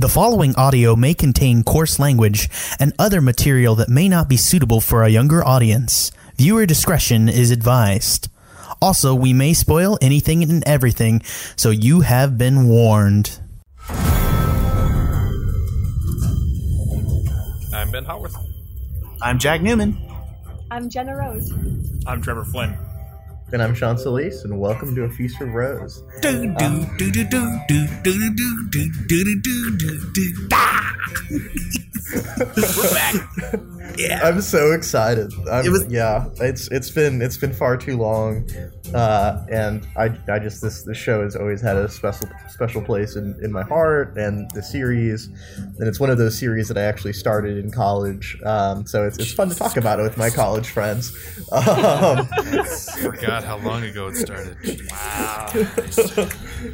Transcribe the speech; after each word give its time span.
The 0.00 0.08
following 0.08 0.56
audio 0.56 0.96
may 0.96 1.12
contain 1.12 1.62
coarse 1.62 1.98
language 1.98 2.48
and 2.80 2.94
other 2.98 3.20
material 3.20 3.74
that 3.74 3.90
may 3.90 4.08
not 4.08 4.30
be 4.30 4.38
suitable 4.38 4.80
for 4.80 5.02
a 5.02 5.10
younger 5.10 5.46
audience. 5.46 6.10
Viewer 6.36 6.64
discretion 6.64 7.28
is 7.28 7.50
advised. 7.50 8.28
Also, 8.80 9.14
we 9.14 9.34
may 9.34 9.52
spoil 9.52 9.98
anything 10.00 10.42
and 10.42 10.66
everything, 10.66 11.20
so 11.54 11.68
you 11.68 12.00
have 12.00 12.38
been 12.38 12.66
warned. 12.66 13.40
I'm 17.74 17.90
Ben 17.90 18.06
Howarth. 18.06 18.36
I'm 19.20 19.38
Jack 19.38 19.60
Newman. 19.60 19.98
I'm 20.70 20.88
Jenna 20.88 21.14
Rose. 21.14 21.52
I'm 22.06 22.22
Trevor 22.22 22.44
Flynn. 22.44 22.74
And 23.52 23.60
I'm 23.62 23.74
Sean 23.74 23.98
Solis, 23.98 24.44
and 24.44 24.58
welcome 24.60 24.94
to 24.94 25.02
A 25.04 25.10
Feast 25.10 25.36
for 25.38 25.46
Bros. 25.46 26.02
Do 26.22 26.54
do 26.56 26.86
do 26.98 27.10
do 27.10 27.24
do 27.24 27.64
do 27.66 27.86
do 28.02 28.34
do 28.34 28.64
do 28.70 28.92
do 29.08 29.40
do 29.42 29.76
do 29.76 30.12
do. 30.12 30.48
We're 32.76 32.90
back. 32.90 33.14
Yeah. 33.98 34.20
I'm 34.22 34.40
so 34.40 34.70
excited. 34.72 35.32
I'm, 35.50 35.66
It 35.66 35.70
was- 35.70 35.86
yeah. 35.88 36.26
It's 36.36 36.68
it's 36.68 36.90
been 36.90 37.20
it's 37.20 37.36
been 37.36 37.52
far 37.52 37.76
too 37.76 37.96
long, 37.96 38.48
uh, 38.94 39.44
and 39.50 39.86
I, 39.96 40.10
I 40.28 40.38
just 40.38 40.62
this 40.62 40.82
this 40.82 40.96
show 40.96 41.22
has 41.22 41.36
always 41.36 41.60
had 41.60 41.76
a 41.76 41.88
special 41.88 42.28
special 42.48 42.82
place 42.82 43.16
in, 43.16 43.38
in 43.42 43.52
my 43.52 43.62
heart, 43.62 44.16
and 44.16 44.50
the 44.52 44.62
series, 44.62 45.26
and 45.56 45.88
it's 45.88 46.00
one 46.00 46.10
of 46.10 46.18
those 46.18 46.38
series 46.38 46.68
that 46.68 46.78
I 46.78 46.82
actually 46.82 47.12
started 47.12 47.58
in 47.58 47.70
college. 47.70 48.38
Um, 48.44 48.86
so 48.86 49.06
it's 49.06 49.18
it's 49.18 49.32
fun 49.32 49.48
to 49.48 49.54
talk 49.54 49.76
about 49.76 50.00
it 50.00 50.02
with 50.02 50.16
my 50.16 50.30
college 50.30 50.68
friends. 50.68 51.12
Um, 51.60 52.26
Forgot 53.02 53.44
how 53.44 53.58
long 53.58 53.82
ago 53.84 54.08
it 54.08 54.16
started. 54.16 54.56
Wow. 54.90 55.46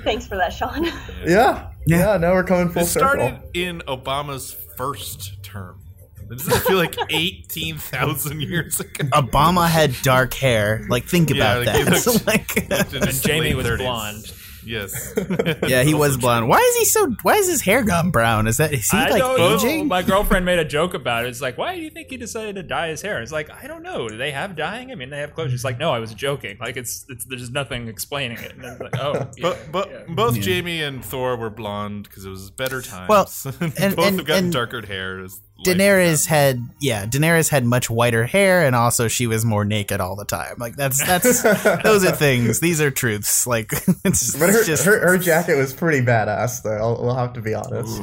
Thanks 0.04 0.26
for 0.26 0.36
that, 0.36 0.52
Sean. 0.52 0.84
yeah, 1.24 1.70
yeah. 1.86 2.16
Now 2.16 2.32
we're 2.32 2.44
coming 2.44 2.68
full 2.68 2.84
circle. 2.84 3.08
It 3.08 3.28
started 3.28 3.34
circle. 3.36 3.50
in 3.54 3.78
Obama's 3.80 4.56
first 4.76 5.42
term. 5.42 5.80
Doesn't 6.28 6.52
it 6.52 6.60
feel 6.62 6.76
like 6.78 6.96
18,000 7.10 8.40
years 8.42 8.80
ago? 8.80 9.04
Obama 9.12 9.68
had 9.68 9.94
dark 10.02 10.34
hair. 10.34 10.84
Like, 10.88 11.04
think 11.04 11.30
Yeah, 11.30 11.36
about 11.58 11.66
like, 11.66 11.86
that. 11.86 12.06
looked- 12.06 12.26
like, 12.92 13.04
And 13.10 13.22
Jamie 13.22 13.54
late 13.54 13.56
was 13.56 13.66
30s. 13.66 13.78
blonde. 13.78 14.32
Yes. 14.68 15.14
yeah, 15.68 15.84
he 15.84 15.94
was 15.94 16.16
blonde. 16.16 16.48
Why 16.48 16.58
is 16.58 16.76
he 16.78 16.84
so? 16.86 17.14
Why 17.22 17.34
is 17.36 17.46
his 17.46 17.60
hair 17.62 17.84
gone 17.84 18.10
brown? 18.10 18.48
Is 18.48 18.56
that 18.56 18.72
is 18.72 18.90
he 18.90 18.98
I 18.98 19.10
like 19.10 19.18
don't 19.22 19.38
know. 19.38 19.54
aging? 19.54 19.86
My 19.86 20.02
girlfriend 20.02 20.44
made 20.44 20.58
a 20.58 20.64
joke 20.64 20.92
about 20.92 21.24
it. 21.24 21.28
It's 21.28 21.40
like, 21.40 21.56
why 21.56 21.76
do 21.76 21.80
you 21.80 21.88
think 21.88 22.10
he 22.10 22.16
decided 22.16 22.56
to 22.56 22.64
dye 22.64 22.88
his 22.88 23.00
hair? 23.00 23.22
It's 23.22 23.30
like, 23.30 23.48
I 23.48 23.68
don't 23.68 23.84
know. 23.84 24.08
Do 24.08 24.16
they 24.16 24.32
have 24.32 24.56
dyeing? 24.56 24.90
I 24.90 24.96
mean, 24.96 25.10
they 25.10 25.20
have 25.20 25.34
clothes. 25.34 25.52
She's 25.52 25.62
like, 25.62 25.78
no, 25.78 25.92
I 25.92 26.00
was 26.00 26.12
joking. 26.14 26.56
Like, 26.58 26.76
it's, 26.76 27.04
it's 27.08 27.24
there's 27.26 27.48
nothing 27.48 27.86
explaining 27.86 28.38
it. 28.38 28.56
And 28.56 28.64
it's 28.64 28.80
like, 28.80 28.98
oh, 28.98 29.12
yeah, 29.36 29.42
But 29.42 29.68
but 29.70 29.88
yeah. 29.88 30.02
both 30.08 30.40
Jamie 30.40 30.82
and 30.82 31.04
Thor 31.04 31.36
were 31.36 31.48
blonde 31.50 32.08
because 32.08 32.24
it 32.24 32.30
was 32.30 32.50
better 32.50 32.82
times. 32.82 33.08
Well, 33.08 33.22
both 33.26 33.62
and- 33.62 33.78
and- 33.78 34.16
have 34.16 34.26
gotten 34.26 34.44
and 34.46 34.52
darker 34.52 34.84
hair. 34.84 35.20
as 35.22 35.34
life 35.34 35.42
Daenerys 35.64 36.26
had 36.26 36.60
yeah, 36.80 37.06
Daenerys 37.06 37.48
had 37.48 37.64
much 37.64 37.88
whiter 37.88 38.24
hair, 38.26 38.64
and 38.66 38.76
also 38.76 39.08
she 39.08 39.26
was 39.26 39.44
more 39.44 39.64
naked 39.64 40.00
all 40.00 40.14
the 40.16 40.24
time. 40.24 40.56
Like 40.58 40.76
that's 40.76 41.04
that's 41.04 41.42
those 41.82 42.04
are 42.04 42.12
things. 42.12 42.60
These 42.60 42.80
are 42.80 42.90
truths. 42.90 43.46
Like 43.46 43.72
it's, 44.04 44.36
But 44.38 44.50
her, 44.50 44.58
it's 44.58 44.66
just 44.66 44.84
her, 44.84 45.00
her 45.00 45.18
jacket 45.18 45.56
was 45.56 45.72
pretty 45.72 46.04
badass, 46.04 46.62
though. 46.62 46.76
I'll, 46.76 47.02
we'll 47.02 47.14
have 47.14 47.32
to 47.34 47.40
be 47.40 47.54
honest. 47.54 48.02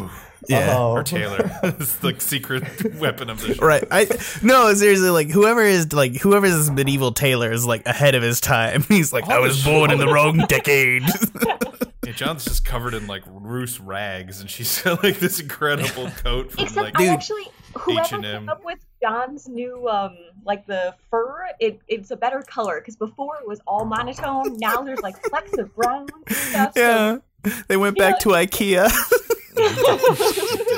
yeah. 0.50 0.76
Oh. 0.78 0.92
Or 0.92 1.04
Taylor. 1.04 1.52
it's 1.64 1.96
the 1.98 2.16
secret 2.20 2.96
weapon 2.96 3.30
of 3.30 3.40
the 3.42 3.54
show. 3.56 3.66
Right. 3.66 3.86
I 3.92 4.08
no, 4.42 4.74
seriously, 4.74 5.10
like 5.10 5.30
whoever 5.30 5.62
is 5.62 5.94
like 5.94 6.16
whoever's 6.18 6.56
this 6.58 6.70
medieval 6.70 7.12
tailor 7.12 7.52
is 7.52 7.66
like 7.66 7.86
ahead 7.86 8.16
of 8.16 8.24
his 8.24 8.42
time. 8.42 8.84
He's 8.90 9.14
like, 9.14 9.30
I 9.30 9.40
was 9.40 9.64
born 9.64 9.92
in 9.92 10.00
the 10.00 10.08
wrong 10.08 10.40
decade. 10.48 11.04
Yeah, 12.06 12.12
John's 12.14 12.44
just 12.44 12.66
covered 12.66 12.94
in 12.94 13.08
like 13.08 13.24
Roos 13.28 13.80
rags, 13.80 14.42
and 14.42 14.50
she's 14.50 14.82
got 14.84 15.04
like 15.04 15.20
this 15.20 15.40
incredible 15.40 16.10
coat 16.24 16.52
from 16.52 16.64
Except 16.66 16.84
like. 16.86 16.96
I 16.98 17.00
Dude. 17.00 17.10
actually, 17.10 17.44
whoever 17.78 18.02
H&M. 18.02 18.22
came 18.22 18.50
up 18.50 18.64
with 18.66 18.80
John's 19.02 19.48
new, 19.48 19.88
um, 19.88 20.18
like 20.46 20.66
the 20.68 20.96
fur, 21.10 21.46
it, 21.60 21.80
it's 21.88 22.12
a 22.12 22.16
better 22.18 22.42
color 22.42 22.80
because 22.80 22.96
before 22.96 23.38
it 23.42 23.48
was 23.48 23.60
all 23.68 23.86
monotone. 23.86 24.58
Now 24.58 24.82
there's 24.82 25.02
like 25.02 25.18
flecks 25.30 25.58
of 25.58 25.74
brown 25.76 26.08
and 26.28 26.36
stuff. 26.36 26.74
so- 26.76 26.82
yeah. 26.82 27.18
They 27.68 27.76
went 27.76 27.98
back 27.98 28.20
to 28.20 28.30
IKEA. 28.30 28.90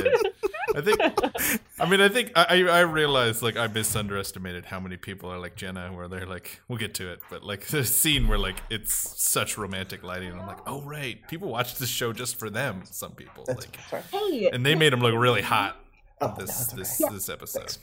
I 0.87 1.09
think. 1.09 1.61
I 1.79 1.89
mean, 1.89 2.01
I 2.01 2.09
think 2.09 2.31
I 2.35 2.45
I 2.49 2.63
I 2.63 2.79
realized 2.81 3.41
like 3.41 3.57
I 3.57 3.67
misunderestimated 3.67 4.65
how 4.65 4.79
many 4.79 4.97
people 4.97 5.29
are 5.31 5.37
like 5.39 5.55
Jenna, 5.55 5.91
where 5.93 6.07
they're 6.07 6.25
like, 6.25 6.59
we'll 6.67 6.77
get 6.79 6.93
to 6.95 7.11
it, 7.11 7.19
but 7.29 7.43
like 7.43 7.65
the 7.67 7.83
scene 7.85 8.27
where 8.27 8.37
like 8.37 8.57
it's 8.69 8.93
such 8.93 9.57
romantic 9.57 10.03
lighting, 10.03 10.31
and 10.31 10.39
I'm 10.39 10.47
like, 10.47 10.59
oh 10.67 10.81
right, 10.81 11.25
people 11.27 11.49
watch 11.49 11.75
this 11.75 11.89
show 11.89 12.13
just 12.13 12.37
for 12.37 12.49
them. 12.49 12.83
Some 12.85 13.11
people 13.11 13.45
like, 13.47 13.75
hey, 14.11 14.49
and 14.51 14.65
they 14.65 14.75
made 14.75 14.93
him 14.93 14.99
look 15.01 15.15
really 15.15 15.41
hot. 15.41 15.77
Oh, 16.21 16.33
This 16.37 16.49
that's 16.57 16.69
okay. 16.73 16.77
this 16.81 16.99
Yeah. 17.01 17.09
this 17.11 17.29
episode. 17.29 17.77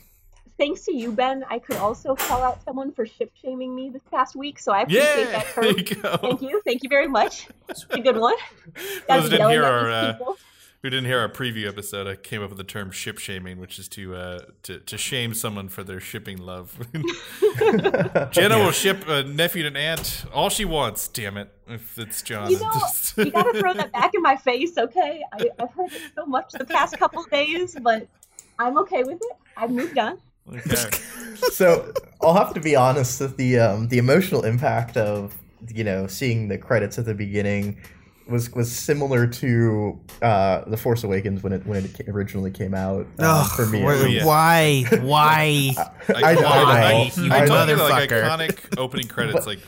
thanks 0.58 0.84
to 0.86 0.94
you, 0.96 1.12
Ben, 1.12 1.44
I 1.50 1.58
could 1.58 1.76
also 1.76 2.14
call 2.14 2.42
out 2.42 2.62
someone 2.64 2.92
for 2.92 3.04
ship 3.04 3.30
shaming 3.42 3.74
me 3.74 3.90
this 3.90 4.02
past 4.10 4.34
week, 4.36 4.58
so 4.58 4.72
I 4.72 4.82
appreciate 4.82 5.02
Yeah, 5.04 5.32
that 5.32 5.46
there 5.54 5.64
term. 5.64 5.78
you 5.78 5.84
go. 5.84 6.16
Thank 6.16 6.42
you, 6.42 6.62
thank 6.64 6.82
you 6.82 6.88
very 6.88 7.08
much. 7.08 7.48
It's 7.68 7.84
a 7.90 7.98
good 8.00 8.16
one. 8.16 8.36
Those 8.74 9.00
Gotta 9.08 9.22
who 9.22 9.28
didn't 9.28 9.38
yelling 9.40 9.54
hear 9.54 9.64
at 9.64 9.72
our 9.72 9.84
these 9.84 9.92
uh, 9.94 10.12
people. 10.18 10.36
Who 10.82 10.90
didn't 10.90 11.04
hear 11.04 11.20
our 11.20 11.28
preview 11.28 11.68
episode, 11.68 12.08
I 12.08 12.16
came 12.16 12.42
up 12.42 12.50
with 12.50 12.58
the 12.58 12.64
term 12.64 12.90
ship 12.90 13.18
shaming, 13.18 13.60
which 13.60 13.78
is 13.78 13.88
to 13.90 14.16
uh, 14.16 14.40
to 14.64 14.80
to 14.80 14.98
shame 14.98 15.32
someone 15.32 15.68
for 15.68 15.84
their 15.84 16.00
shipping 16.00 16.38
love. 16.38 16.76
Jenna 18.32 18.58
will 18.58 18.72
ship 18.72 19.06
a 19.06 19.22
nephew 19.22 19.64
and 19.64 19.76
aunt 19.76 20.24
all 20.32 20.50
she 20.50 20.64
wants. 20.64 21.06
Damn 21.06 21.36
it, 21.36 21.52
if 21.68 21.98
it's 21.98 22.20
John. 22.22 22.50
You 22.50 22.58
know, 22.58 22.72
you 23.16 23.30
gotta 23.30 23.58
throw 23.60 23.74
that 23.74 23.92
back 23.92 24.12
in 24.14 24.22
my 24.22 24.36
face, 24.36 24.76
okay? 24.76 25.22
I, 25.32 25.50
I've 25.60 25.70
heard 25.70 25.92
it 25.92 26.02
so 26.16 26.26
much 26.26 26.52
the 26.52 26.64
past 26.64 26.98
couple 26.98 27.22
days, 27.24 27.76
but 27.80 28.08
I'm 28.58 28.76
okay 28.78 29.04
with 29.04 29.20
it. 29.22 29.36
I've 29.56 29.70
moved 29.70 29.96
on. 29.98 30.18
okay. 30.52 30.90
so 31.52 31.92
I'll 32.20 32.34
have 32.34 32.54
to 32.54 32.60
be 32.60 32.74
honest 32.74 33.20
that 33.20 33.36
the 33.36 33.60
um, 33.60 33.86
the 33.86 33.98
emotional 33.98 34.44
impact 34.44 34.96
of 34.96 35.32
you 35.68 35.84
know 35.84 36.08
seeing 36.08 36.48
the 36.48 36.58
credits 36.58 36.98
at 36.98 37.04
the 37.04 37.14
beginning 37.14 37.78
was 38.28 38.50
was 38.52 38.70
similar 38.70 39.26
to 39.26 40.00
uh, 40.20 40.62
the 40.66 40.76
Force 40.76 41.04
Awakens 41.04 41.42
when 41.42 41.52
it 41.52 41.66
when 41.66 41.84
it 41.84 42.08
originally 42.08 42.50
came 42.50 42.74
out 42.74 43.06
uh, 43.18 43.48
for 43.48 43.66
me. 43.66 43.82
at 43.82 44.24
why- 44.24 44.84
why? 44.84 44.98
Why? 45.02 45.74
I, 46.14 46.22
I 46.22 46.34
know, 46.34 46.42
Why? 46.42 47.12
I 47.16 47.20
You 47.20 47.28
know. 47.28 47.34
I 47.34 47.42
I 47.42 47.46
told 47.46 47.78
like 47.78 48.10
iconic 48.10 48.78
opening 48.78 49.08
credits. 49.08 49.34
But- 49.40 49.46
like 49.46 49.60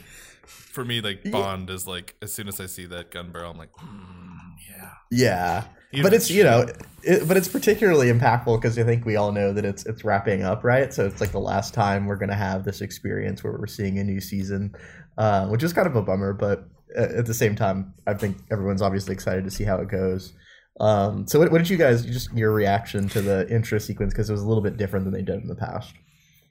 for 0.46 0.84
me, 0.84 1.00
like 1.00 1.30
Bond 1.30 1.70
is 1.70 1.86
like 1.86 2.16
as 2.20 2.32
soon 2.32 2.48
as 2.48 2.60
I 2.60 2.66
see 2.66 2.86
that 2.86 3.10
gun 3.10 3.30
barrel, 3.30 3.52
I'm 3.52 3.58
like, 3.58 3.72
mm, 3.72 4.36
yeah. 4.68 4.90
Yeah, 5.10 5.64
Even 5.92 6.02
but 6.02 6.14
it's 6.14 6.30
you 6.30 6.42
know, 6.42 6.66
it, 7.02 7.28
but 7.28 7.36
it's 7.36 7.46
particularly 7.48 8.08
impactful 8.12 8.60
because 8.60 8.76
I 8.78 8.82
think 8.82 9.04
we 9.04 9.16
all 9.16 9.30
know 9.30 9.52
that 9.52 9.64
it's 9.64 9.86
it's 9.86 10.04
wrapping 10.04 10.42
up, 10.42 10.64
right? 10.64 10.92
So 10.92 11.06
it's 11.06 11.20
like 11.20 11.30
the 11.30 11.38
last 11.40 11.74
time 11.74 12.06
we're 12.06 12.16
gonna 12.16 12.34
have 12.34 12.64
this 12.64 12.80
experience 12.80 13.44
where 13.44 13.52
we're 13.52 13.66
seeing 13.66 13.98
a 13.98 14.04
new 14.04 14.20
season, 14.20 14.74
uh, 15.16 15.46
which 15.46 15.62
is 15.62 15.72
kind 15.72 15.86
of 15.86 15.94
a 15.94 16.02
bummer. 16.02 16.32
But 16.32 16.68
at 16.96 17.10
at 17.12 17.26
the 17.26 17.34
same 17.34 17.56
time, 17.56 17.94
I 18.06 18.14
think 18.14 18.36
everyone's 18.50 18.82
obviously 18.82 19.14
excited 19.14 19.44
to 19.44 19.50
see 19.50 19.64
how 19.64 19.76
it 19.78 19.88
goes. 19.88 20.32
Um, 20.80 21.26
so 21.28 21.38
what, 21.38 21.52
what 21.52 21.58
did 21.58 21.70
you 21.70 21.76
guys 21.76 22.04
just 22.04 22.32
your 22.32 22.52
reaction 22.52 23.08
to 23.10 23.22
the 23.22 23.48
intro 23.48 23.78
sequence 23.78 24.12
because 24.12 24.28
it 24.28 24.32
was 24.32 24.42
a 24.42 24.46
little 24.46 24.62
bit 24.62 24.76
different 24.76 25.04
than 25.04 25.14
they 25.14 25.22
did 25.22 25.40
in 25.40 25.48
the 25.48 25.54
past? 25.54 25.94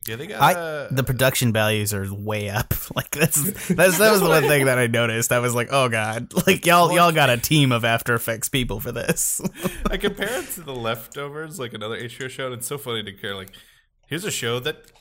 Yeah, 0.08 0.18
they 0.18 0.28
got. 0.28 0.42
I 0.42 0.54
uh, 0.54 0.88
the 0.92 1.04
production 1.04 1.54
values 1.54 1.94
are 1.94 2.06
way 2.14 2.50
up. 2.50 2.74
Like 2.96 3.09
that's 3.09 3.42
that's 3.70 3.98
that 3.98 4.12
was 4.12 4.22
the 4.22 4.28
one 4.28 4.44
thing 4.44 4.66
that 4.66 4.78
I 4.78 4.86
noticed. 4.86 5.31
I 5.31 5.40
was 5.40 5.56
like, 5.56 5.70
oh 5.72 5.90
god, 5.90 6.31
like 6.48 6.64
y'all 6.66 6.92
y'all 6.92 7.12
got 7.12 7.31
a 7.31 7.38
team 7.38 7.72
of 7.72 7.84
After 7.84 8.14
Effects 8.14 8.50
people 8.50 8.80
for 8.80 8.92
this. 8.92 9.42
I 9.90 9.98
compare 9.98 10.40
it 10.40 10.50
to 10.52 10.62
the 10.62 10.75
leftovers, 10.75 11.60
like 11.60 11.74
another 11.74 12.00
HBO 12.00 12.30
show, 12.30 12.46
and 12.48 12.56
it's 12.56 12.68
so 12.68 12.78
funny 12.78 13.02
to 13.02 13.14
care. 13.14 13.36
Like, 13.36 13.52
here's 14.08 14.25
a 14.25 14.31
show 14.31 14.60
that 14.60 14.92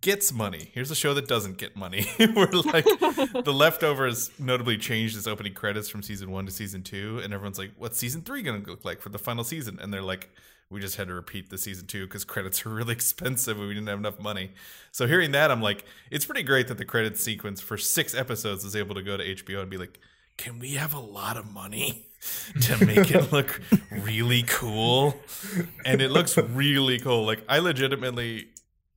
gets 0.00 0.32
money. 0.32 0.70
Here's 0.72 0.90
a 0.90 0.94
show 0.94 1.14
that 1.14 1.26
doesn't 1.26 1.58
get 1.58 1.76
money. 1.76 2.06
We're 2.18 2.50
like 2.50 2.84
the 2.84 3.52
leftovers 3.54 4.30
notably 4.38 4.76
changed 4.76 5.16
its 5.16 5.26
opening 5.26 5.54
credits 5.54 5.88
from 5.88 6.02
season 6.02 6.30
one 6.30 6.46
to 6.46 6.52
season 6.52 6.82
two, 6.82 7.20
and 7.22 7.32
everyone's 7.32 7.58
like, 7.58 7.72
"What's 7.76 7.98
season 7.98 8.22
three 8.22 8.42
going 8.42 8.62
to 8.62 8.70
look 8.70 8.84
like 8.84 9.00
for 9.00 9.08
the 9.08 9.18
final 9.18 9.44
season?" 9.44 9.78
And 9.80 9.92
they're 9.92 10.02
like. 10.02 10.30
We 10.70 10.80
just 10.80 10.96
had 10.96 11.08
to 11.08 11.14
repeat 11.14 11.50
the 11.50 11.58
season 11.58 11.86
two 11.86 12.06
because 12.06 12.24
credits 12.24 12.64
are 12.64 12.70
really 12.74 12.94
expensive 12.94 13.58
and 13.58 13.68
we 13.68 13.74
didn't 13.74 13.86
have 13.86 13.98
enough 13.98 14.18
money. 14.18 14.52
So 14.92 15.06
hearing 15.06 15.30
that, 15.32 15.50
I'm 15.50 15.60
like, 15.60 15.84
it's 16.10 16.24
pretty 16.24 16.42
great 16.42 16.68
that 16.68 16.78
the 16.78 16.86
credit 16.86 17.18
sequence 17.18 17.60
for 17.60 17.76
six 17.76 18.14
episodes 18.14 18.64
was 18.64 18.74
able 18.74 18.94
to 18.94 19.02
go 19.02 19.16
to 19.16 19.22
HBO 19.22 19.60
and 19.60 19.70
be 19.70 19.76
like, 19.76 20.00
can 20.36 20.58
we 20.58 20.72
have 20.72 20.94
a 20.94 20.98
lot 20.98 21.36
of 21.36 21.52
money 21.52 22.06
to 22.62 22.84
make 22.84 23.10
it 23.10 23.30
look 23.30 23.60
really 23.90 24.42
cool? 24.42 25.14
And 25.84 26.00
it 26.00 26.10
looks 26.10 26.36
really 26.36 26.98
cool. 26.98 27.24
Like 27.24 27.44
I 27.48 27.58
legitimately 27.58 28.48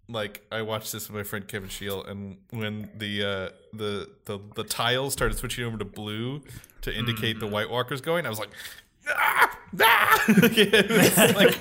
like 0.09 0.45
I 0.51 0.61
watched 0.61 0.91
this 0.91 1.07
with 1.09 1.15
my 1.17 1.23
friend 1.23 1.47
Kevin 1.47 1.69
Shield 1.69 2.07
and 2.07 2.37
when 2.51 2.89
the 2.95 3.23
uh 3.23 3.49
the 3.73 4.09
the, 4.25 4.39
the 4.55 4.63
tiles 4.63 5.13
started 5.13 5.37
switching 5.37 5.65
over 5.65 5.77
to 5.77 5.85
blue 5.85 6.41
to 6.81 6.95
indicate 6.95 7.39
the 7.39 7.47
White 7.47 7.69
Walkers 7.69 8.01
going, 8.01 8.25
I 8.25 8.29
was 8.29 8.39
like 8.39 8.49
ah, 9.09 9.57
ah! 9.81 10.23
Like 11.35 11.59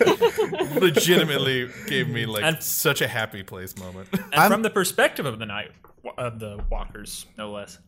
legitimately 0.81 1.69
gave 1.87 2.09
me 2.09 2.27
like 2.27 2.45
And- 2.45 2.63
such 2.63 3.01
a 3.01 3.09
happy 3.09 3.43
place 3.43 3.77
moment. 3.79 4.09
And 4.33 4.53
from 4.53 4.63
the 4.63 4.71
perspective 4.71 5.27
of 5.27 5.39
the 5.39 5.47
night 5.47 5.73
of 6.19 6.39
the 6.39 6.63
walkers, 6.71 7.27
no 7.37 7.51
less. 7.53 7.79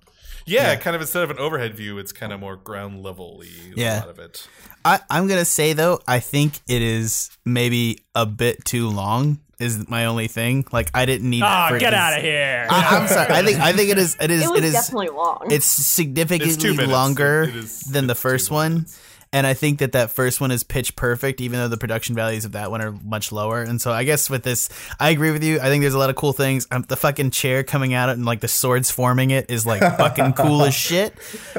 Yeah, 0.47 0.75
kind 0.77 0.97
of 0.97 1.03
instead 1.03 1.25
of 1.25 1.31
an 1.31 1.39
overhead 1.39 1.75
view, 1.77 1.99
it's 1.99 2.11
kind 2.13 2.33
of 2.33 2.41
more 2.41 2.57
ground 2.57 3.03
level 3.03 3.39
y. 3.39 3.47
Yeah. 3.77 3.99
A 3.99 4.01
lot 4.01 4.09
of 4.09 4.19
it. 4.19 4.49
I, 4.85 4.99
I'm 5.11 5.29
gonna 5.29 5.45
say 5.45 5.73
though, 5.75 6.01
I 6.09 6.21
think 6.21 6.61
it 6.69 6.81
is 6.83 7.31
maybe 7.45 7.99
a 8.15 8.25
bit 8.27 8.65
too 8.65 8.89
long. 8.89 9.41
Is 9.61 9.89
my 9.89 10.05
only 10.07 10.29
thing. 10.29 10.65
Like 10.71 10.89
I 10.95 11.05
didn't 11.05 11.29
need. 11.29 11.43
Oh, 11.43 11.77
get 11.81 11.93
out 11.93 12.17
of 12.17 12.23
here! 12.23 12.67
I, 12.71 12.97
I'm 12.97 13.09
sorry. 13.09 13.33
I 13.33 13.43
think 13.43 13.59
I 13.59 13.73
think 13.73 13.91
it 13.91 13.99
is. 13.99 14.17
It 14.21 14.31
is. 14.31 14.45
It 14.45 14.51
was 14.51 14.59
it 14.61 14.65
is. 14.67 14.73
definitely 14.73 15.09
long. 15.09 15.49
It's 15.51 15.67
significantly 15.67 16.71
It's 16.77 16.87
longer 16.87 17.43
It 17.43 17.57
is- 17.57 17.81
than 17.81 18.07
the 18.07 18.15
first 18.15 18.51
one. 18.53 18.73
minutes. 18.75 19.01
And 19.31 19.47
I 19.47 19.53
think 19.53 19.81
that 19.81 19.93
that 19.93 20.11
first 20.11 20.41
one 20.41 20.51
is 20.53 20.63
pitch 20.63 20.97
perfect, 20.97 21.43
even 21.43 21.59
though 21.59 21.69
the 21.69 21.77
production 21.77 22.15
values 22.15 22.47
of 22.47 22.53
that 22.53 22.71
one 22.71 22.81
are 22.81 22.93
much 23.05 23.31
lower. 23.31 23.61
And 23.61 23.79
so 23.79 23.93
I 23.93 24.05
guess 24.05 24.31
with 24.31 24.43
this, 24.43 24.71
I 24.99 25.11
agree 25.11 25.33
with 25.33 25.45
you. 25.45 25.59
I 25.61 25.65
think 25.65 25.83
there's 25.83 25.93
a 25.93 25.99
lot 25.99 26.09
of 26.09 26.17
cool 26.17 26.33
things. 26.33 26.67
Um, 26.71 26.87
the 26.89 26.97
fucking 26.97 27.33
chair 27.33 27.63
coming 27.63 27.93
out 27.93 28.09
and 28.09 28.25
like 28.25 28.41
the 28.41 28.49
swords 28.49 28.91
forming 28.91 29.31
it 29.31 29.51
is 29.51 29.67
like 29.67 29.81
fucking 29.81 30.33
cool 30.39 30.63
as 30.63 30.75
shit. 30.75 31.15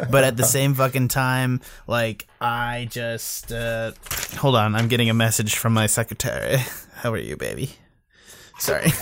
But 0.09 0.23
at 0.23 0.35
the 0.35 0.45
same 0.45 0.73
fucking 0.73 1.09
time, 1.09 1.61
like 1.85 2.25
I 2.41 2.87
just 2.89 3.51
uh, 3.51 3.91
hold 4.37 4.55
on. 4.55 4.73
I'm 4.73 4.87
getting 4.87 5.11
a 5.11 5.13
message 5.13 5.55
from 5.55 5.73
my 5.73 5.85
secretary. 5.85 6.57
How 6.95 7.11
are 7.11 7.17
you, 7.19 7.37
baby? 7.37 7.73
Sorry. 8.59 8.91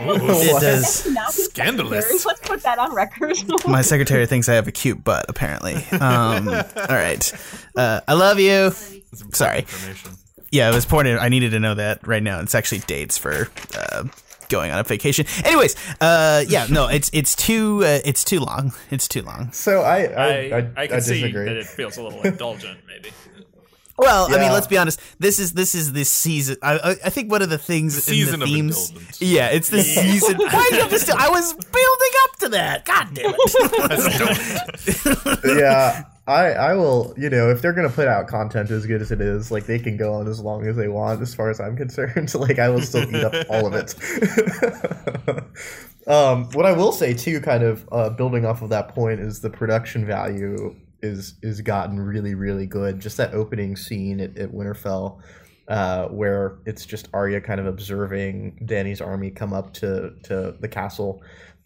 Oh, 0.00 0.40
it 0.42 0.60
does. 0.60 1.04
Scandalous. 1.44 2.24
Let's 2.24 2.40
put 2.40 2.62
that 2.62 2.78
on 2.78 2.94
record. 2.94 3.36
My 3.66 3.82
secretary 3.82 4.26
thinks 4.26 4.48
I 4.48 4.54
have 4.54 4.68
a 4.68 4.72
cute 4.72 5.02
butt, 5.02 5.26
apparently. 5.28 5.74
Um, 5.92 6.48
all 6.48 6.86
right. 6.88 7.32
Uh, 7.76 8.00
I 8.06 8.14
love 8.14 8.38
you. 8.38 8.70
Sorry. 9.32 9.66
Yeah, 10.50 10.70
it 10.70 10.74
was 10.74 10.84
important. 10.84 11.20
I 11.20 11.28
needed 11.28 11.50
to 11.50 11.60
know 11.60 11.74
that 11.74 12.06
right 12.06 12.22
now. 12.22 12.40
It's 12.40 12.54
actually 12.54 12.78
dates 12.80 13.18
for 13.18 13.48
uh, 13.76 14.04
going 14.48 14.70
on 14.70 14.78
a 14.78 14.82
vacation. 14.84 15.26
Anyways, 15.44 15.74
uh, 16.00 16.44
yeah, 16.48 16.66
no, 16.70 16.88
it's 16.88 17.10
it's 17.12 17.34
too 17.36 17.80
uh, 17.84 18.00
it's 18.04 18.24
too 18.24 18.40
long. 18.40 18.72
It's 18.90 19.08
too 19.08 19.22
long. 19.22 19.52
So 19.52 19.82
I 19.82 20.04
I, 20.04 20.26
I, 20.26 20.28
I, 20.30 20.72
I, 20.76 20.86
can 20.86 20.96
I 20.96 21.00
see 21.00 21.20
disagree. 21.20 21.44
that 21.44 21.56
it 21.56 21.66
feels 21.66 21.96
a 21.98 22.02
little 22.02 22.22
indulgent, 22.22 22.78
maybe. 22.86 23.10
Well, 23.98 24.32
I 24.32 24.38
mean, 24.38 24.52
let's 24.52 24.68
be 24.68 24.78
honest. 24.78 25.00
This 25.18 25.40
is 25.40 25.52
this 25.54 25.74
is 25.74 25.92
this 25.92 26.08
season. 26.08 26.56
I 26.62 26.78
I, 26.78 26.90
I 27.06 27.10
think 27.10 27.28
one 27.30 27.42
of 27.42 27.50
the 27.50 27.58
things 27.58 27.96
The 27.96 28.02
season 28.02 28.34
in 28.34 28.40
the 28.40 28.44
of 28.44 28.50
themes. 28.50 28.90
indulgence. 28.90 29.20
Yeah, 29.20 29.48
it's 29.48 29.70
the 29.70 29.82
season. 29.82 30.36
Why 30.38 30.66
do 30.70 30.76
you 30.76 30.82
have 30.82 30.90
to? 30.90 30.98
Still, 31.00 31.16
I 31.18 31.28
was 31.28 31.52
building 31.52 32.12
up 32.24 32.36
to 32.38 32.48
that. 32.50 32.84
God 32.84 33.12
damn 33.14 33.34
it. 33.36 35.38
yeah, 35.60 36.04
I 36.28 36.52
I 36.52 36.74
will. 36.74 37.12
You 37.16 37.28
know, 37.28 37.50
if 37.50 37.60
they're 37.60 37.72
gonna 37.72 37.88
put 37.90 38.06
out 38.06 38.28
content 38.28 38.70
as 38.70 38.86
good 38.86 39.02
as 39.02 39.10
it 39.10 39.20
is, 39.20 39.50
like 39.50 39.66
they 39.66 39.80
can 39.80 39.96
go 39.96 40.14
on 40.14 40.28
as 40.28 40.38
long 40.40 40.64
as 40.66 40.76
they 40.76 40.86
want, 40.88 41.20
as 41.20 41.34
far 41.34 41.50
as 41.50 41.58
I'm 41.60 41.76
concerned. 41.76 42.32
like 42.38 42.58
I 42.60 42.68
will 42.68 42.82
still 42.82 43.02
eat 43.08 43.24
up 43.24 43.34
all 43.50 43.66
of 43.66 43.74
it. 43.74 43.94
um, 46.06 46.44
what 46.52 46.66
I 46.66 46.72
will 46.72 46.92
say 46.92 47.14
too, 47.14 47.40
kind 47.40 47.64
of 47.64 47.88
uh, 47.90 48.10
building 48.10 48.44
off 48.46 48.62
of 48.62 48.68
that 48.70 48.94
point, 48.94 49.18
is 49.20 49.40
the 49.40 49.50
production 49.50 50.06
value 50.06 50.76
is 51.02 51.34
is 51.42 51.60
gotten 51.60 52.00
really 52.00 52.34
really 52.34 52.66
good. 52.66 53.00
Just 53.00 53.16
that 53.16 53.34
opening 53.34 53.76
scene 53.76 54.20
at, 54.20 54.36
at 54.36 54.52
Winterfell. 54.52 55.20
Uh, 55.68 56.08
where 56.08 56.56
it's 56.64 56.86
just 56.86 57.08
Arya 57.12 57.42
kind 57.42 57.60
of 57.60 57.66
observing 57.66 58.58
Danny's 58.64 59.02
army 59.02 59.30
come 59.30 59.52
up 59.52 59.74
to, 59.74 60.14
to 60.22 60.54
the 60.60 60.66
castle, 60.66 61.20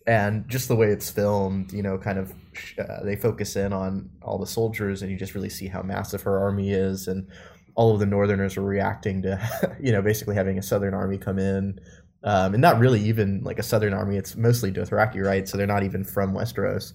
and 0.06 0.48
just 0.48 0.68
the 0.68 0.76
way 0.76 0.88
it's 0.88 1.10
filmed, 1.10 1.72
you 1.72 1.82
know, 1.82 1.98
kind 1.98 2.18
of 2.18 2.32
uh, 2.78 3.04
they 3.04 3.16
focus 3.16 3.56
in 3.56 3.72
on 3.72 4.10
all 4.20 4.38
the 4.38 4.46
soldiers, 4.46 5.02
and 5.02 5.10
you 5.10 5.16
just 5.16 5.34
really 5.34 5.48
see 5.48 5.68
how 5.68 5.82
massive 5.82 6.22
her 6.22 6.38
army 6.38 6.72
is, 6.72 7.08
and 7.08 7.28
all 7.74 7.94
of 7.94 8.00
the 8.00 8.06
Northerners 8.06 8.56
are 8.56 8.62
reacting 8.62 9.22
to, 9.22 9.76
you 9.80 9.92
know, 9.92 10.02
basically 10.02 10.34
having 10.34 10.58
a 10.58 10.62
Southern 10.62 10.94
army 10.94 11.18
come 11.18 11.38
in, 11.38 11.78
um, 12.24 12.54
and 12.54 12.60
not 12.60 12.78
really 12.78 13.00
even 13.00 13.42
like 13.42 13.58
a 13.58 13.62
Southern 13.62 13.94
army. 13.94 14.16
It's 14.16 14.36
mostly 14.36 14.72
Dothraki, 14.72 15.22
right? 15.24 15.48
So 15.48 15.56
they're 15.56 15.66
not 15.66 15.82
even 15.82 16.04
from 16.04 16.34
Westeros. 16.34 16.92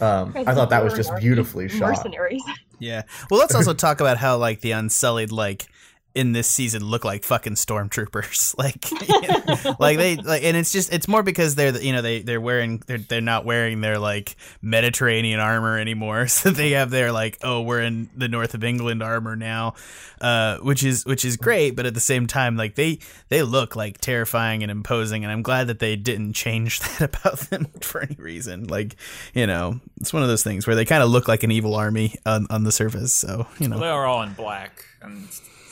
Um, 0.00 0.32
I 0.36 0.54
thought 0.54 0.70
that 0.70 0.84
was 0.84 0.94
just 0.94 1.14
beautifully 1.16 1.68
shot. 1.68 1.90
Mercenaries. 1.90 2.42
Yeah. 2.80 3.02
Well, 3.28 3.40
let's 3.40 3.56
also 3.56 3.74
talk 3.74 4.00
about 4.00 4.18
how 4.18 4.36
like 4.36 4.60
the 4.60 4.70
Unsullied 4.70 5.32
like 5.32 5.66
in 6.14 6.32
this 6.32 6.48
season 6.48 6.84
look 6.84 7.04
like 7.04 7.22
fucking 7.22 7.54
stormtroopers. 7.54 8.48
Like, 8.58 8.90
you 9.08 9.20
know, 9.20 9.76
like 9.78 9.98
they 9.98 10.16
like, 10.16 10.42
and 10.42 10.56
it's 10.56 10.72
just 10.72 10.92
it's 10.92 11.06
more 11.06 11.22
because 11.22 11.54
they're 11.54 11.76
you 11.80 11.92
know 11.92 12.02
they 12.02 12.22
they're 12.22 12.40
wearing 12.40 12.82
they're 12.86 12.98
they're 12.98 13.20
not 13.20 13.44
wearing 13.44 13.80
their 13.80 13.98
like 13.98 14.36
Mediterranean 14.62 15.38
armor 15.38 15.78
anymore, 15.78 16.26
so 16.28 16.50
they 16.50 16.70
have 16.70 16.90
their 16.90 17.12
like 17.12 17.38
oh 17.42 17.60
we're 17.60 17.82
in 17.82 18.10
the 18.16 18.26
north 18.26 18.54
of 18.54 18.64
England 18.64 19.02
armor 19.02 19.36
now, 19.36 19.74
uh, 20.20 20.58
which 20.58 20.82
is 20.82 21.06
which 21.06 21.24
is 21.24 21.36
great, 21.36 21.76
but 21.76 21.86
at 21.86 21.94
the 21.94 22.00
same 22.00 22.26
time 22.26 22.56
like 22.56 22.74
they 22.74 22.98
they 23.28 23.42
look 23.42 23.76
like 23.76 23.98
terrifying 23.98 24.62
and 24.62 24.72
imposing, 24.72 25.24
and 25.24 25.32
I'm 25.32 25.42
glad 25.42 25.68
that 25.68 25.78
they 25.78 25.94
didn't 25.94 26.32
change 26.32 26.80
that 26.80 27.00
about 27.02 27.38
them 27.40 27.66
for 27.80 28.00
any 28.00 28.16
reason. 28.16 28.66
Like, 28.66 28.96
you 29.34 29.46
know, 29.46 29.80
it's 30.00 30.12
one 30.12 30.22
of 30.22 30.28
those 30.28 30.42
things 30.42 30.66
where 30.66 30.74
they 30.74 30.84
kind 30.84 31.02
of 31.02 31.10
look 31.10 31.28
like 31.28 31.44
an 31.44 31.52
evil 31.52 31.74
army 31.74 32.16
on 32.26 32.46
on 32.50 32.64
the 32.64 32.72
surface. 32.72 33.12
So 33.12 33.46
you 33.60 33.68
know. 33.68 33.76
Well, 33.76 33.84
they 33.84 33.90
are 33.90 34.06
all 34.06 34.22
in 34.22 34.32
black, 34.32 34.84
and 35.00 35.28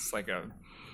it's, 0.07 0.13
it's 0.13 0.13
like 0.13 0.29
a 0.29 0.43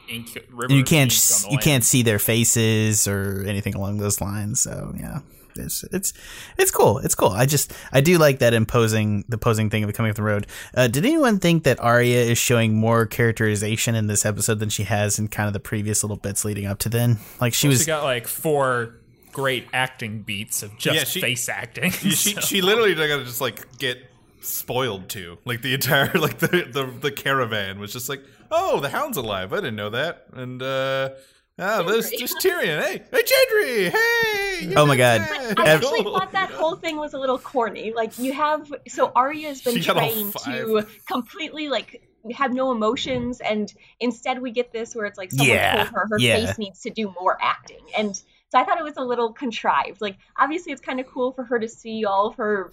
ink 0.09 0.37
river. 0.50 0.73
You 0.75 0.85
can't 0.85 1.11
ink 1.11 1.12
s- 1.12 1.44
on 1.44 1.49
the 1.49 1.53
you 1.53 1.56
land. 1.56 1.64
can't 1.64 1.85
see 1.85 2.03
their 2.03 2.19
faces 2.19 3.06
or 3.09 3.44
anything 3.47 3.75
along 3.75 3.99
those 3.99 4.20
lines. 4.20 4.61
So 4.61 4.94
yeah, 4.99 5.20
it's 5.56 5.85
it's 5.93 6.12
it's 6.59 6.70
cool. 6.70 6.99
It's 6.99 7.14
cool. 7.14 7.29
I 7.31 7.47
just 7.47 7.73
I 7.93 8.00
do 8.00 8.19
like 8.19 8.38
that 8.41 8.55
imposing 8.55 9.25
the 9.29 9.38
posing 9.38 9.70
thing 9.70 9.82
of 9.85 9.87
the 9.88 9.93
coming 9.93 10.11
up 10.11 10.17
the 10.17 10.23
road. 10.23 10.47
Uh, 10.75 10.88
did 10.88 11.05
anyone 11.05 11.38
think 11.38 11.64
that 11.64 11.79
Arya 11.81 12.20
is 12.23 12.38
showing 12.38 12.75
more 12.75 13.06
characterization 13.06 13.94
in 13.94 14.06
this 14.06 14.25
episode 14.25 14.59
than 14.59 14.69
she 14.70 14.85
has 14.85 15.19
in 15.19 15.29
kind 15.29 15.47
of 15.47 15.53
the 15.53 15.61
previous 15.61 16.03
little 16.03 16.17
bits 16.17 16.44
leading 16.44 16.67
up 16.67 16.79
to 16.81 16.88
then? 16.88 17.19
Like 17.41 17.55
she 17.55 17.62
She 17.62 17.69
was. 17.69 17.87
got 17.87 18.03
like 18.05 18.26
four 18.26 18.97
great 19.32 19.67
acting 19.73 20.20
beats 20.23 20.62
of 20.62 20.76
just 20.76 20.94
Yeah, 20.97 21.05
she- 21.05 21.20
face 21.23 21.49
acting. 21.49 21.91
she 21.91 22.35
she 22.43 22.61
literally 22.61 22.94
got 22.94 23.17
to 23.19 23.25
just 23.25 23.41
like 23.41 23.79
get 23.79 23.99
spoiled 24.42 25.08
to 25.10 25.38
like 25.44 25.62
the 25.62 25.74
entire 25.74 26.12
like 26.18 26.38
the, 26.38 26.68
the 26.70 26.84
the 27.00 27.10
caravan 27.10 27.78
was 27.78 27.92
just 27.92 28.08
like 28.08 28.22
oh 28.50 28.80
the 28.80 28.88
hound's 28.88 29.16
alive 29.16 29.52
I 29.52 29.56
didn't 29.56 29.76
know 29.76 29.90
that 29.90 30.26
and 30.32 30.62
uh 30.62 31.10
ah 31.58 31.82
there's 31.82 32.10
just 32.10 32.38
Tyrion 32.38 32.82
hey 32.82 33.02
hey 33.10 33.22
Gendry 33.22 33.90
hey 33.90 34.74
Oh 34.76 34.86
my 34.86 34.96
God. 34.96 35.20
yeah, 35.28 35.54
I 35.56 35.68
actually 35.70 36.02
thought 36.04 36.32
that 36.32 36.50
whole 36.50 36.76
thing 36.76 36.96
was 36.96 37.14
a 37.14 37.18
little 37.18 37.38
corny. 37.38 37.92
Like 37.92 38.16
you 38.18 38.32
have 38.32 38.72
so 38.88 39.10
Arya's 39.14 39.60
been 39.60 39.74
She 39.74 39.82
trained 39.82 40.34
to 40.44 40.86
completely 41.06 41.68
like 41.68 42.02
have 42.36 42.52
no 42.52 42.70
emotions 42.70 43.40
and 43.40 43.72
instead 43.98 44.40
we 44.40 44.52
get 44.52 44.72
this 44.72 44.94
where 44.94 45.06
it's 45.06 45.18
like 45.18 45.32
someone 45.32 45.48
Yeah, 45.56 45.76
told 45.76 45.88
her 45.88 46.06
her 46.10 46.18
yeah. 46.18 46.36
face 46.46 46.58
needs 46.58 46.82
to 46.82 46.90
do 46.90 47.12
more 47.20 47.36
acting. 47.42 47.84
And 47.98 48.14
so 48.14 48.58
I 48.58 48.64
thought 48.64 48.78
it 48.78 48.84
was 48.84 48.96
a 48.96 49.02
little 49.02 49.32
contrived. 49.32 50.00
Like 50.00 50.16
obviously 50.38 50.70
it's 50.72 50.80
kind 50.80 51.00
of 51.00 51.06
cool 51.08 51.32
for 51.32 51.42
her 51.42 51.58
to 51.58 51.68
see 51.68 52.04
all 52.04 52.28
of 52.28 52.36
her 52.36 52.70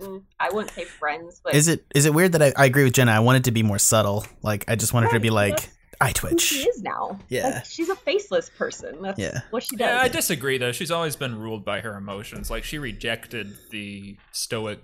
mm, 0.00 0.22
I 0.38 0.50
wouldn't 0.50 0.72
say 0.74 0.84
friends, 0.84 1.40
but 1.42 1.54
Is 1.54 1.68
it 1.68 1.84
is 1.94 2.06
it 2.06 2.14
weird 2.14 2.32
that 2.32 2.42
I, 2.42 2.52
I 2.56 2.64
agree 2.66 2.84
with 2.84 2.94
Jenna? 2.94 3.12
I 3.12 3.20
wanted 3.20 3.44
to 3.44 3.50
be 3.52 3.62
more 3.62 3.78
subtle. 3.78 4.24
Like 4.42 4.64
I 4.68 4.76
just 4.76 4.92
want 4.92 5.06
her 5.06 5.12
to 5.12 5.20
be 5.20 5.30
like 5.30 5.68
I 6.00 6.12
twitch. 6.12 6.40
she 6.40 6.60
is 6.68 6.80
now. 6.82 7.18
Yeah. 7.28 7.48
Like, 7.48 7.64
she's 7.66 7.90
a 7.90 7.96
faceless 7.96 8.48
person. 8.48 9.02
That's 9.02 9.18
Yeah. 9.18 9.40
what 9.50 9.62
she 9.62 9.76
does. 9.76 9.86
Yeah, 9.86 10.00
I 10.00 10.08
disagree 10.08 10.56
though. 10.58 10.72
She's 10.72 10.90
always 10.90 11.14
been 11.16 11.38
ruled 11.38 11.64
by 11.64 11.80
her 11.80 11.94
emotions. 11.96 12.50
Like 12.50 12.64
she 12.64 12.78
rejected 12.78 13.54
the 13.70 14.16
stoic 14.32 14.80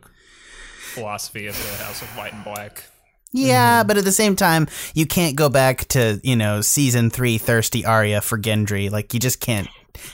philosophy 0.93 1.47
of 1.47 1.55
the 1.57 1.85
House 1.85 2.03
of 2.03 2.09
White 2.17 2.33
and 2.33 2.45
Black. 2.45 2.85
Yeah, 3.33 3.83
but 3.83 3.99
at 3.99 4.05
the 4.05 4.13
same 4.13 4.35
time, 4.37 4.67
you 4.95 5.05
can't 5.07 5.37
go 5.37 5.49
back 5.49 5.87
to 5.89 6.21
you 6.23 6.37
know 6.37 6.61
season 6.61 7.11
three 7.11 7.39
thirsty 7.39 7.85
Arya 7.85 8.21
for 8.21 8.39
Gendry. 8.39 8.91
Like 8.91 9.13
you 9.15 9.21
just 9.21 9.41
can't. 9.41 9.69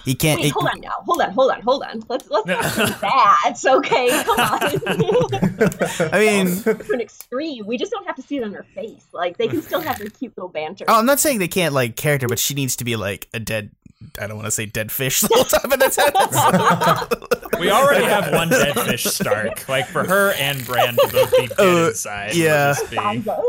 You 0.04 0.14
can't. 0.16 0.40
Wait, 0.40 0.48
it- 0.48 0.52
hold 0.52 0.66
on 0.68 0.80
now. 0.80 0.90
Hold 1.06 1.20
on, 1.22 1.30
hold 1.32 1.50
on, 1.52 1.60
hold 1.62 1.82
on. 1.84 2.02
Let's 2.08 2.28
let's 2.30 2.46
not 2.46 2.62
do 2.74 2.86
that. 3.00 3.54
Okay, 3.64 4.22
come 4.24 4.40
on. 4.40 6.10
I 6.12 6.18
mean, 6.18 6.62
to 6.62 6.92
an 6.92 7.00
extreme. 7.00 7.66
We 7.66 7.78
just 7.78 7.92
don't 7.92 8.06
have 8.06 8.16
to 8.16 8.22
see 8.22 8.36
it 8.36 8.44
on 8.44 8.52
her 8.52 8.64
face. 8.74 9.04
Like 9.12 9.36
they 9.38 9.48
can 9.48 9.62
still 9.62 9.80
have 9.80 9.98
their 9.98 10.08
cute 10.08 10.36
little 10.36 10.48
banter. 10.48 10.84
oh, 10.88 10.98
I'm 10.98 11.06
not 11.06 11.20
saying 11.20 11.38
they 11.38 11.48
can't 11.48 11.74
like 11.74 11.96
character, 11.96 12.28
but 12.28 12.38
she 12.38 12.54
needs 12.54 12.76
to 12.76 12.84
be 12.84 12.96
like 12.96 13.28
a 13.34 13.40
dead. 13.40 13.70
I 14.20 14.26
don't 14.26 14.36
want 14.36 14.46
to 14.46 14.50
say 14.50 14.66
dead 14.66 14.90
fish 14.90 15.20
the 15.20 15.28
whole 15.32 15.44
time, 15.44 15.70
but 15.70 15.78
that's, 15.78 15.94
that's 15.94 17.60
We 17.60 17.70
already 17.70 18.04
have 18.04 18.32
one 18.32 18.48
dead 18.48 18.74
fish 18.80 19.04
Stark. 19.04 19.68
Like 19.68 19.86
for 19.86 20.02
her 20.04 20.32
and 20.32 20.64
Bran 20.66 20.94
to 20.96 21.08
both 21.12 21.30
be 21.36 21.46
dead 21.46 21.60
Uh, 21.60 21.88
inside. 21.90 22.34
yeah. 22.34 22.72
just 22.74 22.90
be- 22.90 22.96
Sansa. 22.96 23.40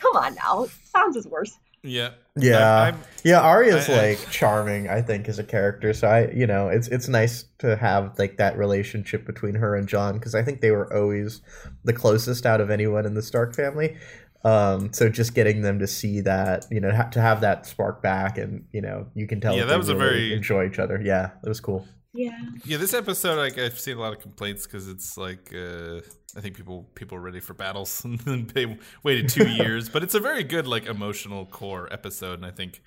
Come 0.00 0.16
on 0.16 0.34
now. 0.34 0.66
Sounds 0.92 1.16
Sansa's 1.16 1.26
worse. 1.26 1.56
Yeah 1.82 2.10
Yeah, 2.36 2.58
I- 2.58 2.84
I'm- 2.86 2.98
yeah. 3.24 3.40
Arya's 3.40 3.88
I- 3.88 3.92
I- 3.92 3.96
like 4.08 4.30
charming, 4.30 4.88
I 4.88 5.02
think, 5.02 5.28
as 5.28 5.38
a 5.38 5.44
character. 5.44 5.92
So 5.92 6.08
I, 6.08 6.30
you 6.30 6.46
know, 6.46 6.68
it's 6.68 6.88
it's 6.88 7.08
nice 7.08 7.44
to 7.58 7.76
have 7.76 8.18
like 8.18 8.36
that 8.38 8.56
relationship 8.56 9.26
between 9.26 9.54
her 9.56 9.74
and 9.76 9.86
John 9.88 10.14
because 10.14 10.34
I 10.34 10.42
think 10.42 10.60
they 10.60 10.70
were 10.70 10.92
always 10.92 11.40
the 11.84 11.92
closest 11.92 12.46
out 12.46 12.60
of 12.60 12.70
anyone 12.70 13.04
in 13.06 13.14
the 13.14 13.22
Stark 13.22 13.54
family. 13.54 13.96
Um, 14.44 14.92
so 14.92 15.08
just 15.08 15.34
getting 15.34 15.62
them 15.62 15.78
to 15.78 15.86
see 15.86 16.20
that, 16.22 16.66
you 16.70 16.80
know, 16.80 16.90
ha- 16.90 17.08
to 17.10 17.20
have 17.20 17.42
that 17.42 17.64
spark 17.64 18.02
back, 18.02 18.38
and 18.38 18.64
you 18.72 18.80
know, 18.80 19.06
you 19.14 19.26
can 19.28 19.40
tell 19.40 19.54
Yeah, 19.54 19.60
that, 19.60 19.66
that 19.66 19.72
they 19.74 19.78
was 19.78 19.88
a 19.88 19.94
very- 19.94 20.32
enjoy 20.32 20.66
each 20.66 20.78
other. 20.80 21.00
Yeah, 21.02 21.30
it 21.44 21.48
was 21.48 21.60
cool. 21.60 21.86
Yeah. 22.14 22.36
Yeah, 22.64 22.76
this 22.78 22.92
episode, 22.92 23.36
like 23.38 23.56
I've 23.58 23.78
seen 23.78 23.96
a 23.96 24.00
lot 24.00 24.12
of 24.12 24.20
complaints 24.20 24.66
because 24.66 24.88
it's 24.88 25.16
like 25.16 25.52
uh, 25.54 26.00
I 26.36 26.40
think 26.40 26.56
people 26.56 26.88
people 26.94 27.18
are 27.18 27.20
ready 27.20 27.40
for 27.40 27.54
battles 27.54 28.04
and 28.04 28.18
then 28.20 28.50
they 28.54 28.78
waited 29.02 29.28
two 29.28 29.48
years, 29.62 29.88
but 29.88 30.02
it's 30.02 30.14
a 30.14 30.20
very 30.20 30.44
good 30.44 30.66
like 30.66 30.86
emotional 30.86 31.46
core 31.46 31.88
episode, 31.92 32.34
and 32.34 32.46
I 32.46 32.50
think 32.50 32.82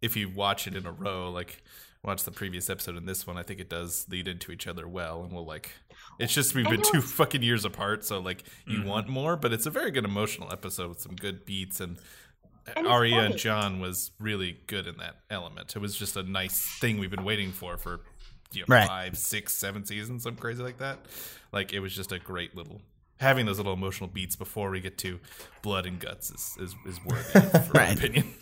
if 0.00 0.16
you 0.16 0.28
watch 0.28 0.66
it 0.66 0.74
in 0.74 0.86
a 0.86 0.92
row, 0.92 1.30
like 1.30 1.62
watch 2.04 2.24
the 2.24 2.30
previous 2.30 2.70
episode 2.70 2.96
and 2.96 3.08
this 3.08 3.26
one, 3.26 3.36
I 3.36 3.42
think 3.42 3.60
it 3.60 3.68
does 3.68 4.06
lead 4.08 4.28
into 4.28 4.52
each 4.52 4.66
other 4.66 4.86
well, 4.86 5.22
and 5.22 5.32
we'll 5.32 5.46
like. 5.46 5.72
It's 6.18 6.32
just 6.32 6.54
we've 6.54 6.66
And 6.66 6.82
been 6.82 6.92
two 6.92 7.00
fucking 7.00 7.42
years 7.42 7.64
apart, 7.64 8.04
so 8.04 8.20
like 8.20 8.44
you 8.66 8.78
mm-hmm. 8.78 8.88
want 8.88 9.08
more, 9.08 9.36
but 9.36 9.52
it's 9.52 9.66
a 9.66 9.70
very 9.70 9.90
good 9.90 10.04
emotional 10.04 10.52
episode 10.52 10.88
with 10.88 11.00
some 11.00 11.14
good 11.14 11.44
beats 11.44 11.80
and. 11.80 11.98
Uh, 12.66 12.72
and 12.76 12.86
it's 12.86 12.92
Arya 12.92 13.20
and. 13.20 13.36
John 13.36 13.80
was 13.80 14.10
really 14.18 14.58
good 14.66 14.86
in 14.86 14.98
that 14.98 15.16
element. 15.30 15.74
It 15.74 15.78
was 15.78 15.96
just 15.96 16.16
a 16.16 16.22
nice 16.22 16.60
thing 16.80 16.98
we've 16.98 17.10
been 17.10 17.24
waiting 17.24 17.50
for 17.50 17.78
for 17.78 18.00
you 18.52 18.64
know, 18.68 18.74
Right. 18.76 18.86
five, 18.88 19.18
six, 19.18 19.52
seven 19.54 19.84
seasons, 19.84 20.22
something 20.24 20.40
crazy 20.40 20.62
like 20.62 20.78
that. 20.78 20.98
Like 21.52 21.72
it 21.72 21.80
was 21.80 21.94
just 21.94 22.12
a 22.12 22.18
great 22.18 22.54
little 22.56 22.80
having 23.20 23.46
those 23.46 23.56
little 23.56 23.72
emotional 23.72 24.08
beats 24.08 24.36
before 24.36 24.70
we 24.70 24.78
get 24.80 24.96
to 24.96 25.18
blood 25.62 25.86
and 25.86 25.98
guts 25.98 26.30
is 26.30 26.56
is, 26.60 26.74
is 26.86 27.04
worthy, 27.04 27.40
for 27.40 27.70
my 27.74 27.80
Right. 27.88 27.96
opinion. 27.98 28.32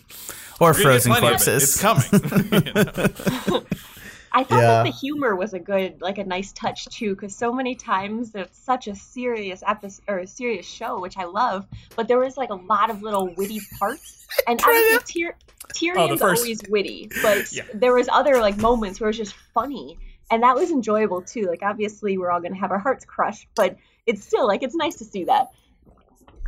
Or 0.59 0.71
We're 0.73 0.73
gonna 0.73 0.99
get 0.99 1.03
frozen 1.03 1.11
of 1.11 1.17
it. 1.17 1.21
corpses. 1.21 1.63
It's 1.63 1.81
coming. 1.81 2.63
You 2.65 2.73
know? 3.53 3.63
I 4.37 4.43
thought 4.43 4.59
Yeah. 4.61 4.67
that 4.67 4.83
the 4.83 4.91
humor 4.91 5.35
was 5.35 5.53
a 5.53 5.59
good, 5.59 5.99
like 5.99 6.19
a 6.19 6.23
nice 6.23 6.51
touch 6.51 6.85
too, 6.89 7.15
because 7.15 7.35
so 7.35 7.51
many 7.51 7.73
times 7.73 8.35
it's 8.35 8.59
such 8.59 8.87
a 8.87 8.93
serious 8.93 9.63
episode 9.65 10.03
or 10.07 10.19
a 10.19 10.27
serious 10.27 10.67
show, 10.67 10.99
which 10.99 11.17
I 11.17 11.23
love. 11.23 11.65
But 11.95 12.07
there 12.07 12.19
was 12.19 12.37
like 12.37 12.51
a 12.51 12.55
lot 12.73 12.91
of 12.91 13.01
little 13.01 13.33
witty 13.35 13.59
parts, 13.79 14.27
and 14.47 14.61
obviously 14.61 15.23
Tyr- 15.23 15.35
oh, 15.39 15.73
Tyrion's 15.73 16.21
first- 16.21 16.41
always 16.43 16.61
witty, 16.69 17.09
but 17.23 17.51
Yeah. 17.51 17.63
there 17.73 17.95
was 17.95 18.07
other 18.11 18.39
like 18.39 18.57
moments 18.57 18.99
where 18.99 19.07
it 19.07 19.17
was 19.17 19.17
just 19.17 19.35
funny, 19.55 19.97
and 20.29 20.43
that 20.43 20.55
was 20.55 20.69
enjoyable 20.69 21.23
too. 21.23 21.47
Like 21.47 21.63
obviously 21.63 22.19
we're 22.19 22.29
all 22.29 22.39
gonna 22.39 22.55
have 22.57 22.69
our 22.71 22.77
hearts 22.79 23.05
crushed, 23.05 23.47
but 23.55 23.75
it's 24.05 24.23
still 24.23 24.45
like 24.45 24.61
it's 24.61 24.75
nice 24.75 24.97
to 24.97 25.05
see 25.05 25.23
that. 25.23 25.47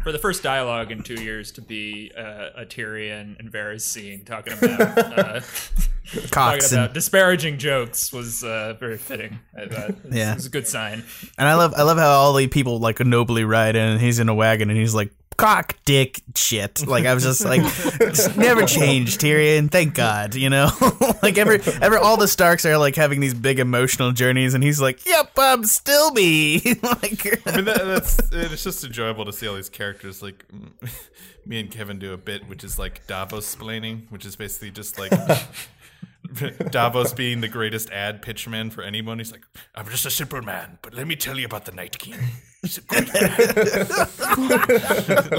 For 0.04 0.12
the 0.14 0.20
first 0.20 0.44
dialogue 0.44 0.92
in 0.92 1.04
two 1.04 1.22
years 1.22 1.52
to 1.54 1.62
be 1.62 2.12
uh, 2.18 2.50
a 2.56 2.66
Tyrion 2.66 3.38
and 3.38 3.52
Varys 3.52 3.82
scene 3.82 4.24
talking 4.24 4.54
about 4.54 4.98
uh, 4.98 5.40
talking 6.32 6.66
about 6.72 6.94
disparaging 6.94 7.58
jokes 7.58 8.14
was 8.14 8.44
uh, 8.44 8.76
very 8.80 8.98
fitting. 8.98 9.40
I 9.58 9.66
thought. 9.68 9.90
It 9.90 9.98
Yeah. 10.12 10.32
it 10.32 10.36
was 10.36 10.46
a 10.46 10.50
good 10.50 10.68
sign. 10.68 11.04
and 11.38 11.48
I 11.48 11.56
love 11.56 11.74
I 11.76 11.84
love 11.84 11.98
how 11.98 12.10
all 12.12 12.34
the 12.34 12.48
people 12.48 12.80
like 12.80 13.00
nobly 13.02 13.44
ride 13.44 13.76
in 13.76 13.82
and 13.90 14.02
he's 14.02 14.20
in 14.20 14.30
a 14.30 14.34
wagon 14.34 14.70
and 14.70 14.80
he's 14.80 14.96
like 14.96 15.12
cock 15.40 15.76
dick 15.86 16.22
shit. 16.36 16.86
Like 16.86 17.06
I 17.06 17.14
was 17.14 17.24
just 17.24 17.44
like 17.46 17.62
it's 18.00 18.36
never 18.36 18.66
changed, 18.66 19.22
Tyrion. 19.22 19.72
Thank 19.72 19.96
God, 19.96 20.36
you 20.36 20.50
know. 20.50 20.70
like 21.24 21.38
every 21.38 21.62
ever 21.82 21.98
all 21.98 22.18
the 22.18 22.28
Starks 22.28 22.66
are 22.66 22.78
like 22.78 22.96
having 22.96 23.20
these 23.20 23.34
big 23.34 23.60
emotional 23.60 24.12
journeys 24.12 24.54
and 24.54 24.64
he's 24.64 24.82
like, 24.82 25.06
"Yep, 25.06 25.32
I'm 25.38 25.64
still 25.64 26.12
me." 26.12 26.60
like 26.84 27.48
I 27.48 27.56
mean, 27.56 27.66
that, 27.66 27.84
that's 27.86 28.20
it's 28.32 28.64
just 28.64 28.84
enjoyable 28.84 29.26
to 29.26 29.34
see 29.34 29.48
all 29.48 29.56
these 29.56 29.70
characters. 29.70 30.22
Like 30.22 30.46
me 31.46 31.60
and 31.60 31.72
Kevin 31.72 32.00
do 32.00 32.14
a 32.14 32.18
bit, 32.18 32.48
which 32.48 32.64
is 32.64 32.78
like 32.78 33.08
Davos 33.08 33.56
splaining, 33.56 34.12
which 34.12 34.26
is 34.26 34.36
basically 34.36 34.72
just 34.72 35.00
like 35.00 35.12
Davos 36.70 37.14
being 37.14 37.42
the 37.42 37.48
greatest 37.48 37.90
ad 37.92 38.22
pitchman 38.22 38.72
for 38.72 38.84
anyone. 38.84 39.20
He's 39.20 39.32
like, 39.32 39.46
I'm 39.74 39.88
just 39.88 40.06
a 40.06 40.12
simple 40.12 40.42
man, 40.42 40.80
but 40.82 40.94
let 40.94 41.08
me 41.08 41.16
tell 41.16 41.40
you 41.40 41.46
about 41.46 41.66
the 41.66 41.72
Night 41.72 41.98
King. 41.98 42.20
He's 42.62 42.78
a 42.78 42.82
great 42.82 43.14
man. 43.14 43.38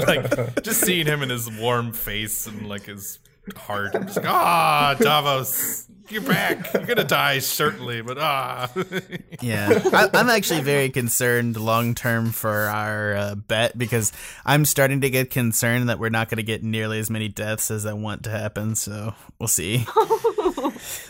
like 0.07 0.63
just 0.63 0.81
seeing 0.81 1.05
him 1.05 1.21
in 1.21 1.29
his 1.29 1.51
warm 1.51 1.93
face 1.93 2.47
and 2.47 2.67
like 2.67 2.83
his 2.83 3.19
heart. 3.55 3.95
I'm 3.95 4.05
just 4.05 4.17
like, 4.17 4.27
ah, 4.27 4.95
Davos. 4.99 5.87
You're 6.09 6.23
back. 6.23 6.73
You're 6.73 6.85
gonna 6.85 7.05
die 7.05 7.39
certainly, 7.39 8.01
but 8.01 8.17
ah. 8.17 8.69
Yeah, 9.41 9.81
I, 9.93 10.09
I'm 10.13 10.29
actually 10.29 10.59
very 10.61 10.89
concerned 10.89 11.57
long 11.57 11.95
term 11.95 12.31
for 12.31 12.51
our 12.51 13.15
uh, 13.15 13.35
bet 13.35 13.77
because 13.77 14.11
I'm 14.45 14.65
starting 14.65 15.01
to 15.01 15.09
get 15.09 15.29
concerned 15.29 15.87
that 15.87 15.99
we're 15.99 16.09
not 16.09 16.27
going 16.27 16.37
to 16.37 16.43
get 16.43 16.63
nearly 16.63 16.99
as 16.99 17.09
many 17.09 17.29
deaths 17.29 17.71
as 17.71 17.85
I 17.85 17.93
want 17.93 18.23
to 18.25 18.29
happen. 18.29 18.75
So 18.75 19.13
we'll 19.39 19.47
see. 19.47 19.79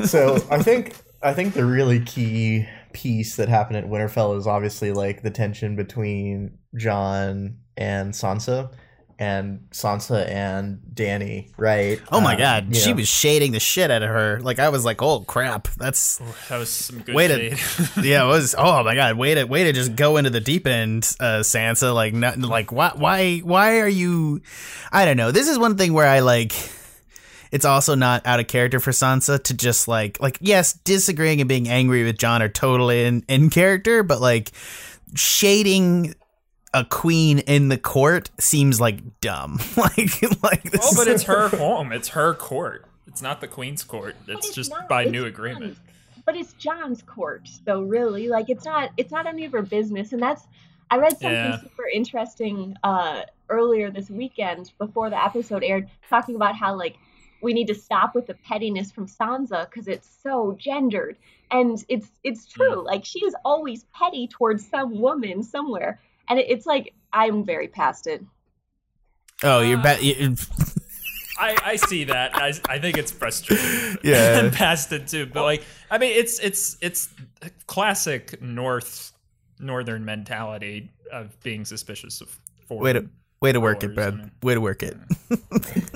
so 0.06 0.36
I 0.52 0.62
think 0.62 0.96
I 1.24 1.34
think 1.34 1.56
the 1.56 1.66
really 1.66 2.02
key 2.02 2.68
piece 2.94 3.36
that 3.38 3.50
happened 3.50 3.78
at 3.78 3.86
Winterfell 3.86 4.38
is 4.38 4.48
obviously 4.48 4.92
like 4.92 5.22
the 5.24 5.32
tension 5.32 5.76
between 5.76 6.58
John 6.76 7.58
and 7.78 8.14
Sansa, 8.14 8.74
and 9.20 9.60
Sansa 9.72 10.28
and 10.28 10.80
Danny, 10.96 11.52
right? 11.56 12.02
Oh 12.12 12.20
my 12.22 12.34
Uh, 12.34 12.38
god, 12.40 12.76
she 12.76 12.90
know. 12.90 12.98
was 12.98 13.08
shading 13.08 13.52
the 13.52 13.60
shit 13.60 13.92
out 13.92 14.02
of 14.02 14.10
her. 14.10 14.40
Like 14.42 14.58
I 14.58 14.70
was 14.70 14.84
like, 14.84 15.02
oh 15.04 15.20
crap, 15.22 15.68
that's 15.78 16.20
That 16.50 16.58
was 16.58 16.70
some 16.70 17.00
good 17.02 17.14
way 17.14 17.28
to 17.28 17.56
shade. 17.56 17.90
yeah, 18.04 18.24
it 18.24 18.28
was. 18.28 18.56
Oh 18.58 18.84
my 18.84 18.96
god, 18.96 19.18
way 19.18 19.36
to 19.36 19.44
way 19.46 19.66
to 19.66 19.74
just 19.74 19.96
go 19.96 20.18
into 20.18 20.32
the 20.32 20.40
deep 20.40 20.66
end, 20.66 21.04
uh, 21.20 21.42
Sansa. 21.42 21.94
Like 21.94 22.14
not 22.16 22.40
like 22.40 22.72
why 22.72 22.94
why 22.96 23.38
why 23.40 23.80
are 23.80 23.88
you? 23.88 24.42
I 24.92 25.06
don't 25.06 25.18
know. 25.18 25.32
This 25.32 25.48
is 25.48 25.60
one 25.60 25.78
thing 25.78 25.94
where 25.94 26.08
I 26.08 26.20
like. 26.22 26.54
It's 27.52 27.66
also 27.66 27.96
not 27.96 28.26
out 28.26 28.40
of 28.40 28.48
character 28.48 28.80
for 28.80 28.92
Sansa 28.92 29.44
to 29.44 29.54
just 29.54 29.88
like 29.88 30.22
like 30.22 30.38
yes, 30.42 30.74
disagreeing 30.74 31.42
and 31.42 31.48
being 31.50 31.68
angry 31.68 32.04
with 32.04 32.18
John 32.18 32.42
are 32.42 32.48
totally 32.50 33.04
in 33.06 33.24
in 33.28 33.50
character, 33.50 34.04
but 34.04 34.22
like 34.22 34.52
shading 35.16 36.16
a 36.74 36.86
queen 36.86 37.40
in 37.40 37.68
the 37.68 37.78
court 37.78 38.30
seems 38.40 38.80
like 38.80 39.20
dumb. 39.20 39.60
like 39.78 39.98
like 40.42 40.64
this. 40.64 40.82
Oh, 40.84 40.94
but 40.96 41.08
is- 41.08 41.16
it's 41.16 41.24
her 41.24 41.48
home. 41.58 41.92
It's 41.92 42.10
her 42.10 42.34
court. 42.34 42.86
It's 43.08 43.22
not 43.22 43.42
the 43.42 43.48
queen's 43.48 43.84
court. 43.84 44.16
It's 44.28 44.48
it's 44.48 44.56
just 44.56 44.70
not. 44.72 44.88
by 44.88 45.04
It's 45.04 45.12
new 45.12 45.24
John's. 45.24 45.34
agreement. 45.34 45.78
But 46.26 46.38
it's 46.38 46.54
John's 46.54 47.02
court, 47.02 47.50
though. 47.66 47.82
Really, 47.82 48.30
like 48.30 48.50
it's 48.50 48.64
not. 48.64 48.92
It's 48.96 49.12
not 49.12 49.28
any 49.28 49.44
of 49.44 49.52
her 49.52 49.62
business, 49.62 50.14
and 50.14 50.22
that's. 50.22 50.44
I 50.90 50.98
read 50.98 51.12
something 51.14 51.32
Yeah. 51.32 51.60
super 51.62 51.88
interesting 51.94 52.76
uh, 52.84 53.24
earlier 53.50 53.90
this 53.92 54.10
weekend 54.10 54.72
before 54.78 55.10
the 55.10 55.22
episode 55.22 55.64
aired, 55.64 55.90
talking 56.10 56.36
about 56.36 56.56
how 56.56 56.76
like 56.78 56.96
we 57.42 57.54
need 57.54 57.68
to 57.68 57.76
stop 57.76 58.16
with 58.16 58.28
the 58.28 58.36
pettiness 58.36 58.92
from 58.92 59.08
Sansa 59.08 59.70
because 59.70 59.88
it's 59.88 60.10
so 60.24 60.56
gendered, 60.60 61.18
and 61.50 61.84
it's 61.90 62.08
it's 62.24 62.46
true. 62.48 62.86
Like 62.86 63.06
she 63.06 63.20
is 63.26 63.36
always 63.44 63.86
petty 63.94 64.28
towards 64.28 64.68
some 64.68 65.00
woman 65.00 65.44
somewhere, 65.44 66.00
and 66.30 66.40
it, 66.40 66.46
it's 66.50 66.66
like 66.66 66.94
I'm 67.14 67.44
very 67.44 67.68
past 67.68 68.08
it. 68.08 68.24
oh, 69.44 69.62
you're 69.62 69.80
uh, 69.80 69.84
bet. 69.84 70.04
You, 70.04 70.36
I, 71.42 71.58
I 71.64 71.76
see 71.76 72.04
that. 72.06 72.36
I, 72.36 72.54
I 72.70 72.78
think 72.78 72.98
it's 72.98 73.12
frustrating. 73.12 73.98
Yeah. 74.04 74.40
and 74.40 74.54
past 74.54 74.92
it 74.92 75.08
too. 75.08 75.26
But 75.26 75.44
like, 75.44 75.64
I 75.90 75.98
mean, 75.98 76.16
it's 76.16 76.40
it's 76.40 76.78
it's 76.82 77.10
classic 77.68 78.42
North 78.42 79.12
Northern 79.60 80.06
mentality 80.06 80.92
of 81.12 81.38
being 81.42 81.66
suspicious 81.66 82.22
of 82.22 82.40
foreign. 82.68 82.84
way 82.84 82.94
to 82.94 83.10
way 83.42 83.52
to 83.52 83.60
work 83.60 83.84
it, 83.84 83.96
Followers, 83.96 84.16
Brad. 84.16 84.32
Way 84.44 84.54
to 84.54 84.62
work 84.62 84.84
it. 84.84 84.98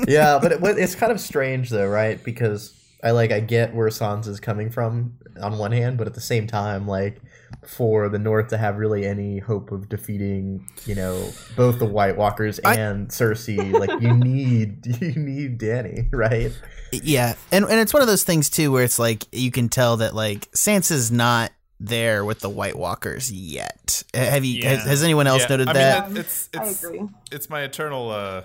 yeah, 0.08 0.40
but 0.42 0.52
it, 0.52 0.60
it's 0.78 0.96
kind 0.96 1.12
of 1.12 1.20
strange 1.20 1.70
though, 1.70 1.88
right? 1.88 2.22
Because 2.24 2.74
I 3.04 3.12
like 3.12 3.32
I 3.32 3.40
get 3.40 3.74
where 3.75 3.88
Sansa's 3.90 4.28
is 4.28 4.40
coming 4.40 4.70
from 4.70 5.18
on 5.42 5.58
one 5.58 5.72
hand, 5.72 5.98
but 5.98 6.08
at 6.08 6.14
the 6.14 6.22
same 6.22 6.48
time, 6.48 6.88
like 6.88 7.22
for 7.68 8.10
the 8.10 8.20
North 8.20 8.48
to 8.50 8.58
have 8.58 8.78
really 8.78 9.06
any 9.06 9.40
hope 9.40 9.72
of 9.72 9.90
defeating, 9.90 10.68
you 10.86 10.96
know, 10.96 11.30
both 11.56 11.80
the 11.80 11.86
White 11.86 12.18
Walkers 12.18 12.60
I- 12.66 12.75
and 12.75 13.08
Cersei, 13.10 13.72
like 13.74 14.02
you 14.02 14.14
need 14.18 14.86
you 15.02 15.14
need 15.16 15.58
Danny, 15.58 16.10
right? 16.12 16.52
Yeah, 16.92 17.36
and 17.52 17.66
and 17.66 17.80
it's 17.80 17.94
one 17.94 18.02
of 18.02 18.08
those 18.08 18.24
things 18.24 18.50
too 18.50 18.72
where 18.72 18.84
it's 18.84 19.00
like 19.00 19.25
you 19.32 19.52
can 19.52 19.70
tell 19.70 19.98
that 19.98 20.16
like 20.16 20.50
Sansa's 20.52 21.12
not 21.12 21.52
there 21.79 22.24
with 22.25 22.39
the 22.39 22.50
White 22.50 22.77
Walkers 22.77 23.32
yet. 23.32 24.03
Have 24.13 24.46
you? 24.46 24.63
Has, 24.63 24.79
Yeah. 24.79 24.89
has 24.89 25.03
anyone 25.03 25.27
else 25.27 25.41
Yeah, 25.44 25.48
noted 25.50 25.67
I 25.70 25.74
that? 25.74 26.08
Mean, 26.10 26.17
it's 26.17 26.50
I 26.58 26.65
agree. 26.70 27.01
it's 27.32 27.50
my 27.50 27.62
eternal 27.62 28.10
uh, 28.12 28.41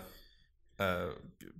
uh, 0.78 1.06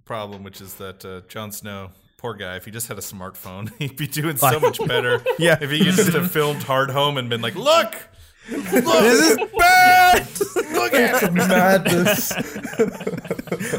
problem, 0.05 0.43
which 0.43 0.61
is 0.61 0.75
that 0.75 1.05
uh, 1.05 1.21
Jon 1.29 1.53
Snow, 1.53 1.91
poor 2.19 2.35
guy, 2.35 2.57
if 2.57 2.65
he 2.65 2.71
just 2.71 2.89
had 2.89 2.99
a 2.99 3.03
smartphone, 3.03 3.73
he'd 3.79 3.97
be 3.97 4.07
doing 4.07 4.37
so 4.37 4.59
much 4.61 4.79
better. 4.87 5.23
Yeah. 5.39 5.59
If 5.61 5.71
he 5.71 5.79
could 5.85 5.95
just 5.95 6.12
have 6.12 6.31
filmed 6.31 6.62
Hard 6.65 6.91
Home 6.91 7.17
and 7.17 7.29
been 7.31 7.41
like, 7.41 7.55
look, 7.55 7.95
this 8.49 8.75
is 9.31 9.37
bad. 9.59 10.29
look 10.73 10.93
at 10.95 11.23
it. 11.23 11.33
Madness. 11.33 12.33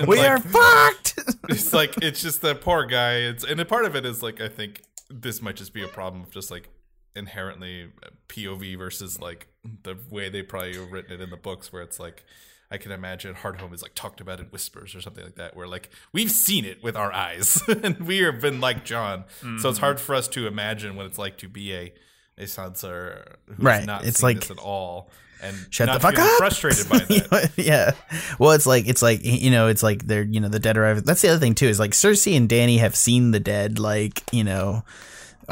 we 0.08 0.18
Like- 0.18 0.30
are 0.30 0.40
fucked. 0.40 1.20
It's 1.50 1.74
like 1.74 2.02
it's 2.02 2.22
just 2.22 2.42
that 2.44 2.62
poor 2.62 2.86
guy. 2.86 3.16
It's 3.16 3.44
and 3.44 3.60
a 3.60 3.66
part 3.66 3.86
of 3.86 3.96
it 3.96 4.06
is 4.06 4.24
like 4.24 4.40
I 4.40 4.48
think 4.48 4.82
this 5.10 5.42
might 5.42 5.56
just 5.58 5.74
be 5.74 5.84
a 5.84 5.88
problem 5.88 6.24
of 6.24 6.32
just 6.32 6.50
like 6.52 6.70
inherently 7.16 7.92
uh, 8.04 8.10
POV 8.30 8.78
versus 8.78 9.20
like 9.20 9.48
the 9.84 9.98
way 10.10 10.30
they 10.30 10.42
probably 10.44 10.76
have 10.76 10.92
written 10.92 11.14
it 11.14 11.22
in 11.22 11.30
the 11.30 11.38
books, 11.38 11.72
where 11.72 11.82
it's 11.82 12.00
like 12.00 12.24
I 12.70 12.78
can 12.78 12.92
imagine 12.92 13.36
Hard 13.36 13.60
Home 13.60 13.74
is 13.74 13.82
like 13.82 13.96
talked 13.96 14.22
about 14.22 14.40
in 14.40 14.46
whispers 14.48 14.96
or 14.96 15.02
something 15.02 15.24
like 15.24 15.36
that, 15.36 15.56
where 15.56 15.68
like 15.68 15.90
we've 16.14 16.32
seen 16.32 16.66
it 16.66 16.84
with 16.84 16.96
our 16.96 17.12
eyes 17.12 17.62
and 17.84 18.00
we 18.00 18.20
have 18.20 18.42
been 18.42 18.62
like 18.62 18.86
John, 18.86 19.26
so 19.42 19.48
it's 19.48 19.64
mm-hmm. 19.64 19.76
hard 19.78 20.00
for 20.00 20.16
us 20.16 20.28
to 20.30 20.48
imagine 20.48 20.96
what 20.96 21.06
it's 21.06 21.18
like 21.18 21.38
to 21.40 21.50
be 21.50 21.74
a 21.74 21.94
a 22.38 22.44
Sansa 22.44 23.36
who's 23.48 23.60
Right, 23.60 23.86
not 23.86 24.06
it's 24.06 24.24
like- 24.24 24.40
this 24.42 24.52
at 24.52 24.58
all 24.58 25.12
and 25.42 25.56
Shut 25.70 25.92
the 25.92 26.00
fuck 26.00 26.18
up. 26.18 26.38
frustrated 26.38 26.88
by 26.88 27.00
that. 27.00 27.52
yeah. 27.58 27.92
Well, 28.40 28.52
it's 28.52 28.66
like 28.66 28.88
it's 28.88 29.02
like 29.02 29.22
you 29.24 29.50
know, 29.52 29.68
it's 29.68 29.84
like 29.84 30.06
they're 30.06 30.24
you 30.24 30.40
know 30.40 30.50
the 30.50 30.60
dead 30.60 30.78
arrive. 30.78 31.04
That's 31.04 31.22
the 31.22 31.30
other 31.30 31.40
thing 31.40 31.56
too 31.56 31.66
is 31.68 31.80
like 31.80 31.92
Cersei 31.92 32.38
and 32.38 32.48
Danny 32.48 32.78
have 32.78 32.96
seen 32.96 33.32
the 33.32 33.40
dead. 33.40 33.80
Like 33.80 34.24
you 34.32 34.44
know, 34.44 34.84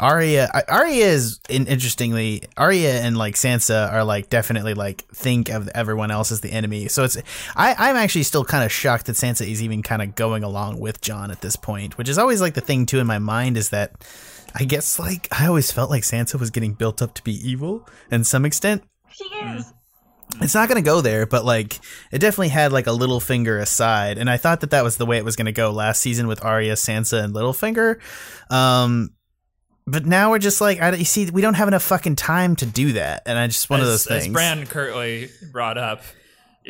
Arya. 0.00 0.48
Arya 0.68 1.06
is 1.06 1.40
in, 1.48 1.66
interestingly 1.66 2.42
Arya 2.56 3.02
and 3.02 3.16
like 3.16 3.34
Sansa 3.34 3.92
are 3.92 4.02
like 4.02 4.30
definitely 4.30 4.74
like 4.74 5.02
think 5.14 5.50
of 5.50 5.68
everyone 5.68 6.10
else 6.10 6.32
as 6.32 6.40
the 6.40 6.50
enemy. 6.50 6.88
So 6.88 7.04
it's 7.04 7.18
I 7.54 7.74
I'm 7.78 7.96
actually 7.96 8.22
still 8.22 8.44
kind 8.44 8.64
of 8.64 8.72
shocked 8.72 9.06
that 9.06 9.16
Sansa 9.16 9.48
is 9.48 9.62
even 9.62 9.82
kind 9.82 10.02
of 10.02 10.14
going 10.14 10.42
along 10.42 10.80
with 10.80 11.00
John 11.00 11.30
at 11.30 11.42
this 11.42 11.56
point, 11.56 11.98
which 11.98 12.08
is 12.08 12.18
always 12.18 12.40
like 12.40 12.54
the 12.54 12.60
thing 12.60 12.86
too 12.86 12.98
in 12.98 13.06
my 13.06 13.18
mind 13.18 13.56
is 13.56 13.68
that 13.70 13.92
I 14.54 14.64
guess 14.64 14.98
like 14.98 15.28
I 15.30 15.46
always 15.46 15.70
felt 15.70 15.90
like 15.90 16.02
Sansa 16.02 16.40
was 16.40 16.50
getting 16.50 16.72
built 16.72 17.02
up 17.02 17.14
to 17.14 17.22
be 17.22 17.34
evil 17.48 17.86
in 18.10 18.24
some 18.24 18.44
extent. 18.44 18.82
She 19.10 19.24
is. 19.24 19.72
It's 20.40 20.54
not 20.54 20.68
going 20.68 20.82
to 20.82 20.88
go 20.88 21.00
there, 21.00 21.26
but 21.26 21.44
like 21.44 21.80
it 22.12 22.20
definitely 22.20 22.48
had 22.48 22.72
like 22.72 22.86
a 22.86 22.90
Littlefinger 22.90 23.60
aside, 23.60 24.16
and 24.16 24.30
I 24.30 24.36
thought 24.36 24.60
that 24.60 24.70
that 24.70 24.84
was 24.84 24.96
the 24.96 25.04
way 25.04 25.18
it 25.18 25.24
was 25.24 25.36
going 25.36 25.46
to 25.46 25.52
go 25.52 25.72
last 25.72 26.00
season 26.00 26.28
with 26.28 26.44
Arya, 26.44 26.74
Sansa, 26.74 27.22
and 27.22 27.34
Littlefinger. 27.34 27.98
Um, 28.48 29.10
but 29.86 30.06
now 30.06 30.30
we're 30.30 30.38
just 30.38 30.60
like, 30.60 30.80
I, 30.80 30.94
you 30.94 31.04
see, 31.04 31.30
we 31.30 31.42
don't 31.42 31.54
have 31.54 31.68
enough 31.68 31.82
fucking 31.82 32.16
time 32.16 32.56
to 32.56 32.66
do 32.66 32.92
that, 32.92 33.22
and 33.26 33.38
I 33.38 33.46
just 33.46 33.68
one 33.70 33.80
of 33.80 33.86
as, 33.86 34.04
those 34.04 34.06
things. 34.06 34.26
As 34.26 34.32
Bran 34.32 34.66
curtly 34.66 35.30
brought 35.50 35.78
up, 35.78 36.02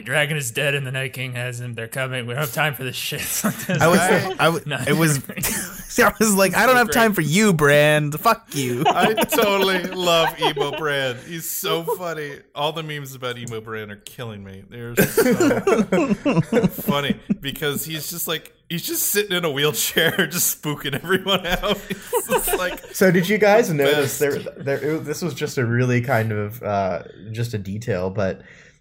your 0.01 0.07
dragon 0.07 0.39
is 0.39 0.51
dead 0.51 0.75
and 0.75 0.87
the 0.87 0.91
Night 0.91 1.13
King 1.13 1.35
has 1.35 1.61
him. 1.61 1.75
They're 1.75 1.87
coming. 1.87 2.27
We 2.27 2.33
don't 2.33 2.41
have 2.41 2.55
time 2.55 2.75
for 2.75 2.85
this 2.85 2.97
shit. 2.97 3.21
I 3.69 3.87
was, 3.87 4.01
I, 4.39 4.49
was, 4.49 4.67
No. 4.67 4.79
it 4.87 4.95
was, 4.97 5.19
I 5.99 6.13
was 6.19 6.35
like, 6.35 6.55
I 6.57 6.65
don't 6.65 6.77
have 6.77 6.91
time 6.91 7.13
for 7.13 7.21
you, 7.21 7.53
Bran. 7.53 8.11
Fuck 8.13 8.55
you. 8.55 8.83
I 8.87 9.13
totally 9.13 9.83
love 9.83 10.41
Emo 10.41 10.77
Bran. 10.79 11.19
He's 11.27 11.49
so 11.49 11.83
funny. 11.83 12.39
All 12.55 12.73
the 12.73 12.83
memes 12.83 13.15
about 13.15 13.37
Emo 13.37 13.61
Bran 13.61 13.91
are 13.91 13.97
killing 13.97 14.43
me. 14.43 14.65
They're 14.71 14.97
so 14.97 16.67
funny 16.69 17.21
because 17.41 17.85
he's 17.85 18.09
just 18.09 18.27
like 18.27 18.55
he's 18.71 18.83
just 18.83 19.03
sitting 19.03 19.37
in 19.37 19.45
a 19.45 19.51
wheelchair, 19.51 20.27
just 20.27 20.63
spooking 20.63 20.95
everyone 20.95 21.47
out. 21.47 21.79
It's 21.91 22.27
just 22.29 22.57
like 22.57 22.95
So 22.95 23.11
did 23.11 23.29
you 23.29 23.37
guys 23.37 23.71
notice 23.71 24.19
there? 24.19 24.39
There, 24.39 24.97
it, 24.97 25.05
this 25.05 25.21
was 25.21 25.35
just 25.35 25.59
a 25.59 25.67
really 25.67 26.01
kind 26.01 26.33
of 26.33 26.63
uh, 26.63 27.03
just 27.33 27.53
a 27.53 27.59
detail, 27.59 28.09
but 28.09 28.41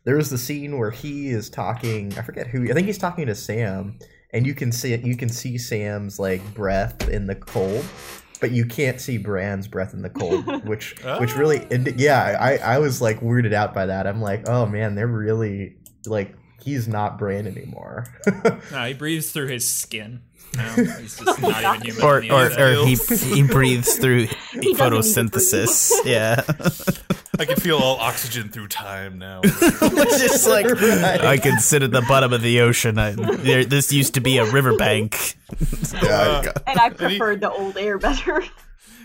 there 0.10 0.18
was 0.18 0.32
the 0.32 0.39
scene 0.39 0.80
where 0.80 0.89
he 0.89 1.30
is 1.30 1.51
talking. 1.51 2.12
I 2.18 2.24
forget 2.24 2.48
who. 2.48 2.68
I 2.68 2.74
think 2.74 2.88
he's 2.88 2.98
talking 2.98 3.28
to 3.28 3.36
Sam, 3.36 4.00
and 4.34 4.44
you 4.44 4.56
can 4.56 4.72
see 4.72 4.96
you 4.96 5.16
can 5.16 5.30
see 5.30 5.60
Sam's 5.60 6.18
like 6.18 6.42
breath 6.56 7.08
in 7.10 7.28
the 7.28 7.36
cold, 7.36 7.86
but 8.42 8.50
you 8.50 8.66
can't 8.66 9.00
see 9.00 9.20
Bran's 9.20 9.68
breath 9.68 9.94
in 9.94 10.01
the 10.01 10.10
cold, 10.10 10.66
which 10.68 10.96
which 11.20 11.36
really 11.36 11.63
yeah. 11.96 12.36
I 12.42 12.58
I 12.58 12.80
was 12.80 13.04
like 13.04 13.20
weirded 13.20 13.54
out 13.54 13.75
by 13.75 13.86
that. 13.86 14.08
I'm 14.08 14.20
like, 14.20 14.50
oh 14.50 14.66
man, 14.66 14.96
they're 14.96 15.06
really 15.06 15.78
like 16.08 16.34
he's 16.60 16.88
not 16.88 17.20
Bran 17.20 17.46
anymore. 17.46 18.08
No, 18.72 18.86
he 18.86 18.96
breathes 18.96 19.32
through 19.32 19.50
his 19.50 19.70
skin. 19.70 20.22
No, 20.58 20.63
he's 20.75 21.20
just 21.20 21.39
not 21.39 21.63
even 21.63 21.82
human. 21.82 22.04
Or, 22.04 22.18
or, 22.34 22.60
or 22.60 22.86
he 22.88 22.96
he 22.96 23.44
breathes 23.44 23.94
through 23.94 24.25
doesn't 24.25 24.60
need 24.60 24.75
to 24.75 24.84
photosynthesis. 24.84 25.92
Yeah, 26.04 26.42
I 27.39 27.46
can 27.46 27.55
feel 27.55 27.77
all 27.77 27.98
oxygen 27.98 28.50
through 28.50 28.67
time 28.67 29.17
now. 29.17 29.41
just 29.43 30.48
like 30.48 30.65
Right. 30.69 31.22
I 31.22 31.38
can 31.38 31.60
sit 31.60 31.81
at 31.84 31.91
the 31.91 32.01
bottom 32.01 32.34
of 32.34 32.41
the 32.41 32.62
ocean. 32.62 32.98
I, 33.00 33.12
there, 33.12 33.63
this 33.65 33.91
used 33.93 34.13
to 34.15 34.19
be 34.19 34.38
a 34.38 34.51
riverbank. 34.51 35.36
Uh, 35.93 36.43
And 36.67 36.79
I 36.79 36.88
And 36.88 36.93
he- 37.00 37.17
preferred 37.17 37.41
the 37.41 37.51
old 37.51 37.77
air 37.77 37.98
better. 37.98 38.38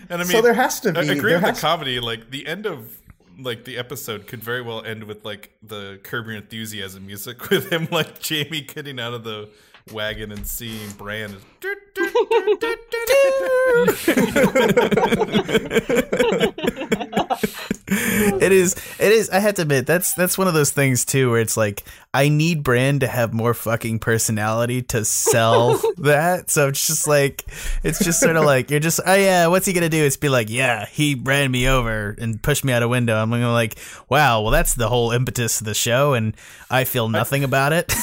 and 0.09 0.13
I 0.13 0.17
mean, 0.17 0.27
so 0.27 0.41
there 0.41 0.53
has 0.53 0.79
to 0.81 0.91
be. 0.93 0.99
I 0.99 1.03
agree 1.03 1.33
with 1.33 1.41
has 1.43 1.59
the 1.59 1.67
comedy. 1.67 1.99
Like 1.99 2.29
the 2.29 2.45
end 2.45 2.65
of 2.65 2.97
like 3.39 3.63
the 3.65 3.77
episode 3.77 4.27
could 4.27 4.43
very 4.43 4.61
well 4.61 4.83
end 4.83 5.05
with 5.05 5.25
like 5.25 5.51
the 5.63 5.99
Curb 6.03 6.27
Your 6.27 6.35
Enthusiasm 6.35 7.05
music 7.05 7.49
with 7.49 7.71
him 7.71 7.87
like 7.91 8.19
Jamie 8.19 8.61
getting 8.61 8.99
out 8.99 9.13
of 9.13 9.23
the 9.23 9.49
wagon 9.91 10.31
and 10.31 10.45
seeing 10.47 10.89
Bran. 10.97 11.35
it 18.41 18.51
is 18.51 18.75
it 18.99 19.11
is 19.11 19.29
i 19.29 19.39
have 19.39 19.53
to 19.53 19.61
admit 19.61 19.85
that's 19.85 20.13
that's 20.15 20.37
one 20.37 20.47
of 20.47 20.53
those 20.53 20.71
things 20.71 21.05
too 21.05 21.29
where 21.29 21.39
it's 21.39 21.55
like 21.55 21.83
i 22.13 22.27
need 22.27 22.63
bran 22.63 22.99
to 22.99 23.07
have 23.07 23.33
more 23.33 23.53
fucking 23.53 23.99
personality 23.99 24.81
to 24.81 25.05
sell 25.05 25.79
that 25.97 26.49
so 26.49 26.67
it's 26.67 26.87
just 26.87 27.07
like 27.07 27.45
it's 27.83 28.03
just 28.03 28.19
sort 28.19 28.35
of 28.35 28.43
like 28.43 28.71
you're 28.71 28.79
just 28.79 28.99
oh 29.05 29.13
yeah 29.13 29.45
what's 29.47 29.67
he 29.67 29.73
gonna 29.73 29.87
do 29.87 30.03
it's 30.03 30.17
be 30.17 30.29
like 30.29 30.49
yeah 30.49 30.85
he 30.87 31.13
ran 31.13 31.51
me 31.51 31.67
over 31.67 32.15
and 32.19 32.41
pushed 32.41 32.63
me 32.65 32.73
out 32.73 32.81
a 32.81 32.87
window 32.87 33.15
i'm 33.15 33.29
gonna 33.29 33.51
like 33.51 33.77
wow 34.09 34.41
well 34.41 34.51
that's 34.51 34.73
the 34.73 34.89
whole 34.89 35.11
impetus 35.11 35.61
of 35.61 35.65
the 35.65 35.75
show 35.75 36.13
and 36.13 36.35
i 36.71 36.83
feel 36.83 37.07
nothing 37.07 37.43
about 37.43 37.71
it 37.71 37.93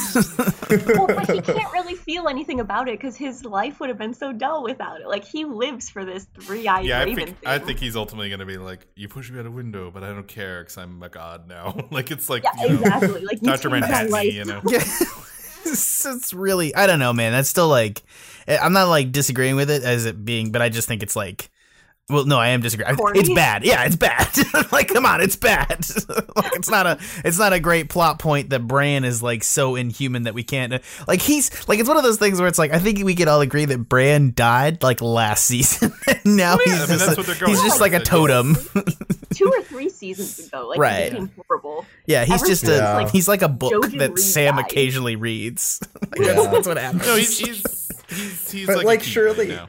well, 0.71 1.07
but 1.07 1.31
he 1.31 1.41
can't 1.43 1.73
really 1.73 1.95
feel 1.95 2.29
anything 2.29 2.61
about 2.61 2.89
it 2.89 2.99
because 2.99 3.17
his 3.17 3.45
life 3.45 3.81
would 3.81 3.89
have 3.89 3.99
been 3.99 4.15
so 4.15 4.33
dull 4.33 4.63
without 4.63 5.01
it. 5.01 5.07
Like 5.07 5.25
he 5.25 5.45
lives 5.45 5.91
for 5.91 6.05
this 6.05 6.27
three-eyed 6.41 6.85
Yeah, 6.85 7.01
I 7.01 7.05
raven 7.05 7.17
think 7.17 7.41
thing. 7.41 7.49
I 7.49 7.59
think 7.59 7.79
he's 7.79 7.97
ultimately 7.97 8.31
gonna 8.31 8.47
be 8.47 8.59
like, 8.59 8.87
"You 8.95 9.09
pushed 9.09 9.31
me 9.33 9.39
out 9.41 9.47
a 9.47 9.51
window, 9.51 9.82
but 9.91 10.05
I 10.05 10.09
don't 10.09 10.29
care 10.29 10.61
because 10.61 10.77
I'm 10.77 11.03
a 11.03 11.09
god 11.09 11.49
now." 11.49 11.77
like 11.91 12.11
it's 12.11 12.29
like 12.31 12.45
yeah, 12.45 12.63
you 12.63 12.69
know, 12.75 12.81
exactly. 12.81 13.25
Like 13.25 13.41
Doctor 13.41 13.71
changed 13.71 13.89
Manhattan, 13.89 14.35
you 14.35 14.45
know. 14.45 14.61
yeah 14.69 14.85
it's, 15.65 16.05
it's 16.05 16.35
really 16.35 16.75
i 16.75 16.87
don't 16.89 16.99
know 16.99 17.13
man 17.13 17.31
that's 17.31 17.49
still 17.49 17.69
like 17.69 18.03
eh, 18.49 18.59
i'm 18.61 18.73
not 18.73 18.89
like 18.89 19.13
disagreeing 19.13 19.55
with 19.57 19.71
it 19.71 19.85
as 19.85 20.07
it 20.07 20.25
being 20.25 20.51
but 20.51 20.61
i 20.61 20.69
just 20.69 20.89
think 20.89 21.03
it's 21.05 21.15
like 21.15 21.51
well, 22.09 22.25
no, 22.27 22.39
I 22.39 22.49
am 22.49 22.61
disagreeing. 22.61 22.97
Corny? 22.97 23.21
It's 23.21 23.33
bad. 23.33 23.65
Yeah, 23.65 23.85
it's 23.85 23.97
bad. 23.97 24.29
like, 24.73 24.89
come 24.89 25.07
on, 25.07 25.21
it's 25.21 25.37
bad. 25.37 25.87
like, 26.37 26.53
it's 26.55 26.69
not 26.69 26.87
a, 26.87 26.99
it's 27.25 27.39
not 27.39 27.53
a 27.53 27.61
great 27.61 27.89
plot 27.89 28.19
point 28.19 28.51
that 28.51 28.67
Bran 28.67 29.05
is 29.05 29.23
like 29.23 29.45
so 29.45 29.77
inhuman 29.77 30.25
that 30.25 30.35
we 30.35 30.43
can't. 30.43 30.75
Uh, 30.75 30.79
like, 31.07 31.23
he's 31.23 31.69
like, 31.69 31.79
it's 31.79 31.89
one 31.89 31.97
of 31.97 32.03
those 32.03 32.19
things 32.19 32.39
where 32.41 32.49
it's 32.49 32.59
like, 32.59 32.73
I 32.73 32.81
think 32.81 33.03
we 33.05 33.15
could 33.15 33.29
all 33.29 33.41
agree 33.41 33.65
that 33.65 33.89
Bran 33.89 34.33
died 34.35 34.83
like 34.83 35.01
last 35.01 35.47
season. 35.47 35.95
and 36.07 36.37
now 36.37 36.59
yeah, 36.67 36.73
he's 36.73 36.75
I 36.75 36.79
mean, 36.81 36.89
just, 36.89 37.07
that's 37.07 37.19
a- 37.19 37.31
what 37.31 37.39
going 37.39 37.51
he's 37.51 37.63
just 37.63 37.81
like 37.81 37.93
a 37.95 38.01
totem. 38.01 38.57
Two 39.35 39.47
or 39.55 39.63
three 39.63 39.89
seasons 39.89 40.47
ago, 40.49 40.69
like 40.69 40.79
Right. 40.79 41.13
it 41.13 41.29
horrible. 41.49 41.85
yeah, 42.07 42.25
he's 42.25 42.41
Ever 42.43 42.47
just 42.47 42.61
since, 42.67 42.81
a, 42.81 42.95
like, 42.95 43.11
he's 43.11 43.29
like 43.29 43.43
a 43.43 43.49
book 43.49 43.73
Jojen 43.73 43.99
that 43.99 44.11
Reed 44.11 44.19
Sam 44.19 44.57
died. 44.57 44.65
occasionally 44.67 45.17
reads. 45.17 45.81
like, 46.01 46.21
Yeah. 46.21 46.33
that's, 46.35 46.47
that's 46.49 46.67
what 46.69 46.77
happens. 46.79 47.07
No, 47.07 47.17
he's 47.17 47.39
he's 47.39 47.63
he's, 48.09 48.51
he's 48.51 48.67
But, 48.67 48.77
like, 48.79 48.87
like, 48.87 49.01
a 49.01 49.05
surely- 49.05 49.51
right 49.51 49.69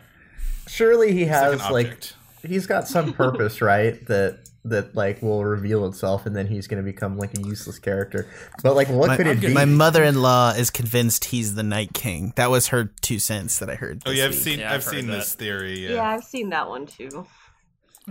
surely 0.67 1.11
he 1.13 1.19
He's 1.25 1.29
like 1.29 1.59
has 1.61 1.71
like 1.71 2.03
he's 2.45 2.65
got 2.67 2.87
some 2.87 3.13
purpose, 3.23 3.61
right? 3.61 4.05
That 4.07 4.39
that 4.65 4.95
like 4.95 5.21
will 5.21 5.43
reveal 5.43 5.85
itself, 5.87 6.25
and 6.25 6.33
then 6.35 6.47
he's 6.47 6.67
going 6.67 6.81
to 6.81 6.89
become 6.89 7.17
like 7.17 7.37
a 7.37 7.41
useless 7.41 7.79
character. 7.79 8.27
But 8.63 8.75
like, 8.75 8.87
what 8.87 9.09
my, 9.09 9.17
could 9.17 9.27
it 9.27 9.41
be? 9.41 9.53
my 9.53 9.65
mother-in-law 9.65 10.51
is 10.51 10.69
convinced 10.69 11.25
he's 11.25 11.55
the 11.55 11.63
Night 11.63 11.93
King. 11.93 12.31
That 12.37 12.49
was 12.49 12.67
her 12.67 12.85
two 13.01 13.19
cents 13.19 13.59
that 13.59 13.69
I 13.69 13.75
heard. 13.75 14.01
Oh 14.05 14.11
yeah, 14.11 14.23
I've 14.25 14.31
week. 14.31 14.39
seen 14.39 14.59
Yeah, 14.59 14.69
I've, 14.69 14.75
I've 14.75 14.83
seen 14.85 15.07
that. 15.07 15.13
this 15.17 15.35
theory. 15.35 15.79
Yeah. 15.85 15.95
Yeah. 15.95 16.09
I've 16.09 16.23
seen 16.23 16.49
that 16.51 16.69
one 16.69 16.85
too. 16.87 17.27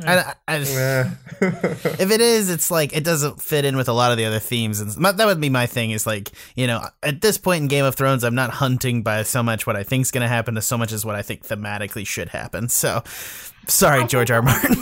I, 0.05 0.19
I- 0.19 0.35
I 0.49 0.59
just- 0.59 0.73
if 2.01 2.11
it 2.11 2.21
is, 2.21 2.49
it's 2.49 2.71
like 2.71 2.97
it 2.97 3.05
doesn't 3.05 3.43
fit 3.43 3.65
in 3.65 3.77
with 3.77 3.89
a 3.89 3.93
lot 3.93 4.11
of 4.11 4.17
the 4.19 4.25
other 4.25 4.39
themes, 4.39 4.81
and 4.81 4.97
my, 4.97 5.13
that 5.13 5.27
would 5.27 5.41
be 5.41 5.51
my 5.51 5.67
thing. 5.67 5.91
Is 5.91 6.07
like 6.07 6.31
you 6.57 6.67
know, 6.67 6.83
at 7.03 7.21
this 7.21 7.37
point 7.39 7.63
in 7.63 7.69
Game 7.69 7.85
of 7.85 7.95
Thrones, 7.95 8.25
I'm 8.25 8.35
not 8.35 8.51
hunting 8.51 9.03
by 9.03 9.23
so 9.23 9.43
much 9.43 9.67
what 9.67 9.77
I 9.77 9.83
think's 9.83 10.11
going 10.11 10.23
to 10.23 10.29
happen 10.29 10.57
as 10.57 10.65
so 10.67 10.79
much 10.79 10.93
as 10.93 11.05
what 11.05 11.15
I 11.15 11.23
think 11.23 11.47
thematically 11.47 12.07
should 12.07 12.31
happen. 12.31 12.69
So, 12.69 13.03
sorry, 13.66 14.03
I 14.03 14.07
George 14.07 14.31
R. 14.31 14.42
Martin. 14.42 14.77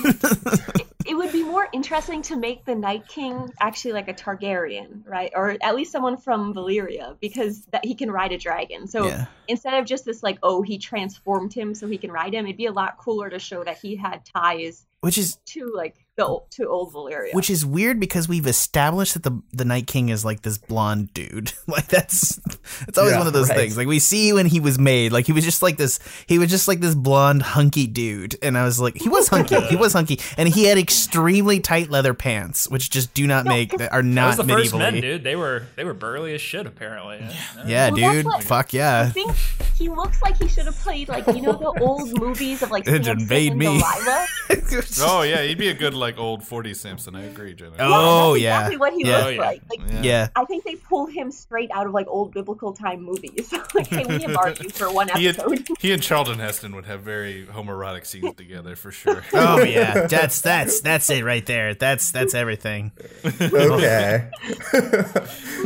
It 1.06 1.16
would 1.16 1.32
be 1.32 1.42
more 1.42 1.66
interesting 1.72 2.22
to 2.22 2.36
make 2.36 2.64
the 2.64 2.74
Night 2.74 3.08
King 3.08 3.52
actually 3.60 3.94
like 3.94 4.06
a 4.08 4.14
Targaryen, 4.14 5.02
right? 5.06 5.32
Or 5.34 5.56
at 5.60 5.74
least 5.74 5.90
someone 5.90 6.16
from 6.16 6.54
Valyria, 6.54 7.18
because 7.20 7.62
that 7.72 7.84
he 7.84 7.94
can 7.94 8.10
ride 8.12 8.30
a 8.32 8.38
dragon. 8.38 8.86
So 8.86 9.06
Yeah. 9.06 9.26
instead 9.48 9.74
of 9.74 9.86
just 9.86 10.04
this 10.04 10.22
like, 10.22 10.38
oh, 10.42 10.62
he 10.62 10.78
transformed 10.78 11.52
him 11.52 11.74
so 11.74 11.88
he 11.88 11.98
can 11.98 12.12
ride 12.12 12.34
him, 12.34 12.46
it'd 12.46 12.56
be 12.56 12.66
a 12.66 12.72
lot 12.72 12.96
cooler 12.98 13.28
to 13.30 13.38
show 13.40 13.64
that 13.64 13.78
he 13.78 13.96
had 13.96 14.24
ties 14.24 14.86
which 15.00 15.16
is 15.16 15.36
to 15.46 15.72
like 15.74 15.96
the 16.20 16.38
to 16.56 16.68
old 16.68 16.92
Valyria. 16.92 17.35
which 17.35 17.50
is 17.50 17.64
weird 17.64 17.98
because 18.00 18.28
we've 18.28 18.46
established 18.46 19.14
that 19.14 19.22
the 19.22 19.40
the 19.52 19.64
Night 19.64 19.87
King 19.87 20.09
is 20.11 20.24
like 20.24 20.42
this 20.42 20.59
blonde 20.59 21.12
dude. 21.14 21.52
like 21.66 21.87
that's 21.88 22.38
it's 22.87 22.96
always 22.98 23.12
Yeah, 23.12 23.18
one 23.18 23.26
of 23.26 23.33
those 23.33 23.48
right. 23.48 23.56
things. 23.59 23.76
Like 23.76 23.87
we 23.87 23.98
see 23.98 24.33
when 24.33 24.46
he 24.46 24.61
was 24.61 24.78
made, 24.78 25.12
like 25.12 25.26
he 25.26 25.33
was 25.33 25.44
just 25.44 25.62
like 25.62 25.76
this. 25.76 25.98
He 26.26 26.38
was 26.38 26.50
just 26.50 26.68
like 26.68 26.80
this 26.80 26.94
blonde 26.94 27.42
hunky 27.42 27.87
dude, 27.87 28.37
and 28.42 28.56
I 28.56 28.64
was 28.64 28.80
like, 28.80 28.96
he 28.96 29.09
was 29.09 29.28
hunky. 29.28 29.61
he 29.62 29.76
was 29.76 29.92
hunky, 29.92 30.20
and 30.37 30.48
he 30.48 30.64
had 30.64 30.78
extremely 30.78 31.61
tight 31.61 31.90
leather 31.90 32.14
pants, 32.14 32.68
which 32.68 32.90
just 32.90 33.14
do 33.14 33.26
not 33.26 33.44
make 33.44 33.70
that 33.78 33.92
are 33.92 34.02
That 34.02 34.09
not 34.09 34.37
was 34.38 34.46
the 34.46 34.52
first 34.52 34.74
men, 34.74 35.00
dude. 35.00 35.24
They 35.24 35.37
were 35.37 35.64
they 35.76 35.85
were 35.85 35.94
burly 35.94 36.35
as 36.35 36.40
shit, 36.40 36.66
apparently. 36.66 37.18
Yeah. 37.20 37.64
Yeah, 37.66 37.90
Well, 37.90 38.12
dude. 38.12 38.24
what- 38.26 38.44
Fuck 38.44 38.72
yeah. 38.72 39.02
I 39.06 39.11
think 39.11 39.33
he 39.78 39.88
looks 39.88 40.20
like 40.22 40.37
he 40.38 40.48
should 40.48 40.66
have 40.66 40.78
played 40.80 41.09
like 41.09 41.26
you 41.28 41.42
know 41.42 41.52
the 41.52 41.80
old 41.83 42.18
movies 42.20 42.62
of 42.62 42.70
like 42.70 42.85
It 42.87 43.04
Samson 43.04 43.20
invade 43.20 43.50
and 43.52 43.59
me. 43.59 43.66
Delilah. 43.66 44.26
Oh 45.02 45.22
yeah, 45.22 45.42
he'd 45.42 45.59
be 45.59 45.68
a 45.68 45.74
good 45.74 45.94
like 45.94 46.10
old 46.18 46.42
40 46.44 46.75
Samson. 46.75 47.14
I 47.16 47.25
agree, 47.25 47.55
Jenna. 47.55 47.77
Oh, 47.79 48.33
that's 48.33 48.42
yeah. 48.42 48.57
exactly 48.59 48.77
what 48.79 48.92
he 48.94 49.05
Yeah. 49.07 49.16
looks 49.16 49.27
Oh, 49.27 49.29
yeah. 49.31 49.40
like. 49.40 49.62
Like 49.70 49.81
Yeah. 49.92 50.03
yeah. 50.03 50.29
I 50.37 50.44
think 50.44 50.64
they 50.64 50.77
pulled 50.77 51.11
him 51.12 51.31
straight 51.31 51.70
out 51.73 51.87
of 51.87 51.92
like 51.92 52.07
old 52.09 52.33
biblical 52.33 52.73
time 52.73 53.03
movies. 53.03 53.53
like, 53.75 53.87
hey, 53.88 54.05
we 54.07 54.25
embark 54.25 54.62
you 54.62 54.70
for 54.70 54.90
one 54.92 55.09
He 55.16 55.27
and, 55.29 55.38
episode. 55.38 55.68
he 55.81 55.92
and 55.92 56.03
Charlton 56.03 56.38
Heston 56.38 56.75
would 56.75 56.87
have 56.87 57.01
very 57.03 57.46
homoerotic 57.46 58.07
scenes 58.07 58.35
together 58.37 58.77
for 58.77 58.90
sure. 58.90 59.25
Oh 59.33 59.62
yeah. 59.62 60.07
That's 60.07 60.40
that's 60.40 60.81
that's 60.81 61.09
it 61.11 61.25
right 61.25 61.44
there. 61.46 61.75
That's 61.75 62.11
that's 62.12 62.35
everything. 62.35 62.92
okay. 63.25 64.29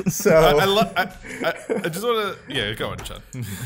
so 0.08 0.30
I, 0.34 0.50
I, 0.50 0.64
lo- 0.64 0.90
I, 0.96 1.02
I, 1.44 1.54
I 1.84 1.88
just 1.88 2.04
want 2.04 2.36
to 2.36 2.38
yeah 2.54 2.72
go 2.74 2.90
on, 2.90 3.02
Sean. 3.04 3.20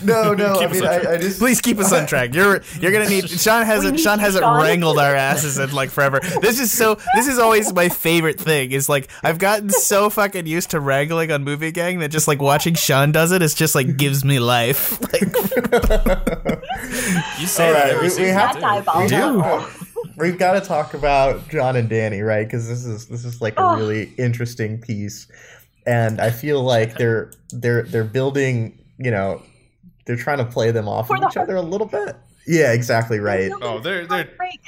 no, 0.05 0.35
no. 0.35 0.55
I 0.55 0.59
Keep 0.59 0.71
us 0.71 0.81
mean, 0.81 0.85
I. 0.87 1.12
I 1.12 1.17
just 1.19 1.38
Please 1.38 1.61
keep 1.61 1.79
us 1.79 1.93
on 1.93 2.07
track. 2.07 2.35
You're 2.35 2.62
you're 2.81 2.93
gonna 2.93 3.09
need 3.09 3.29
Sean 3.29 3.64
hasn't 3.64 4.01
Sean 4.01 4.19
hasn't 4.19 4.43
Sean. 4.45 4.61
wrangled 4.62 4.99
our 4.99 5.14
asses 5.14 5.59
in 5.59 5.73
like 5.73 5.91
forever. 5.91 6.21
This 6.41 6.61
is 6.61 6.67
so 6.70 6.96
this 7.14 7.26
is 7.26 7.38
always 7.38 7.72
my 7.72 7.88
favorite 7.88 8.38
thing. 8.40 8.72
Is 8.72 8.88
like 8.88 9.09
I've 9.22 9.38
gotten 9.38 9.70
so 9.70 10.11
fucking 10.11 10.46
used 10.46 10.70
to 10.70 10.81
wrangling 10.81 11.31
on 11.33 11.44
movie 11.44 11.72
gang 11.72 11.98
that 12.00 12.09
just 12.11 12.28
like 12.28 12.40
watching 12.40 12.74
Sean 12.74 13.12
does 13.12 13.33
it, 13.33 13.42
it's 13.42 13.54
just 13.54 13.74
like 13.74 13.96
gives 13.96 14.24
me 14.24 14.38
life. 14.38 14.98
Like 15.12 15.22
You 17.38 17.46
say 17.46 17.68
All 17.68 17.74
that 17.74 18.00
we, 18.00 18.22
we 18.22 18.28
have 18.31 18.61
That 18.61 18.85
too. 19.09 19.11
diabolical. 19.40 19.66
we've 20.16 20.38
got 20.38 20.52
to 20.52 20.61
talk 20.61 20.94
about 20.94 21.48
John 21.48 21.76
and 21.76 21.88
Danny, 21.88 22.20
right? 22.22 22.46
Because 22.46 22.68
this 22.68 22.85
is 22.85 23.07
this 23.09 23.24
is 23.24 23.40
like 23.40 23.54
a 23.59 23.62
Oh. 23.62 23.76
really 23.76 24.12
interesting 24.18 24.81
piece, 24.81 25.26
and 25.87 26.20
I 26.20 26.31
feel 26.31 26.62
like 26.62 26.96
they're 26.96 27.31
they're 27.50 27.83
they're 27.83 28.04
building. 28.04 28.78
You 28.98 29.11
know, 29.11 29.42
they're 30.07 30.16
trying 30.16 30.38
to 30.38 30.44
play 30.44 30.70
them 30.72 30.88
off 30.88 31.07
For 31.09 31.16
of 31.16 31.22
the 31.22 31.28
each 31.28 31.37
other 31.37 31.57
a 31.57 31.62
little 31.62 31.87
bit. 31.87 32.16
Yeah, 32.46 32.72
exactly 32.72 33.20
right. 33.20 33.50
Oh, 33.62 33.78
they're- 33.78 34.07
they're- 34.07 34.24
Heartbreak. 34.24 34.61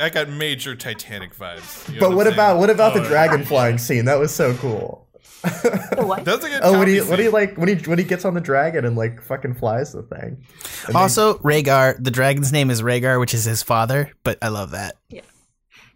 I 0.00 0.08
got 0.10 0.28
major 0.28 0.74
Titanic 0.74 1.36
vibes. 1.36 1.88
You 1.92 2.00
know 2.00 2.08
But 2.08 2.16
what 2.16 2.26
I'm 2.26 2.32
about 2.32 2.58
what 2.58 2.70
about 2.70 2.94
the 2.94 3.02
Oh, 3.02 3.08
dragon 3.08 3.40
yeah. 3.40 3.46
flying 3.46 3.78
scene? 3.78 4.06
That 4.06 4.18
was 4.18 4.34
so 4.34 4.54
cool. 4.54 5.06
The 5.42 6.02
what? 6.06 6.24
That's 6.24 6.44
a 6.44 6.48
good. 6.48 6.60
Oh, 6.64 6.78
when 6.78 6.88
he 6.88 6.98
comedy 6.98 7.10
when 7.10 7.18
he 7.20 7.28
like 7.28 7.56
when 7.56 7.68
he 7.68 7.74
when 7.88 7.98
he 7.98 8.04
gets 8.04 8.24
on 8.24 8.34
the 8.34 8.40
dragon 8.40 8.84
and 8.84 8.96
like 8.96 9.22
fucking 9.22 9.54
flies 9.54 9.92
the 9.92 10.02
thing. 10.02 10.44
And 10.86 10.94
they- 10.94 10.98
Also, 10.98 11.38
Rhaegar, 11.38 12.02
the 12.02 12.10
dragon's 12.10 12.52
name 12.52 12.70
is 12.70 12.82
Rhaegar, 12.82 13.18
which 13.20 13.32
is 13.34 13.44
his 13.44 13.62
father, 13.62 14.10
but 14.24 14.38
I 14.42 14.48
love 14.48 14.72
that. 14.72 14.96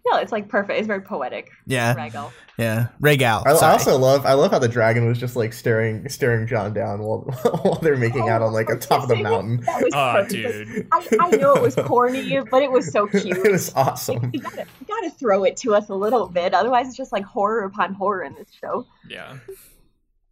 No, 0.07 0.17
it's 0.19 0.31
like 0.31 0.47
perfect. 0.49 0.77
It's 0.77 0.85
very 0.87 1.01
poetic. 1.01 1.49
Yeah, 1.65 1.95
Regal. 1.95 2.31
yeah. 2.59 2.89
Regal. 2.99 3.41
I, 3.45 3.51
I 3.51 3.71
also 3.71 3.97
love 3.97 4.23
I 4.25 4.33
love 4.33 4.51
how 4.51 4.59
the 4.59 4.67
dragon 4.67 5.07
was 5.07 5.17
just 5.19 5.35
like 5.35 5.51
staring 5.51 6.07
staring 6.09 6.45
John 6.45 6.73
down 6.73 6.99
while 7.01 7.21
while 7.63 7.79
they're 7.81 7.95
making 7.97 8.29
out 8.29 8.43
on 8.43 8.53
like 8.53 8.69
on 8.69 8.79
top 8.79 9.03
of 9.03 9.09
the 9.09 9.15
oh, 9.19 9.23
mountain. 9.23 9.61
That 9.61 9.81
was 9.83 9.93
Oh, 9.95 10.11
perfect. 10.13 10.31
dude. 10.31 10.87
I, 10.91 11.07
I 11.19 11.29
know 11.37 11.55
it 11.55 11.61
was 11.63 11.73
corny, 11.75 12.39
but 12.51 12.61
it 12.61 12.71
was 12.71 12.91
so 12.91 13.07
cute. 13.21 13.25
it 13.37 13.51
was 13.51 13.73
awesome. 13.75 14.29
You 14.31 14.41
gotta, 14.41 14.65
you 14.79 14.85
gotta 14.87 15.09
throw 15.09 15.43
it 15.43 15.57
to 15.57 15.73
us 15.73 15.89
a 15.89 15.95
little 15.95 16.27
bit, 16.27 16.53
otherwise 16.53 16.87
it's 16.87 16.97
just 16.97 17.11
like 17.11 17.23
horror 17.23 17.63
upon 17.63 17.93
horror 17.95 18.23
in 18.23 18.35
this 18.35 18.49
show. 18.61 18.85
Yeah. 19.09 19.37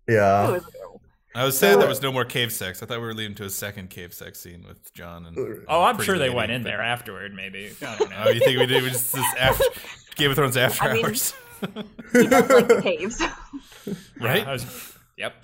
It 0.08 0.14
Yeah. 0.14 0.60
Was 1.36 1.38
adorable. 1.38 1.42
I 1.42 1.46
was 1.46 1.58
sad 1.58 1.80
there 1.80 1.88
was 1.88 2.02
no 2.02 2.12
more 2.12 2.26
cave 2.26 2.52
sex. 2.52 2.84
I 2.84 2.86
thought 2.86 3.00
we 3.00 3.06
were 3.06 3.14
leading 3.14 3.36
to 3.36 3.46
a 3.46 3.50
second 3.50 3.90
cave 3.90 4.14
sex 4.14 4.40
scene 4.40 4.64
with 4.68 4.94
John 4.94 5.26
and. 5.26 5.64
Oh, 5.68 5.82
I'm 5.84 6.00
sure 6.02 6.18
they 6.18 6.30
went 6.30 6.52
in 6.52 6.64
but- 6.64 6.70
there 6.70 6.82
afterward. 6.82 7.34
Maybe. 7.34 7.72
I 7.82 7.98
don't 7.98 8.10
know. 8.10 8.24
Oh, 8.26 8.30
you 8.30 8.40
think 8.40 8.60
we 8.60 8.66
did 8.66 8.84
just 8.84 9.14
this 9.14 9.26
after 9.40 9.64
Game 10.16 10.30
of 10.32 10.36
Thrones 10.38 10.58
after 10.58 10.84
I 10.86 10.94
mean- 10.94 11.06
hours, 11.06 11.34
He 12.12 12.28
does 12.28 12.50
like 12.50 12.68
the 12.68 12.82
caves. 12.84 13.22
right? 14.20 14.44
Yeah, 14.44 14.50
I 14.50 14.52
was- 14.52 14.98
yep. 15.18 15.36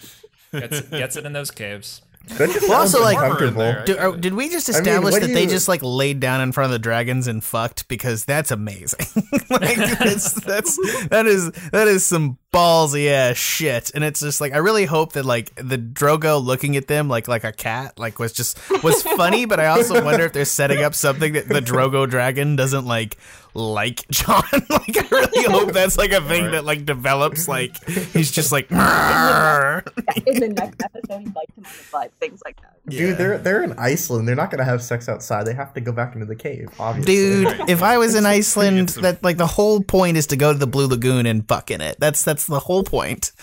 Gets, 0.52 0.82
gets 0.82 1.16
it 1.16 1.26
in 1.26 1.34
those 1.34 1.52
caves. 1.52 2.02
Well, 2.38 2.74
also, 2.74 3.02
like- 3.02 3.18
uncomfortable. 3.18 3.62
Armor 3.62 3.70
in 3.70 3.76
there. 3.76 3.86
Did, 3.86 3.98
uh, 3.98 4.12
did 4.12 4.34
we 4.36 4.50
just 4.50 4.70
I 4.70 4.74
mean, 4.74 4.82
establish 4.82 5.14
that 5.16 5.26
do 5.28 5.34
they 5.34 5.44
you- 5.44 5.50
just 5.50 5.68
like 5.68 5.82
laid 5.82 6.20
down 6.20 6.42
in 6.42 6.52
front 6.52 6.66
of 6.66 6.72
the 6.74 6.80
dragons 6.80 7.28
and 7.28 7.44
fucked? 7.44 7.88
Because 7.88 8.26
that's 8.26 8.52
amazing. 8.52 9.00
like 9.50 9.78
that's, 9.78 10.34
that's 10.42 11.08
that 11.08 11.26
is 11.26 11.52
that 11.72 11.88
is 11.88 12.06
some 12.06 12.38
ballsy 12.52 13.10
ass 13.10 13.38
shit. 13.38 13.92
And 13.94 14.04
it's 14.04 14.20
just 14.20 14.42
like 14.42 14.54
I 14.54 14.58
really 14.58 14.86
hope 14.86 15.14
that 15.14 15.26
like 15.26 15.54
the 15.56 15.78
Drogon 15.78 16.44
looking 16.44 16.76
at 16.76 16.88
them 16.88 17.08
like 17.08 17.28
like 17.28 17.44
a 17.44 17.52
cat 17.52 18.00
like 18.00 18.20
was 18.20 18.34
just 18.34 18.58
was 18.84 19.04
funny. 19.18 19.46
but 19.46 19.60
I 19.60 19.68
also 19.68 20.04
wonder 20.04 20.26
if 20.26 20.34
they're 20.34 20.46
setting 20.46 20.84
up 20.84 20.96
something 20.96 21.34
that 21.34 21.48
the 21.48 21.62
Drogon 21.62 22.10
dragon 22.10 22.56
doesn't 22.56 22.86
like 22.86 23.18
like 23.54 24.08
John. 24.10 24.44
like 24.70 24.98
I 24.98 25.08
really 25.12 25.44
hope 25.44 25.74
that's 25.74 25.98
like 25.98 26.12
a 26.12 26.22
thing 26.22 26.52
that 26.52 26.66
like 26.66 26.86
develops. 26.86 27.48
Like 27.48 27.84
he's 27.88 28.32
just 28.32 28.52
like. 28.52 28.70
"Mrrr." 28.70 29.88
in 30.26 30.40
the 30.40 30.50
next 30.50 30.82
episode, 30.84 31.20
he 31.22 31.30
bites 31.30 31.58
him 31.58 31.66
on 31.66 31.72
the 31.72 31.84
butt, 31.92 32.12
things 32.20 32.42
like 32.46 32.62
that. 32.62 32.76
Dude, 32.88 33.18
they're 33.18 33.38
they're 33.38 33.64
in 33.64 33.74
Iceland. 33.74 34.28
They're 34.28 34.36
not 34.36 34.52
gonna 34.52 34.64
have 34.64 34.82
sex 34.82 35.10
outside. 35.10 35.46
They 35.46 35.54
have 35.54 35.74
to 35.74 35.82
go 35.82 35.92
back 35.92 36.14
into 36.14 36.26
the 36.26 36.36
cave. 36.36 36.70
Obviously. 36.80 37.16
Dude, 37.16 37.70
if 37.70 37.84
I 37.84 37.98
was 37.98 38.16
in 38.16 38.26
Iceland, 38.26 38.90
that 38.90 39.24
like 39.24 39.38
the 39.38 39.48
whole 39.48 39.82
point 39.82 40.18
is 40.18 40.28
to 40.28 40.38
go 40.38 40.54
to 40.54 40.60
the 40.60 40.68
Blue 40.68 40.88
Lagoon 40.88 41.26
and 41.26 41.48
fuck 41.48 41.72
in 41.72 41.82
it. 41.82 42.00
That's 42.00 42.24
that's 42.24 42.39
the 42.46 42.60
whole 42.60 42.84
point. 42.84 43.26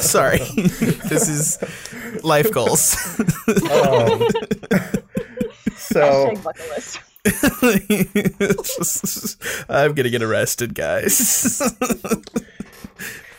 Sorry, 0.00 0.38
this 1.08 1.28
is 1.28 1.58
life 2.24 2.50
goals. 2.52 2.96
Um, 3.48 4.28
so 5.76 6.00
Hashtag 6.34 6.42
bucket 6.44 6.68
list. 6.70 6.98
I'm 9.68 9.94
gonna 9.94 10.10
get 10.10 10.22
arrested, 10.22 10.74
guys. 10.74 11.16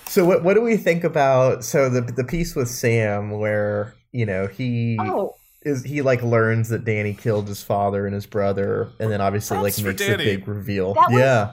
so 0.08 0.25
what 0.25 0.43
what 0.43 0.53
do 0.55 0.62
we 0.62 0.77
think 0.77 1.03
about 1.03 1.63
so 1.63 1.89
the 1.89 2.01
the 2.01 2.23
piece 2.23 2.55
with 2.55 2.69
Sam 2.69 3.32
where 3.32 3.93
you 4.12 4.25
know 4.25 4.47
he 4.47 4.97
Oh, 4.99 5.36
is 5.63 5.84
he 5.84 6.01
like 6.01 6.21
learns 6.23 6.69
that 6.69 6.86
Danny 6.86 7.13
killed 7.13 7.47
his 7.47 7.62
father 7.62 8.05
and 8.05 8.13
his 8.15 8.25
brother, 8.25 8.89
and 8.99 9.12
then 9.12 9.21
obviously 9.21 9.55
Props 9.58 9.77
like 9.77 9.86
makes 9.86 10.01
the 10.01 10.08
Danny. 10.17 10.23
big 10.38 10.47
reveal. 10.47 10.93
That 10.95 11.10
was- 11.12 11.19
yeah, 11.19 11.51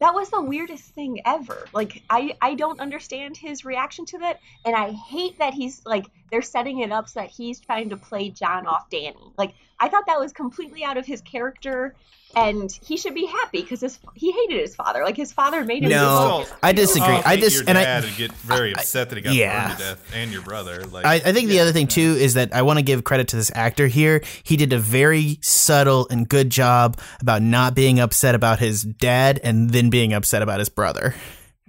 that 0.00 0.14
was 0.14 0.30
the 0.30 0.40
weirdest 0.40 0.94
thing 0.94 1.20
ever. 1.24 1.66
Like 1.72 2.02
I 2.08 2.36
I 2.40 2.54
don't 2.54 2.80
understand 2.80 3.36
his 3.36 3.64
reaction 3.64 4.04
to 4.06 4.18
that, 4.18 4.40
and 4.64 4.76
I 4.76 4.92
hate 4.92 5.38
that 5.38 5.54
he's 5.54 5.84
like 5.84 6.06
they're 6.30 6.42
setting 6.42 6.80
it 6.80 6.92
up 6.92 7.08
so 7.08 7.20
that 7.20 7.30
he's 7.30 7.60
trying 7.60 7.90
to 7.90 7.96
play 7.96 8.30
John 8.30 8.66
off 8.66 8.88
Danny. 8.90 9.32
Like 9.36 9.54
I 9.80 9.88
thought 9.88 10.06
that 10.06 10.20
was 10.20 10.32
completely 10.32 10.84
out 10.84 10.96
of 10.96 11.06
his 11.06 11.20
character, 11.20 11.94
and 12.36 12.70
he 12.82 12.96
should 12.96 13.14
be 13.14 13.26
happy 13.26 13.62
because 13.62 13.80
his 13.80 13.98
he 14.14 14.32
hated 14.32 14.60
his 14.60 14.76
father. 14.76 15.02
Like 15.02 15.16
his 15.16 15.32
father 15.32 15.64
made 15.64 15.82
him. 15.82 15.90
No, 15.90 16.42
Still, 16.44 16.56
I 16.62 16.72
disagree. 16.72 17.14
I'll 17.14 17.22
I 17.26 17.36
just- 17.36 17.68
and 17.68 17.76
I- 17.78 17.84
dad 17.84 18.04
and 18.04 18.16
get 18.16 18.32
very 18.32 18.72
upset 18.74 19.08
that 19.10 19.16
he 19.16 19.22
got 19.22 19.34
yeah. 19.34 19.68
burned 19.68 19.78
to 19.78 19.84
death, 19.84 20.12
and 20.14 20.32
your 20.32 20.42
brother. 20.42 20.84
Like 20.84 21.04
I, 21.06 21.14
I 21.14 21.32
think 21.32 21.48
the 21.48 21.60
other 21.60 21.72
thing 21.72 21.86
too 21.88 22.16
is 22.18 22.34
that 22.34 22.54
I 22.54 22.62
want 22.62 22.78
to 22.78 22.82
give 22.84 23.04
credit 23.04 23.28
to 23.28 23.36
this 23.36 23.50
actor 23.54 23.86
here. 23.86 24.22
He 24.42 24.56
did 24.56 24.72
a 24.72 24.78
very 24.78 25.38
subtle 25.42 26.06
and 26.10 26.28
good 26.28 26.50
job 26.50 26.98
about 27.20 27.42
not 27.42 27.74
being 27.74 27.98
upset 28.00 28.34
about 28.34 28.58
his 28.58 28.82
dad 28.82 29.40
and 29.42 29.70
then 29.70 29.90
being 29.90 30.12
upset 30.12 30.42
about 30.42 30.58
his 30.58 30.68
brother. 30.68 31.14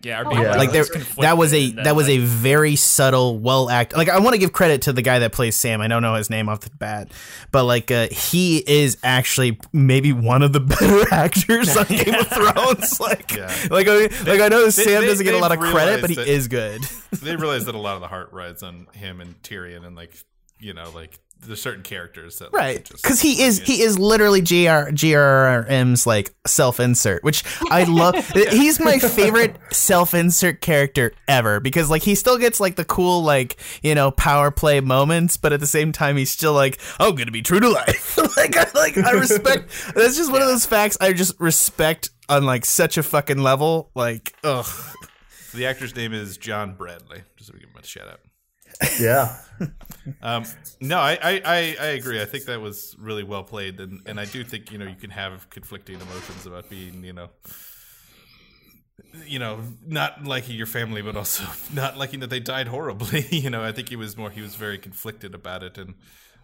Yeah. 0.01 0.23
Oh, 0.25 0.41
Yeah. 0.41 0.55
like 0.55 0.71
there 0.71 0.85
that 1.17 1.37
was 1.37 1.53
a 1.53 1.71
then, 1.71 1.83
that 1.83 1.95
was 1.95 2.07
a 2.09 2.19
very 2.19 2.75
subtle 2.77 3.37
well 3.39 3.69
act 3.69 3.95
like 3.97 4.07
i 4.07 4.19
want 4.19 4.33
to 4.33 4.37
give 4.37 4.53
credit 4.53 4.83
to 4.83 4.93
the 4.93 5.01
guy 5.01 5.19
that 5.19 5.33
plays 5.33 5.55
sam 5.55 5.81
i 5.81 5.87
don't 5.87 6.01
know 6.01 6.13
his 6.15 6.29
name 6.29 6.47
off 6.47 6.61
the 6.61 6.69
bat 6.77 7.11
but 7.51 7.65
like 7.65 7.91
uh, 7.91 8.07
he 8.09 8.59
is 8.59 8.97
actually 9.03 9.59
maybe 9.73 10.13
one 10.13 10.41
of 10.41 10.53
the 10.53 10.59
better 10.61 11.13
actors 11.13 11.75
on 11.75 11.85
game 11.87 12.15
of 12.15 12.27
thrones 12.27 12.99
like 13.01 13.33
Yeah. 13.35 13.53
like 13.69 13.87
I, 13.89 14.03
like 14.25 14.39
i 14.41 14.47
know 14.47 14.63
they- 14.65 14.71
sam 14.71 15.01
they- 15.01 15.07
doesn't 15.07 15.25
get 15.25 15.33
a 15.35 15.37
lot 15.39 15.51
of 15.51 15.59
credit 15.59 16.01
but 16.01 16.09
he 16.09 16.15
that- 16.15 16.27
is 16.27 16.47
good 16.47 16.81
they 17.21 17.35
realized 17.35 17.65
that 17.65 17.75
a 17.75 17.79
lot 17.79 17.95
of 17.95 18.01
the 18.01 18.07
heart 18.07 18.31
rides 18.31 18.63
on 18.63 18.87
him 18.93 19.19
and 19.19 19.41
Tyrion, 19.43 19.85
and 19.85 19.95
like 19.95 20.13
you 20.61 20.73
know, 20.73 20.89
like 20.93 21.17
there's 21.41 21.61
certain 21.61 21.83
characters 21.83 22.39
that 22.39 22.53
like, 22.53 22.61
right 22.61 22.89
because 22.89 23.21
he 23.21 23.41
is 23.41 23.59
he 23.59 23.81
is 23.81 23.97
literally 23.97 24.41
gr 24.41 24.91
grrm's 24.91 26.05
like 26.05 26.33
self-insert 26.45 27.23
which 27.23 27.43
i 27.71 27.83
love. 27.83 28.15
He's 28.49 28.79
my 28.79 28.99
favorite 28.99 29.55
self-insert 29.71 30.61
character 30.61 31.13
ever 31.27 31.59
because 31.59 31.89
like 31.89 32.01
he 32.01 32.15
still 32.15 32.37
gets 32.37 32.59
like 32.59 32.75
the 32.75 32.85
cool 32.85 33.23
like 33.23 33.57
you 33.81 33.95
know 33.95 34.11
power 34.11 34.51
play 34.51 34.81
moments 34.81 35.37
but 35.37 35.53
at 35.53 35.59
the 35.59 35.67
same 35.67 35.91
time 35.91 36.17
he's 36.17 36.31
still 36.31 36.53
like 36.53 36.79
i'm 36.99 37.15
gonna 37.15 37.31
be 37.31 37.41
true 37.41 37.59
to 37.59 37.69
life. 37.69 38.17
Like 38.37 38.55
i 38.55 38.67
like 38.75 38.97
i 38.97 39.11
respect 39.11 39.69
that's 39.95 40.15
just 40.15 40.31
one 40.31 40.41
of 40.41 40.47
those 40.47 40.65
facts 40.65 40.97
i 41.01 41.11
just 41.13 41.39
respect 41.39 42.09
on 42.29 42.45
like 42.45 42.63
such 42.63 42.97
a 42.97 43.03
fucking 43.03 43.39
level 43.39 43.91
like 43.95 44.33
ugh. 44.43 44.65
The 45.53 45.65
actor's 45.65 45.95
name 45.95 46.13
is 46.13 46.37
John 46.37 46.75
Bradley. 46.75 47.23
Just 47.35 47.51
to 47.51 47.57
give 47.57 47.69
him 47.69 47.75
a 47.81 47.85
shout 47.85 48.07
out. 48.07 48.19
Yeah. 48.99 49.35
Um, 50.23 50.45
no, 50.81 50.97
I, 50.97 51.19
I, 51.21 51.75
I, 51.79 51.85
agree. 51.87 52.21
I 52.21 52.25
think 52.25 52.45
that 52.45 52.61
was 52.61 52.95
really 52.97 53.23
well 53.23 53.43
played, 53.43 53.79
and, 53.79 54.01
and 54.07 54.19
I 54.19 54.25
do 54.25 54.43
think 54.43 54.71
you 54.71 54.77
know 54.77 54.85
you 54.85 54.95
can 54.95 55.11
have 55.11 55.49
conflicting 55.49 55.95
emotions 55.95 56.45
about 56.45 56.69
being 56.69 57.03
you 57.03 57.13
know, 57.13 57.29
you 59.25 59.39
know, 59.39 59.59
not 59.85 60.23
liking 60.23 60.55
your 60.55 60.65
family, 60.65 61.01
but 61.01 61.15
also 61.15 61.43
not 61.73 61.97
liking 61.97 62.21
that 62.21 62.29
they 62.29 62.39
died 62.39 62.67
horribly. 62.67 63.27
you 63.29 63.49
know, 63.49 63.63
I 63.63 63.71
think 63.71 63.89
he 63.89 63.95
was 63.95 64.17
more 64.17 64.29
he 64.29 64.41
was 64.41 64.55
very 64.55 64.77
conflicted 64.77 65.35
about 65.35 65.63
it, 65.63 65.77
and 65.77 65.93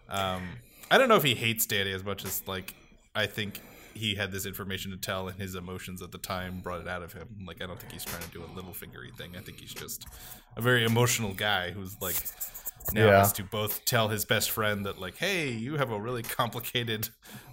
um, 0.08 0.42
I 0.90 0.98
don't 0.98 1.08
know 1.08 1.16
if 1.16 1.24
he 1.24 1.34
hates 1.34 1.66
Danny 1.66 1.92
as 1.92 2.04
much 2.04 2.24
as 2.24 2.46
like 2.46 2.74
I 3.14 3.26
think 3.26 3.60
he 3.94 4.14
had 4.14 4.30
this 4.30 4.46
information 4.46 4.90
to 4.92 4.96
tell, 4.96 5.28
and 5.28 5.40
his 5.40 5.54
emotions 5.54 6.02
at 6.02 6.12
the 6.12 6.18
time 6.18 6.60
brought 6.60 6.80
it 6.80 6.88
out 6.88 7.02
of 7.02 7.12
him. 7.12 7.28
Like 7.46 7.62
I 7.62 7.66
don't 7.66 7.80
think 7.80 7.92
he's 7.92 8.04
trying 8.04 8.22
to 8.22 8.30
do 8.30 8.44
a 8.44 8.50
little 8.54 8.72
fingery 8.72 9.10
thing. 9.16 9.36
I 9.36 9.40
think 9.40 9.58
he's 9.58 9.74
just 9.74 10.06
a 10.56 10.60
very 10.62 10.84
emotional 10.84 11.34
guy 11.34 11.70
who's 11.70 12.00
like 12.00 12.16
now 12.92 13.06
Yeah. 13.06 13.18
has 13.18 13.32
to 13.34 13.42
both 13.44 13.84
tell 13.84 14.08
his 14.08 14.24
best 14.24 14.50
friend 14.50 14.86
that 14.86 14.98
like, 15.00 15.16
hey, 15.16 15.50
you 15.50 15.76
have 15.76 15.90
a 15.90 16.00
really 16.00 16.22
complicated 16.22 17.08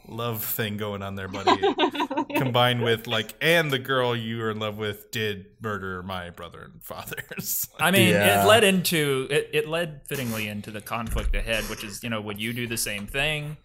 love 0.08 0.44
thing 0.44 0.78
going 0.78 1.02
on 1.02 1.16
there, 1.16 1.28
buddy. 1.28 1.60
Combined 2.36 2.84
with 2.84 3.08
like, 3.08 3.34
and 3.42 3.72
the 3.72 3.80
girl 3.80 4.16
you 4.16 4.38
were 4.38 4.52
in 4.52 4.60
love 4.60 4.78
with 4.78 5.10
did 5.12 5.48
murder 5.62 6.04
my 6.04 6.30
brother 6.30 6.70
and 6.72 6.84
fathers. 6.84 7.68
I 7.80 7.90
mean, 7.92 8.10
Yeah. 8.10 8.44
it 8.44 8.48
led 8.48 8.64
into 8.64 9.28
it, 9.32 9.50
it 9.54 9.68
led 9.68 10.02
fittingly 10.08 10.48
into 10.48 10.72
the 10.72 10.82
conflict 10.82 11.34
ahead, 11.36 11.64
which 11.70 11.84
is 11.84 12.04
you 12.04 12.10
know 12.10 12.22
would 12.22 12.40
you 12.40 12.54
do 12.54 12.68
the 12.68 12.78
same 12.78 13.08
thing? 13.08 13.58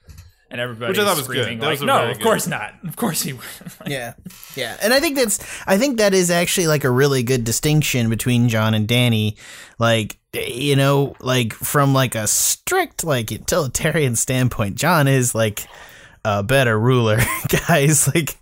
And 0.50 0.61
everybody 0.62 0.90
Which 0.92 0.98
I 0.98 1.04
thought 1.04 1.16
was 1.16 1.26
screaming 1.26 1.58
good. 1.58 1.61
That 1.61 1.66
like, 1.66 1.80
was 1.80 1.82
no, 1.87 1.98
very 1.98 2.12
of 2.12 2.18
good- 2.18 2.24
course 2.24 2.46
not. 2.46 2.72
Of 2.87 2.96
course 2.96 3.20
he 3.22 3.34
would. 3.34 3.44
Like, 3.80 3.88
Yeah. 3.90 4.14
Yeah. 4.56 4.76
And 4.80 4.94
I 4.94 5.00
think 5.00 5.16
that's 5.16 5.38
I 5.66 5.76
think 5.76 5.98
that 5.98 6.14
is 6.14 6.30
actually 6.30 6.68
like 6.68 6.84
a 6.84 6.90
really 6.90 7.22
good 7.22 7.44
distinction 7.44 8.08
between 8.08 8.48
John 8.48 8.72
and 8.74 8.88
Danny. 8.88 9.37
Like 9.78 10.18
you 10.34 10.76
know, 10.76 11.16
like 11.20 11.52
from 11.52 11.92
like 11.92 12.14
a 12.14 12.26
strict 12.26 13.04
like 13.04 13.30
utilitarian 13.30 14.16
standpoint, 14.16 14.76
John 14.76 15.06
is 15.08 15.34
like 15.34 15.66
a 16.24 16.42
better 16.42 16.78
ruler, 16.78 17.18
guys. 17.68 18.06
Like 18.14 18.37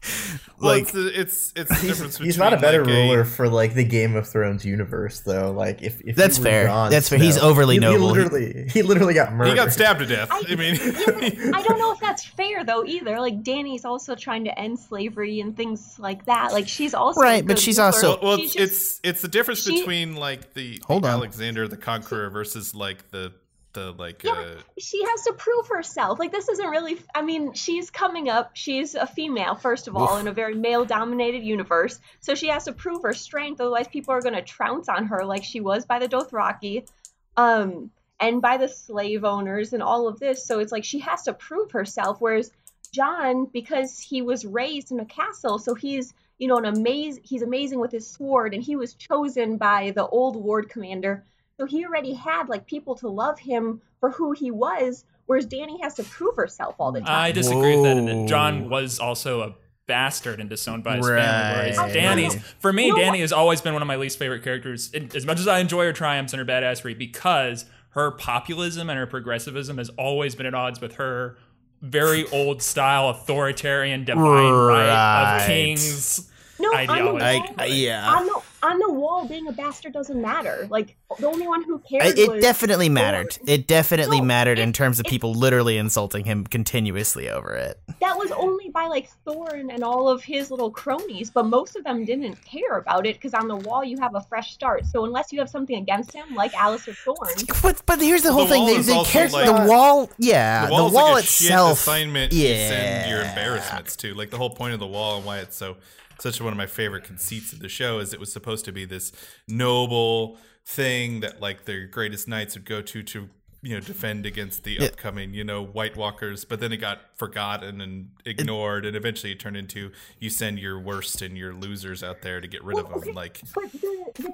Well, 0.58 0.72
like 0.72 0.82
it's, 0.84 0.92
the, 0.92 1.20
it's 1.20 1.52
it's 1.54 1.80
the 1.80 1.86
difference 1.86 2.12
between 2.14 2.26
He's 2.26 2.38
not 2.38 2.52
a 2.52 2.56
better 2.56 2.84
like, 2.84 2.94
ruler 2.94 3.24
for 3.24 3.48
like 3.48 3.74
the 3.74 3.84
Game 3.84 4.16
of 4.16 4.26
Thrones 4.28 4.64
universe, 4.64 5.20
though. 5.20 5.52
Like 5.52 5.82
if, 5.82 6.00
if 6.00 6.16
That's 6.16 6.38
fair. 6.38 6.66
Jon 6.66 6.90
That's 6.90 7.08
fair. 7.08 7.18
He's 7.18 7.36
overly 7.36 7.74
he, 7.74 7.80
noble. 7.80 8.14
He 8.14 8.22
literally, 8.22 8.68
he 8.70 8.82
literally 8.82 9.14
got 9.14 9.32
murdered. 9.32 9.50
He 9.50 9.56
got 9.56 9.72
stabbed 9.72 10.00
to 10.00 10.06
death. 10.06 10.28
I, 10.30 10.42
I, 10.48 10.54
mean, 10.56 10.76
yeah, 10.76 11.50
I 11.54 11.62
don't 11.62 11.78
know 11.78 11.92
if 11.92 12.00
that's 12.00 12.24
fair 12.24 12.64
though 12.64 12.84
either. 12.84 13.20
Like 13.20 13.42
Danny's 13.42 13.84
also 13.84 14.14
trying 14.14 14.44
to 14.44 14.58
end 14.58 14.78
slavery 14.78 15.40
and 15.40 15.56
things 15.56 15.98
like 15.98 16.24
that. 16.26 16.52
Like 16.52 16.68
she's 16.68 16.94
also 16.94 17.20
Right, 17.20 17.46
but 17.46 17.58
she's 17.58 17.76
ruler. 17.78 17.86
also- 17.86 18.08
well, 18.08 18.18
well 18.22 18.38
She's 18.38 18.46
it's, 18.46 18.54
just- 18.54 19.00
it's 19.04 19.16
it's 19.16 19.22
the 19.22 19.28
difference 19.28 19.62
she- 19.62 19.78
between 19.80 20.16
like 20.16 20.54
the, 20.54 20.80
Hold 20.86 21.04
the 21.04 21.08
on. 21.08 21.14
Alexander 21.14 21.68
the 21.68 21.76
Conqueror 21.76 22.30
versus 22.30 22.74
like 22.74 23.10
the 23.10 23.32
the 23.76 23.92
like 23.92 24.22
Yeah, 24.24 24.32
uh, 24.32 24.60
she 24.78 25.04
has 25.04 25.22
to 25.24 25.32
prove 25.34 25.68
herself. 25.68 26.18
Like 26.18 26.32
this 26.32 26.48
isn't 26.48 26.66
really. 26.68 26.98
I 27.14 27.22
mean, 27.22 27.52
she's 27.52 27.90
coming 27.90 28.28
up. 28.28 28.50
She's 28.54 28.94
a 28.94 29.06
female, 29.06 29.54
first 29.54 29.86
of 29.86 29.96
all, 29.96 30.16
in 30.18 30.26
a 30.26 30.32
very 30.32 30.54
male-dominated 30.54 31.44
universe. 31.44 32.00
So 32.20 32.34
she 32.34 32.48
has 32.48 32.64
to 32.64 32.72
prove 32.72 33.02
her 33.02 33.12
strength. 33.12 33.60
Otherwise, 33.60 33.88
people 33.88 34.14
are 34.14 34.22
going 34.22 34.34
to 34.34 34.42
trounce 34.42 34.88
on 34.88 35.06
her, 35.06 35.24
like 35.24 35.44
she 35.44 35.60
was 35.60 35.84
by 35.86 35.98
the 35.98 36.08
Dothraki, 36.08 36.88
um, 37.36 37.90
and 38.18 38.42
by 38.42 38.56
the 38.56 38.68
slave 38.68 39.24
owners 39.24 39.72
and 39.72 39.82
all 39.82 40.08
of 40.08 40.18
this. 40.18 40.44
So 40.44 40.58
it's 40.58 40.72
like 40.72 40.84
she 40.84 40.98
has 41.00 41.22
to 41.24 41.34
prove 41.34 41.72
herself. 41.72 42.20
Whereas 42.20 42.50
John, 42.92 43.46
because 43.46 44.00
he 44.00 44.22
was 44.22 44.44
raised 44.44 44.90
in 44.90 45.00
a 45.00 45.04
castle, 45.04 45.58
so 45.58 45.74
he's 45.74 46.14
you 46.38 46.48
know 46.48 46.56
an 46.56 46.64
amazing. 46.64 47.22
He's 47.24 47.42
amazing 47.42 47.78
with 47.78 47.92
his 47.92 48.08
sword, 48.08 48.54
and 48.54 48.62
he 48.62 48.76
was 48.76 48.94
chosen 48.94 49.58
by 49.58 49.92
the 49.92 50.06
old 50.06 50.36
ward 50.36 50.68
commander. 50.68 51.24
So 51.58 51.64
he 51.66 51.84
already 51.86 52.12
had 52.12 52.48
like 52.48 52.66
people 52.66 52.94
to 52.96 53.08
love 53.08 53.38
him 53.38 53.80
for 54.00 54.10
who 54.10 54.32
he 54.32 54.50
was, 54.50 55.04
whereas 55.26 55.46
Danny 55.46 55.80
has 55.82 55.94
to 55.94 56.02
prove 56.04 56.36
herself 56.36 56.74
all 56.78 56.92
the 56.92 57.00
time. 57.00 57.08
I 57.08 57.32
disagree 57.32 57.76
with 57.76 57.84
that. 57.84 57.96
And 57.96 58.28
John 58.28 58.68
was 58.68 58.98
also 58.98 59.40
a 59.40 59.54
bastard 59.86 60.40
and 60.40 60.50
disowned 60.50 60.84
by 60.84 60.96
his 60.96 61.08
Right. 61.08 61.22
family. 61.22 61.72
Whereas 61.76 61.92
Danny's, 61.94 62.34
for 62.58 62.72
me, 62.72 62.86
You 62.86 62.92
know 62.96 62.98
Danny 63.02 63.20
has 63.20 63.32
always 63.32 63.60
been 63.60 63.72
one 63.72 63.82
of 63.82 63.88
my 63.88 63.96
least 63.96 64.18
favorite 64.18 64.42
characters. 64.42 64.92
As 65.14 65.24
much 65.24 65.38
as 65.38 65.48
I 65.48 65.60
enjoy 65.60 65.84
her 65.84 65.92
triumphs 65.92 66.32
and 66.34 66.40
her 66.40 66.44
badassery, 66.46 66.96
because 66.98 67.64
her 67.90 68.10
populism 68.10 68.90
and 68.90 68.98
her 68.98 69.06
progressivism 69.06 69.78
has 69.78 69.88
always 69.90 70.34
been 70.34 70.44
at 70.44 70.54
odds 70.54 70.80
with 70.80 70.96
her 70.96 71.38
very 71.80 72.26
old 72.30 72.62
style 72.62 73.08
authoritarian 73.08 74.04
divine 74.04 74.24
right, 74.52 74.86
Right. 74.88 75.40
of 75.40 75.46
kings. 75.46 76.30
no, 76.58 76.68
on 76.68 76.86
the, 76.86 76.92
ideology. 76.92 77.38
wall, 77.38 77.54
I, 77.58 77.66
yeah. 77.66 78.10
on 78.10 78.26
the 78.26 78.40
on 78.62 78.78
the 78.78 78.92
wall, 78.92 79.26
being 79.26 79.46
a 79.48 79.52
bastard 79.52 79.92
doesn't 79.92 80.20
matter. 80.20 80.66
Like 80.70 80.96
the 81.18 81.26
only 81.26 81.46
one 81.46 81.62
who 81.62 81.78
cared 81.80 82.18
It 82.18 82.28
was 82.30 82.42
definitely 82.42 82.88
mattered. 82.88 83.38
It 83.46 83.66
definitely 83.66 84.20
No, 84.20 84.26
mattered 84.26 84.58
in 84.58 84.72
terms 84.72 84.98
of 84.98 85.06
it- 85.06 85.10
people 85.10 85.34
literally 85.34 85.76
insulting 85.78 86.24
him 86.24 86.44
continuously 86.46 87.28
over 87.30 87.54
it. 87.54 87.78
that 88.00 88.16
was 88.18 88.30
only 88.32 88.68
by 88.70 88.86
like 88.86 89.08
Thorn 89.24 89.70
and 89.70 89.82
all 89.84 90.08
of 90.08 90.22
his 90.24 90.50
little 90.50 90.70
cronies, 90.70 91.30
but 91.30 91.46
most 91.46 91.76
of 91.76 91.84
them 91.84 92.04
didn't 92.04 92.36
care 92.44 92.78
about 92.78 93.06
it 93.06 93.14
because 93.16 93.34
on 93.34 93.48
the 93.48 93.56
wall 93.56 93.84
you 93.84 93.98
have 93.98 94.14
a 94.14 94.20
fresh 94.22 94.52
start. 94.52 94.84
So 94.86 95.04
unless 95.04 95.32
you 95.32 95.38
have 95.40 95.48
something 95.50 95.76
against 95.76 96.12
him, 96.12 96.34
like 96.34 96.54
Alistair 96.54 96.94
Thorne, 96.94 97.16
But, 97.62 97.82
but 97.86 98.00
here's 98.00 98.22
the 98.22 98.32
whole 98.32 98.44
The 98.46 98.50
thing. 98.54 98.66
They, 98.66 98.76
is 98.76 98.86
they 98.86 99.02
care- 99.04 99.28
like- 99.28 99.46
the 99.46 99.70
wall, 99.70 100.10
yeah, 100.18 100.66
the 100.66 100.72
wall, 100.72 100.88
the 100.88 100.94
wall 100.94 101.08
is 101.10 101.14
like 101.14 101.24
a 101.24 101.26
shit 101.26 101.46
itself. 101.46 101.78
assignment 101.80 102.32
yeah, 102.32 102.48
to 102.48 102.68
send 102.68 103.10
your 103.10 103.20
embarrassments 103.22 103.96
to. 103.96 104.14
Like 104.14 104.30
the 104.30 104.38
whole 104.38 104.50
point 104.50 104.74
of 104.74 104.80
the 104.80 104.86
wall 104.86 105.16
and 105.18 105.24
why 105.26 105.38
it's 105.38 105.56
so 105.56 105.76
such 106.18 106.40
one 106.40 106.52
of 106.52 106.56
my 106.56 106.66
favorite 106.66 107.04
conceits 107.04 107.52
of 107.52 107.60
the 107.60 107.68
show 107.68 107.98
is 107.98 108.12
it 108.12 108.20
was 108.20 108.32
supposed 108.32 108.64
to 108.64 108.72
be 108.72 108.84
this 108.84 109.12
noble 109.48 110.38
thing 110.64 111.20
that 111.20 111.40
like 111.40 111.64
their 111.64 111.86
greatest 111.86 112.26
knights 112.26 112.54
would 112.56 112.64
go 112.64 112.82
to 112.82 113.02
to 113.02 113.28
you 113.62 113.74
know 113.74 113.80
defend 113.80 114.26
against 114.26 114.64
the 114.64 114.78
upcoming 114.78 115.34
you 115.34 115.42
know 115.42 115.62
White 115.64 115.96
Walkers, 115.96 116.44
but 116.44 116.60
then 116.60 116.72
it 116.72 116.76
got 116.76 117.00
forgotten 117.16 117.80
and 117.80 118.10
ignored, 118.24 118.84
and 118.86 118.96
eventually 118.96 119.32
it 119.32 119.40
turned 119.40 119.56
into 119.56 119.90
you 120.20 120.30
send 120.30 120.58
your 120.58 120.78
worst 120.78 121.22
and 121.22 121.36
your 121.36 121.52
losers 121.52 122.02
out 122.02 122.22
there 122.22 122.40
to 122.40 122.46
get 122.46 122.62
rid 122.62 122.78
of 122.78 122.88
them. 122.88 122.98
okay, 122.98 123.12
Like 123.12 123.40
but 123.54 123.72
the, 123.72 124.12
the 124.14 124.32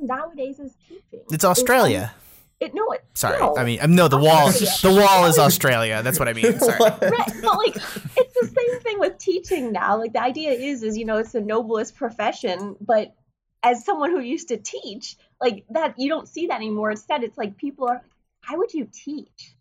nowadays 0.00 0.58
is 0.58 0.72
teaching. 0.88 1.20
It's 1.30 1.44
Australia. 1.44 2.14
It, 2.62 2.74
no, 2.74 2.88
it, 2.92 3.04
Sorry, 3.14 3.40
no. 3.40 3.56
I 3.56 3.64
mean, 3.64 3.80
um, 3.82 3.96
no, 3.96 4.06
the 4.06 4.16
wall. 4.16 4.46
Australia. 4.46 5.00
The 5.00 5.04
wall 5.04 5.26
is 5.26 5.36
Australia. 5.36 6.00
That's 6.04 6.20
what 6.20 6.28
I 6.28 6.32
mean. 6.32 6.60
Sorry. 6.60 6.78
right, 6.80 7.00
but 7.00 7.56
like 7.56 7.74
it's 7.74 8.34
the 8.40 8.46
same 8.46 8.80
thing 8.82 9.00
with 9.00 9.18
teaching 9.18 9.72
now. 9.72 9.98
Like 9.98 10.12
the 10.12 10.22
idea 10.22 10.52
is, 10.52 10.84
is 10.84 10.96
you 10.96 11.04
know, 11.04 11.16
it's 11.16 11.32
the 11.32 11.40
noblest 11.40 11.96
profession, 11.96 12.76
but 12.80 13.16
as 13.64 13.84
someone 13.84 14.12
who 14.12 14.20
used 14.20 14.46
to 14.48 14.58
teach, 14.58 15.16
like 15.40 15.64
that, 15.70 15.98
you 15.98 16.08
don't 16.08 16.28
see 16.28 16.46
that 16.46 16.54
anymore. 16.54 16.92
Instead, 16.92 17.24
it's 17.24 17.36
like 17.36 17.56
people 17.56 17.88
are, 17.88 18.00
why 18.46 18.56
would 18.56 18.72
you 18.72 18.88
teach? 18.92 19.56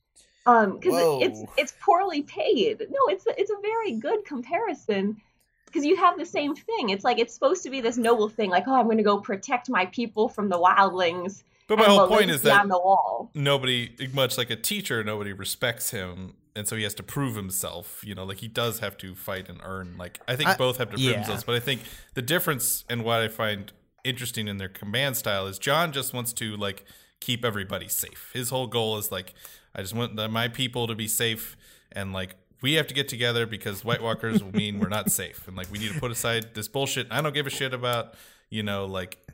Um, 0.46 0.78
because 0.78 1.22
it's 1.24 1.44
it's 1.58 1.74
poorly 1.82 2.22
paid. 2.22 2.82
No, 2.82 3.00
it's 3.08 3.26
a, 3.26 3.40
it's 3.40 3.50
a 3.50 3.62
very 3.64 3.94
good 3.94 4.26
comparison 4.26 5.18
because 5.66 5.86
you 5.86 5.96
have 5.96 6.20
the 6.20 6.26
same 6.26 6.56
thing. 6.56 6.90
It's 6.90 7.04
like 7.04 7.18
it's 7.18 7.34
supposed 7.34 7.64
to 7.64 7.72
be 7.72 7.82
this 7.82 7.98
noble 7.98 8.30
thing, 8.30 8.52
like 8.52 8.68
oh, 8.68 8.76
I'm 8.76 8.86
going 8.86 8.98
to 8.98 9.04
go 9.04 9.20
protect 9.20 9.70
my 9.70 9.88
people 9.88 10.30
from 10.30 10.50
the 10.50 10.60
wildlings. 10.60 11.42
But 11.72 11.80
my 11.80 11.86
and 11.86 11.94
whole 11.94 12.08
point 12.08 12.30
is 12.30 12.42
that 12.42 12.68
the 12.68 12.78
wall. 12.78 13.32
nobody, 13.34 13.96
much 14.14 14.38
like 14.38 14.50
a 14.50 14.56
teacher, 14.58 15.04
nobody 15.04 15.32
respects 15.32 15.92
him, 15.92 16.36
and 16.54 16.68
so 16.68 16.76
he 16.76 16.84
has 16.84 16.94
to 16.96 17.04
prove 17.04 17.36
himself. 17.36 18.02
You 18.06 18.14
know, 18.14 18.26
like 18.26 18.40
he 18.40 18.50
does 18.50 18.80
have 18.80 18.98
to 18.98 19.16
fight 19.16 19.48
and 19.48 19.60
earn. 19.64 19.96
Like 19.98 20.20
I 20.28 20.36
think 20.36 20.50
I- 20.50 20.56
both 20.58 20.78
have 20.78 20.90
to 20.90 20.96
prove 20.98 21.02
yeah. 21.02 21.14
themselves, 21.14 21.46
but 21.46 21.56
I 21.56 21.60
think 21.62 21.82
the 22.14 22.22
difference 22.22 22.84
and 22.90 23.04
what 23.06 23.22
I 23.22 23.30
find 23.30 23.72
interesting 24.04 24.48
in 24.50 24.58
their 24.58 24.68
command 24.68 25.16
style 25.16 25.48
is 25.48 25.60
John 25.60 25.92
just 25.94 26.14
wants 26.14 26.34
to 26.34 26.58
like 26.58 26.84
keep 27.22 27.46
everybody 27.46 27.88
safe. 27.88 28.32
His 28.34 28.50
whole 28.50 28.68
goal 28.68 28.98
is 28.98 29.12
like, 29.12 29.34
I 29.74 29.82
just 29.82 29.94
want 29.96 30.16
the, 30.18 30.28
my 30.28 30.50
people 30.50 30.88
to 30.88 30.96
be 30.96 31.08
safe, 31.08 31.56
and 31.94 32.12
like 32.12 32.36
we 32.62 32.74
have 32.74 32.88
to 32.88 32.94
get 32.94 33.08
together 33.08 33.46
because 33.46 33.86
White 33.86 34.02
Walkers 34.04 34.44
will 34.44 34.52
mean 34.54 34.80
we're 34.80 34.90
not 34.90 35.10
safe, 35.10 35.48
and 35.48 35.56
like 35.56 35.72
we 35.72 35.80
need 35.80 35.94
to 35.94 36.00
put 36.02 36.12
aside 36.12 36.54
this 36.54 36.68
bullshit. 36.68 37.08
I 37.12 37.22
don't 37.22 37.34
give 37.34 37.48
a 37.48 37.50
shit 37.50 37.74
about 37.74 38.16
you 38.50 38.62
know 38.64 38.86
like 38.86 39.18
the- 39.26 39.31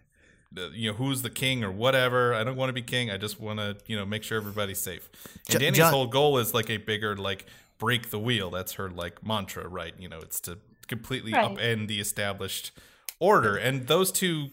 you 0.74 0.92
know 0.92 0.98
who's 0.98 1.22
the 1.22 1.30
king 1.30 1.64
or 1.64 1.72
whatever. 1.72 2.34
I 2.34 2.44
don't 2.44 2.56
want 2.56 2.70
to 2.70 2.74
be 2.74 2.82
king. 2.82 3.12
I 3.12 3.18
just 3.18 3.40
want 3.40 3.60
to 3.60 3.78
you 3.88 3.96
know 3.98 4.06
make 4.06 4.24
sure 4.24 4.38
everybody's 4.38 4.80
safe. 4.80 5.10
And 5.48 5.54
Jo- 5.54 5.60
Danny's 5.60 5.78
John- 5.78 5.94
whole 5.94 6.08
goal 6.08 6.38
is 6.38 6.54
like 6.54 6.70
a 6.70 6.78
bigger 6.78 7.16
like 7.16 7.46
break 7.78 8.10
the 8.10 8.20
wheel. 8.20 8.50
That's 8.50 8.74
her 8.74 8.90
like 8.90 9.26
mantra, 9.26 9.68
right? 9.68 9.94
You 10.00 10.10
know, 10.10 10.20
it's 10.20 10.40
to 10.42 10.58
completely 10.88 11.34
Right. 11.34 11.52
upend 11.58 11.88
the 11.88 12.00
established 12.00 12.72
order, 13.20 13.56
and 13.58 13.88
those 13.88 14.12
two 14.12 14.50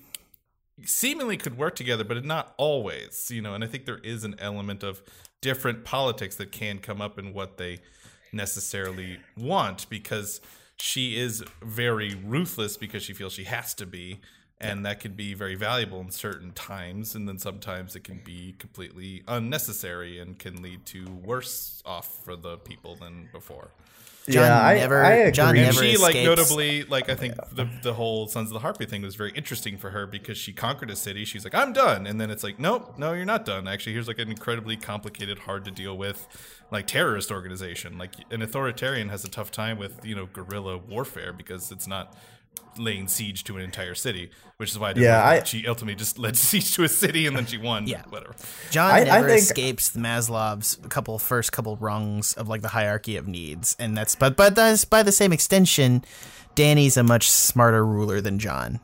seemingly 0.85 1.37
could 1.37 1.57
work 1.57 1.77
together, 1.77 2.05
but 2.05 2.25
not 2.25 2.55
always. 2.57 3.31
You 3.31 3.43
know, 3.43 3.55
and 3.55 3.63
I 3.63 3.67
think 3.67 3.87
there 3.87 3.99
is 3.99 4.25
an 4.25 4.35
element 4.39 4.83
of 4.83 5.03
different 5.41 5.85
politics 5.85 6.37
that 6.37 6.51
can 6.53 6.79
come 6.79 7.01
up 7.01 7.19
in 7.19 7.33
what 7.33 7.57
they 7.59 7.79
necessarily 8.33 9.19
want 9.37 9.89
because 9.89 10.41
she 10.77 11.17
is 11.17 11.45
very 11.63 12.15
ruthless 12.25 12.77
because 12.77 13.03
she 13.03 13.13
feels 13.13 13.33
she 13.33 13.45
has 13.45 13.75
to 13.75 13.87
be 13.87 14.21
and 14.65 14.87
that 14.87 15.01
can 15.01 15.13
be 15.13 15.35
very 15.35 15.55
valuable 15.55 16.01
in 16.01 16.11
certain 16.11 16.53
times 16.53 17.15
and 17.15 17.29
then 17.29 17.39
sometimes 17.39 17.95
it 17.95 18.05
can 18.05 18.21
be 18.25 18.55
completely 18.59 19.23
unnecessary 19.29 20.19
and 20.19 20.39
can 20.39 20.63
lead 20.63 20.85
to 20.87 21.05
worse 21.25 21.83
off 21.85 22.25
for 22.25 22.37
the 22.37 22.57
people 22.59 22.97
than 22.97 23.29
before. 23.33 23.71
John 24.29 24.45
yeah, 24.45 24.63
I, 24.67 24.75
never- 24.77 25.05
I 25.05 25.13
agree. 25.13 25.33
John 25.33 25.57
and 25.57 25.67
never 25.67 25.85
she 25.85 25.99
like 25.99 26.15
notably 26.15 26.85
like 26.85 27.11
i 27.11 27.15
think 27.15 27.35
the, 27.53 27.69
the 27.83 27.93
whole 27.93 28.27
sons 28.27 28.49
of 28.49 28.55
the 28.55 28.61
harpy 28.61 28.87
thing 28.87 29.03
was 29.03 29.17
very 29.17 29.33
interesting 29.33 29.77
for 29.77 29.91
her 29.91 30.07
because 30.07 30.39
she 30.39 30.51
conquered 30.53 30.91
a 30.91 30.97
city. 30.97 31.27
She's 31.27 31.45
like 31.45 31.55
i'm 31.55 31.75
done. 31.75 32.07
And 32.07 32.19
then 32.19 32.31
it's 32.31 32.43
like 32.43 32.59
nope 32.59 32.99
no 32.99 33.13
you're 33.13 33.27
not 33.27 33.45
done. 33.45 33.69
Actually 33.69 33.93
here's 33.93 34.09
like 34.09 34.19
an 34.19 34.31
incredibly 34.31 34.79
complicated 34.79 35.41
hard 35.41 35.67
to 35.67 35.71
deal 35.71 35.99
with 35.99 36.27
like 36.71 36.87
terrorist 36.87 37.31
organization. 37.31 37.99
Like 37.99 38.13
an 38.31 38.41
authoritarian 38.41 39.11
has 39.11 39.25
a 39.27 39.29
tough 39.29 39.51
time 39.51 39.77
with 39.79 40.03
you 40.07 40.15
know 40.15 40.25
guerrilla 40.25 40.79
warfare 40.79 41.35
because 41.35 41.71
it's 41.71 41.87
not 41.87 42.17
laying 42.79 43.09
siege 43.09 43.45
to 43.45 43.57
an 43.57 43.63
entire 43.63 43.95
city 43.95 44.31
which 44.57 44.71
is 44.71 44.79
why 44.79 44.91
I 44.91 44.95
Yeah, 44.97 45.25
I- 45.27 45.43
she 45.43 45.67
ultimately 45.67 45.97
just 45.97 46.19
led 46.19 46.37
siege 46.49 46.75
to 46.77 46.85
a 46.85 46.89
city 46.89 47.27
and 47.27 47.37
then 47.37 47.47
she 47.47 47.59
won 47.59 47.87
Yeah. 47.87 48.03
whatever 48.09 48.35
John 48.71 48.91
I- 48.91 49.01
I 49.01 49.05
never 49.05 49.29
think- 49.29 49.41
escapes 49.43 49.89
the 49.91 50.01
Maslow's 50.01 50.79
couple 50.89 51.19
first 51.19 51.53
couple 51.53 51.77
rungs 51.77 52.35
of 52.35 52.49
like 52.49 52.63
the 52.63 52.69
hierarchy 52.69 53.17
of 53.17 53.27
needs, 53.29 53.75
and 53.79 53.97
that's 53.97 54.15
but 54.15 54.37
but 54.37 54.55
that's 54.55 54.85
by 54.85 55.03
the 55.03 55.13
same 55.13 55.33
extension, 55.33 56.05
Danny's 56.55 56.97
a 56.97 57.03
much 57.03 57.29
smarter 57.29 57.85
ruler 57.85 58.21
than 58.21 58.39
John. 58.39 58.81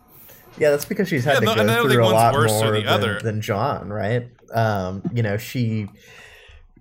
Yeah, 0.58 0.70
that's 0.70 0.84
because 0.84 1.08
she's 1.08 1.24
had 1.24 1.34
Yeah, 1.34 1.40
to 1.40 1.46
no, 1.46 1.54
go 1.54 1.60
and 1.60 1.70
I 1.70 1.74
don't 1.76 1.90
through 1.90 2.04
a 2.04 2.08
lot 2.08 2.34
more 2.34 2.80
than, 2.80 3.18
than 3.24 3.40
John, 3.40 3.88
right? 3.88 4.28
Um, 4.52 5.02
you 5.14 5.22
know, 5.22 5.36
she. 5.36 5.86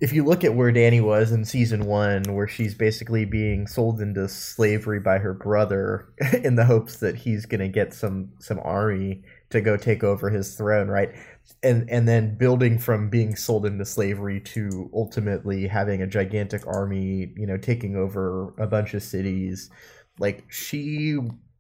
If 0.02 0.14
you 0.14 0.24
look 0.24 0.46
at 0.46 0.56
where 0.56 0.72
Danny 0.72 1.02
was 1.02 1.32
in 1.34 1.44
season 1.44 1.86
one, 1.86 2.24
where 2.34 2.48
she's 2.48 2.74
basically 2.74 3.26
being 3.26 3.68
sold 3.68 4.00
into 4.00 4.30
slavery 4.30 5.00
by 5.02 5.18
her 5.18 5.34
brother 5.34 6.14
in 6.44 6.56
the 6.56 6.66
hopes 6.66 6.98
that 6.98 7.16
he's 7.18 7.46
going 7.46 7.60
to 7.60 7.68
get 7.68 7.94
some 7.94 8.30
some 8.40 8.60
army 8.64 9.24
to 9.50 9.60
go 9.62 9.76
take 9.76 10.04
over 10.04 10.30
his 10.30 10.56
throne, 10.56 10.88
right? 10.88 11.14
And 11.64 11.90
and 11.90 12.08
then 12.08 12.38
building 12.38 12.80
from 12.80 13.10
being 13.10 13.36
sold 13.36 13.66
into 13.66 13.86
slavery 13.86 14.40
to 14.42 14.90
ultimately 14.94 15.68
having 15.68 16.02
a 16.02 16.08
gigantic 16.08 16.66
army, 16.66 17.34
you 17.36 17.46
know, 17.46 17.58
taking 17.58 17.96
over 17.98 18.54
a 18.58 18.68
bunch 18.68 18.94
of 18.94 19.04
cities. 19.04 19.70
Like 20.18 20.46
she 20.50 21.18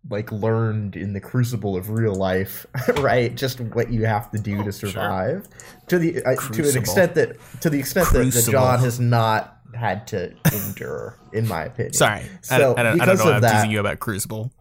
like 0.10 0.32
learned 0.32 0.95
in 0.95 1.13
the 1.13 1.19
crucible 1.19 1.76
of 1.78 1.89
real 1.89 2.15
life, 2.15 2.65
right? 2.98 3.36
Just 3.36 3.60
what 3.60 3.91
you 3.91 4.06
have 4.06 4.32
to 4.32 4.39
do 4.39 4.58
to 4.63 4.72
sure. 4.72 4.89
survive. 4.89 5.48
To 5.88 6.00
the 6.00 6.24
uh, 6.24 6.36
to 6.36 6.69
an 6.69 6.78
extent 6.78 7.15
that 7.15 7.38
to 7.62 7.69
the 7.69 7.80
extent 7.80 8.10
that, 8.13 8.24
that 8.32 8.48
John 8.52 8.80
has 8.80 9.00
not 9.00 9.58
had 9.76 10.08
to 10.08 10.34
endure, 10.52 11.19
in 11.32 11.48
my 11.48 11.65
opinion. 11.65 11.93
Sorry, 11.93 12.22
I 12.22 12.28
So, 12.41 12.58
don't, 12.58 12.80
I 12.80 12.84
don't, 12.84 13.02
I 13.02 13.06
don't 13.06 13.17
know 13.19 13.32
I'm 13.34 13.41
that- 13.41 13.54
teasing 13.58 13.72
you 13.72 13.80
about 13.80 14.00
Crucible. 14.00 14.52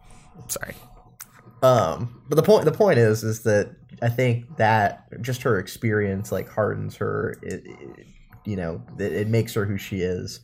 Sorry. 0.47 0.75
Um, 1.61 2.21
but 2.29 2.35
the 2.35 2.43
point 2.43 2.65
the 2.65 2.71
point 2.71 2.99
is 2.99 3.23
is 3.23 3.41
that 3.43 3.75
I 4.01 4.09
think 4.09 4.57
that 4.57 5.21
just 5.21 5.41
her 5.43 5.59
experience 5.59 6.31
like 6.31 6.47
hardens 6.49 6.95
her. 6.97 7.37
It, 7.41 7.63
it, 7.65 8.05
you 8.45 8.55
know, 8.55 8.81
it, 8.97 9.11
it 9.11 9.27
makes 9.27 9.53
her 9.55 9.65
who 9.65 9.77
she 9.77 9.99
is. 10.01 10.39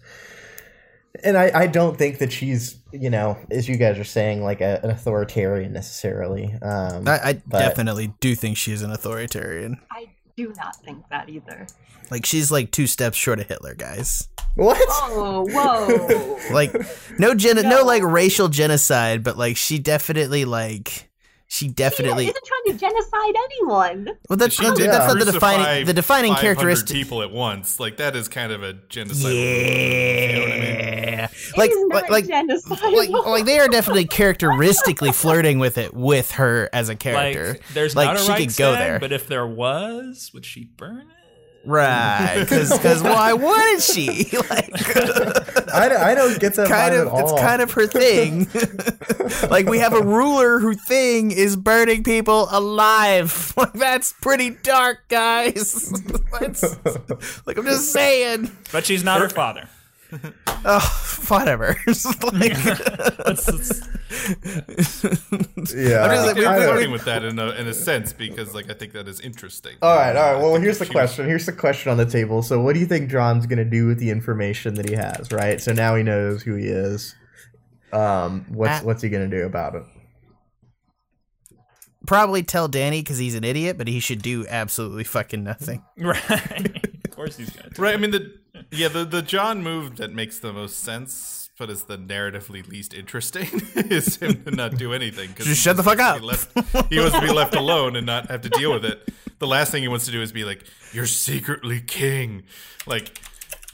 And 1.23 1.37
I, 1.37 1.51
I 1.53 1.67
don't 1.67 1.97
think 1.97 2.17
that 2.19 2.31
she's 2.31 2.77
you 2.91 3.09
know 3.09 3.37
as 3.51 3.67
you 3.67 3.77
guys 3.77 3.97
are 3.99 4.03
saying 4.03 4.43
like 4.43 4.61
a, 4.61 4.79
an 4.83 4.89
authoritarian 4.89 5.73
necessarily. 5.73 6.53
Um, 6.61 7.07
I, 7.07 7.19
I 7.23 7.33
definitely 7.33 8.13
do 8.19 8.35
think 8.35 8.57
she's 8.57 8.81
an 8.81 8.91
authoritarian. 8.91 9.79
I 9.91 10.09
do 10.35 10.53
not 10.57 10.75
think 10.77 11.07
that 11.09 11.29
either. 11.29 11.67
Like 12.11 12.25
she's 12.25 12.51
like 12.51 12.71
two 12.71 12.87
steps 12.87 13.17
short 13.17 13.39
of 13.39 13.47
Hitler, 13.47 13.73
guys. 13.73 14.27
what? 14.55 14.77
Oh, 14.89 15.45
whoa. 15.49 16.39
Like 16.53 16.73
no 17.19 17.33
gen- 17.33 17.55
no. 17.55 17.61
No. 17.63 17.83
like 17.83 18.03
racial 18.03 18.47
genocide, 18.49 19.23
but 19.23 19.37
like 19.37 19.57
she 19.57 19.79
definitely 19.79 20.45
like 20.45 21.09
she 21.55 21.65
She 21.67 21.71
definitely 21.71 22.25
isn't 22.27 22.45
trying 22.45 22.77
to 22.77 22.79
genocide 22.85 23.35
anyone. 23.45 24.09
well 24.29 24.37
that's 24.37 24.55
She 24.55 24.63
that's, 24.63 24.77
did 24.79 24.89
that's 24.89 25.13
not 25.13 25.23
the 25.25 25.31
defining 25.31 25.85
the 25.85 25.93
defining 25.93 26.33
characteristic. 26.35 26.95
people 26.95 27.21
at 27.21 27.31
once. 27.31 27.79
Like 27.79 27.97
that 27.97 28.15
is 28.15 28.27
kind 28.27 28.51
of 28.51 28.61
a 28.63 28.73
genocide. 28.89 29.31
You 29.33 30.33
know 30.33 30.39
what 30.41 30.51
I 30.51 30.59
mean? 30.59 30.75
Yeah, 31.15 31.27
like 31.57 31.71
is 31.71 31.77
like 31.91 32.09
like 32.09 32.27
genocide. 32.27 32.93
like, 32.93 33.09
like 33.09 33.45
they 33.45 33.59
are 33.59 33.67
definitely 33.67 34.05
characteristically 34.05 35.11
flirting 35.11 35.59
with 35.59 35.77
it 35.77 35.93
with 35.93 36.31
her 36.31 36.69
as 36.73 36.89
a 36.89 36.95
character. 36.95 37.53
Like, 37.53 37.63
there's 37.73 37.95
Like, 37.95 38.07
not 38.07 38.15
a 38.17 38.19
she 38.19 38.27
could 38.27 38.37
Reichstag, 38.39 38.57
go 38.57 38.71
there. 38.73 38.99
but 38.99 39.11
if 39.11 39.27
there 39.27 39.47
was, 39.47 40.31
would 40.33 40.45
she 40.45 40.65
burn 40.65 40.99
it? 40.99 41.07
Right, 41.65 42.39
because 42.41 43.01
why 43.03 43.33
wouldn't 43.33 43.81
she? 43.81 44.29
Like, 44.49 44.97
I, 45.73 45.89
don't- 45.89 46.01
I 46.01 46.15
don't 46.15 46.39
get 46.39 46.53
that 46.55 46.67
kind 46.67 46.93
vibe 46.93 47.01
of 47.01 47.07
at 47.07 47.13
all. 47.13 47.19
it's 47.33 47.41
kind 47.41 47.61
of 47.61 47.71
her 47.71 47.87
thing. 47.87 48.47
like 49.49 49.65
we 49.67 49.79
have 49.79 49.93
a 49.93 50.01
ruler 50.01 50.59
who 50.59 50.73
thing 50.75 51.31
is 51.31 51.55
burning 51.55 52.03
people 52.03 52.47
alive. 52.51 53.53
Like 53.57 53.73
that's 53.73 54.13
pretty 54.21 54.51
dark, 54.51 55.07
guys. 55.09 55.91
Like 57.45 57.57
I'm 57.57 57.65
just 57.65 57.91
saying. 57.91 58.51
But 58.71 58.85
she's 58.85 59.03
not 59.03 59.19
her 59.21 59.29
father. 59.29 59.67
Oh, 60.67 61.25
whatever. 61.27 61.75
like, 62.33 62.53
That's- 62.53 63.45
that's- 64.41 65.73
yeah. 65.75 66.01
I'm 66.03 66.09
just 66.11 66.25
like, 66.25 66.35
we- 66.37 66.45
I 66.45 66.55
I'm 66.55 66.61
flirting 66.63 66.91
with 66.91 67.05
that 67.05 67.23
in 67.23 67.37
a, 67.37 67.49
in 67.51 67.67
a 67.67 67.73
sense 67.73 68.13
because 68.13 68.55
like 68.55 68.69
I 68.71 68.73
think 68.73 68.93
that 68.93 69.07
is 69.07 69.19
interesting. 69.19 69.75
All 69.83 69.95
right, 69.95 70.15
all 70.15 70.33
right. 70.33 70.41
Well, 70.41 70.55
here's 70.55 70.79
the 70.79 70.87
question. 70.87 71.27
Here's 71.27 71.45
the 71.45 71.51
question 71.53 71.91
on 71.91 71.97
the 71.97 72.05
table. 72.05 72.41
So, 72.41 72.59
what 72.61 72.73
do 72.73 72.79
you 72.79 72.87
think 72.87 73.11
Jon's 73.11 73.45
going 73.45 73.59
to 73.59 73.65
do 73.65 73.85
with 73.85 73.99
the 73.99 74.09
information 74.09 74.73
that 74.75 74.89
he 74.89 74.95
has? 74.95 75.31
Right. 75.31 75.61
So 75.61 75.71
now 75.71 75.95
he 75.95 76.01
knows 76.03 76.41
who 76.41 76.55
he 76.55 76.65
is. 76.65 77.13
Um, 77.93 78.45
what's 78.49 78.81
Uh, 78.81 78.85
what's 78.85 79.01
he 79.03 79.09
going 79.09 79.29
to 79.29 79.37
do 79.37 79.45
about 79.45 79.75
it? 79.75 79.83
probably 82.07 82.43
tell 82.43 82.69
Dany 82.69 82.99
because 83.01 83.17
he's 83.17 83.35
an 83.35 83.43
idiot, 83.43 83.77
but 83.77 83.87
he 83.87 83.99
should 83.99 84.21
do 84.21 84.45
absolutely 84.47 85.03
fucking 85.03 85.43
nothing. 85.43 85.83
right. 85.97 86.85
Of 87.15 87.17
course 87.17 87.37
he's 87.37 87.49
gonna. 87.49 87.69
do 87.69 87.81
Right. 87.81 87.93
I 87.93 87.97
mean 87.97 88.11
the 88.11 88.33
yeah 88.71 88.89
the 88.89 89.05
the 89.05 89.21
Jon 89.21 89.63
move 89.63 89.95
that 89.97 90.11
makes 90.13 90.39
the 90.39 90.51
most 90.51 90.79
sense, 90.81 91.49
but 91.57 91.69
is 91.69 91.83
the 91.83 91.97
narratively 91.97 92.67
least 92.67 92.93
interesting, 92.93 93.47
is 93.75 94.17
him 94.17 94.43
to 94.43 94.51
not 94.51 94.75
do 94.77 94.91
anything. 94.91 95.29
'cause 95.29 95.45
Just 95.45 95.49
he 95.49 95.55
shut 95.55 95.77
the 95.77 95.83
fuck 95.83 95.99
up. 95.99 96.19
be 96.19 96.25
left- 96.25 96.51
he 96.89 96.99
wants 96.99 97.15
to 97.15 97.21
be 97.21 97.31
left 97.31 97.55
alone 97.55 97.95
and 97.95 98.05
not 98.05 98.29
have 98.29 98.41
to 98.41 98.49
deal 98.49 98.73
with 98.73 98.83
it. 98.83 99.07
The 99.39 99.47
last 99.47 99.71
thing 99.71 99.81
he 99.81 99.87
wants 99.87 100.05
to 100.05 100.11
do 100.11 100.21
is 100.21 100.31
be 100.33 100.43
like, 100.43 100.63
"You're 100.93 101.05
secretly 101.07 101.79
king." 101.81 102.43
Like 102.85 103.17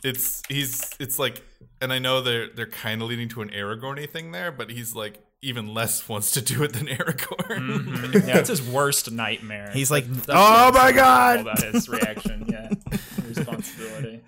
it's 0.04 0.41
he's 0.49 0.89
it's 0.99 1.17
like, 1.19 1.41
and 1.82 1.91
I 1.91 1.99
know 1.99 2.21
they're 2.21 2.49
they're 2.49 2.65
kind 2.67 3.01
of 3.01 3.08
leading 3.08 3.30
to 3.30 3.41
an 3.41 3.49
Aragorny 3.49 4.10
thing 4.10 4.32
there, 4.32 4.51
but 4.51 4.69
he's 4.71 4.93
like 4.95 5.19
even 5.41 5.73
less 5.73 6.08
wants 6.08 6.32
to 6.32 6.41
do 6.41 6.63
it 6.63 6.73
than 6.73 6.88
Aragorn. 6.88 7.86
Mhm. 7.86 8.27
Yeah, 8.27 8.38
it's 8.38 8.49
his 8.49 8.62
worst 8.62 9.12
nightmare. 9.12 9.71
He's 9.73 9.89
like, 9.91 10.06
That's 10.08 10.30
"Oh 10.32 10.71
my 10.71 10.91
God!" 10.91 11.39
About 11.41 11.62
his 11.63 11.89
reaction, 11.89 12.45
yeah, 12.47 12.69
responsibility. 13.27 14.21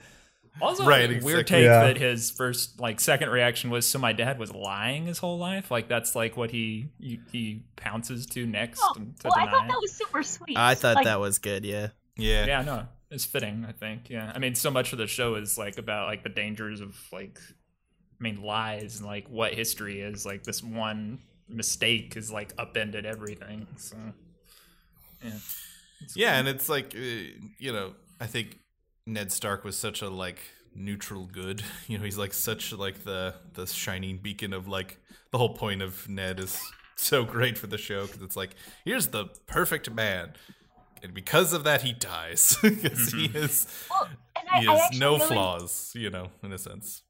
Also, 0.62 0.86
Right, 0.86 1.10
a 1.22 1.24
weird 1.26 1.48
take 1.48 1.64
Yeah. 1.66 1.86
that 1.88 1.98
his 1.98 2.30
first, 2.32 2.80
like, 2.80 3.00
second 3.00 3.30
reaction 3.30 3.70
was, 3.70 3.90
"So 3.90 3.98
my 4.00 4.14
dad 4.14 4.38
was 4.40 4.54
lying 4.54 5.08
his 5.08 5.18
whole 5.18 5.38
life." 5.38 5.72
Like 5.72 5.88
that's 5.88 6.16
like 6.16 6.38
what 6.38 6.52
he 6.52 6.90
he, 7.00 7.20
he 7.32 7.64
pounces 7.76 8.26
to 8.28 8.46
next 8.46 8.80
Oh, 8.84 8.94
to 8.94 9.02
well, 9.26 9.34
I 9.36 9.50
thought 9.50 9.68
that 9.68 9.78
was 9.82 9.92
super 9.94 10.24
sweet. 10.24 10.58
I 10.58 10.76
thought 10.76 10.96
Like, 10.96 11.06
that 11.06 11.20
was 11.20 11.40
good. 11.40 11.66
Yeah. 11.66 11.88
yeah. 12.18 12.46
yeah, 12.46 12.62
no, 12.62 12.88
it's 13.12 13.26
fitting. 13.26 13.66
I 13.68 13.72
think. 13.72 14.10
Yeah, 14.10 14.32
I 14.34 14.40
mean, 14.40 14.56
so 14.56 14.70
much 14.72 14.94
of 14.94 15.00
the 15.00 15.08
show 15.08 15.36
is 15.36 15.58
like 15.58 15.78
about 15.78 16.08
like 16.08 16.24
the 16.24 16.30
dangers 16.30 16.82
of 16.82 16.96
like, 17.12 17.40
I 17.40 17.54
mean, 18.24 18.42
lies 18.42 18.98
and 18.98 19.06
like 19.06 19.28
what 19.28 19.54
history 19.54 20.02
is. 20.02 20.26
Like 20.26 20.44
this 20.44 20.64
one 20.64 21.20
mistake 21.48 22.16
is 22.18 22.32
like 22.32 22.54
upended 22.58 23.06
everything. 23.06 23.68
So, 23.78 23.98
yeah. 25.24 25.32
Yeah, 26.16 26.38
and 26.38 26.48
it's 26.48 26.68
like 26.68 26.96
uh, 26.96 27.00
you 27.60 27.72
know, 27.72 27.94
I 28.20 28.26
think 28.28 28.60
Ned 29.06 29.32
Stark 29.32 29.64
was 29.64 29.78
such 29.78 30.02
a 30.02 30.10
like 30.10 30.40
neutral 30.76 31.26
good. 31.26 31.64
You 31.88 31.98
know, 31.98 32.06
he's 32.06 32.18
like 32.18 32.34
such 32.34 32.74
like 32.74 33.04
the 33.04 33.36
the 33.54 33.68
shining 33.68 34.18
beacon 34.18 34.54
of 34.54 34.68
like 34.68 34.98
the 35.32 35.38
whole 35.38 35.54
point 35.54 35.82
of 35.82 36.08
Ned 36.10 36.40
is 36.40 36.60
so 36.96 37.24
great 37.24 37.58
for 37.58 37.68
the 37.68 37.78
show 37.78 38.06
because 38.06 38.22
it's 38.22 38.36
like 38.38 38.56
here's 38.86 39.08
the 39.08 39.26
perfect 39.48 39.92
man, 39.92 40.34
and 41.02 41.14
because 41.14 41.54
of 41.54 41.64
that 41.66 41.82
he 41.82 41.94
dies 41.94 42.58
because 42.62 43.12
he 43.12 43.26
is 43.26 43.68
Well, 43.90 44.10
and 44.38 44.50
I, 44.52 44.62
he 44.62 44.68
I 44.68 44.78
has 44.78 45.00
no 45.00 45.18
really, 45.18 45.28
flaws. 45.28 45.92
You 45.96 46.10
know, 46.10 46.30
in 46.42 46.52
a 46.52 46.58
sense. 46.58 47.04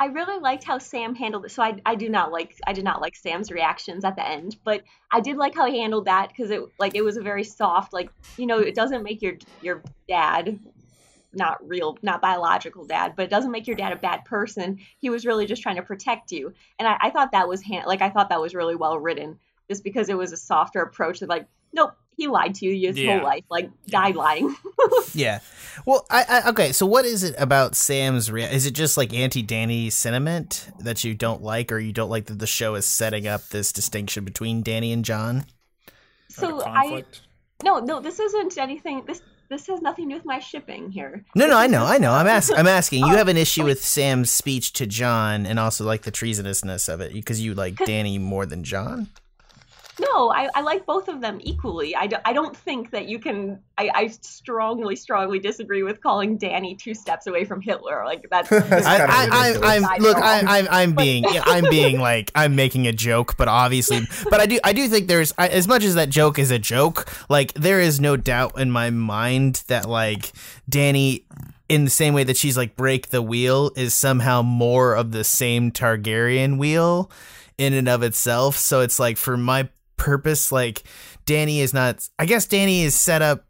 I 0.00 0.06
really 0.06 0.38
liked 0.40 0.64
how 0.64 0.78
Sam 0.78 1.14
handled 1.14 1.46
it. 1.46 1.50
So 1.50 1.62
I, 1.62 1.80
I 1.84 1.96
do 1.96 2.08
not 2.08 2.30
like 2.30 2.54
I 2.66 2.72
did 2.72 2.84
not 2.84 3.00
like 3.00 3.16
Sam's 3.16 3.50
reactions 3.50 4.04
at 4.04 4.16
the 4.16 4.26
end, 4.26 4.56
but 4.64 4.82
I 5.10 5.20
did 5.20 5.36
like 5.36 5.54
how 5.54 5.66
he 5.66 5.80
handled 5.80 6.04
that 6.04 6.28
because 6.28 6.50
it 6.50 6.62
like 6.78 6.94
it 6.94 7.02
was 7.02 7.16
a 7.16 7.22
very 7.22 7.44
soft 7.44 7.92
like 7.92 8.10
you 8.36 8.46
know 8.46 8.58
it 8.58 8.74
doesn't 8.74 9.02
make 9.02 9.22
your 9.22 9.34
your 9.60 9.82
dad 10.08 10.58
not 11.32 11.66
real 11.68 11.98
not 12.02 12.22
biological 12.22 12.86
dad 12.86 13.12
but 13.14 13.24
it 13.24 13.30
doesn't 13.30 13.50
make 13.50 13.66
your 13.66 13.76
dad 13.76 13.92
a 13.92 13.96
bad 13.96 14.24
person 14.24 14.78
he 14.98 15.10
was 15.10 15.26
really 15.26 15.46
just 15.46 15.62
trying 15.62 15.76
to 15.76 15.82
protect 15.82 16.32
you 16.32 16.52
and 16.78 16.88
i, 16.88 16.96
I 17.02 17.10
thought 17.10 17.32
that 17.32 17.46
was 17.46 17.62
hand, 17.62 17.84
like 17.86 18.00
i 18.00 18.08
thought 18.08 18.30
that 18.30 18.40
was 18.40 18.54
really 18.54 18.74
well 18.74 18.98
written 18.98 19.38
just 19.68 19.84
because 19.84 20.08
it 20.08 20.16
was 20.16 20.32
a 20.32 20.38
softer 20.38 20.80
approach 20.80 21.20
of 21.20 21.28
like 21.28 21.46
nope 21.72 21.92
he 22.18 22.26
lied 22.28 22.54
to 22.56 22.66
you 22.66 22.88
his 22.88 22.98
Yeah. 22.98 23.16
whole 23.18 23.24
life 23.26 23.44
like 23.50 23.70
died 23.86 24.14
lying 24.16 24.54
Yeah. 25.14 25.38
Well, 25.86 26.04
I, 26.10 26.24
I 26.44 26.48
okay. 26.50 26.72
So, 26.72 26.84
what 26.86 27.04
is 27.06 27.22
it 27.24 27.34
about 27.38 27.74
Sam's? 27.76 28.30
Rea- 28.30 28.52
is 28.52 28.66
it 28.66 28.72
just 28.72 28.96
like 28.96 29.14
anti-Dany 29.14 29.90
sentiment 29.90 30.68
that 30.80 31.04
you 31.04 31.14
don't 31.14 31.42
like, 31.42 31.72
or 31.72 31.78
you 31.78 31.92
don't 31.92 32.10
like 32.10 32.26
that 32.26 32.38
the 32.38 32.46
show 32.46 32.74
is 32.74 32.84
setting 32.84 33.26
up 33.26 33.48
this 33.48 33.72
distinction 33.72 34.24
between 34.24 34.62
Dany 34.62 34.92
and 34.92 35.04
Jon? 35.04 35.44
So 36.28 36.62
i 36.64 37.04
no 37.64 37.78
no 37.80 38.00
this 38.00 38.20
isn't 38.20 38.58
anything 38.58 39.02
this 39.06 39.22
this 39.48 39.66
has 39.66 39.80
nothing 39.80 40.08
to 40.08 40.14
do 40.14 40.18
with 40.18 40.26
my 40.26 40.38
shipping 40.38 40.90
here 40.90 41.24
No, 41.34 41.46
no, 41.46 41.56
I 41.56 41.66
know, 41.68 41.84
I 41.84 41.96
know. 41.98 42.12
I'm 42.12 42.26
asking. 42.38 42.56
I'm 42.58 42.66
asking. 42.68 43.00
You 43.06 43.14
Oh, 43.14 43.16
have 43.16 43.28
an 43.28 43.36
issue 43.38 43.62
oh. 43.62 43.66
with 43.66 43.82
Sam's 43.82 44.30
speech 44.30 44.72
to 44.74 44.86
Jon, 44.86 45.46
and 45.46 45.58
also 45.58 45.84
like 45.84 46.02
the 46.02 46.12
treasonousness 46.12 46.92
of 46.92 47.00
it, 47.00 47.12
because 47.14 47.40
you 47.40 47.54
like 47.54 47.74
Dany 47.76 48.20
more 48.20 48.44
than 48.46 48.62
Jon. 48.64 49.08
No, 50.00 50.30
I, 50.30 50.48
I 50.54 50.60
like 50.60 50.86
both 50.86 51.08
of 51.08 51.20
them 51.20 51.38
equally. 51.42 51.94
I, 51.96 52.06
do, 52.06 52.16
I 52.24 52.32
don't 52.32 52.56
think 52.56 52.90
that 52.90 53.08
you 53.08 53.18
can. 53.18 53.60
I, 53.76 53.90
I 53.94 54.06
strongly, 54.08 54.96
strongly 54.96 55.38
disagree 55.38 55.82
with 55.82 56.00
calling 56.00 56.38
Dany 56.38 56.78
two 56.78 56.94
steps 56.94 57.26
away 57.26 57.44
from 57.44 57.60
Hitler. 57.60 58.04
Like 58.04 58.26
that's. 58.30 58.48
That's 58.68 58.86
I, 58.86 58.98
kind 58.98 59.10
I, 59.10 59.36
I, 59.36 59.48
ridiculous. 59.48 59.84
I'm 59.90 60.02
look. 60.02 60.16
I, 60.18 60.58
I'm, 60.58 60.68
I'm 60.70 60.94
being, 60.94 61.24
yeah, 61.24 61.42
I'm 61.46 61.64
being 61.70 62.00
like, 62.00 62.30
I'm 62.34 62.54
making 62.54 62.86
a 62.86 62.92
joke, 62.92 63.36
but 63.36 63.48
obviously, 63.48 64.00
but 64.30 64.40
I 64.40 64.46
do, 64.46 64.58
I 64.62 64.72
do 64.72 64.88
think 64.88 65.08
there's, 65.08 65.32
I, 65.38 65.48
as 65.48 65.66
much 65.66 65.84
as 65.84 65.94
that 65.94 66.10
joke 66.10 66.38
is 66.38 66.50
a 66.50 66.58
joke, 66.58 67.08
like 67.28 67.54
there 67.54 67.80
is 67.80 68.00
no 68.00 68.16
doubt 68.16 68.58
in 68.58 68.70
my 68.70 68.90
mind 68.90 69.64
that 69.68 69.88
like 69.88 70.32
Dany, 70.70 71.24
in 71.68 71.84
the 71.84 71.90
same 71.90 72.14
way 72.14 72.24
that 72.24 72.36
she's 72.36 72.56
like 72.56 72.76
break 72.76 73.08
the 73.08 73.22
wheel, 73.22 73.70
is 73.76 73.94
somehow 73.94 74.42
more 74.42 74.94
of 74.94 75.12
the 75.12 75.24
same 75.24 75.70
Targaryen 75.70 76.58
wheel 76.58 77.10
in 77.56 77.72
and 77.72 77.88
of 77.88 78.02
itself. 78.02 78.56
So 78.56 78.80
it's 78.80 78.98
like 78.98 79.16
for 79.16 79.36
my 79.36 79.68
purpose, 79.98 80.50
like 80.50 80.82
Dany 81.26 81.58
is 81.58 81.74
not. 81.74 82.08
I 82.18 82.24
guess 82.24 82.46
Dany 82.46 82.84
is 82.84 82.94
set 82.94 83.20
up 83.20 83.44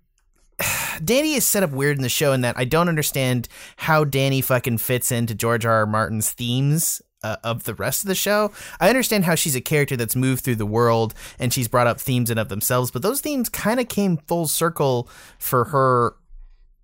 Dany 0.59 1.37
is 1.37 1.45
set 1.45 1.63
up 1.63 1.71
weird 1.71 1.97
in 1.97 2.03
the 2.03 2.09
show 2.09 2.33
in 2.33 2.41
that 2.41 2.59
I 2.59 2.65
don't 2.65 2.89
understand 2.89 3.49
how 3.77 4.05
Dany 4.05 4.43
fucking 4.43 4.79
fits 4.79 5.13
into 5.13 5.35
George 5.35 5.65
R. 5.65 5.73
R. 5.73 5.87
Martin's 5.87 6.31
themes 6.31 7.01
uh, 7.23 7.37
of 7.45 7.65
the 7.65 7.75
rest 7.75 8.03
of 8.03 8.09
the 8.09 8.15
show. 8.15 8.53
I 8.81 8.89
understand 8.89 9.25
how 9.25 9.35
she's 9.35 9.57
a 9.57 9.61
character 9.61 9.97
that's 9.97 10.17
moved 10.17 10.45
through 10.45 10.57
the 10.57 10.67
world 10.67 11.15
and 11.39 11.53
she's 11.53 11.69
brought 11.69 11.87
up 11.87 12.01
themes 12.01 12.31
in 12.31 12.39
of 12.39 12.49
themselves, 12.49 12.91
but 12.91 13.03
those 13.03 13.21
themes 13.21 13.49
kind 13.49 13.81
of 13.81 13.89
came 13.89 14.17
full 14.17 14.47
circle 14.47 15.09
for 15.39 15.67
her 15.67 16.17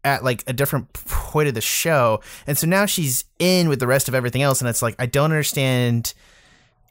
at 0.04 0.22
like 0.22 0.44
a 0.46 0.52
different 0.52 0.92
point 0.92 1.48
of 1.48 1.54
the 1.54 1.60
show. 1.60 2.20
And 2.46 2.58
so 2.58 2.66
now 2.66 2.86
she's 2.86 3.24
in 3.38 3.68
with 3.68 3.80
the 3.80 3.86
rest 3.86 4.08
of 4.08 4.14
everything 4.14 4.42
else 4.42 4.60
and 4.60 4.68
it's 4.68 4.82
like 4.82 4.94
I 4.98 5.06
don't 5.06 5.30
understand 5.30 6.14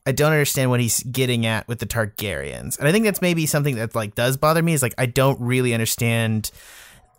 I 0.05 0.11
don't 0.11 0.31
understand 0.31 0.69
what 0.69 0.79
he's 0.79 1.01
getting 1.03 1.45
at 1.45 1.67
with 1.67 1.79
the 1.79 1.85
Targaryens. 1.85 2.77
And 2.77 2.87
I 2.87 2.91
think 2.91 3.05
that's 3.05 3.21
maybe 3.21 3.45
something 3.45 3.75
that 3.75 3.95
like 3.95 4.15
does 4.15 4.37
bother 4.37 4.61
me 4.61 4.73
is 4.73 4.81
like 4.81 4.93
I 4.97 5.05
don't 5.05 5.39
really 5.39 5.73
understand 5.73 6.51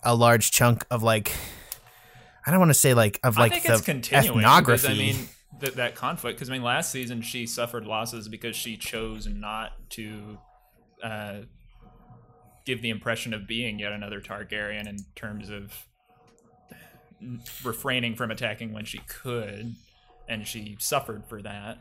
a 0.03 0.15
large 0.15 0.51
chunk 0.51 0.85
of 0.91 1.03
like 1.03 1.33
I 2.47 2.51
don't 2.51 2.61
want 2.61 2.71
to 2.71 2.75
say 2.75 2.93
like 2.95 3.21
of 3.23 3.39
I 3.39 3.43
like 3.43 3.53
think 3.53 3.65
the 3.65 3.91
it's 3.91 4.13
ethnography. 4.13 4.89
I 4.89 4.95
mean, 4.95 5.29
that 5.61 5.77
that 5.77 5.95
conflict 5.95 6.37
because 6.37 6.51
I 6.51 6.53
mean 6.53 6.63
last 6.63 6.91
season 6.91 7.23
she 7.23 7.47
suffered 7.47 7.87
losses 7.87 8.29
because 8.29 8.55
she 8.55 8.77
chose 8.77 9.27
not 9.27 9.73
to 9.91 10.39
uh, 11.03 11.37
give 12.67 12.83
the 12.83 12.91
impression 12.91 13.33
of 13.33 13.47
being 13.47 13.79
yet 13.79 13.93
another 13.93 14.21
Targaryen 14.21 14.87
in 14.87 14.99
terms 15.15 15.49
of 15.49 15.87
refraining 17.65 18.17
from 18.17 18.31
attacking 18.31 18.73
when 18.73 18.85
she 18.85 18.99
could, 19.07 19.75
and 20.29 20.47
she 20.47 20.77
suffered 20.79 21.25
for 21.27 21.41
that. 21.43 21.79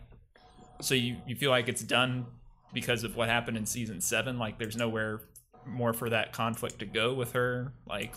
So 0.84 0.96
you 0.96 1.18
you 1.26 1.36
feel 1.36 1.50
like 1.52 1.70
it's 1.70 1.84
done 1.84 2.26
because 2.74 3.04
of 3.04 3.16
what 3.16 3.30
happened 3.30 3.58
in 3.58 3.66
season 3.66 4.02
seven? 4.02 4.38
Like 4.38 4.58
there's 4.60 4.76
nowhere 4.76 5.22
more 5.66 5.94
for 5.94 6.10
that 6.10 6.34
conflict 6.34 6.80
to 6.80 6.86
go 6.86 7.14
with 7.14 7.32
her 7.32 7.72
like 7.88 8.14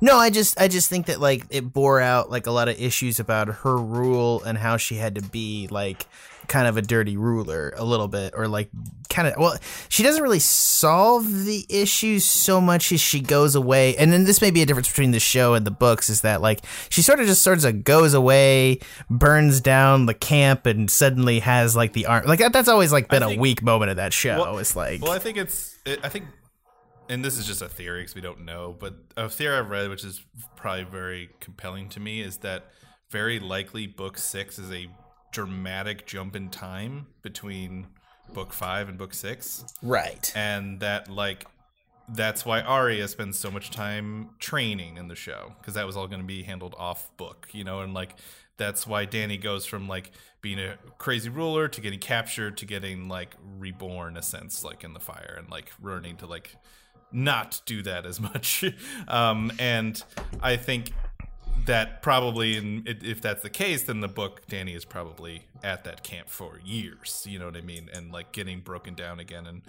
No, 0.00 0.16
I 0.16 0.30
just 0.30 0.60
I 0.60 0.68
just 0.68 0.88
think 0.88 1.06
that 1.06 1.20
like 1.20 1.44
it 1.50 1.72
bore 1.72 2.00
out 2.00 2.30
like 2.30 2.46
a 2.46 2.50
lot 2.50 2.68
of 2.68 2.80
issues 2.80 3.20
about 3.20 3.48
her 3.48 3.76
rule 3.76 4.42
and 4.42 4.58
how 4.58 4.76
she 4.76 4.96
had 4.96 5.14
to 5.14 5.22
be 5.22 5.68
like 5.70 6.06
kind 6.48 6.66
of 6.66 6.76
a 6.76 6.82
dirty 6.82 7.16
ruler 7.16 7.72
a 7.76 7.84
little 7.84 8.08
bit 8.08 8.34
or 8.36 8.48
like 8.48 8.70
kind 9.08 9.28
of 9.28 9.34
well 9.38 9.56
she 9.88 10.02
doesn't 10.02 10.22
really 10.22 10.38
solve 10.38 11.44
the 11.44 11.64
issues 11.68 12.24
so 12.24 12.60
much 12.60 12.92
as 12.92 13.00
she 13.00 13.20
goes 13.20 13.54
away 13.54 13.96
and 13.96 14.12
then 14.12 14.24
this 14.24 14.40
may 14.40 14.50
be 14.50 14.60
a 14.62 14.66
difference 14.66 14.88
between 14.88 15.10
the 15.12 15.20
show 15.20 15.54
and 15.54 15.66
the 15.66 15.70
books 15.70 16.10
is 16.10 16.22
that 16.22 16.40
like 16.42 16.60
she 16.90 17.02
sort 17.02 17.20
of 17.20 17.26
just 17.26 17.42
sort 17.42 17.64
of 17.64 17.84
goes 17.84 18.14
away 18.14 18.78
burns 19.08 19.60
down 19.60 20.06
the 20.06 20.14
camp 20.14 20.66
and 20.66 20.90
suddenly 20.90 21.38
has 21.40 21.74
like 21.76 21.92
the 21.92 22.06
arm 22.06 22.24
like 22.26 22.38
that, 22.38 22.52
that's 22.52 22.68
always 22.68 22.92
like 22.92 23.08
been 23.08 23.22
a 23.22 23.36
weak 23.36 23.62
moment 23.62 23.90
of 23.90 23.96
that 23.96 24.12
show 24.12 24.38
Well- 24.38 24.58
it's 24.58 24.74
like 24.74 25.02
Well, 25.02 25.12
I 25.12 25.18
think 25.18 25.36
it's. 25.38 25.76
It, 25.86 26.00
I 26.02 26.08
think, 26.08 26.24
and 27.08 27.24
this 27.24 27.38
is 27.38 27.46
just 27.46 27.62
a 27.62 27.68
theory 27.68 28.00
because 28.00 28.14
we 28.14 28.20
don't 28.20 28.44
know, 28.44 28.76
but 28.78 28.94
a 29.16 29.28
theory 29.28 29.56
I've 29.56 29.70
read, 29.70 29.88
which 29.88 30.04
is 30.04 30.20
probably 30.56 30.84
very 30.84 31.30
compelling 31.40 31.88
to 31.90 32.00
me, 32.00 32.20
is 32.20 32.38
that 32.38 32.66
very 33.10 33.38
likely 33.38 33.86
book 33.86 34.18
six 34.18 34.58
is 34.58 34.70
a 34.72 34.88
dramatic 35.32 36.06
jump 36.06 36.36
in 36.36 36.50
time 36.50 37.06
between 37.22 37.86
book 38.32 38.52
five 38.52 38.88
and 38.88 38.98
book 38.98 39.14
six, 39.14 39.64
right. 39.82 40.32
And 40.34 40.80
that 40.80 41.10
like 41.10 41.46
that's 42.10 42.44
why 42.44 42.62
Arya 42.62 43.06
spends 43.08 43.38
so 43.38 43.50
much 43.50 43.70
time 43.70 44.30
training 44.38 44.96
in 44.96 45.08
the 45.08 45.14
show 45.14 45.52
because 45.60 45.74
that 45.74 45.86
was 45.86 45.96
all 45.96 46.06
going 46.06 46.20
to 46.20 46.26
be 46.26 46.42
handled 46.42 46.74
off 46.78 47.14
book, 47.16 47.48
you 47.52 47.64
know, 47.64 47.80
and 47.80 47.92
like 47.92 48.14
that's 48.56 48.86
why 48.86 49.06
Dany 49.06 49.40
goes 49.40 49.66
from 49.66 49.88
like 49.88 50.10
being 50.40 50.58
a 50.58 50.76
crazy 50.98 51.28
ruler 51.28 51.68
to 51.68 51.80
getting 51.80 51.98
captured 51.98 52.56
to 52.58 52.66
getting 52.66 53.08
like 53.08 53.36
reborn, 53.58 54.16
a 54.16 54.22
sense, 54.22 54.64
like 54.64 54.84
in 54.84 54.94
the 54.94 55.00
fire, 55.00 55.36
and 55.38 55.50
like 55.50 55.72
learning 55.82 56.16
to 56.18 56.26
like 56.26 56.54
not 57.12 57.60
do 57.66 57.82
that 57.82 58.06
as 58.06 58.20
much. 58.20 58.64
um, 59.08 59.52
and 59.58 60.02
I 60.42 60.56
think 60.56 60.92
that 61.68 62.02
probably, 62.02 62.56
in, 62.56 62.82
if 62.86 63.22
that's 63.22 63.42
the 63.42 63.48
case, 63.50 63.84
then 63.84 64.00
the 64.00 64.08
book 64.08 64.42
Dany 64.48 64.76
is 64.76 64.84
probably 64.84 65.44
at 65.62 65.84
that 65.84 66.02
camp 66.02 66.28
for 66.28 66.60
years. 66.64 67.24
You 67.26 67.38
know 67.38 67.46
what 67.46 67.56
I 67.56 67.62
mean? 67.62 67.88
And 67.94 68.12
like 68.12 68.32
getting 68.32 68.60
broken 68.60 68.94
down 68.94 69.20
again 69.20 69.46
and 69.46 69.62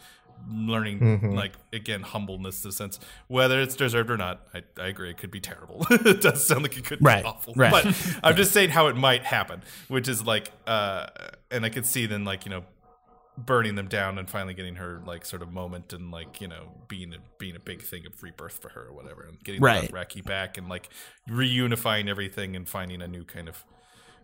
learning 0.50 1.36
like 1.36 1.52
again 1.74 2.02
humbleness 2.02 2.62
the 2.62 2.72
sense 2.72 2.97
whether 3.28 3.60
it's 3.60 3.76
deserved 3.76 4.10
or 4.10 4.16
not 4.16 4.47
i, 4.54 4.64
I 4.80 4.88
agree 4.88 5.10
it 5.10 5.18
could 5.18 5.32
be 5.32 5.41
terrible 5.41 5.86
it 5.91 6.22
does 6.22 6.47
sound 6.47 6.64
like 6.64 6.78
it 6.78 6.86
could 6.86 7.04
Right, 7.04 7.24
be 7.24 7.28
awful 7.28 7.54
right. 7.58 7.72
but 7.72 7.86
i'm 8.24 8.38
just 8.38 8.54
saying 8.54 8.70
how 8.70 8.88
it 8.88 8.95
might 8.95 9.24
happen 9.26 9.62
which 9.89 10.08
is 10.08 10.26
like 10.26 10.54
uh 10.66 11.08
and 11.52 11.66
i 11.66 11.70
could 11.70 11.86
see 11.86 12.06
then 12.06 12.24
like 12.24 12.45
you 12.45 12.52
know 12.52 12.64
burning 13.46 13.76
them 13.76 13.88
down 13.88 14.18
and 14.18 14.30
finally 14.30 14.54
getting 14.54 14.76
her 14.76 15.02
like 15.06 15.26
sort 15.26 15.42
of 15.42 15.52
moment 15.52 15.94
and 15.94 16.12
like 16.12 16.42
you 16.42 16.48
know 16.48 16.72
being 16.88 17.14
a 17.14 17.18
being 17.38 17.56
a 17.56 17.60
big 17.60 17.82
thing 17.82 18.06
of 18.06 18.22
rebirth 18.22 18.60
for 18.62 18.70
her 18.70 18.88
or 18.88 18.94
whatever 18.94 19.24
and 19.24 19.44
getting 19.44 19.62
Right. 19.62 19.92
Dothraki 19.92 20.24
back 20.24 20.58
and 20.58 20.68
like 20.68 20.90
reunifying 21.30 22.10
everything 22.10 22.56
and 22.56 22.68
finding 22.68 23.02
a 23.02 23.08
new 23.08 23.24
kind 23.24 23.48
of 23.48 23.64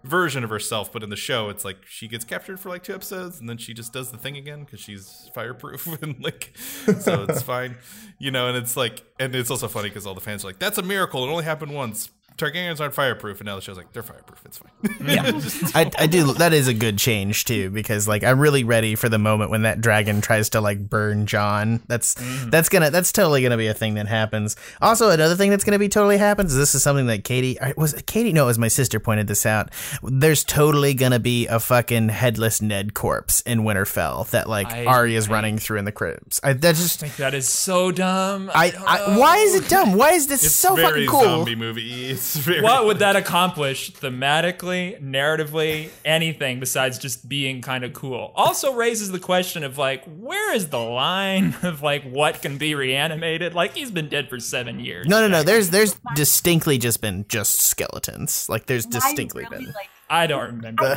version 0.03 0.43
of 0.43 0.49
herself. 0.51 0.91
But 0.91 1.01
in 1.03 1.09
the 1.09 1.15
show 1.15 1.49
it's 1.49 1.65
like 1.65 1.77
she 1.87 2.07
gets 2.07 2.25
captured 2.25 2.59
for 2.59 2.69
like 2.69 2.83
two 2.83 2.93
episodes 2.93 3.39
and 3.39 3.49
then 3.49 3.57
she 3.57 3.73
just 3.73 3.93
does 3.93 4.11
the 4.11 4.17
thing 4.17 4.37
again 4.37 4.63
because 4.63 4.79
she's 4.79 5.29
fireproof 5.33 5.87
and 6.01 6.23
like 6.23 6.55
so 6.99 7.25
it's 7.27 7.41
fine 7.53 7.75
you 8.19 8.31
know 8.31 8.47
and 8.47 8.57
it's 8.57 8.77
like 8.77 9.03
and 9.19 9.33
it's 9.35 9.49
also 9.49 9.67
funny 9.67 9.89
because 9.89 10.05
all 10.05 10.13
the 10.13 10.21
fans 10.21 10.43
are 10.43 10.47
like 10.47 10.59
that's 10.59 10.77
a 10.77 10.83
miracle. 10.83 11.23
It 11.23 11.31
only 11.31 11.43
happened 11.43 11.73
once 11.73 12.09
Targaryens 12.37 12.81
aren't 12.81 12.93
fireproof 12.93 13.39
and 13.39 13.45
now 13.47 13.55
the 13.55 13.61
show's 13.61 13.77
like 13.77 13.93
they're 13.93 14.03
fireproof 14.03 14.41
it's 14.45 14.57
fine 14.57 14.71
Yeah, 15.07 15.23
I, 15.75 15.89
I 15.97 16.07
do. 16.07 16.33
That 16.33 16.51
is 16.53 16.67
a 16.67 16.73
good 16.73 16.97
change 16.97 17.45
too, 17.45 17.69
because 17.69 18.07
like 18.07 18.23
I'm 18.23 18.39
really 18.39 18.63
ready 18.63 18.95
for 18.95 19.07
the 19.07 19.17
moment 19.17 19.51
when 19.51 19.61
that 19.61 19.79
dragon 19.81 20.19
tries 20.21 20.49
to 20.49 20.61
like 20.61 20.89
burn 20.89 21.25
Jon. 21.27 21.81
That's 21.87 22.15
mm-hmm. 22.15 22.49
that's 22.49 22.69
gonna 22.69 22.89
that's 22.91 23.11
totally 23.11 23.41
gonna 23.41 23.57
be 23.57 23.67
a 23.67 23.73
thing 23.73 23.93
that 23.95 24.07
happens. 24.07 24.55
Also, 24.81 25.09
another 25.09 25.35
thing 25.35 25.49
that's 25.49 25.63
gonna 25.63 25.79
be 25.79 25.89
totally 25.89 26.17
happens. 26.17 26.55
This 26.55 26.75
is 26.75 26.83
something 26.83 27.07
that 27.07 27.23
Katie 27.23 27.57
was 27.77 27.93
Katie. 28.05 28.33
No, 28.33 28.43
it 28.43 28.47
was 28.47 28.59
my 28.59 28.67
sister 28.67 28.99
pointed 28.99 29.27
this 29.27 29.45
out. 29.45 29.69
There's 30.03 30.43
totally 30.43 30.93
gonna 30.93 31.19
be 31.19 31.47
a 31.47 31.59
fucking 31.59 32.09
headless 32.09 32.61
Ned 32.61 32.93
corpse 32.93 33.41
in 33.41 33.61
Winterfell 33.61 34.29
that 34.31 34.49
like 34.49 34.71
I- 34.71 34.85
Arya's 34.85 35.29
I- 35.29 35.33
running 35.33 35.57
through 35.57 35.79
in 35.79 35.85
the 35.85 35.91
crypts. 35.91 36.39
I 36.43 36.53
that 36.53 36.75
just. 36.75 36.99
think 36.99 37.15
that 37.17 37.33
is 37.33 37.47
so 37.47 37.91
dumb 37.91 38.51
I, 38.53 38.73
I, 38.85 39.17
why 39.17 39.37
is 39.37 39.55
it 39.55 39.69
dumb? 39.69 39.93
Why 39.93 40.11
is 40.11 40.27
this 40.27 40.43
it's 40.43 40.55
so 40.55 40.75
very 40.75 41.05
fucking 41.05 41.07
cool? 41.07 41.21
zombie 41.23 41.55
movie 41.55 41.81
it's 42.25 42.35
very 42.37 42.61
what 42.61 42.85
would 42.85 42.99
that 42.99 43.15
accomplish 43.15 43.91
thematically, 43.91 44.99
narratively, 45.01 45.89
anything 46.03 46.59
besides 46.59 46.97
just 46.97 47.27
being 47.29 47.61
kind 47.61 47.83
of 47.83 47.93
cool? 47.93 48.31
Also 48.35 48.73
raises 48.73 49.11
the 49.11 49.19
question 49.19 49.63
of 49.63 49.77
like, 49.77 50.03
where 50.05 50.53
is 50.53 50.69
the 50.69 50.79
line 50.79 51.55
of 51.63 51.81
like 51.81 52.03
what 52.03 52.41
can 52.41 52.57
be 52.57 52.75
reanimated? 52.75 53.53
Like 53.53 53.75
he's 53.75 53.91
been 53.91 54.09
dead 54.09 54.29
for 54.29 54.39
seven 54.39 54.79
years. 54.79 55.07
No, 55.07 55.21
no, 55.21 55.27
no. 55.27 55.43
There's 55.43 55.69
there's 55.69 55.95
distinctly 56.15 56.77
just 56.77 57.01
been 57.01 57.25
just 57.27 57.61
skeletons. 57.61 58.49
Like 58.49 58.65
there's 58.65 58.85
distinctly 58.85 59.43
really, 59.43 59.65
been. 59.65 59.73
like, 59.73 59.89
I 60.09 60.27
don't 60.27 60.55
remember. 60.55 60.83
I, 60.83 60.93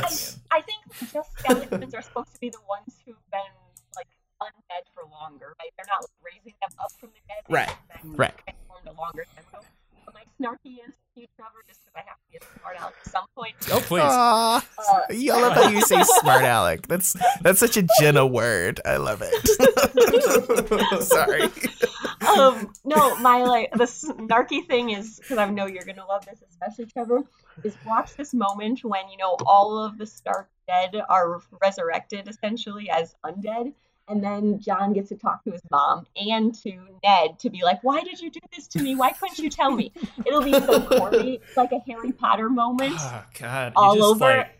I, 0.51 0.57
I 0.57 0.61
think 0.61 1.13
just 1.13 1.31
skeletons 1.39 1.93
are 1.93 2.01
supposed 2.01 2.33
to 2.33 2.39
be 2.39 2.49
the 2.49 2.61
ones 2.67 2.95
who've 3.05 3.15
been 3.31 3.39
like 3.95 4.07
undead 4.41 4.89
for 4.93 5.03
longer, 5.09 5.55
right? 5.59 5.71
They're 5.77 5.85
not 5.87 6.01
like, 6.01 6.33
raising 6.33 6.55
them 6.61 6.71
up 6.79 6.91
from 6.99 7.09
the 7.09 7.21
dead. 7.27 7.43
Right, 7.49 7.75
right. 8.03 8.33
Transformed 8.43 8.87
a 8.87 8.99
longer 8.99 9.25
time. 9.35 9.45
So, 9.51 9.59
my 10.13 10.23
snarky 10.39 10.79
is 10.87 10.93
you, 11.39 11.43
Trevor, 11.43 11.63
because 11.65 11.79
I 11.95 11.99
have 11.99 12.17
to 12.17 12.31
be 12.31 12.37
a 12.37 12.59
smart 12.59 12.75
aleck 12.79 12.93
at 13.05 13.11
some 13.11 13.25
point. 13.35 13.55
oh 13.71 13.79
please. 13.81 14.01
Aw, 14.03 14.65
Uh, 14.77 15.01
I 15.09 15.41
love 15.41 15.53
how 15.53 15.69
you 15.69 15.81
say 15.81 16.01
smart 16.03 16.43
aleck. 16.43 16.87
That's 16.87 17.15
that's 17.41 17.59
such 17.59 17.77
a 17.77 17.87
Jena 17.99 18.25
word. 18.25 18.79
I 18.85 18.97
love 18.97 19.21
it. 19.23 19.33
Sorry. 21.03 21.43
um, 22.27 22.71
no, 22.85 23.15
my 23.17 23.43
like 23.43 23.71
the 23.71 23.85
snarky 23.85 24.65
thing 24.67 24.91
is 24.91 25.19
because 25.19 25.37
I 25.37 25.49
know 25.49 25.65
you're 25.65 25.83
gonna 25.85 26.05
love 26.05 26.25
this, 26.25 26.41
especially 26.49 26.85
Trevor. 26.85 27.23
Is 27.63 27.75
watch 27.85 28.15
this 28.15 28.33
moment 28.33 28.83
when 28.83 29.09
you 29.09 29.17
know 29.17 29.35
all 29.45 29.83
of 29.83 29.97
the 29.97 30.05
Stark 30.05 30.49
dead 30.67 30.95
are 31.09 31.41
resurrected 31.61 32.27
essentially 32.27 32.89
as 32.89 33.15
undead, 33.25 33.73
and 34.09 34.23
then 34.23 34.59
Jon 34.59 34.93
gets 34.93 35.09
to 35.09 35.15
talk 35.15 35.43
to 35.43 35.51
his 35.51 35.61
mom 35.71 36.05
and 36.15 36.53
to 36.63 36.73
Ned 37.03 37.39
to 37.39 37.49
be 37.49 37.61
like, 37.63 37.83
"Why 37.83 38.01
did 38.01 38.19
you 38.19 38.29
do 38.29 38.39
this 38.55 38.67
to 38.69 38.79
me? 38.81 38.95
Why 38.95 39.11
couldn't 39.11 39.39
you 39.39 39.49
tell 39.49 39.71
me?" 39.71 39.91
It'll 40.25 40.43
be 40.43 40.53
so 40.53 40.81
corny, 40.81 41.39
like 41.55 41.71
a 41.71 41.79
Harry 41.87 42.11
Potter 42.11 42.49
moment. 42.49 42.95
Oh 42.97 43.23
God! 43.39 43.73
all 43.75 43.95
just 43.95 44.03
over. 44.03 44.25
like 44.25 44.58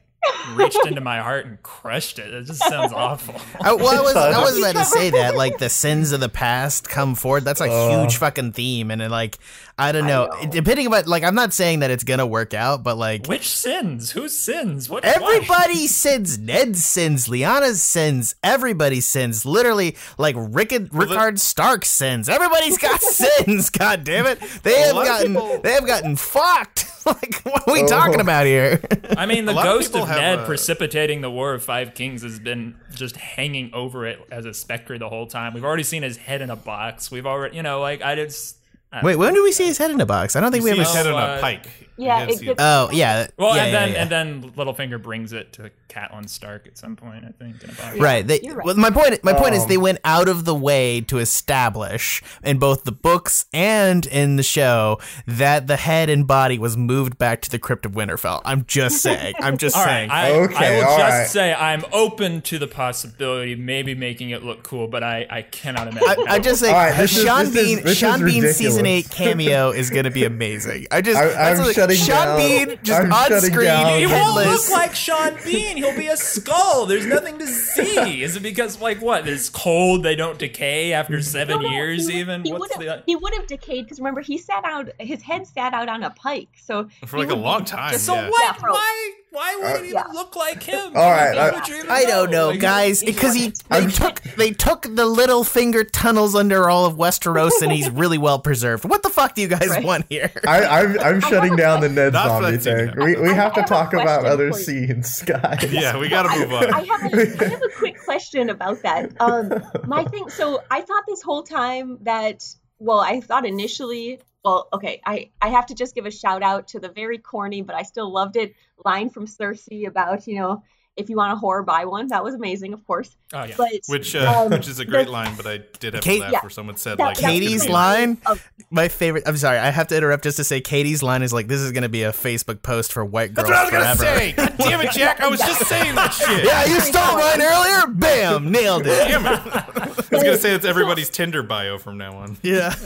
reached 0.54 0.86
into 0.86 1.02
my 1.02 1.20
heart 1.20 1.46
and 1.46 1.62
crushed 1.64 2.20
it. 2.20 2.34
It 2.34 2.46
just 2.46 2.64
sounds 2.64 2.92
awful. 2.94 3.36
I, 3.62 3.74
well, 3.74 3.88
I 4.00 4.02
was 4.02 4.16
I 4.16 4.42
was 4.42 4.58
about 4.58 4.76
to 4.76 4.86
say 4.86 5.10
that 5.12 5.36
like 5.36 5.58
the 5.58 5.70
sins 5.70 6.12
of 6.12 6.20
the 6.20 6.30
past 6.30 6.90
come 6.90 7.16
forward. 7.16 7.46
That's 7.46 7.62
a 7.62 7.70
Uh. 7.72 8.02
huge 8.02 8.18
fucking 8.18 8.52
theme, 8.54 8.92
and 8.92 9.02
it, 9.02 9.10
like 9.10 9.38
I 9.78 9.92
don't 9.94 10.08
know. 10.08 10.26
know. 10.28 10.50
Depending 10.50 10.88
about 10.88 11.08
like 11.08 11.24
I'm 11.24 11.36
not 11.36 11.54
saying 11.54 11.80
that 11.80 11.90
it's 11.92 12.04
gonna 12.04 12.28
work 12.28 12.54
out, 12.54 12.84
but 12.84 12.98
like 12.98 13.28
Which 13.28 13.48
sins? 13.48 14.12
Whose 14.12 14.36
sins? 14.36 14.90
What? 14.90 15.04
why? 15.06 15.12
Everybody 15.16 15.88
sins. 15.88 16.38
Ned 16.38 16.76
sins. 16.76 17.28
Lyanna's 17.28 17.82
sins. 17.82 18.36
Everybody 18.44 19.00
sins. 19.02 19.46
Literally, 19.46 19.96
like 20.18 20.36
Rick 20.38 20.74
Rickard 20.92 21.40
Stark 21.40 21.86
sins. 21.86 22.28
Everybody's 22.28 22.78
got 22.78 23.02
sins. 23.02 23.70
God 23.70 24.04
damn 24.04 24.26
it! 24.26 24.40
They 24.64 24.82
have 24.82 24.96
gotten. 24.96 25.34
people- 25.36 25.60
They 25.62 25.72
have 25.74 25.88
gotten 25.88 26.16
fucked. 26.18 26.86
like 27.06 27.42
what 27.44 27.68
are 27.68 27.74
we 27.74 27.84
Oh. 27.84 27.88
talking 27.88 28.20
about 28.20 28.46
here? 28.46 28.82
I 29.18 29.26
mean, 29.26 29.46
the 29.46 29.52
A 29.52 29.54
lot 29.54 29.68
of 29.68 29.74
ghost 29.76 29.96
of, 29.96 30.08
Ned 30.10 30.40
uh, 30.40 30.46
precipitating 30.46 31.22
the 31.22 31.30
War 31.32 31.54
of 31.54 31.64
Five 31.64 31.94
Kings 31.94 32.22
has 32.24 32.40
been 32.40 32.76
just 32.94 33.16
hanging 33.18 33.74
over 33.74 34.06
it 34.06 34.20
as 34.32 34.46
a 34.46 34.54
specter 34.54 34.98
the 34.98 35.10
whole 35.10 35.28
time. 35.28 35.54
We've 35.54 35.64
already 35.66 35.84
seen 35.84 36.04
his 36.04 36.18
head 36.18 36.42
in 36.42 36.50
a 36.50 36.56
box. 36.56 37.10
We've 37.12 37.26
already, 37.26 37.56
you 37.58 37.64
know, 37.64 37.80
like 37.82 38.02
I 38.02 38.16
just. 38.16 38.58
I- 38.92 39.04
Wait, 39.04 39.18
when 39.18 39.34
do 39.34 39.44
we 39.44 39.52
see 39.52 39.66
his 39.66 39.78
head 39.78 39.92
in 39.92 40.02
a 40.02 40.06
box? 40.06 40.36
I 40.36 40.40
don't 40.42 40.52
think 40.52 40.64
we 40.64 40.72
See 40.72 40.80
ever. 40.80 40.82
his 40.84 40.94
head 40.96 41.06
s- 41.08 41.14
on 41.14 41.22
uh, 41.30 41.38
a 41.38 41.42
pike 41.42 41.68
Yeah, 42.00 42.22
it 42.24 42.40
gets- 42.42 42.56
Oh 42.60 42.90
yeah. 42.92 43.28
Well, 43.38 43.56
yeah, 43.56 43.64
and 43.64 43.72
yeah, 43.74 43.80
then 43.80 43.92
yeah. 43.94 44.02
and 44.02 44.10
then 44.44 44.52
Littlefinger 44.54 45.02
brings 45.02 45.34
it 45.34 45.54
to 45.54 45.72
Catelyn 45.90 46.30
Stark 46.30 46.68
at 46.68 46.78
some 46.78 46.96
point. 46.96 47.26
I 47.26 47.32
think 47.44 47.64
in 47.64 47.70
a 47.70 47.74
box. 47.74 47.98
Right. 47.98 48.26
They, 48.26 48.40
You're 48.42 48.56
right. 48.56 48.66
Well, 48.66 48.76
my 48.76 48.90
point. 48.92 49.24
My 49.24 49.34
point 49.34 49.56
is, 49.56 49.64
Um, 49.64 49.70
they 49.70 49.78
went 49.78 50.00
out 50.06 50.28
of 50.30 50.46
the 50.46 50.56
way 50.56 51.02
to 51.02 51.18
establish 51.20 52.22
in 52.44 52.60
both 52.60 52.84
the 52.84 52.92
books 52.92 53.46
and 53.54 54.06
in 54.06 54.36
the 54.36 54.44
show 54.44 55.00
that 55.28 55.68
the 55.68 55.76
head 55.78 56.10
and 56.10 56.26
body 56.28 56.58
was 56.60 56.78
moved 56.78 57.18
back 57.18 57.42
to 57.42 57.50
the 57.50 57.60
crypt 57.60 57.86
of 57.86 57.94
Winterfell. 57.94 58.42
I'm 58.46 58.66
just 58.66 59.02
saying. 59.02 59.34
I'm 59.40 59.58
just 59.58 59.76
All 59.76 59.84
saying. 59.84 60.10
right, 60.10 60.26
I, 60.32 60.32
Okay, 60.42 60.56
I 60.56 60.78
will 60.84 60.86
all 60.90 60.98
just 61.00 61.12
right. 61.18 61.28
say 61.28 61.54
I'm 61.54 61.84
open 61.92 62.42
to 62.44 62.60
the 62.60 62.68
possibility 62.68 63.54
of 63.54 63.60
maybe 63.60 63.96
making 63.96 64.30
it 64.30 64.44
look 64.44 64.64
cool, 64.64 64.88
but 64.88 65.04
I, 65.04 65.26
I 65.30 65.42
cannot 65.42 65.88
imagine. 65.88 66.08
I, 66.08 66.16
how 66.16 66.36
I 66.36 66.40
just 66.40 66.62
will. 66.62 66.68
think 66.70 66.78
All 66.78 66.86
right, 66.86 66.96
the 66.96 67.02
this 67.02 67.18
is- 67.18 67.24
Sean 67.24 67.46
this 67.46 67.56
is- 67.56 67.64
Bean 67.76 67.84
this 67.84 67.98
Sean 67.98 68.28
is 68.28 68.34
Bean 68.34 68.54
season 68.54 68.86
eight 68.86 69.10
cameo 69.10 69.72
is 69.72 69.90
going 69.90 70.06
to 70.06 70.12
be 70.12 70.24
amazing. 70.26 70.86
I 70.92 71.02
just 71.02 71.18
I, 71.18 71.52
I'm 71.52 71.58
what- 71.58 71.76
shutting 71.76 71.89
shutting 71.96 72.16
Sean 72.16 72.26
down. 72.26 72.68
Bean 72.68 72.80
just 72.84 73.02
I'm 73.02 73.14
on 73.14 73.28
shutting 73.28 73.52
screen. 73.52 73.66
down. 73.68 74.00
He 74.00 74.06
won't 74.06 74.18
Headless. 74.18 74.70
look 74.70 74.78
like 74.78 74.96
Sean 74.96 75.38
Bean. 75.46 75.78
He'll 75.78 75.96
be 75.96 76.08
a 76.08 76.18
skull. 76.18 76.86
There's 76.86 77.06
nothing 77.06 77.38
to 77.40 77.48
see. 77.48 78.24
Is 78.24 78.36
it 78.36 78.44
because 78.44 78.80
like 78.82 79.02
what? 79.02 79.28
It's 79.28 79.50
cold. 79.50 80.04
They 80.04 80.16
don't 80.16 80.38
decay 80.40 80.94
after 80.94 81.22
seven 81.22 81.62
No, 81.62 81.68
no, 81.68 81.74
years. 81.76 82.08
he, 82.08 82.20
even 82.20 82.44
he 82.44 82.52
what's 82.52 82.78
would 82.78 82.86
the? 82.88 82.92
have 82.92 83.04
he 83.06 83.16
would 83.16 83.34
have 83.34 83.48
decayed 83.48 83.86
because 83.86 84.00
remember 84.00 84.22
he 84.22 84.38
sat 84.38 84.64
out 84.66 84.90
his 85.00 85.22
head 85.22 85.48
sat 85.48 85.74
out 85.74 85.90
on 85.90 86.04
a 86.04 86.10
pike 86.12 86.50
so 86.62 86.88
For 87.06 87.18
he 87.18 87.24
like 87.24 87.32
a 87.32 87.36
would 87.36 87.42
be 87.42 87.46
long 87.46 87.66
time. 87.66 87.92
just- 87.94 88.06
So 88.06 88.16
yeah. 88.16 88.30
what? 88.30 88.44
Yeah, 88.44 88.54
for- 88.54 88.70
why? 88.72 89.12
Why 89.32 89.56
would 89.62 89.82
it 89.82 89.90
even 89.90 89.94
Yeah. 89.94 90.08
look 90.14 90.36
like 90.36 90.64
him? 90.64 90.96
All 90.96 91.12
right, 91.12 91.36
Why 91.36 91.50
I- 91.50 91.52
would 91.52 91.68
you 91.68 91.76
even 91.76 91.92
I 91.92 92.04
don't 92.06 92.32
know, 92.32 92.50
Like, 92.50 92.60
guys, 92.60 93.04
because 93.04 93.36
he 93.36 93.50
they 93.70 93.78
I'm- 93.78 93.92
took 93.92 94.22
they 94.38 94.52
took 94.52 94.82
the 94.84 95.06
Littlefinger 95.06 95.88
tunnels 95.92 96.36
under 96.36 96.68
all 96.70 96.86
of 96.86 96.96
Westeros, 96.96 97.52
and 97.62 97.72
he's 97.72 97.90
really 97.92 98.18
well 98.18 98.40
preserved. 98.40 98.86
What 98.86 99.04
the 99.04 99.10
fuck 99.10 99.36
do 99.36 99.42
you 99.42 99.48
guys 99.48 99.70
Right. 99.70 99.84
want 99.84 100.06
here? 100.10 100.32
I, 100.48 100.66
I'm, 100.66 101.00
I'm 101.00 101.22
shutting 101.22 101.54
a 101.54 101.58
down 101.58 101.82
the 101.82 101.88
question. 101.90 101.96
Ned 101.96 102.14
Not 102.14 102.28
zombie 102.42 102.58
that 102.58 102.96
thing. 102.96 103.06
We, 103.06 103.16
we 103.22 103.30
have 103.30 103.52
I 103.52 103.56
to 103.56 103.60
have 103.62 103.70
talk 103.70 103.94
about 103.94 104.26
other 104.26 104.52
scenes, 104.52 105.22
guys. 105.24 105.64
Yeah, 105.72 105.98
we 106.00 106.10
gotta 106.10 106.38
move 106.40 106.52
on. 106.52 106.74
I 106.74 106.80
on. 106.80 106.86
have, 106.86 107.14
a, 107.14 107.46
I 107.46 107.50
have 107.50 107.62
a 107.62 107.70
quick 107.78 108.04
question 108.04 108.50
about 108.50 108.82
that. 108.82 109.12
Um, 109.20 109.54
my 109.86 110.04
thing. 110.06 110.30
So 110.30 110.62
I 110.72 110.82
thought 110.82 111.04
this 111.08 111.22
whole 111.22 111.44
time 111.44 112.00
that, 112.02 112.44
well, 112.80 113.00
I 113.00 113.20
thought 113.22 113.46
initially, 113.46 114.20
well, 114.44 114.68
okay, 114.74 115.02
I 115.06 115.32
I 115.42 115.50
have 115.50 115.66
to 115.68 115.76
just 115.76 115.96
give 115.96 116.06
a 116.06 116.12
shout 116.12 116.44
out 116.44 116.68
to 116.70 116.80
the 116.80 116.90
very 116.90 117.18
corny, 117.18 117.62
but 117.62 117.76
I 117.76 117.84
still 117.84 118.12
loved 118.12 118.36
it 118.38 118.54
line 118.86 119.10
from 119.10 119.26
Cersei 119.28 119.88
about 119.88 120.28
you 120.28 120.36
know 120.36 120.64
if 121.00 121.10
you 121.10 121.16
want 121.18 121.34
a 121.34 121.36
horror, 121.36 121.64
buy 121.64 121.86
one. 121.86 122.08
That 122.08 122.24
was 122.24 122.34
amazing, 122.36 122.74
of 122.74 122.86
course. 122.86 123.16
Oh 123.34 123.44
yeah. 123.44 123.54
But 123.58 123.70
Which 123.88 124.16
uh, 124.16 124.44
um, 124.46 124.50
which 124.52 124.68
is 124.68 124.80
a 124.80 124.86
great 124.86 125.06
the- 125.06 125.12
line, 125.12 125.36
but 125.38 125.46
I 125.48 125.60
did 125.80 125.94
have 125.94 126.04
Kate- 126.04 126.18
to 126.18 126.22
laugh 126.24 126.32
Yeah. 126.34 126.40
where 126.42 126.50
someone 126.50 126.78
said 126.78 126.98
That- 126.98 127.04
like 127.06 127.18
Katie's 127.18 127.70
line, 127.70 128.18
Of- 128.26 128.48
my 128.72 128.88
favorite. 128.88 129.24
I'm 129.28 129.38
sorry, 129.38 129.58
I 129.60 129.70
have 129.70 129.88
to 129.90 129.98
interrupt 129.98 130.24
just 130.24 130.38
to 130.38 130.44
say 130.44 130.62
Katie's 130.62 131.02
line 131.04 131.22
is 131.22 131.32
like 131.32 131.48
this 131.48 131.62
is 131.62 131.72
going 131.72 131.84
to 131.84 131.90
be 131.90 132.04
a 132.04 132.12
Facebook 132.12 132.62
post 132.62 132.92
for 132.94 133.06
white 133.06 133.34
girls 133.34 133.48
That's 133.50 133.72
what 133.72 133.82
I 133.82 133.86
was 133.86 134.00
gonna 134.00 134.14
forever. 134.16 134.20
say. 134.20 134.32
God 134.34 134.56
damn 134.60 134.82
it, 134.82 134.92
Jack! 134.92 135.22
I 135.22 135.28
was 135.28 135.40
just 135.40 135.66
saying 135.68 135.96
that 135.96 136.10
shit. 136.14 136.44
Yeah, 136.46 136.66
you 136.66 136.80
stole 136.82 137.18
mine 137.18 137.42
earlier. 137.42 137.88
Bam, 137.94 138.52
nailed 138.52 138.88
it. 138.88 139.08
Damn 139.08 139.26
it. 139.26 139.40
I 139.46 139.88
was 139.96 140.24
gonna 140.24 140.38
say 140.38 140.52
it's 140.54 140.66
everybody's 140.66 141.10
Tinder 141.10 141.44
bio 141.44 141.78
from 141.78 141.98
now 141.98 142.14
on. 142.18 142.38
Yeah, 142.42 142.74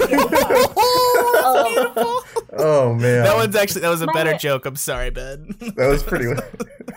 Oh 2.56 2.94
man, 2.94 3.24
that 3.24 3.36
one's 3.36 3.56
actually 3.56 3.82
that 3.82 3.90
was 3.90 4.02
a 4.02 4.06
My- 4.08 4.14
better 4.14 4.38
joke. 4.38 4.66
I'm 4.66 4.76
sorry, 4.76 5.10
Ben. 5.10 5.56
that 5.76 5.88
was 5.88 6.04
pretty. 6.04 6.26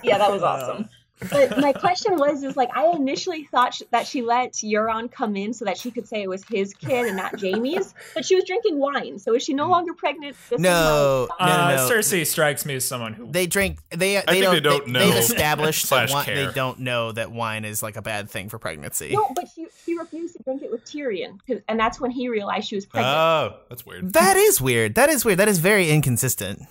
yeah, 0.03 0.19
that 0.19 0.31
was 0.31 0.43
awesome. 0.43 0.89
But 1.31 1.59
my 1.59 1.73
question 1.73 2.17
was, 2.17 2.43
is 2.43 2.57
like 2.57 2.69
I 2.77 2.91
initially 2.95 3.45
thought 3.45 3.75
sh- 3.75 3.83
that 3.91 4.07
she 4.07 4.21
let 4.23 4.53
Euron 4.55 5.11
come 5.11 5.35
in 5.37 5.55
so 5.55 5.65
that 5.65 5.79
she 5.79 5.91
could 5.91 6.07
say 6.07 6.23
it 6.23 6.29
was 6.29 6.45
his 6.45 6.75
kid 6.75 7.07
and 7.07 7.17
not 7.17 7.33
Jaime's, 7.41 7.95
but 8.15 8.25
she 8.27 8.35
was 8.35 8.45
drinking 8.45 8.79
wine. 8.79 9.19
So 9.19 9.35
is 9.35 9.43
she 9.43 9.55
no 9.55 9.69
longer 9.69 9.95
pregnant? 9.95 10.37
This 10.51 10.59
is 10.59 10.63
No, 10.63 11.27
my- 11.41 11.47
no, 11.47 11.53
uh, 11.53 11.69
no, 11.71 11.77
no. 11.77 11.91
Cersei 11.91 12.27
strikes 12.27 12.67
me 12.67 12.75
as 12.77 12.85
someone 12.85 13.15
who 13.15 13.31
They 13.33 13.47
drink. 13.47 13.79
They 13.91 13.97
they 14.17 14.21
think 14.27 14.43
don't. 14.45 14.55
they 14.55 14.61
don't 14.61 14.89
know 14.89 15.01
They've 15.09 15.17
established 15.19 15.83
that 15.91 16.09
slash 16.11 16.13
wine, 16.13 16.37
they 16.37 16.53
don't 16.53 16.81
know 16.81 17.13
that 17.13 17.33
wine 17.33 17.65
is 17.65 17.83
like 17.83 17.97
a 17.97 18.03
bad 18.03 18.29
thing 18.31 18.49
for 18.49 18.59
pregnancy. 18.59 19.11
No, 19.13 19.33
but 19.35 19.47
she 19.55 19.67
she 19.85 19.97
refused 19.97 20.37
to 20.37 20.43
drink 20.43 20.63
it 20.63 20.71
with 20.71 20.85
Tyrion, 20.85 21.39
and 21.69 21.81
that's 21.81 21.99
when 22.01 22.11
he 22.11 22.29
realized 22.29 22.69
she 22.69 22.75
was 22.75 22.85
pregnant. 22.87 23.17
Oh, 23.17 23.57
that's 23.69 23.87
weird. 23.87 24.13
That 24.13 24.37
is 24.37 24.61
weird. 24.61 24.95
That 24.97 25.09
is 25.09 25.25
weird. 25.25 25.39
That 25.39 25.49
is 25.49 25.59
very 25.61 25.91
inconsistent. 25.91 26.63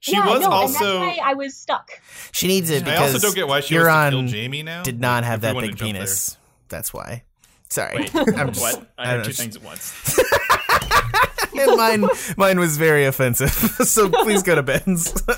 She 0.00 0.12
yeah, 0.12 0.26
was 0.26 0.40
no, 0.40 0.50
also. 0.50 0.84
and 0.84 1.02
that's 1.02 1.18
why 1.18 1.30
I 1.30 1.34
was 1.34 1.54
stuck. 1.54 1.90
She 2.32 2.46
needs 2.46 2.70
it 2.70 2.84
because 2.84 2.88
I 2.88 2.96
because 3.06 3.14
also 3.14 3.26
don't 3.28 3.34
get 3.34 3.48
why 3.48 3.60
she 3.60 3.74
wants 3.78 3.86
to 3.86 4.10
kill 4.10 4.22
Euron 4.22 4.30
Jaime 4.30 4.62
now. 4.62 4.82
did 4.82 5.00
not 5.00 5.24
have 5.24 5.42
that 5.42 5.54
big 5.54 5.70
to 5.72 5.76
jump 5.76 5.92
penis. 5.92 6.38
That's 6.68 6.92
why. 6.94 7.24
Sorry. 7.68 7.98
Wait, 7.98 8.14
I'm 8.16 8.52
just, 8.52 8.60
what? 8.60 8.90
I 8.96 9.02
I 9.02 9.06
heard 9.08 9.24
two 9.24 9.30
know. 9.30 9.34
things 9.34 9.56
at 9.56 9.62
once. 9.62 10.18
And 11.68 11.76
mine, 11.76 12.08
mine 12.36 12.58
was 12.60 12.76
very 12.76 13.04
offensive. 13.04 13.50
so 13.86 14.08
please 14.08 14.42
go 14.42 14.54
to 14.54 14.62
Ben's. 14.62 15.12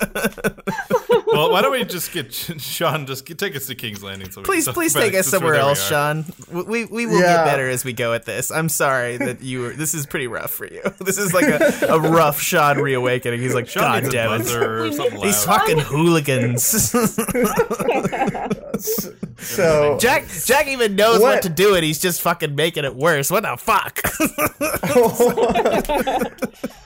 Well, 1.27 1.51
why 1.51 1.63
don't 1.63 1.73
we 1.73 1.83
just 1.85 2.13
get 2.13 2.31
Sean? 2.35 3.07
Just 3.07 3.25
get, 3.25 3.39
take 3.39 3.57
us 3.57 3.65
to 3.69 3.75
King's 3.75 4.03
Landing. 4.03 4.31
So 4.31 4.43
please, 4.43 4.69
please 4.69 4.93
take 4.93 5.15
us 5.15 5.27
somewhere 5.27 5.53
we're 5.55 5.61
we 5.63 5.69
else. 5.69 5.89
Sean. 5.89 6.27
We 6.53 6.63
we, 6.63 6.85
we 6.85 7.07
will 7.07 7.21
Yeah. 7.21 7.37
get 7.37 7.45
better 7.47 7.71
as 7.71 7.87
we 7.87 7.95
go 7.95 8.13
at 8.13 8.27
this. 8.27 8.51
I'm 8.51 8.69
sorry 8.69 9.17
that 9.17 9.41
you 9.41 9.61
were. 9.61 9.71
This 9.71 9.95
is 9.95 10.05
pretty 10.05 10.27
rough 10.27 10.51
for 10.51 10.67
you. 10.67 10.83
This 11.01 11.17
is 11.17 11.33
like 11.33 11.47
a, 11.47 11.87
a 11.89 11.99
rough 11.99 12.39
Sean 12.39 12.77
reawakening. 12.79 13.41
He's 13.41 13.55
like, 13.55 13.67
Sean 13.67 13.83
God 13.83 14.03
needs 14.03 14.09
a 14.15 14.19
damn 14.19 14.33
it. 14.33 14.39
buzzer 14.41 14.85
or 14.85 14.93
something 14.93 15.21
These 15.23 15.43
fucking 15.45 15.79
hooligans. 15.79 16.63
So 19.39 19.99
Jack 19.99 20.29
Jack 20.45 20.69
even 20.69 20.97
knows 20.97 21.21
what? 21.21 21.37
What? 21.37 21.43
to 21.45 21.49
do, 21.49 21.75
and 21.75 21.85
he's 21.85 21.99
just 21.99 22.21
fucking 22.21 22.55
making 22.55 22.85
it 22.85 22.95
worse. 22.95 23.31
What 23.31 23.43
the 23.43 23.57
fuck? 23.57 24.01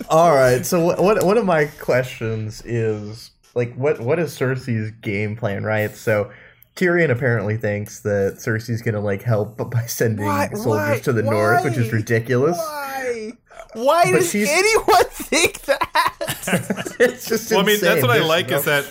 All 0.08 0.34
right. 0.34 0.64
So 0.64 0.80
what, 0.84 1.00
what 1.02 1.24
one 1.24 1.38
of 1.38 1.44
my 1.44 1.66
questions 1.80 2.62
is 2.64 3.30
like 3.54 3.74
what 3.74 4.00
what 4.00 4.18
is 4.18 4.38
Cersei's 4.38 4.90
game 5.00 5.36
plan, 5.36 5.64
right? 5.64 5.94
So 5.94 6.30
Tyrion 6.76 7.10
apparently 7.10 7.56
thinks 7.56 8.00
that 8.00 8.34
Cersei's 8.38 8.82
gonna 8.82 9.00
like 9.00 9.22
help 9.22 9.56
by 9.70 9.86
sending 9.86 10.26
Why- 10.26 10.48
soldiers 10.52 10.64
why- 10.66 10.98
to 11.04 11.12
the 11.12 11.22
north, 11.22 11.64
which 11.64 11.76
is 11.76 11.92
ridiculous. 11.92 12.56
Why? 12.56 13.32
Why 13.74 14.04
But 14.04 14.18
does 14.18 14.30
she's- 14.30 14.48
anyone 14.50 15.04
think 15.10 15.60
that? 15.62 16.96
it's 17.00 17.26
just 17.28 17.50
Well, 17.50 17.60
I 17.60 17.62
mean, 17.64 17.80
that's 17.80 17.96
insane. 17.96 18.02
what 18.02 18.10
I 18.10 18.14
There's 18.18 18.28
like 18.28 18.50
no- 18.50 18.56
is 18.58 18.64
that 18.66 18.86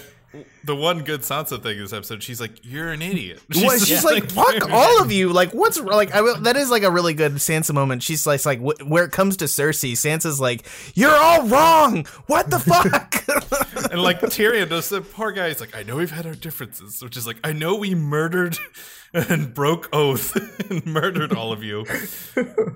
the 0.65 0.75
one 0.75 1.03
good 1.03 1.21
Sansa 1.21 1.61
thing 1.61 1.77
this 1.77 1.93
episode. 1.93 2.23
She's 2.23 2.41
like, 2.41 2.59
"You're 2.63 2.91
an 2.91 3.01
idiot." 3.01 3.41
Well, 3.53 3.71
she's 3.71 3.87
just 3.87 4.05
like, 4.05 4.29
"Fuck 4.29 4.69
all 4.71 5.01
of 5.01 5.11
you!" 5.11 5.31
Like, 5.31 5.51
what's 5.51 5.79
like? 5.79 6.13
I 6.13 6.21
will, 6.21 6.35
that 6.41 6.57
is 6.57 6.69
like 6.69 6.83
a 6.83 6.91
really 6.91 7.13
good 7.13 7.33
Sansa 7.33 7.73
moment. 7.73 8.03
She's 8.03 8.25
like, 8.25 8.45
like 8.45 8.59
wh- 8.59 8.89
where 8.89 9.03
it 9.03 9.11
comes 9.11 9.37
to 9.37 9.45
Cersei, 9.45 9.93
Sansa's 9.93 10.39
like, 10.39 10.65
"You're 10.95 11.15
all 11.15 11.47
wrong. 11.47 12.05
What 12.27 12.49
the 12.49 12.59
fuck?" 12.59 13.23
And 13.91 14.01
like 14.01 14.19
Tyrion 14.21 14.69
does 14.69 14.89
the 14.89 15.01
poor 15.01 15.31
guy. 15.31 15.49
He's 15.49 15.59
like, 15.61 15.75
I 15.75 15.83
know 15.83 15.97
we've 15.97 16.11
had 16.11 16.25
our 16.25 16.33
differences, 16.33 17.01
which 17.01 17.15
is 17.15 17.27
like, 17.27 17.37
I 17.43 17.53
know 17.53 17.75
we 17.75 17.93
murdered 17.95 18.57
and 19.13 19.53
broke 19.53 19.87
oath 19.93 20.35
and 20.69 20.85
murdered 20.85 21.33
all 21.33 21.53
of 21.53 21.63
you 21.63 21.85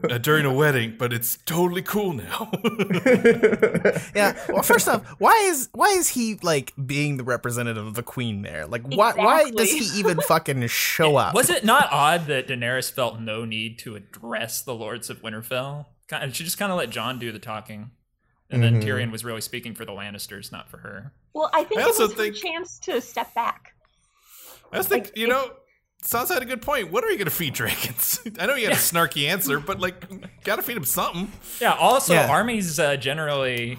uh, 0.09 0.17
during 0.19 0.45
a 0.45 0.53
wedding, 0.53 0.95
but 0.97 1.11
it's 1.11 1.37
totally 1.45 1.81
cool 1.81 2.13
now. 2.13 2.49
yeah. 4.15 4.37
Well, 4.49 4.63
first 4.63 4.87
off, 4.87 5.05
why 5.19 5.33
is 5.49 5.69
why 5.73 5.89
is 5.89 6.09
he 6.09 6.35
like 6.41 6.73
being 6.85 7.17
the 7.17 7.23
representative 7.23 7.78
of 7.79 7.93
the 7.95 8.03
queen 8.03 8.41
there? 8.43 8.65
Like, 8.67 8.83
why 8.87 9.13
why 9.13 9.49
does 9.51 9.71
he 9.71 9.99
even 9.99 10.19
fucking 10.27 10.67
show 10.67 11.15
up? 11.15 11.33
Was 11.33 11.49
it 11.49 11.63
not 11.65 11.87
odd 11.91 12.27
that 12.27 12.47
Daenerys 12.47 12.91
felt 12.91 13.19
no 13.19 13.45
need 13.45 13.79
to 13.79 13.95
address 13.95 14.61
the 14.61 14.75
Lords 14.75 15.09
of 15.09 15.21
Winterfell? 15.21 15.85
Kind 16.07 16.35
She 16.35 16.43
just 16.43 16.57
kind 16.57 16.71
of 16.71 16.77
let 16.77 16.89
Jon 16.89 17.19
do 17.19 17.31
the 17.31 17.39
talking, 17.39 17.91
and 18.49 18.61
then 18.63 18.81
Mhm. 18.81 18.85
Tyrion 18.85 19.11
was 19.11 19.23
really 19.25 19.41
speaking 19.41 19.73
for 19.75 19.85
the 19.85 19.91
Lannisters, 19.91 20.51
not 20.51 20.69
for 20.69 20.77
her. 20.77 21.13
Well, 21.33 21.49
I 21.53 21.63
think 21.63 21.79
I 21.81 21.83
it 21.83 21.87
also 21.87 22.03
was 22.07 22.13
think- 22.15 22.35
her 22.35 22.41
chance 22.41 22.79
to 22.79 22.99
step 23.01 23.33
back. 23.35 23.73
I 24.71 24.77
just 24.77 24.89
think, 24.89 25.11
you 25.15 25.27
know, 25.27 25.51
Sansa 26.03 26.33
had 26.33 26.41
a 26.41 26.45
good 26.45 26.61
point. 26.61 26.91
What 26.91 27.03
are 27.03 27.09
you 27.09 27.17
going 27.17 27.25
to 27.25 27.31
feed 27.31 27.53
dragons? 27.53 28.19
I 28.39 28.45
know 28.45 28.55
you 28.55 28.65
had 28.67 28.73
a 28.73 28.79
snarky 28.79 29.27
answer, 29.27 29.59
but 29.59 29.79
like, 29.79 30.05
gotta 30.43 30.61
feed 30.61 30.77
them 30.77 30.85
something. 30.85 31.31
Yeah. 31.59 31.73
Also, 31.73 32.13
Yeah. 32.13 32.29
armies 32.29 32.79
uh, 32.79 32.95
generally, 32.95 33.77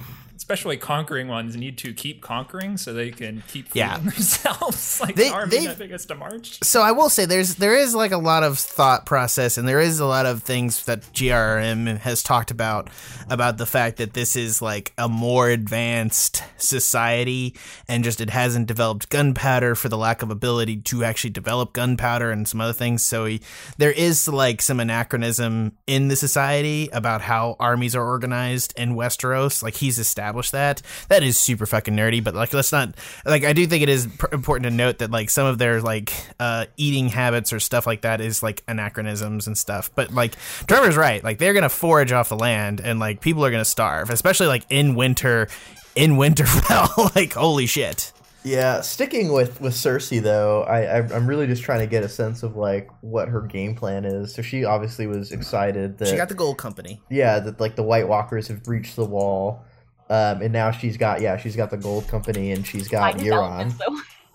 especially 0.50 0.76
conquering 0.76 1.28
ones, 1.28 1.54
need 1.56 1.78
to 1.78 1.92
keep 1.92 2.20
conquering 2.20 2.76
so 2.76 2.92
they 2.92 3.10
can 3.12 3.40
keep 3.46 3.68
Yeah. 3.72 3.98
themselves. 4.04 5.00
like 5.00 5.14
They- 5.14 5.28
the 5.28 5.34
army 5.34 5.68
biggest 5.78 6.08
to 6.08 6.16
march. 6.16 6.58
so 6.64 6.82
I 6.82 6.90
will 6.90 7.08
say 7.08 7.24
there's 7.24 7.54
there 7.54 7.76
is 7.76 7.94
like 7.94 8.10
a 8.10 8.18
lot 8.18 8.42
of 8.42 8.58
thought 8.58 9.06
process 9.06 9.56
and 9.58 9.68
there 9.68 9.78
is 9.80 10.00
a 10.00 10.06
lot 10.06 10.26
of 10.26 10.42
things 10.42 10.84
that 10.86 11.02
GRM 11.12 11.98
has 11.98 12.22
talked 12.24 12.50
about 12.50 12.90
about 13.28 13.58
the 13.58 13.66
fact 13.66 13.98
that 13.98 14.12
this 14.14 14.34
is 14.34 14.60
like 14.60 14.92
a 14.98 15.08
more 15.08 15.48
advanced 15.48 16.42
society 16.56 17.54
and 17.88 18.02
just 18.02 18.20
it 18.20 18.30
hasn't 18.30 18.66
developed 18.66 19.08
gunpowder 19.08 19.74
for 19.76 19.88
the 19.88 19.96
lack 19.96 20.22
of 20.22 20.30
ability 20.30 20.78
to 20.78 21.04
actually 21.04 21.30
develop 21.30 21.72
gunpowder 21.72 22.30
and 22.32 22.48
some 22.48 22.60
other 22.60 22.72
things 22.72 23.02
so 23.04 23.24
he, 23.26 23.40
there 23.78 23.92
is 23.92 24.26
like 24.26 24.60
some 24.60 24.80
anachronism 24.80 25.72
in 25.86 26.08
the 26.08 26.16
society 26.16 26.88
about 26.92 27.20
how 27.22 27.54
armies 27.60 27.94
are 27.94 28.04
organized 28.06 28.74
in 28.76 28.94
Westeros 28.96 29.62
like 29.62 29.76
he's 29.76 29.98
established 29.98 30.39
that. 30.48 30.80
That 31.08 31.22
is 31.22 31.38
super 31.38 31.66
fucking 31.66 31.94
nerdy 31.94 32.24
but 32.24 32.34
like 32.34 32.52
let's 32.54 32.72
not 32.72 32.94
like 33.24 33.44
I 33.44 33.52
do 33.52 33.66
think 33.66 33.82
it 33.82 33.88
is 33.88 34.06
pr- 34.06 34.32
important 34.32 34.64
to 34.64 34.70
note 34.70 34.98
that 34.98 35.10
like 35.10 35.30
some 35.30 35.46
of 35.46 35.58
their 35.58 35.80
like 35.82 36.12
uh 36.40 36.66
eating 36.76 37.08
habits 37.08 37.52
or 37.52 37.60
stuff 37.60 37.86
like 37.86 38.02
that 38.02 38.20
is 38.20 38.42
like 38.42 38.62
anachronisms 38.66 39.46
and 39.46 39.56
stuff. 39.56 39.90
But 39.94 40.12
like 40.12 40.36
Trevor's 40.66 40.96
right. 40.96 41.22
Like 41.22 41.38
they're 41.38 41.54
gonna 41.54 41.68
forage 41.68 42.12
off 42.12 42.28
the 42.28 42.36
land 42.36 42.80
and 42.80 42.98
like 42.98 43.20
people 43.20 43.44
are 43.44 43.50
gonna 43.50 43.64
starve 43.64 44.08
especially 44.10 44.46
like 44.46 44.64
in 44.70 44.94
winter 44.94 45.48
in 45.96 46.12
Winterfell 46.12 47.14
like 47.16 47.34
holy 47.34 47.66
shit. 47.66 48.12
Yeah, 48.42 48.80
sticking 48.80 49.32
with 49.32 49.60
with 49.60 49.74
Cersei 49.74 50.22
though, 50.22 50.62
I, 50.62 50.82
I 50.84 50.96
I'm 51.14 51.26
really 51.26 51.46
just 51.46 51.62
trying 51.62 51.80
to 51.80 51.86
get 51.86 52.02
a 52.02 52.08
sense 52.08 52.42
of 52.42 52.56
like 52.56 52.88
what 53.02 53.28
her 53.28 53.42
game 53.42 53.74
plan 53.74 54.06
is. 54.06 54.34
So 54.34 54.40
she 54.40 54.64
obviously 54.64 55.06
was 55.06 55.30
excited 55.30 55.98
that 55.98 56.08
she 56.08 56.16
got 56.16 56.30
the 56.30 56.34
gold 56.34 56.56
company. 56.56 57.02
Yeah 57.10 57.40
that 57.40 57.60
like 57.60 57.76
the 57.76 57.82
White 57.82 58.08
Walkers 58.08 58.48
have 58.48 58.62
breached 58.62 58.96
the 58.96 59.04
wall, 59.04 59.64
um, 60.10 60.42
and 60.42 60.52
now 60.52 60.70
she's 60.72 60.96
got 60.96 61.20
yeah 61.20 61.36
she's 61.36 61.56
got 61.56 61.70
the 61.70 61.76
Gold 61.78 62.08
Company 62.08 62.50
and 62.52 62.66
she's 62.66 62.88
got 62.88 63.16
By 63.16 63.22
Euron. 63.22 63.72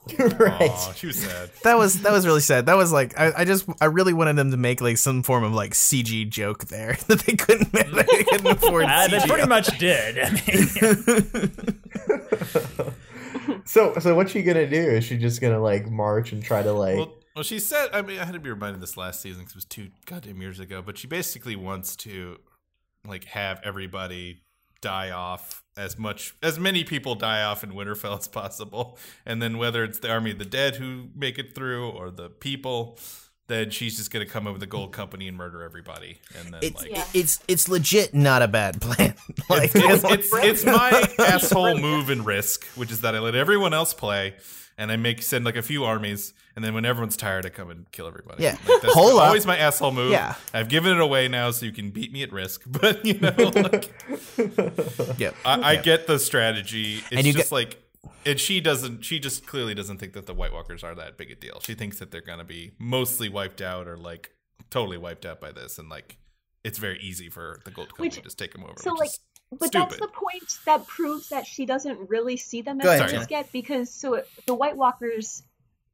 right. 0.40 0.70
Aw, 0.70 0.94
she 0.94 1.08
was 1.08 1.16
sad. 1.18 1.50
that 1.64 1.78
was 1.78 2.02
that 2.04 2.12
was 2.12 2.26
really 2.28 2.40
sad 2.42 2.68
that 2.68 2.78
was 2.78 2.92
like 2.92 3.20
I, 3.20 3.34
I 3.38 3.46
just 3.46 3.68
I 3.82 3.86
really 3.86 4.14
wanted 4.14 4.36
them 4.36 4.52
to 4.52 4.58
make 4.58 4.80
like 4.80 4.98
some 4.98 5.24
form 5.24 5.44
of 5.44 5.54
like 5.54 5.74
CG 5.74 6.30
joke 6.30 6.66
there 6.66 6.96
that 7.08 7.20
they 7.22 7.34
couldn't 7.36 7.72
they 7.74 8.24
couldn't 8.24 8.48
afford 8.48 8.86
Uh, 8.90 9.08
they 9.08 9.20
pretty 9.28 9.48
much 9.48 9.78
did. 9.80 10.20
I 10.20 10.30
mean, 10.32 11.50
so 13.66 13.94
so 14.00 14.16
what's 14.16 14.32
she 14.32 14.44
gonna 14.44 14.68
do? 14.68 14.78
Is 14.78 15.04
she 15.04 15.18
just 15.18 15.42
gonna 15.42 15.60
like 15.60 15.90
march 15.90 16.32
and 16.32 16.44
try 16.44 16.62
to 16.62 16.72
like? 16.72 16.98
Well, 16.98 17.14
well, 17.36 17.44
she 17.44 17.60
said. 17.60 17.90
I 17.92 18.02
mean, 18.02 18.20
I 18.20 18.26
had 18.26 18.34
to 18.34 18.40
be 18.40 18.50
reminded 18.50 18.82
this 18.82 18.96
last 18.96 19.22
season 19.22 19.42
because 19.42 19.54
it 19.54 19.58
was 19.58 19.66
two 19.66 19.90
goddamn 20.06 20.42
years 20.42 20.60
ago. 20.60 20.82
But 20.82 20.98
she 20.98 21.08
basically 21.08 21.56
wants 21.56 21.96
to 21.98 22.38
like 23.06 23.26
have 23.26 23.60
everybody 23.64 24.42
die 24.82 25.10
off 25.12 25.65
as 25.78 25.98
much 25.98 26.36
as 26.42 26.58
many 26.58 26.84
people 26.84 27.16
die 27.16 27.44
off 27.44 27.64
in 27.64 27.72
Winterfell 27.72 28.18
as 28.18 28.28
possible, 28.28 28.98
and 29.26 29.42
then 29.42 29.58
whether 29.58 29.84
it's 29.84 30.00
the 30.00 30.10
army 30.12 30.32
of 30.32 30.40
the 30.40 30.46
dead 30.46 30.76
who 30.76 31.10
make 31.16 31.38
it 31.38 31.54
through 31.54 31.90
or 31.90 32.10
the 32.10 32.30
people, 32.30 32.98
then 33.48 33.70
she's 33.70 33.98
just 33.98 34.12
gonna 34.12 34.26
come 34.26 34.48
up 34.48 34.54
with 34.54 34.62
the 34.62 34.68
gold 34.68 34.92
company 34.92 35.28
and 35.28 35.38
murder 35.38 35.62
everybody, 35.62 36.20
and 36.40 36.54
then 36.54 36.60
It's 36.64 36.82
like. 36.82 36.92
Yeah. 36.92 37.06
it's 37.14 37.40
it's 37.48 37.68
legit 37.68 38.14
not 38.14 38.42
a 38.42 38.48
bad 38.48 38.82
plan. 38.82 39.16
like 39.50 39.72
It's, 39.76 40.04
it's, 40.04 40.30
it's 40.34 40.66
my 40.66 41.08
asshole 41.20 41.78
move 41.78 42.10
and 42.10 42.26
risk, 42.26 42.66
which 42.76 42.92
is 42.92 43.02
that 43.02 43.16
I 43.16 43.20
let 43.20 43.36
everyone 43.36 43.74
else 43.74 43.94
play, 43.94 44.36
and 44.78 44.92
I 44.92 44.96
make 44.96 45.22
send 45.22 45.46
like 45.46 45.58
a 45.58 45.62
few 45.62 45.84
armies, 45.84 46.34
and 46.56 46.64
then 46.64 46.74
when 46.74 46.86
everyone's 46.86 47.18
tired, 47.18 47.46
I 47.46 47.50
come 47.50 47.70
and 47.70 47.90
kill 47.92 48.08
everybody. 48.08 48.44
Yeah. 48.44 48.58
like, 48.68 48.82
that's 48.82 48.94
Hold 48.94 49.14
up. 49.20 49.28
always 49.28 49.46
my 49.46 49.58
asshole 49.58 49.92
move. 49.92 50.12
Yeah. 50.12 50.36
I've 50.54 50.70
given 50.70 50.92
it 50.96 51.02
away 51.02 51.28
now, 51.28 51.52
so 51.52 51.66
you 51.66 51.72
can 51.72 51.90
beat 51.92 52.12
me 52.12 52.24
at 52.24 52.32
risk. 52.32 52.62
But 52.68 53.06
you 53.06 53.20
know, 53.20 53.34
like, 53.38 53.92
yeah. 55.20 55.32
I, 55.46 55.72
I 55.72 55.76
get 55.78 56.08
the 56.08 56.20
strategy. 56.20 56.96
It's 56.98 57.12
And 57.12 57.26
you 57.26 57.34
just 57.34 57.50
get- 57.50 57.56
like, 57.56 57.82
and 58.26 58.40
she 58.40 58.60
doesn't. 58.62 59.04
She 59.06 59.20
just 59.20 59.46
clearly 59.46 59.74
doesn't 59.76 59.98
think 60.00 60.14
that 60.14 60.26
the 60.26 60.34
White 60.34 60.52
Walkers 60.54 60.84
are 60.84 60.96
that 60.96 61.18
big 61.18 61.32
a 61.32 61.36
deal. 61.36 61.60
She 61.62 61.76
thinks 61.76 62.00
that 62.00 62.12
they're 62.12 62.22
gonna 62.22 62.44
be 62.44 62.72
mostly 62.80 63.30
wiped 63.30 63.62
out 63.62 63.88
or 63.88 63.98
like 63.98 64.32
totally 64.70 64.98
wiped 64.98 65.26
out 65.26 65.40
by 65.40 65.52
this, 65.52 65.78
and 65.78 65.90
like 65.90 66.18
it's 66.64 66.80
very 66.80 67.00
easy 67.00 67.30
for 67.30 67.60
the 67.66 67.72
Gold 67.72 67.90
Company 67.90 68.08
Which- 68.08 68.16
to 68.16 68.22
just 68.22 68.38
take 68.40 68.52
them 68.54 68.64
over. 68.64 68.74
so, 68.78 68.92
which 68.94 69.00
like, 69.00 69.10
is 69.10 69.20
But 69.60 69.72
that's 69.72 69.98
the 69.98 70.08
point 70.08 70.58
that 70.66 70.88
proves 70.88 71.30
that 71.30 71.46
she 71.46 71.66
doesn't 71.68 72.10
really 72.10 72.38
see 72.38 72.62
them 72.64 72.80
Go 72.80 72.90
as 72.90 73.00
ahead, 73.00 73.10
threats 73.12 73.28
yet, 73.30 73.52
because 73.52 73.92
so 73.94 74.24
the 74.48 74.56
White 74.56 74.76
Walkers 74.76 75.44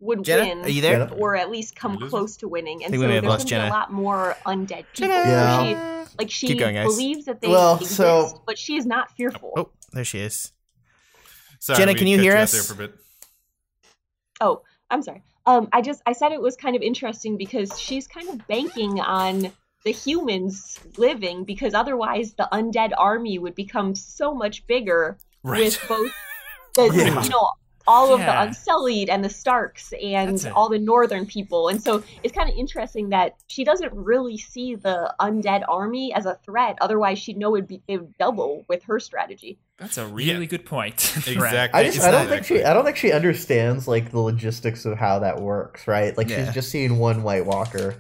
would 0.01 0.23
Jena, 0.23 0.41
win, 0.41 0.59
are 0.65 0.69
you 0.69 0.81
there? 0.81 1.09
Or 1.13 1.35
at 1.35 1.49
least 1.49 1.75
come 1.75 1.91
Did 1.93 1.99
we 1.99 2.03
lose 2.03 2.09
close 2.09 2.37
to 2.37 2.47
winning, 2.49 2.83
and 2.83 2.93
so 2.93 2.99
there's 2.99 3.21
going 3.21 3.37
to 3.41 3.45
be 3.45 3.55
a 3.55 3.69
lot 3.69 3.93
more 3.93 4.35
undead 4.45 4.83
people. 4.93 5.07
Yeah. 5.15 6.05
She, 6.05 6.15
like 6.19 6.29
she 6.31 6.47
Keep 6.47 6.59
going, 6.59 6.75
guys. 6.75 6.85
believes 6.87 7.25
that 7.25 7.39
they 7.39 7.47
Well, 7.47 7.75
exist, 7.75 7.95
so- 7.95 8.43
but 8.45 8.57
she 8.57 8.75
is 8.75 8.85
not 8.85 9.11
fearful. 9.15 9.53
Oh, 9.55 9.69
there 9.93 10.03
she 10.03 10.19
is. 10.19 10.51
Sorry, 11.59 11.77
Jena, 11.77 11.93
can 11.95 12.07
you 12.07 12.19
hear 12.19 12.33
out 12.33 12.43
us? 12.43 12.51
there 12.51 12.63
for 12.63 12.73
a 12.73 12.87
bit. 12.87 12.95
Oh, 14.41 14.63
I'm 14.89 15.01
sorry. 15.03 15.21
Um, 15.45 15.69
I 15.71 15.81
just 15.81 16.01
I 16.05 16.13
said 16.13 16.31
it 16.31 16.41
was 16.41 16.55
kind 16.55 16.75
of 16.75 16.81
interesting 16.81 17.37
because 17.37 17.79
she's 17.79 18.07
kind 18.07 18.29
of 18.29 18.45
banking 18.47 18.99
on 18.99 19.51
the 19.83 19.91
humans 19.91 20.79
living 20.97 21.43
because 21.43 21.73
otherwise 21.73 22.33
the 22.33 22.47
undead 22.51 22.91
army 22.97 23.39
would 23.39 23.55
become 23.55 23.95
so 23.95 24.33
much 24.33 24.65
bigger 24.67 25.17
Right. 25.43 25.63
with 25.63 25.85
both 25.87 26.11
the 26.75 26.95
Yeah. 26.95 27.23
you 27.23 27.29
know 27.29 27.49
all 27.87 28.13
of 28.13 28.19
the 28.19 28.41
Unsullied 28.41 29.09
and 29.09 29.23
the 29.23 29.29
Starks 29.29 29.93
and 30.01 30.45
all 30.55 30.69
the 30.69 30.79
northern 30.79 31.25
people. 31.25 31.67
And 31.69 31.81
so 31.81 32.03
it's 32.23 32.33
kind 32.33 32.49
of 32.49 32.55
interesting 32.55 33.09
that 33.09 33.35
she 33.47 33.63
doesn't 33.63 33.93
really 33.93 34.37
see 34.37 34.75
the 34.75 35.13
undead 35.19 35.63
army 35.67 36.13
as 36.13 36.25
a 36.25 36.35
threat. 36.45 36.77
Otherwise, 36.81 37.19
she'd 37.19 37.37
know 37.37 37.55
it'd 37.55 37.67
be 37.67 37.81
it 37.87 37.97
would 37.97 38.17
double 38.17 38.65
with 38.67 38.83
her 38.83 38.99
strategy. 38.99 39.57
That's 39.77 39.97
a 39.97 40.05
really 40.05 40.41
Yeah. 40.41 40.45
good 40.45 40.65
point. 40.65 41.13
Exactly. 41.27 41.79
I 41.79 41.83
just 41.85 42.01
I 42.01 42.11
don't 42.11 42.23
not 42.25 42.29
think 42.29 42.45
she 42.45 42.63
I 42.63 42.73
don't 42.73 42.85
think 42.85 42.97
she 42.97 43.11
understands 43.11 43.87
like 43.87 44.11
the 44.11 44.19
logistics 44.19 44.85
of 44.85 44.97
how 44.97 45.19
that 45.19 45.41
works, 45.41 45.87
right? 45.87 46.15
Like 46.17 46.29
Yeah. 46.29 46.45
she's 46.45 46.53
just 46.53 46.69
seeing 46.69 46.97
one 46.99 47.23
White 47.23 47.45
Walker, 47.45 47.95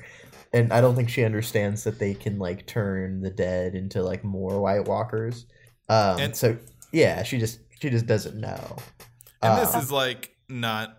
and 0.53 0.71
I 0.71 0.81
don't 0.81 0.95
think 0.95 1.09
she 1.09 1.23
understands 1.23 1.83
that 1.85 1.97
they 1.97 2.13
can 2.13 2.37
like 2.39 2.65
turn 2.67 3.21
the 3.21 3.29
dead 3.31 3.73
into 3.75 4.03
like 4.03 4.23
more 4.23 4.59
White 4.61 4.85
Walkers. 4.87 5.45
Um, 5.89 6.19
And- 6.19 6.35
so 6.35 6.57
yeah, 6.91 7.23
she 7.23 7.37
just 7.39 7.59
she 7.79 7.89
just 7.89 8.05
doesn't 8.05 8.35
know. 8.39 8.75
And 9.41 9.53
Uh, 9.53 9.59
this 9.59 9.75
is 9.75 9.91
like 9.91 10.35
not 10.49 10.97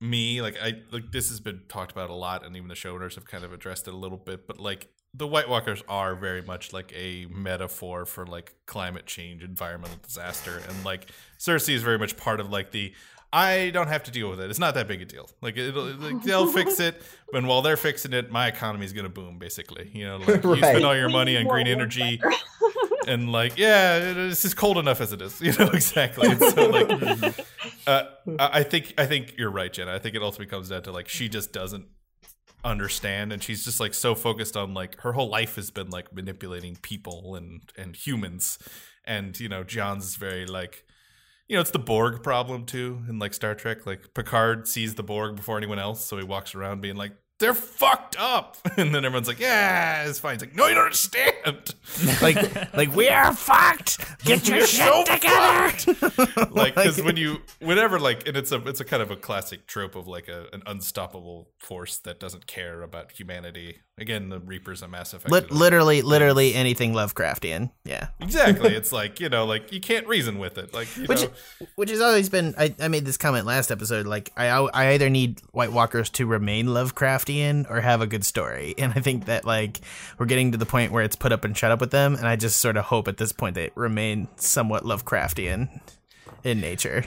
me. 0.00 0.42
Like 0.42 0.56
I 0.62 0.80
like 0.90 1.10
this 1.12 1.28
has 1.30 1.40
been 1.40 1.62
talked 1.68 1.92
about 1.92 2.10
a 2.10 2.14
lot, 2.14 2.44
and 2.44 2.56
even 2.56 2.68
the 2.68 2.74
showrunners 2.74 3.14
have 3.14 3.24
kind 3.24 3.44
of 3.44 3.52
addressed 3.52 3.88
it 3.88 3.94
a 3.94 3.96
little 3.96 4.18
bit. 4.18 4.46
But 4.46 4.58
like 4.60 4.88
the 5.14 5.26
White 5.26 5.48
Walkers 5.48 5.82
are 5.88 6.14
very 6.14 6.42
much 6.42 6.72
like 6.72 6.92
a 6.94 7.26
metaphor 7.26 8.04
for 8.06 8.26
like 8.26 8.54
climate 8.66 9.06
change, 9.06 9.42
environmental 9.42 9.98
disaster, 10.02 10.62
and 10.68 10.84
like 10.84 11.10
Cersei 11.38 11.74
is 11.74 11.82
very 11.82 11.98
much 11.98 12.16
part 12.16 12.40
of 12.40 12.50
like 12.50 12.70
the. 12.72 12.94
I 13.32 13.70
don't 13.70 13.88
have 13.88 14.02
to 14.04 14.10
deal 14.10 14.28
with 14.28 14.40
it. 14.40 14.50
It's 14.50 14.58
not 14.58 14.74
that 14.74 14.88
big 14.88 15.00
a 15.00 15.04
deal. 15.06 15.28
Like 15.40 15.56
it'll, 15.56 15.84
like, 15.94 16.22
they'll 16.22 16.46
fix 16.46 16.78
it, 16.88 17.02
but 17.32 17.44
while 17.44 17.62
they're 17.62 17.76
fixing 17.76 18.12
it, 18.12 18.30
my 18.30 18.48
economy 18.48 18.84
is 18.84 18.92
gonna 18.92 19.08
boom. 19.08 19.38
Basically, 19.38 19.90
you 19.92 20.04
know, 20.04 20.18
like 20.18 20.44
you 20.44 20.56
spend 20.56 20.84
all 20.84 20.96
your 20.96 21.08
money 21.20 21.36
on 21.36 21.46
green 21.46 21.66
energy, 21.66 22.20
and 23.06 23.32
like 23.32 23.56
yeah 23.58 23.98
it's 23.98 24.42
just 24.42 24.56
cold 24.56 24.78
enough 24.78 25.00
as 25.00 25.12
it 25.12 25.20
is 25.20 25.40
you 25.40 25.52
know 25.58 25.70
exactly 25.72 26.30
and 26.30 26.40
so 26.40 26.66
like 26.68 27.46
uh, 27.86 28.04
I 28.38 28.62
think 28.62 28.94
I 28.96 29.06
think 29.06 29.34
you're 29.36 29.50
right 29.50 29.72
Jena 29.72 29.92
I 29.92 29.98
think 29.98 30.14
it 30.14 30.22
ultimately 30.22 30.46
comes 30.46 30.68
down 30.68 30.82
to 30.84 30.92
like 30.92 31.08
she 31.08 31.28
just 31.28 31.52
doesn't 31.52 31.86
understand 32.64 33.32
and 33.32 33.42
she's 33.42 33.64
just 33.64 33.80
like 33.80 33.92
so 33.92 34.14
focused 34.14 34.56
on 34.56 34.72
like 34.72 35.00
her 35.00 35.12
whole 35.12 35.28
life 35.28 35.56
has 35.56 35.70
been 35.70 35.90
like 35.90 36.14
manipulating 36.14 36.76
people 36.76 37.34
and 37.34 37.62
and 37.76 37.96
humans 37.96 38.58
and 39.04 39.38
you 39.40 39.48
know 39.48 39.64
Jon's 39.64 40.14
very 40.14 40.46
like 40.46 40.84
you 41.52 41.58
know 41.58 41.60
it's 41.60 41.70
the 41.70 41.78
Borg 41.78 42.22
problem 42.22 42.64
too 42.64 43.02
in 43.10 43.18
like 43.18 43.34
Star 43.34 43.54
Trek. 43.54 43.84
Like 43.84 44.14
Picard 44.14 44.66
sees 44.66 44.94
the 44.94 45.02
Borg 45.02 45.36
before 45.36 45.58
anyone 45.58 45.78
else 45.78 46.02
so 46.02 46.16
he 46.16 46.24
walks 46.24 46.54
around 46.54 46.80
being 46.80 46.96
like 46.96 47.12
they're 47.40 47.54
fucked 47.54 48.16
up! 48.18 48.56
And 48.78 48.94
then 48.94 49.04
everyone's 49.04 49.28
like 49.28 49.38
yeah 49.38 50.08
it's 50.08 50.18
fine. 50.18 50.34
It's 50.34 50.42
like 50.42 50.56
no 50.56 50.66
you 50.68 50.74
don't 50.74 50.84
understand. 50.84 51.74
Like 52.22 52.74
like 52.74 52.96
we 52.96 53.10
are 53.10 53.34
fucked. 53.34 53.98
Get 54.24 54.48
your 54.48 54.66
shit 54.66 54.86
so 54.86 55.04
together. 55.04 56.48
like 56.52 56.74
because 56.74 57.02
when 57.02 57.18
you 57.18 57.42
whenever 57.60 58.00
like 58.00 58.26
and 58.26 58.34
it's 58.34 58.50
a 58.50 58.66
it's 58.66 58.80
a 58.80 58.84
kind 58.86 59.02
of 59.02 59.10
a 59.10 59.16
classic 59.16 59.66
trope 59.66 59.94
of 59.94 60.08
like 60.08 60.28
a, 60.28 60.46
an 60.54 60.62
unstoppable 60.64 61.50
force 61.58 61.98
that 61.98 62.18
doesn't 62.18 62.46
care 62.46 62.80
about 62.80 63.12
humanity 63.12 63.76
again 63.98 64.30
the 64.30 64.40
reapers 64.40 64.82
and 64.82 64.90
mass 64.90 65.12
effect 65.12 65.30
Lit- 65.30 65.50
literally, 65.50 66.02
literally 66.02 66.54
anything 66.54 66.92
Lovecraftian. 66.92 67.70
Yeah. 67.84 68.08
exactly 68.20 68.70
it's 68.74 68.92
like 68.92 69.20
you 69.20 69.28
know 69.28 69.44
like 69.44 69.72
you 69.72 69.80
can't 69.80 70.06
reason 70.06 70.38
with 70.38 70.58
it 70.58 70.72
like 70.72 70.94
you 70.96 71.04
Which, 71.04 71.22
know 71.22 71.30
which 71.76 71.90
has 71.90 72.00
always 72.00 72.28
been. 72.28 72.54
I, 72.58 72.74
I 72.80 72.88
made 72.88 73.04
this 73.04 73.16
comment 73.16 73.46
last 73.46 73.70
episode. 73.70 74.06
Like, 74.06 74.32
I 74.36 74.48
I 74.48 74.92
either 74.92 75.10
need 75.10 75.40
White 75.52 75.72
Walkers 75.72 76.10
to 76.10 76.26
remain 76.26 76.66
Lovecraftian 76.66 77.70
or 77.70 77.80
have 77.80 78.00
a 78.00 78.06
good 78.06 78.24
story, 78.24 78.74
and 78.78 78.92
I 78.94 79.00
think 79.00 79.26
that 79.26 79.44
like 79.44 79.80
we're 80.18 80.26
getting 80.26 80.52
to 80.52 80.58
the 80.58 80.66
point 80.66 80.92
where 80.92 81.04
it's 81.04 81.16
put 81.16 81.32
up 81.32 81.44
and 81.44 81.56
shut 81.56 81.70
up 81.70 81.80
with 81.80 81.90
them, 81.90 82.14
and 82.14 82.26
I 82.26 82.36
just 82.36 82.60
sort 82.60 82.76
of 82.76 82.84
hope 82.86 83.08
at 83.08 83.16
this 83.18 83.32
point 83.32 83.54
they 83.54 83.70
remain 83.74 84.28
somewhat 84.36 84.84
Lovecraftian 84.84 85.80
in 86.44 86.60
nature. 86.60 87.04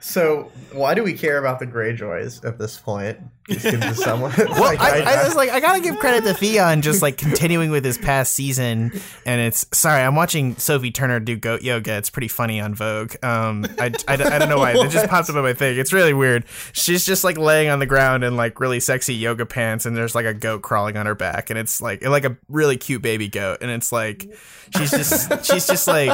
So 0.00 0.50
why 0.72 0.94
do 0.94 1.02
we 1.02 1.12
care 1.12 1.38
about 1.38 1.58
the 1.58 1.66
Greyjoys 1.66 2.44
at 2.44 2.58
this 2.58 2.78
point? 2.78 3.18
Just 3.48 3.64
'cause 3.64 3.74
of 3.74 3.96
someone, 3.96 4.32
Well, 4.38 4.62
like, 4.62 4.80
I, 4.80 5.20
I 5.20 5.24
was 5.24 5.34
like, 5.34 5.50
I 5.50 5.60
gotta 5.60 5.80
give 5.80 5.98
credit 5.98 6.24
to 6.24 6.34
Theon 6.34 6.82
just 6.82 7.00
like 7.02 7.16
continuing 7.16 7.70
with 7.70 7.84
his 7.84 7.96
past 7.96 8.34
season, 8.34 8.92
and 9.24 9.40
it's 9.40 9.64
sorry, 9.72 10.02
I'm 10.02 10.14
watching 10.14 10.56
Sophie 10.56 10.90
Turner 10.90 11.18
do 11.20 11.36
goat 11.36 11.62
yoga. 11.62 11.96
It's 11.96 12.10
pretty 12.10 12.28
funny 12.28 12.60
on 12.60 12.74
Vogue. 12.74 13.14
Um, 13.22 13.66
I, 13.78 13.92
I, 14.06 14.14
I 14.14 14.38
don't 14.38 14.48
know 14.48 14.58
why 14.58 14.72
it 14.72 14.90
just 14.90 15.08
popped 15.10 15.30
up 15.30 15.36
on 15.36 15.42
my 15.42 15.54
thing. 15.54 15.78
It's 15.78 15.92
really 15.92 16.12
weird. 16.14 16.44
She's 16.72 17.06
just 17.06 17.24
like 17.24 17.38
laying 17.38 17.68
on 17.70 17.78
the 17.78 17.86
ground 17.86 18.22
in 18.24 18.36
like 18.36 18.60
really 18.60 18.80
sexy 18.80 19.14
yoga 19.14 19.46
pants, 19.46 19.86
and 19.86 19.96
there's 19.96 20.14
like 20.14 20.26
a 20.26 20.34
goat 20.34 20.62
crawling 20.62 20.96
on 20.96 21.06
her 21.06 21.14
back, 21.14 21.50
and 21.50 21.58
it's 21.58 21.80
like 21.80 22.04
like 22.04 22.24
a 22.24 22.36
really 22.48 22.76
cute 22.76 23.02
baby 23.02 23.28
goat, 23.28 23.58
and 23.62 23.70
it's 23.70 23.92
like 23.92 24.28
she's 24.76 24.90
just 24.90 25.44
she's 25.46 25.66
just 25.66 25.88
like 25.88 26.10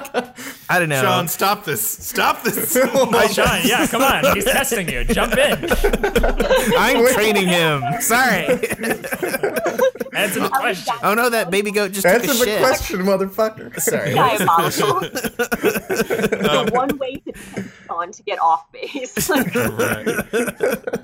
I 0.71 0.79
don't 0.79 0.89
know. 0.89 1.03
Sean 1.03 1.27
stop 1.29 1.65
this 1.65 1.83
stop 1.83 2.43
this 2.43 2.77
Oh, 2.85 3.29
Sean, 3.29 3.61
yeah, 3.65 3.87
come 3.87 4.03
on. 4.03 4.35
He's 4.35 4.45
testing 4.45 4.89
you. 4.89 5.05
Jump 5.05 5.37
in. 5.37 5.71
I'm 6.77 7.03
training 7.33 7.49
him. 7.49 7.83
Sorry. 8.01 8.47
Answer 10.15 10.41
the 10.41 10.51
question. 10.53 10.95
oh 11.03 11.15
no, 11.15 11.29
that 11.29 11.51
baby 11.51 11.73
goat 11.73 11.93
just 11.93 12.07
took 12.07 12.15
answer 12.15 12.31
a 12.31 12.35
the 12.35 12.45
shit. 12.45 12.61
question, 12.61 13.01
motherfucker. 13.01 13.81
Sorry. 13.81 14.15
Diabolical. 14.15 15.01
the 15.01 16.71
one 16.73 16.97
way 16.99 17.17
to 17.17 17.35
on 17.91 18.13
to 18.13 18.23
get 18.23 18.41
off 18.41 18.71
base. 18.73 19.31
Right. 19.75 20.09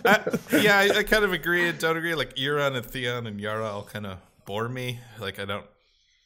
I, 0.04 0.38
yeah, 0.60 0.78
I, 0.78 0.98
I 0.98 1.02
kind 1.02 1.24
of 1.24 1.32
agree 1.32 1.68
and 1.68 1.78
don't 1.78 1.96
agree. 1.96 2.14
Like 2.14 2.36
Euron 2.36 2.76
and 2.76 2.86
Theon 2.86 3.26
and 3.26 3.40
Yara 3.40 3.66
all 3.68 3.82
kind 3.82 4.06
of 4.06 4.18
bore 4.44 4.68
me. 4.68 5.00
Like 5.18 5.38
I 5.40 5.44
don't 5.44 5.66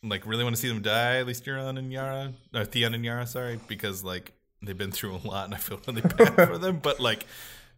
like 0.02 0.26
really 0.26 0.44
want 0.44 0.54
to 0.56 0.60
see 0.60 0.68
them 0.68 0.82
die. 0.82 1.16
At 1.16 1.26
least 1.26 1.44
Euron 1.46 1.78
and 1.78 1.90
Yara, 1.90 2.34
or 2.54 2.64
Theon 2.64 2.94
and 2.94 3.04
Yara, 3.04 3.26
sorry, 3.26 3.58
because 3.66 4.04
like 4.04 4.32
they've 4.62 4.76
been 4.76 4.92
through 4.92 5.14
a 5.16 5.26
lot 5.26 5.46
and 5.46 5.54
I 5.54 5.58
feel 5.58 5.80
really 5.86 6.02
bad 6.02 6.34
for 6.34 6.58
them. 6.58 6.80
But 6.82 7.00
like 7.00 7.26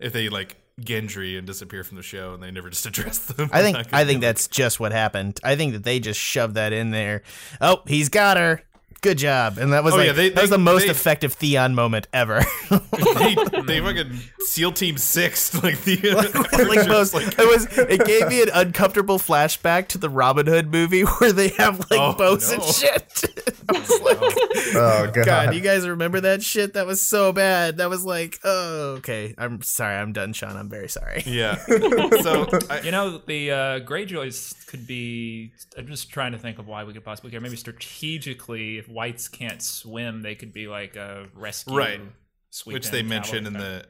if 0.00 0.12
they 0.12 0.28
like 0.28 0.56
Gendry 0.80 1.38
and 1.38 1.46
disappear 1.46 1.84
from 1.84 1.96
the 1.96 2.02
show 2.02 2.34
and 2.34 2.42
they 2.42 2.50
never 2.50 2.68
just 2.68 2.84
address 2.86 3.18
them, 3.18 3.48
I 3.52 3.62
think 3.62 3.92
I 3.92 4.04
think 4.04 4.20
that's 4.20 4.46
just 4.48 4.78
what 4.78 4.92
happened. 4.92 5.40
I 5.42 5.56
think 5.56 5.72
that 5.72 5.84
they 5.84 6.00
just 6.00 6.20
shoved 6.20 6.54
that 6.54 6.72
in 6.72 6.90
there. 6.90 7.22
Oh, 7.60 7.82
he's 7.86 8.08
got 8.08 8.36
her. 8.36 8.62
Good 9.02 9.18
job. 9.18 9.58
And 9.58 9.72
that 9.72 9.84
was 9.84 9.94
Oh, 9.94 9.98
like 9.98 10.06
yeah, 10.06 10.12
they- 10.12 10.28
that 10.30 10.40
was 10.40 10.50
the 10.50 10.58
most 10.58 10.84
they- 10.86 10.90
effective 10.90 11.34
Theon 11.34 11.74
moment 11.74 12.08
ever. 12.12 12.40
they, 12.70 13.34
they 13.66 13.80
fucking 13.80 14.18
SEAL 14.40 14.72
Team 14.72 14.96
Six, 14.98 15.54
like 15.62 15.80
the 15.84 15.96
like 16.68 16.88
most, 16.88 17.14
it 17.14 17.38
was 17.38 17.66
it 17.78 18.04
gave 18.04 18.28
me 18.28 18.42
an 18.42 18.48
uncomfortable 18.52 19.18
flashback 19.18 19.88
to 19.88 19.98
the 19.98 20.08
Robin 20.08 20.46
Hood 20.46 20.70
movie 20.72 21.02
where 21.02 21.32
they 21.32 21.48
have 21.48 21.78
like 21.90 22.00
Oh, 22.00 22.14
boats 22.14 22.50
and 22.50 22.62
shit. 22.62 23.24
I 23.68 23.72
like, 23.72 24.74
Oh 24.74 25.10
god. 25.12 25.24
God, 25.26 25.54
you 25.54 25.60
guys 25.60 25.86
remember 25.86 26.20
that 26.22 26.42
shit? 26.42 26.74
That 26.74 26.86
was 26.86 27.00
so 27.02 27.32
bad. 27.32 27.76
That 27.78 27.90
was 27.90 28.04
like, 28.04 28.38
oh, 28.44 28.94
okay. 28.98 29.34
I'm 29.38 29.62
sorry. 29.62 29.96
I'm 29.96 30.12
done, 30.12 30.32
Sean. 30.32 30.56
I'm 30.56 30.68
very 30.68 30.88
sorry. 30.88 31.22
yeah. 31.26 31.56
So 31.66 32.48
I, 32.70 32.80
You 32.82 32.90
know, 32.90 33.18
the 33.18 33.50
uh, 33.50 33.80
Greyjoys 33.80 34.66
could 34.66 34.86
be. 34.86 35.52
I'm 35.76 35.86
just 35.86 36.10
trying 36.10 36.32
to 36.32 36.38
think 36.38 36.58
of 36.58 36.66
why 36.66 36.84
we 36.84 36.92
could 36.92 37.04
possibly 37.04 37.30
care. 37.30 37.40
Maybe 37.40 37.56
strategically, 37.56 38.78
if 38.86 38.92
whites 38.92 39.28
can't 39.28 39.62
swim, 39.62 40.22
they 40.22 40.34
could 40.34 40.52
be 40.52 40.68
like 40.68 40.96
a 40.96 41.26
rescue. 41.34 41.76
Right. 41.76 42.00
sweep 42.50 42.74
which 42.74 42.90
they 42.90 42.98
cavalry 43.02 43.08
mentioned 43.08 43.46
in 43.46 43.52
the. 43.54 43.84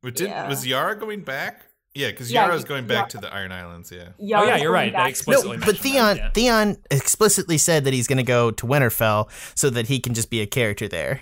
Which 0.00 0.16
didn't, 0.16 0.30
Yeah. 0.32 0.48
was 0.48 0.66
Yara 0.66 0.96
going 0.96 1.22
back? 1.22 1.66
Yeah, 1.94 2.10
because 2.10 2.32
Yeah, 2.32 2.46
Yara's 2.46 2.64
going 2.64 2.86
back 2.86 3.04
yeah. 3.04 3.08
to 3.08 3.18
the 3.18 3.32
Iron 3.34 3.52
Islands. 3.52 3.92
Yeah. 3.92 4.08
Oh 4.18 4.44
yeah, 4.44 4.56
you're 4.56 4.72
right. 4.72 4.92
They 4.92 5.08
explicitly 5.08 5.58
No, 5.58 5.66
but 5.66 5.76
Theon 5.78 6.16
that, 6.16 6.16
yeah. 6.16 6.30
Theon 6.30 6.76
explicitly 6.90 7.58
said 7.58 7.84
that 7.84 7.92
he's 7.92 8.06
going 8.08 8.16
to 8.16 8.22
go 8.22 8.50
to 8.50 8.66
Winterfell 8.66 9.28
so 9.54 9.70
that 9.70 9.86
he 9.88 10.00
can 10.00 10.14
just 10.14 10.30
be 10.30 10.40
a 10.40 10.46
character 10.46 10.88
there. 10.88 11.20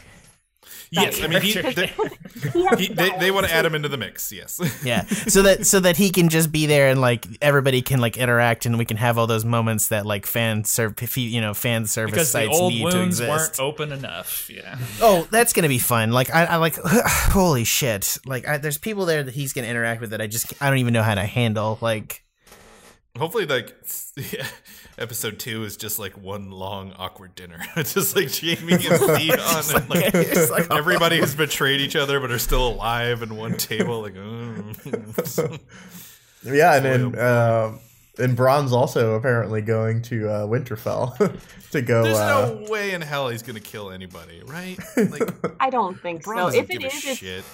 Yes, 0.91 1.23
I 1.23 1.27
mean 1.27 1.41
he, 1.43 1.53
they, 1.53 1.87
He 2.53 2.65
has 2.65 2.79
he, 2.79 2.89
to 2.89 2.95
they, 2.95 3.11
they 3.19 3.31
want 3.31 3.47
to 3.47 3.53
add 3.53 3.65
him 3.65 3.75
into 3.75 3.89
the 3.89 3.97
mix. 3.97 4.33
Yes. 4.33 4.61
Yeah, 4.85 5.05
so 5.05 5.43
that 5.43 5.67
so 5.67 5.81
that 5.81 5.97
he 5.97 6.11
can 6.11 6.29
just 6.29 6.51
be 6.51 6.67
there 6.67 6.89
and 6.89 7.01
like 7.01 7.27
everybody 7.43 7.83
can 7.83 8.01
like 8.01 8.17
interact 8.17 8.67
and 8.67 8.79
we 8.79 8.85
can 8.85 8.97
have 8.97 9.19
all 9.19 9.27
those 9.27 9.45
moments 9.45 9.89
that 9.89 10.07
like 10.07 10.27
fan 10.27 10.65
serve 10.65 10.95
you 11.17 11.41
know 11.41 11.55
fan 11.55 11.87
service 11.87 12.13
because 12.13 12.33
the 12.33 12.47
old 12.47 12.73
need 12.73 12.91
to 12.91 12.97
wounds 12.97 13.21
exist. 13.21 13.29
weren't 13.29 13.61
open 13.61 13.93
enough. 13.93 14.49
Yeah. 14.49 14.79
Oh, 15.03 15.29
that's 15.31 15.53
gonna 15.53 15.69
be 15.69 15.79
fun. 15.79 16.13
Like 16.13 16.35
I, 16.35 16.45
I 16.47 16.57
like 16.57 16.77
holy 16.85 17.65
shit. 17.65 18.19
Like 18.25 18.49
I, 18.49 18.59
there's 18.59 18.79
people 18.79 19.05
there 19.05 19.23
that 19.23 19.35
he's 19.35 19.53
gonna 19.53 19.69
interact 19.69 20.01
with 20.01 20.11
that 20.11 20.21
I 20.21 20.27
just 20.27 20.61
I 20.63 20.69
don't 20.69 20.79
even 20.79 20.95
know 20.95 21.03
how 21.03 21.15
to 21.15 21.25
handle. 21.25 21.79
Like 21.81 22.25
Hopefully, 23.19 23.47
like 23.47 23.75
yeah, 24.17 24.47
episode 25.01 25.39
two 25.39 25.65
is 25.65 25.77
just 25.77 25.99
like 25.99 26.13
one 26.17 26.51
long 26.51 26.93
awkward 26.99 27.35
dinner. 27.35 27.59
It's 27.77 27.95
just 27.95 28.15
like 28.15 28.29
Jaime 28.35 28.75
and 28.75 28.83
Theon, 28.83 29.39
and 29.75 29.91
like 29.91 30.51
like 30.51 30.71
everybody 30.71 31.19
has 31.21 31.35
betrayed 31.47 31.81
each 31.81 31.97
other 31.97 32.21
but 32.21 32.31
are 32.31 32.39
still 32.39 32.69
alive 32.69 33.23
in 33.23 33.37
one 33.37 33.57
table. 33.57 34.03
Like, 34.03 34.17
oh. 34.17 35.59
Yeah, 36.45 36.77
and 36.77 36.85
then 36.85 37.19
uh, 37.19 37.79
and 38.19 38.37
Bronn's 38.37 38.73
also 38.73 39.15
apparently 39.15 39.63
going 39.63 40.03
to 40.03 40.29
uh, 40.29 40.47
Winterfell 40.47 41.17
to 41.71 41.83
go. 41.83 42.03
there's 42.03 42.19
uh, 42.19 42.55
no 42.61 42.71
way 42.71 42.93
in 42.93 43.01
hell 43.01 43.29
he's 43.29 43.43
gonna 43.43 43.61
kill 43.61 43.91
anybody, 43.91 44.43
right? 44.47 44.79
Like, 44.97 45.31
I 45.61 45.71
don't 45.71 45.99
think 46.01 46.23
Bronn 46.25 46.37
so. 46.37 46.59
doesn't 46.59 46.61
If 46.65 46.71
it 46.71 46.73
give 46.81 46.83
a 46.83 46.87
it's, 46.87 47.17
shit. 47.17 47.45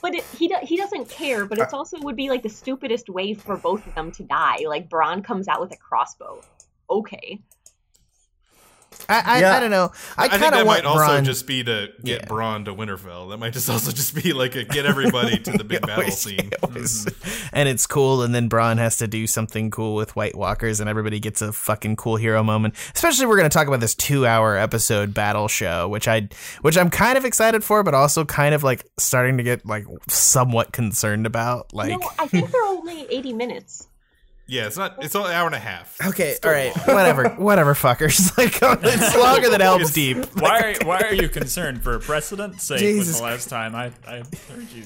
but 0.00 0.14
it, 0.14 0.24
he 0.38 0.48
do, 0.48 0.56
he 0.62 0.76
doesn't 0.76 1.08
care. 1.08 1.44
But 1.46 1.58
it's 1.58 1.72
also 1.72 2.00
would 2.00 2.16
be 2.16 2.28
like 2.30 2.42
the 2.42 2.48
stupidest 2.48 3.08
way 3.08 3.34
for 3.34 3.56
both 3.56 3.86
of 3.86 3.94
them 3.94 4.12
to 4.12 4.22
die. 4.22 4.58
Like 4.66 4.88
Bronn 4.88 5.24
comes 5.24 5.48
out 5.48 5.60
with 5.60 5.72
a 5.72 5.76
crossbow. 5.76 6.42
Okay. 6.90 7.40
I 9.08 9.22
I, 9.24 9.40
Yeah. 9.40 9.56
I 9.56 9.60
don't 9.60 9.70
know. 9.70 9.90
I, 10.16 10.26
I, 10.26 10.28
think 10.28 10.42
kind 10.42 10.54
that 10.54 10.60
of 10.60 10.66
want 10.66 10.84
might 10.84 10.88
also 10.88 11.04
Bronn. 11.04 11.24
just 11.24 11.46
be 11.46 11.64
to 11.64 11.88
get 12.04 12.20
Yeah. 12.22 12.26
Bronn 12.28 12.66
to 12.66 12.74
Winterfell. 12.74 13.30
That 13.30 13.38
might 13.38 13.52
just 13.54 13.68
also 13.68 13.90
just 13.90 14.14
be 14.14 14.32
like 14.32 14.54
a 14.54 14.64
get 14.64 14.84
everybody 14.86 15.38
to 15.38 15.50
the 15.52 15.64
big 15.64 15.80
battle 15.80 15.94
Always- 16.04 16.18
scene. 16.18 16.50
always. 16.62 17.06
And 17.52 17.68
it's 17.68 17.86
cool, 17.86 18.22
and 18.22 18.34
then 18.34 18.48
Bronn 18.48 18.76
has 18.78 18.98
to 18.98 19.08
do 19.08 19.26
something 19.26 19.70
cool 19.70 19.94
with 19.94 20.14
White 20.14 20.36
Walkers, 20.36 20.78
and 20.78 20.88
everybody 20.88 21.20
gets 21.20 21.42
a 21.42 21.52
fucking 21.52 21.96
cool 21.96 22.16
hero 22.16 22.42
moment. 22.44 22.74
Especially, 22.94 23.26
we're 23.26 23.36
going 23.36 23.48
to 23.50 23.54
talk 23.54 23.66
about 23.66 23.80
this 23.80 23.94
two-hour 23.94 24.56
episode 24.56 25.12
battle 25.14 25.48
show, 25.48 25.88
which 25.88 26.06
I, 26.06 26.28
which 26.60 26.76
I'm 26.78 26.90
kind 26.90 27.18
of 27.18 27.24
excited 27.24 27.64
for, 27.64 27.82
but 27.82 27.94
also 27.94 28.24
kind 28.24 28.54
of 28.54 28.62
like 28.62 28.86
starting 28.98 29.38
to 29.38 29.42
get 29.42 29.66
like 29.66 29.84
somewhat 30.08 30.72
concerned 30.72 31.26
about. 31.26 31.72
Like, 31.74 31.90
no, 31.98 32.10
I 32.18 32.26
think 32.28 32.50
they're 32.52 32.62
only 32.64 33.06
eighty 33.10 33.32
minutes. 33.32 33.88
Yeah, 34.46 34.66
it's 34.66 34.76
not. 34.76 35.02
It's 35.02 35.14
only 35.14 35.30
an 35.30 35.36
hour 35.36 35.46
and 35.46 35.54
a 35.54 35.58
half. 35.58 35.96
okay, 36.04 36.36
all 36.44 36.50
right, 36.50 36.76
whatever, 36.86 37.28
whatever, 37.30 37.74
fuckers. 37.74 38.30
Like, 38.42 38.58
it's 38.84 39.16
longer 39.18 39.48
than 39.50 39.60
Helm's 39.60 39.92
Deep. 39.92 40.18
Why 40.38 40.60
are, 40.60 40.74
why 40.86 41.00
are 41.00 41.14
you 41.14 41.28
concerned? 41.28 41.82
For 41.82 41.98
precedent's 41.98 42.64
sake, 42.64 42.74
was 42.74 42.80
Jesus 42.82 43.16
the 43.18 43.22
last 43.24 43.48
time 43.48 43.74
I, 43.74 43.92
I 44.06 44.22
heard 44.50 44.70
you. 44.74 44.84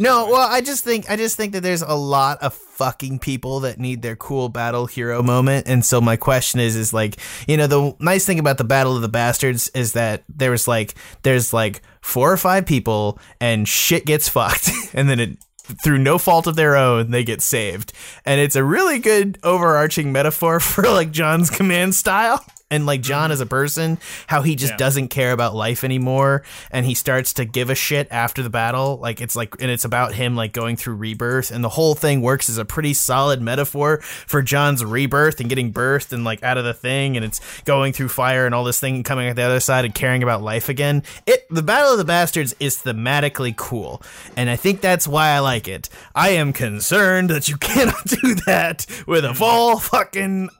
No, 0.00 0.26
well, 0.30 0.48
I 0.48 0.60
just 0.60 0.84
think 0.84 1.10
I 1.10 1.16
just 1.16 1.36
think 1.36 1.52
that 1.54 1.62
there's 1.62 1.82
a 1.82 1.94
lot 1.94 2.40
of 2.40 2.54
fucking 2.54 3.18
people 3.18 3.60
that 3.60 3.80
need 3.80 4.00
their 4.00 4.14
cool 4.14 4.48
battle 4.48 4.86
hero 4.86 5.22
moment, 5.22 5.66
and 5.68 5.84
so 5.84 6.00
my 6.00 6.16
question 6.16 6.60
is, 6.60 6.76
is 6.76 6.94
like, 6.94 7.16
you 7.48 7.56
know, 7.56 7.66
the 7.66 7.96
nice 7.98 8.24
thing 8.24 8.38
about 8.38 8.58
the 8.58 8.64
Battle 8.64 8.94
of 8.94 9.02
the 9.02 9.08
Bastards 9.08 9.68
is 9.70 9.94
that 9.94 10.22
there 10.28 10.52
was 10.52 10.68
like, 10.68 10.94
there's 11.22 11.52
like 11.52 11.82
four 12.00 12.32
or 12.32 12.36
five 12.36 12.64
people, 12.64 13.18
and 13.40 13.68
shit 13.68 14.06
gets 14.06 14.28
fucked, 14.28 14.70
and 14.94 15.08
then 15.10 15.20
it. 15.20 15.38
Through 15.82 15.98
no 15.98 16.18
fault 16.18 16.46
of 16.46 16.56
their 16.56 16.76
own, 16.76 17.10
they 17.10 17.24
get 17.24 17.42
saved, 17.42 17.92
and 18.24 18.40
it's 18.40 18.56
a 18.56 18.64
really 18.64 18.98
good 18.98 19.38
overarching 19.42 20.12
metaphor 20.12 20.60
for 20.60 20.84
like 20.84 21.10
Jon's 21.10 21.50
command 21.50 21.94
style 21.94 22.44
and 22.70 22.86
like 22.86 23.00
Jon 23.00 23.24
mm-hmm. 23.24 23.32
as 23.32 23.40
a 23.40 23.46
person, 23.46 23.98
how 24.26 24.42
he 24.42 24.54
just 24.54 24.74
Yeah. 24.74 24.76
doesn't 24.76 25.08
care 25.08 25.32
about 25.32 25.54
life 25.54 25.84
anymore, 25.84 26.42
and 26.70 26.84
he 26.84 26.94
starts 26.94 27.32
to 27.34 27.44
give 27.44 27.70
a 27.70 27.74
shit 27.74 28.08
after 28.10 28.42
the 28.42 28.50
battle. 28.50 28.98
Like 28.98 29.20
it's 29.20 29.36
like, 29.36 29.54
and 29.60 29.70
it's 29.70 29.84
about 29.84 30.14
him 30.14 30.36
like 30.36 30.52
going 30.52 30.76
through 30.76 30.96
rebirth, 30.96 31.50
and 31.50 31.64
the 31.64 31.70
whole 31.70 31.94
thing 31.94 32.20
works 32.20 32.48
as 32.48 32.58
a 32.58 32.64
pretty 32.64 32.94
solid 32.94 33.40
metaphor 33.40 33.98
for 34.02 34.42
Jon's 34.42 34.84
rebirth 34.84 35.40
and 35.40 35.48
getting 35.48 35.72
birthed 35.72 36.12
and 36.12 36.24
like 36.24 36.42
out 36.42 36.58
of 36.58 36.64
the 36.64 36.74
thing, 36.74 37.16
and 37.16 37.24
it's 37.24 37.40
going 37.62 37.92
through 37.92 38.08
fire 38.08 38.46
and 38.46 38.54
all 38.54 38.64
this 38.64 38.80
thing 38.80 38.96
and 38.96 39.04
coming 39.04 39.28
out 39.28 39.36
the 39.36 39.42
other 39.42 39.60
side 39.60 39.84
and 39.84 39.94
caring 39.94 40.22
about 40.22 40.42
life 40.42 40.68
again. 40.68 41.02
It 41.26 41.46
the 41.50 41.62
Battle 41.62 41.92
of 41.92 41.98
the 41.98 42.04
Bastards 42.04 42.54
is 42.60 42.76
thematically 42.78 43.54
cool, 43.56 44.02
and 44.36 44.50
I 44.50 44.56
think 44.56 44.80
that's 44.80 45.08
why 45.08 45.28
I 45.30 45.38
like 45.38 45.68
it. 45.68 45.88
I 46.14 46.30
am 46.30 46.52
concerned 46.52 47.30
that 47.30 47.48
you 47.48 47.56
cannot 47.60 48.04
do 48.04 48.34
that 48.46 48.86
with 49.06 49.24
a 49.24 49.28
mm-hmm. 49.28 49.38
full 49.38 49.78
fucking 49.78 50.50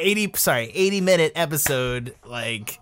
80 0.00 0.32
sorry 0.36 0.70
80 0.74 1.00
minute 1.00 1.32
episode 1.34 2.14
like 2.24 2.78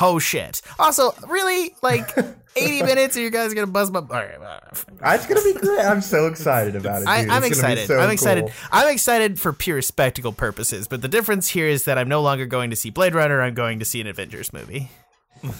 oh 0.00 0.18
shit 0.18 0.62
also 0.78 1.12
really 1.28 1.74
like 1.82 2.10
80 2.56 2.82
minutes 2.82 3.16
and 3.16 3.24
you 3.24 3.30
guys 3.30 3.50
are 3.50 3.54
gonna 3.54 3.66
buzz 3.66 3.90
my 3.90 4.00
all 4.00 4.06
right, 4.08 4.36
all 4.36 4.60
right. 5.00 5.14
It's 5.14 5.26
gonna 5.26 5.42
be 5.42 5.54
great. 5.54 5.80
I'm 5.80 6.02
so 6.02 6.26
excited 6.26 6.76
about 6.76 7.00
it. 7.02 7.08
I, 7.08 7.22
dude. 7.22 7.30
I'm 7.30 7.42
It's 7.44 7.56
excited. 7.56 7.86
so 7.86 7.98
I'm 7.98 8.10
excited. 8.10 8.44
cool. 8.44 8.52
I'm 8.70 8.92
excited 8.92 9.40
for 9.40 9.54
pure 9.54 9.80
spectacle 9.80 10.32
purposes. 10.32 10.86
But 10.86 11.00
the 11.00 11.08
difference 11.08 11.48
here 11.48 11.66
is 11.66 11.84
that 11.84 11.96
I'm 11.96 12.08
no 12.08 12.20
longer 12.20 12.44
going 12.44 12.68
to 12.68 12.76
see 12.76 12.90
Blade 12.90 13.14
Runner. 13.14 13.40
I'm 13.40 13.54
going 13.54 13.78
to 13.78 13.86
see 13.86 14.00
an 14.02 14.06
Avengers 14.06 14.52
movie. 14.52 14.90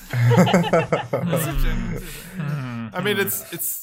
Hmm. 2.36 2.88
I 2.94 3.00
mean, 3.02 3.18
it's 3.18 3.50
it's. 3.52 3.81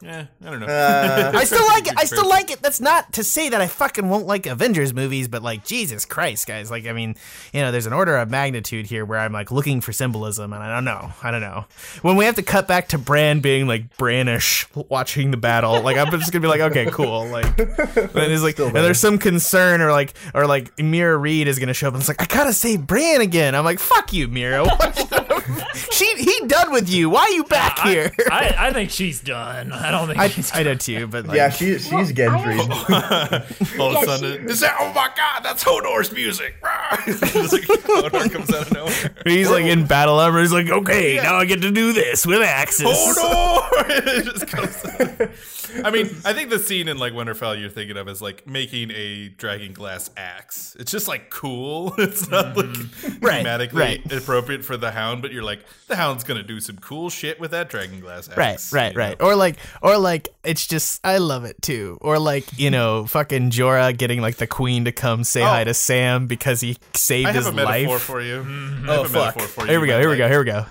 Yeah, 0.00 0.26
I 0.44 0.50
don't 0.50 0.60
know. 0.60 0.66
Uh, 0.66 1.32
I 1.34 1.42
still 1.42 1.66
like 1.66 1.88
it. 1.88 1.94
I 1.96 2.04
still 2.04 2.28
like 2.28 2.52
it. 2.52 2.62
That's 2.62 2.80
not 2.80 3.12
to 3.14 3.24
say 3.24 3.48
that 3.48 3.60
I 3.60 3.66
fucking 3.66 4.08
won't 4.08 4.28
like 4.28 4.46
Avengers 4.46 4.94
movies, 4.94 5.26
but 5.26 5.42
like 5.42 5.64
Jesus 5.64 6.04
Christ, 6.04 6.46
guys. 6.46 6.70
Like, 6.70 6.86
I 6.86 6.92
mean, 6.92 7.16
you 7.52 7.62
know, 7.62 7.72
there's 7.72 7.86
an 7.86 7.92
order 7.92 8.16
of 8.16 8.30
magnitude 8.30 8.86
here 8.86 9.04
where 9.04 9.18
I'm 9.18 9.32
like 9.32 9.50
looking 9.50 9.80
for 9.80 9.92
symbolism, 9.92 10.52
and 10.52 10.62
I 10.62 10.72
don't 10.72 10.84
know. 10.84 11.12
I 11.20 11.32
don't 11.32 11.40
know. 11.40 11.64
When 12.02 12.14
we 12.14 12.26
have 12.26 12.36
to 12.36 12.44
cut 12.44 12.68
back 12.68 12.88
to 12.88 12.98
Bran 12.98 13.40
being 13.40 13.66
like 13.66 13.96
Branish 13.96 14.68
watching 14.88 15.32
the 15.32 15.36
battle, 15.36 15.82
like 15.82 15.96
I'm 15.96 16.12
just 16.12 16.30
gonna 16.32 16.42
be 16.42 16.48
like, 16.48 16.60
okay, 16.60 16.86
cool. 16.92 17.26
Like, 17.26 17.58
and 17.58 18.30
he's 18.30 18.42
like, 18.44 18.60
and 18.60 18.76
there's 18.76 19.00
some 19.00 19.18
concern, 19.18 19.80
or 19.80 19.90
like, 19.90 20.14
or 20.32 20.46
like 20.46 20.76
Meera 20.76 21.20
Reed 21.20 21.48
is 21.48 21.58
gonna 21.58 21.74
show 21.74 21.88
up, 21.88 21.94
and 21.94 22.00
it's 22.00 22.08
like, 22.08 22.22
I 22.22 22.26
gotta 22.26 22.52
save 22.52 22.86
Bran 22.86 23.20
again. 23.20 23.56
I'm 23.56 23.64
like, 23.64 23.80
fuck 23.80 24.12
you, 24.12 24.28
Mira. 24.28 24.64
she 25.92 26.06
he 26.16 26.46
done 26.46 26.72
with 26.72 26.88
you. 26.88 27.10
Why 27.10 27.22
are 27.22 27.30
you 27.30 27.44
back 27.44 27.78
here? 27.80 28.12
I, 28.30 28.54
I 28.58 28.72
think 28.72 28.90
she's 28.90 29.20
done. 29.20 29.72
I 29.72 29.90
don't 29.90 30.08
think 30.08 30.18
I, 30.18 30.28
she's 30.28 30.52
I, 30.52 30.62
do 30.62 30.74
too, 30.74 31.06
but 31.06 31.26
like, 31.26 31.36
yeah, 31.36 31.50
she, 31.50 31.78
she's 31.78 32.12
Gendry. 32.12 32.58
All 33.80 33.96
of 33.96 34.02
a 34.02 34.06
sudden, 34.06 34.48
is 34.48 34.60
that? 34.60 34.76
Oh 34.80 34.92
my 34.92 35.10
god, 35.16 35.42
that's 35.42 35.64
Hodor's 35.64 36.12
music! 36.12 36.54
Just 37.06 37.52
like, 37.52 37.62
Hodor 37.62 38.30
comes 38.30 38.52
out 38.52 38.66
of 38.66 38.72
nowhere. 38.72 39.14
He's 39.24 39.50
like 39.50 39.64
in 39.64 39.86
battle 39.86 40.18
armor. 40.18 40.40
He's 40.40 40.52
like, 40.52 40.68
okay, 40.68 41.16
now 41.16 41.36
I 41.36 41.44
get 41.44 41.62
to 41.62 41.70
do 41.70 41.92
this 41.92 42.26
with 42.26 42.42
axes. 42.42 42.86
Hodor! 42.86 43.68
it 43.88 44.24
just 44.24 44.46
comes. 44.46 45.57
I 45.84 45.90
mean, 45.90 46.06
I 46.24 46.32
think 46.32 46.50
the 46.50 46.58
scene 46.58 46.88
in 46.88 46.98
like 46.98 47.12
Winterfell 47.12 47.60
you're 47.60 47.70
thinking 47.70 47.96
of 47.96 48.08
is 48.08 48.20
like 48.22 48.46
making 48.46 48.90
a 48.92 49.28
dragon 49.30 49.72
glass 49.72 50.10
axe. 50.16 50.76
It's 50.78 50.90
just 50.90 51.08
like 51.08 51.30
cool. 51.30 51.94
It's 51.98 52.28
not 52.28 52.56
like 52.56 52.66
mm-hmm. 52.66 53.24
Right, 53.24 53.44
thematically 53.44 53.72
right. 53.74 54.12
appropriate 54.12 54.64
for 54.64 54.76
the 54.76 54.90
Hound, 54.90 55.22
but 55.22 55.32
you're 55.32 55.42
like 55.42 55.64
the 55.88 55.96
Hound's 55.96 56.24
gonna 56.24 56.42
do 56.42 56.60
some 56.60 56.76
cool 56.78 57.10
shit 57.10 57.38
with 57.38 57.50
that 57.52 57.68
dragon 57.68 58.00
glass 58.00 58.28
Right, 58.28 58.54
axe. 58.54 58.72
right, 58.72 58.92
you 58.92 58.98
know? 58.98 59.04
right. 59.04 59.22
Or 59.22 59.34
like, 59.36 59.56
or 59.82 59.98
like, 59.98 60.28
it's 60.44 60.66
just 60.66 61.04
I 61.04 61.18
love 61.18 61.44
it 61.44 61.60
too. 61.62 61.98
Or 62.00 62.18
like, 62.18 62.58
you 62.58 62.70
know, 62.70 63.06
fucking 63.06 63.50
Jorah 63.50 63.96
getting 63.96 64.20
like 64.20 64.36
the 64.36 64.46
queen 64.46 64.84
to 64.86 64.92
come 64.92 65.24
say 65.24 65.40
hi 65.42 65.60
Oh. 65.62 65.64
to 65.64 65.74
Sam 65.74 66.26
because 66.26 66.60
he 66.60 66.76
saved 66.94 66.94
his 66.94 67.24
life. 67.24 67.24
I 67.24 67.32
have 67.32 67.34
his 67.34 67.46
a 67.46 67.52
metaphor 67.52 67.94
life. 67.94 68.02
for 68.02 68.20
you. 68.22 68.42
Mm-hmm. 68.42 68.90
I 68.90 68.92
Oh 68.94 69.02
have 69.02 69.14
a 69.14 69.18
oh, 69.18 69.22
fuck! 69.24 69.36
metaphor 69.36 69.48
for 69.48 69.60
you. 69.66 69.70
Here 69.72 69.80
we 69.80 69.86
go. 69.86 69.94
might 69.94 70.00
Here 70.00 70.10
we 70.10 70.16
go. 70.16 70.28
Here 70.28 70.38
we 70.40 70.44
go. 70.44 70.66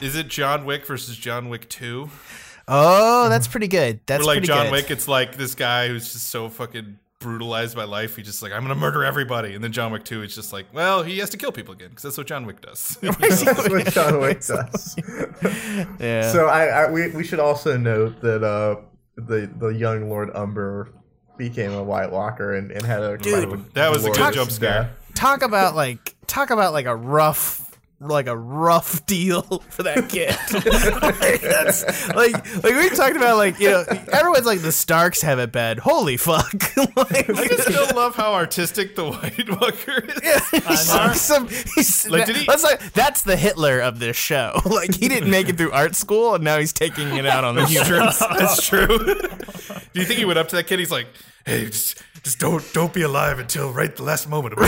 Is 0.00 0.14
it 0.16 0.28
John 0.28 0.64
Wick 0.64 0.86
versus 0.86 1.16
John 1.16 1.48
Wick 1.48 1.68
Two? 1.68 2.10
Oh, 2.70 3.28
that's 3.28 3.48
pretty 3.48 3.68
good. 3.68 4.00
That's 4.06 4.20
Where 4.20 4.26
like 4.26 4.34
pretty 4.36 4.46
John 4.46 4.66
good. 4.66 4.72
Wick, 4.72 4.90
it's 4.90 5.08
like 5.08 5.36
this 5.36 5.54
guy 5.54 5.88
who's 5.88 6.12
just 6.12 6.28
so 6.28 6.48
fucking 6.48 6.98
brutalized 7.18 7.76
by 7.76 7.84
life. 7.84 8.16
He's 8.16 8.26
just 8.26 8.42
like, 8.42 8.52
I'm 8.52 8.62
gonna 8.62 8.74
murder 8.76 9.04
everybody. 9.04 9.54
And 9.54 9.62
then 9.62 9.72
John 9.72 9.92
Wick 9.92 10.04
2 10.04 10.22
is 10.22 10.34
just 10.34 10.52
like, 10.52 10.66
well, 10.72 11.02
he 11.02 11.18
has 11.18 11.30
to 11.30 11.36
kill 11.36 11.52
people 11.52 11.74
again 11.74 11.88
because 11.90 12.04
that's 12.04 12.16
what 12.16 12.26
John 12.26 12.46
Wick 12.46 12.60
does. 12.60 12.96
That's 13.02 13.44
what 13.68 13.86
John 13.92 14.20
Wick 14.20 14.40
does. 14.44 14.96
Yeah. 16.00 16.30
So 16.32 16.46
I, 16.46 16.66
I 16.66 16.90
we, 16.90 17.08
we 17.08 17.24
should 17.24 17.40
also 17.40 17.76
note 17.76 18.20
that 18.20 18.42
uh 18.44 18.76
the 19.16 19.50
the 19.58 19.68
young 19.68 20.08
Lord 20.08 20.30
Umber 20.34 20.88
became 21.36 21.72
a 21.72 21.82
White 21.82 22.10
Walker 22.10 22.54
and, 22.54 22.70
and 22.70 22.82
had 22.84 23.02
a 23.02 23.16
Dude, 23.18 23.74
that 23.74 23.90
was 23.90 24.04
a 24.04 24.10
good 24.10 24.34
jump 24.34 24.50
scare. 24.50 24.94
talk 25.14 25.42
about 25.42 25.74
like 25.74 26.14
talk 26.26 26.50
about 26.50 26.72
like 26.72 26.86
a 26.86 26.94
rough 26.94 27.69
like 28.00 28.26
a 28.26 28.36
rough 28.36 29.04
deal 29.06 29.42
for 29.68 29.82
that 29.82 30.08
kid. 30.08 30.30
like, 31.20 31.40
that's, 31.40 32.08
like 32.08 32.32
like 32.64 32.74
we 32.74 32.88
talked 32.90 33.16
about 33.16 33.36
like 33.36 33.58
you 33.60 33.70
know 33.70 33.84
everyone's 34.12 34.46
like 34.46 34.60
the 34.60 34.72
Starks 34.72 35.22
have 35.22 35.38
it 35.38 35.52
bad. 35.52 35.78
Holy 35.78 36.16
fuck! 36.16 36.52
like, 36.96 37.28
I 37.30 37.46
just 37.48 37.62
still 37.68 37.86
love 37.94 38.16
how 38.16 38.32
artistic 38.32 38.96
the 38.96 39.10
White 39.10 39.48
Walker 39.60 40.02
is. 40.04 40.20
Yeah, 40.22 40.40
he's 40.50 40.90
like 40.94 41.14
some, 41.16 41.48
he's, 41.48 42.08
Like, 42.08 42.26
did 42.26 42.36
he- 42.36 42.46
that's 42.46 42.64
like 42.64 42.92
that's 42.92 43.22
the 43.22 43.36
Hitler 43.36 43.80
of 43.80 43.98
this 43.98 44.16
show. 44.16 44.60
Like 44.64 44.94
he 44.94 45.08
didn't 45.08 45.30
make 45.30 45.48
it 45.48 45.56
through 45.58 45.72
art 45.72 45.94
school 45.94 46.34
and 46.34 46.44
now 46.44 46.58
he's 46.58 46.72
taking 46.72 47.16
it 47.16 47.26
out 47.26 47.44
on 47.44 47.54
the 47.56 47.66
humans. 47.66 48.18
That's 48.18 48.66
true. 48.66 48.86
Do 48.88 50.00
you 50.00 50.04
think 50.04 50.18
he 50.18 50.24
went 50.24 50.38
up 50.38 50.48
to 50.48 50.56
that 50.56 50.66
kid? 50.66 50.78
He's 50.78 50.90
like, 50.90 51.06
"Hey, 51.46 51.66
just, 51.66 52.02
just 52.22 52.38
don't 52.38 52.64
don't 52.72 52.92
be 52.92 53.02
alive 53.02 53.38
until 53.38 53.72
right 53.72 53.94
the 53.94 54.02
last 54.02 54.28
moment." 54.28 54.54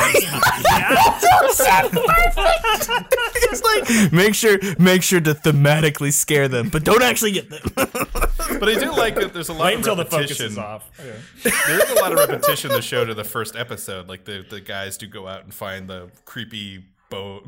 it's 3.45 3.63
like 3.63 4.13
make 4.13 4.35
sure 4.35 4.59
make 4.79 5.03
sure 5.03 5.21
to 5.21 5.35
thematically 5.35 6.13
scare 6.13 6.49
them, 6.49 6.69
but 6.69 6.85
don't 6.85 7.03
actually 7.03 7.33
get 7.33 7.51
them. 7.51 7.61
but 7.75 8.69
I 8.69 8.79
do 8.79 8.93
like 8.93 9.15
that. 9.17 9.33
There's 9.33 9.49
a 9.49 9.53
lot 9.53 9.67
Wait 9.67 9.75
of 9.75 9.79
until 9.81 9.97
the 9.97 10.05
focus 10.05 10.41
repetition. 10.41 10.53
is 10.53 10.59
off. 10.59 10.91
There 11.67 11.83
is 11.83 11.91
a 11.91 11.95
lot 11.95 12.13
of 12.13 12.19
repetition 12.19 12.71
in 12.71 12.77
the 12.77 12.83
show 12.83 13.05
to 13.05 13.15
the 13.15 13.25
first 13.25 13.57
episode. 13.57 14.09
Like 14.09 14.25
the 14.25 14.45
the 14.49 14.61
guys 14.61 14.97
do 14.97 15.07
go 15.07 15.27
out 15.29 15.45
and 15.45 15.53
find 15.53 15.89
the 15.89 16.11
creepy 16.25 16.85
boat, 17.11 17.45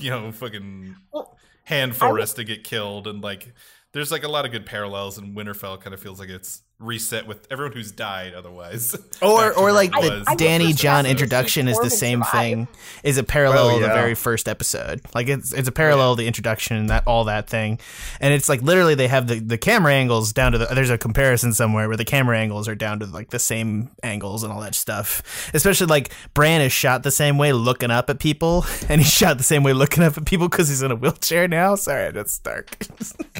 you 0.00 0.10
know, 0.10 0.30
fucking 0.32 0.96
Well, 1.12 1.36
hand 1.64 1.96
forest 1.96 2.36
to 2.36 2.44
get 2.44 2.64
killed, 2.64 3.06
and 3.06 3.22
like 3.22 3.52
there's 3.92 4.12
like 4.12 4.24
a 4.24 4.28
lot 4.28 4.44
of 4.44 4.52
good 4.52 4.66
parallels. 4.66 5.18
And 5.18 5.36
Winterfell 5.36 5.80
kind 5.80 5.94
of 5.94 6.00
feels 6.00 6.20
like 6.20 6.28
it's 6.28 6.62
reset 6.80 7.26
with 7.26 7.44
everyone 7.50 7.72
who's 7.72 7.90
died 7.90 8.34
otherwise. 8.34 8.96
Or 9.20 9.52
or 9.52 9.72
like 9.72 9.90
it 9.96 10.00
the 10.00 10.10
was. 10.10 10.24
I 10.28 10.36
Dany 10.36 10.68
wish 10.68 10.76
Jon 10.76 11.02
that 11.02 11.10
introduction 11.10 11.66
is 11.66 11.76
the 11.80 11.90
same 11.90 12.20
survived. 12.22 12.32
thing. 12.32 12.68
Is 13.02 13.18
a 13.18 13.24
parallel 13.24 13.66
Oh, 13.70 13.74
of 13.76 13.80
the 13.82 13.88
very 13.88 14.14
first 14.14 14.46
episode. 14.48 15.00
Like 15.12 15.26
it's 15.26 15.52
it's 15.52 15.66
a 15.66 15.72
parallel 15.72 16.12
of 16.12 16.18
the 16.18 16.26
introduction 16.28 16.76
and 16.76 16.88
that 16.88 17.02
all 17.04 17.24
that 17.24 17.50
thing. 17.50 17.80
And 18.20 18.32
it's 18.32 18.48
like 18.48 18.62
literally 18.62 18.94
they 18.94 19.08
have 19.08 19.26
the, 19.26 19.40
the 19.40 19.58
camera 19.58 19.92
angles 19.92 20.32
down 20.32 20.52
to 20.52 20.58
the 20.58 20.66
there's 20.66 20.90
a 20.90 20.96
comparison 20.98 21.52
somewhere 21.52 21.88
where 21.88 21.96
the 21.96 22.04
camera 22.04 22.38
angles 22.38 22.68
are 22.68 22.76
down 22.76 23.00
to 23.00 23.06
like 23.06 23.30
the 23.30 23.40
same 23.40 23.90
angles 24.04 24.44
and 24.44 24.52
all 24.52 24.60
that 24.60 24.76
stuff. 24.76 25.50
Especially 25.52 25.88
like 25.88 26.12
Bran 26.32 26.60
is 26.60 26.70
shot 26.72 27.02
the 27.02 27.10
same 27.10 27.38
way 27.38 27.52
looking 27.52 27.90
up 27.90 28.08
at 28.08 28.20
people 28.20 28.64
and 28.88 29.00
he's 29.00 29.10
shot 29.12 29.36
the 29.36 29.42
same 29.44 29.64
way 29.64 29.72
looking 29.72 30.04
up 30.04 30.16
at 30.16 30.26
people 30.26 30.48
because 30.48 30.68
he's 30.68 30.82
in 30.82 30.92
a 30.92 30.96
wheelchair 30.96 31.48
now. 31.48 31.74
Sorry, 31.74 32.12
that's 32.12 32.38
dark. 32.38 32.78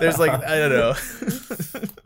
there's 0.00 0.18
like 0.18 0.32
I 0.32 0.56
don't 0.58 0.72
know. 0.72 0.94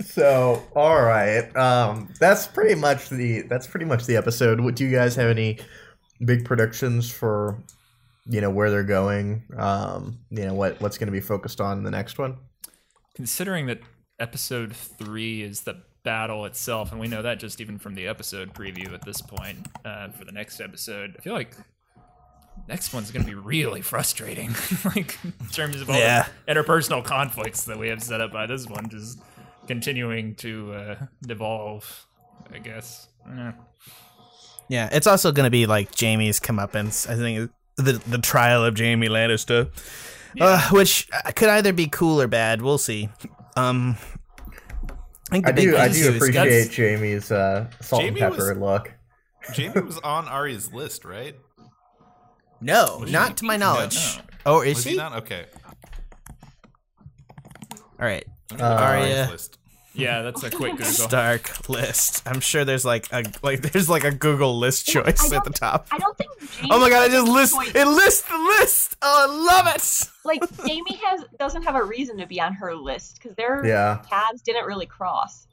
So 0.05 0.48
all 0.75 1.03
right, 1.03 1.55
um, 1.57 2.09
that's 2.21 2.47
pretty 2.47 2.75
much 2.75 3.09
the 3.09 3.43
that's 3.43 3.67
pretty 3.67 3.87
much 3.87 4.07
the 4.07 4.17
episode. 4.17 4.61
What 4.61 4.77
do 4.77 4.85
you 4.85 4.91
guys 4.95 5.15
have 5.17 5.31
any 5.31 5.59
big 6.25 6.45
predictions 6.45 7.11
for? 7.11 7.63
You 8.31 8.41
know 8.43 8.51
where 8.51 8.71
they're 8.71 8.83
going. 8.85 9.45
Um, 9.57 10.19
you 10.31 10.45
know 10.47 10.55
what 10.55 10.81
what's 10.81 10.99
going 10.99 11.07
to 11.07 11.13
be 11.13 11.21
focused 11.21 11.61
on 11.61 11.79
in 11.79 11.85
the 11.85 11.91
next 11.91 12.19
one. 12.19 12.37
Considering 13.15 13.67
that 13.67 13.81
episode 14.21 14.75
three 14.77 15.43
is 15.43 15.63
the 15.63 15.83
battle 16.05 16.45
itself, 16.45 16.93
and 16.93 17.01
we 17.01 17.09
know 17.09 17.23
that 17.23 17.39
just 17.41 17.61
even 17.61 17.79
from 17.79 17.95
the 17.95 18.07
episode 18.07 18.53
preview 18.55 18.93
at 18.93 19.05
this 19.05 19.21
point 19.23 19.67
uh, 19.85 20.09
for 20.11 20.25
the 20.25 20.33
next 20.33 20.61
episode, 20.61 21.15
I 21.19 21.23
feel 21.23 21.33
like 21.33 21.55
next 22.69 22.93
one's 22.93 23.11
going 23.11 23.25
to 23.25 23.29
be 23.31 23.35
really 23.35 23.81
frustrating, 23.81 24.55
like 24.85 25.17
in 25.25 25.33
terms 25.53 25.81
of 25.81 25.89
all 25.89 25.97
Yeah. 25.97 26.27
the 26.47 26.55
interpersonal 26.55 27.05
conflicts 27.05 27.65
that 27.65 27.79
we 27.79 27.89
have 27.89 28.03
set 28.03 28.21
up 28.21 28.31
by 28.33 28.47
this 28.47 28.67
one, 28.67 28.89
just 28.89 29.19
continuing 29.69 30.35
to 30.37 30.73
uh, 30.73 30.97
devolve. 31.25 32.07
I 32.53 32.59
guess. 32.59 33.09
Eh. 33.31 33.53
Yeah, 34.69 34.89
it's 34.91 35.07
also 35.07 35.31
going 35.33 35.45
to 35.45 35.51
be 35.51 35.67
like 35.67 35.91
Jaime's 35.99 36.41
comeuppance. 36.41 37.09
I 37.09 37.15
think 37.15 37.51
the 37.77 37.93
the 38.07 38.19
trial 38.19 38.65
of 38.65 38.77
Jaime 38.79 39.09
Lannister, 39.09 39.71
uh, 40.41 40.69
which 40.71 41.09
uh, 41.13 41.31
could 41.33 41.49
either 41.51 41.73
be 41.73 41.87
cool 41.87 42.21
or 42.21 42.27
bad. 42.27 42.61
We'll 42.63 42.79
see. 42.79 43.09
Um, 43.57 43.97
I 45.31 45.33
think 45.33 45.45
the 45.45 45.51
I 45.51 45.53
big 45.53 45.65
do 45.71 45.77
I 45.77 45.89
do 45.89 46.15
appreciate 46.17 46.65
guts. 46.65 46.77
Jaime's 46.77 47.31
uh, 47.33 47.71
salt 47.81 48.03
Jaime 48.03 48.21
and 48.21 48.33
pepper 48.35 48.55
was- 48.55 48.59
look. 48.59 48.95
Jaime 49.55 49.81
was 49.81 49.99
on 50.05 50.27
Arya's 50.29 50.73
list, 50.73 51.05
right? 51.05 51.35
No, 52.61 52.99
Was 53.01 53.13
not 53.13 53.29
she? 53.31 53.35
to 53.37 53.45
my 53.45 53.57
No. 53.57 53.75
knowledge. 53.75 54.21
Oh, 54.45 54.63
is 54.63 54.77
Was 54.77 54.85
she? 54.85 54.91
he 54.91 54.97
not? 54.97 55.13
Okay. 55.23 55.45
All 58.01 58.07
right, 58.07 58.25
Let 58.51 58.61
me 58.61 58.65
look 58.67 58.73
at 58.73 58.81
Uh, 58.81 58.85
Arya's 58.85 59.19
Arya. 59.19 59.31
list. 59.31 59.59
Yeah, 59.95 60.23
that's 60.23 60.43
a 60.45 60.51
quick 60.51 60.73
Google. 60.77 60.85
Stark 60.87 61.69
list. 61.69 62.23
I'm 62.27 62.39
sure 62.41 62.65
there's 62.65 62.85
like 62.85 63.11
a 63.13 63.25
like 63.43 63.63
there's 63.63 63.89
like 63.89 64.05
a 64.05 64.13
Google 64.13 64.57
list 64.59 64.87
choice 64.87 65.33
at 65.33 65.43
the 65.45 65.51
top. 65.51 65.89
I 65.91 65.99
don't 65.99 66.17
think. 66.17 66.31
Jaime 66.41 66.69
Oh 66.71 66.79
my 66.79 66.89
god! 66.89 67.03
I 67.03 67.09
just 67.09 67.27
a 67.27 67.33
list 67.33 67.55
choice. 67.57 67.73
it 67.75 67.87
lists 67.87 68.23
the 68.29 68.39
list. 68.61 68.97
Oh, 69.03 69.27
I 69.29 69.63
love 69.65 69.75
it. 69.75 70.09
Like 70.25 70.41
Jaime 70.61 71.01
has 71.05 71.25
doesn't 71.39 71.63
have 71.65 71.75
a 71.75 71.83
reason 71.83 72.17
to 72.19 72.27
be 72.27 72.41
on 72.41 72.53
her 72.55 72.77
list 72.77 73.19
because 73.21 73.35
their 73.37 73.67
Yeah. 73.67 74.01
paths 74.09 74.41
didn't 74.43 74.67
really 74.67 74.87
cross. 74.87 75.47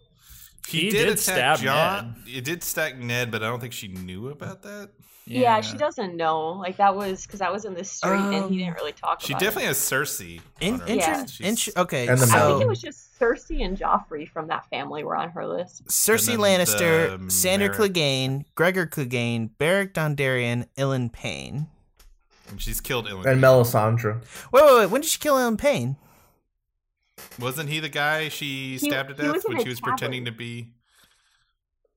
He 0.67 0.89
did 0.89 1.07
attack 1.07 1.19
stab 1.19 1.59
John. 1.59 2.23
It 2.27 2.43
did 2.43 2.61
stack 2.63 2.97
Ned, 2.97 3.31
but 3.31 3.41
I 3.43 3.47
don't 3.47 3.59
think 3.59 3.73
she 3.73 3.87
knew 3.87 4.29
about 4.29 4.61
that. 4.63 4.89
Yeah, 5.27 5.59
she 5.61 5.75
doesn't 5.77 6.15
know. 6.15 6.51
Like 6.51 6.77
that 6.77 6.95
was 6.95 7.25
because 7.25 7.39
that 7.39 7.51
was 7.51 7.65
in 7.65 7.73
the 7.73 7.83
street 7.83 8.11
and 8.11 8.35
Um, 8.45 8.51
he 8.51 8.59
didn't 8.59 8.75
really 8.75 8.91
talk 8.91 9.19
to 9.19 9.23
her. 9.23 9.27
She 9.27 9.33
about 9.33 9.39
definitely 9.39 9.63
it. 9.63 9.67
has 9.67 9.77
Cersei. 9.77 10.41
In, 10.61 10.73
on 10.75 10.79
her 10.81 10.85
inter- 10.87 11.17
list. 11.21 11.33
She's- 11.35 11.69
okay, 11.77 12.07
And 12.07 12.19
the 12.19 12.25
I 12.25 12.47
think 12.47 12.61
it 12.61 12.67
was 12.67 12.79
just 12.81 13.19
Cersei 13.19 13.65
and 13.65 13.75
Joffrey 13.77 14.29
from 14.29 14.47
that 14.47 14.69
family 14.69 15.03
were 15.03 15.15
on 15.15 15.31
her 15.31 15.47
list. 15.47 15.85
Cersei 15.87 16.37
Lannister, 16.37 17.25
the 17.25 17.31
Sandor 17.31 17.69
Merrick. 17.71 17.93
Clegane, 17.93 18.45
Gregor 18.55 18.85
Clegane, 18.85 19.49
Beric 19.57 19.93
Dondarrion, 19.95 20.67
Ilyn 20.77 21.09
Payne. 21.11 21.67
and 22.49 22.61
she's 22.61 22.79
killed 22.79 23.07
Ilyn. 23.07 23.25
And 23.25 23.41
Melisandre. 23.41 24.21
Wait, 24.51 24.63
wait, 24.63 24.75
wait. 24.77 24.89
When 24.91 25.01
did 25.01 25.09
she 25.09 25.17
kill 25.19 25.35
Ilyn 25.37 25.57
Payne? 25.57 25.95
Wasn't 27.39 27.69
he 27.69 27.79
the 27.79 27.89
guy 27.89 28.29
she 28.29 28.77
stabbed 28.77 29.09
to 29.09 29.15
he 29.15 29.21
death 29.31 29.43
in 29.45 29.53
when 29.53 29.57
a 29.57 29.63
she 29.63 29.69
was 29.69 29.79
pretending 29.79 30.25
to 30.25 30.31
tavern. 30.31 30.37
be? 30.37 30.69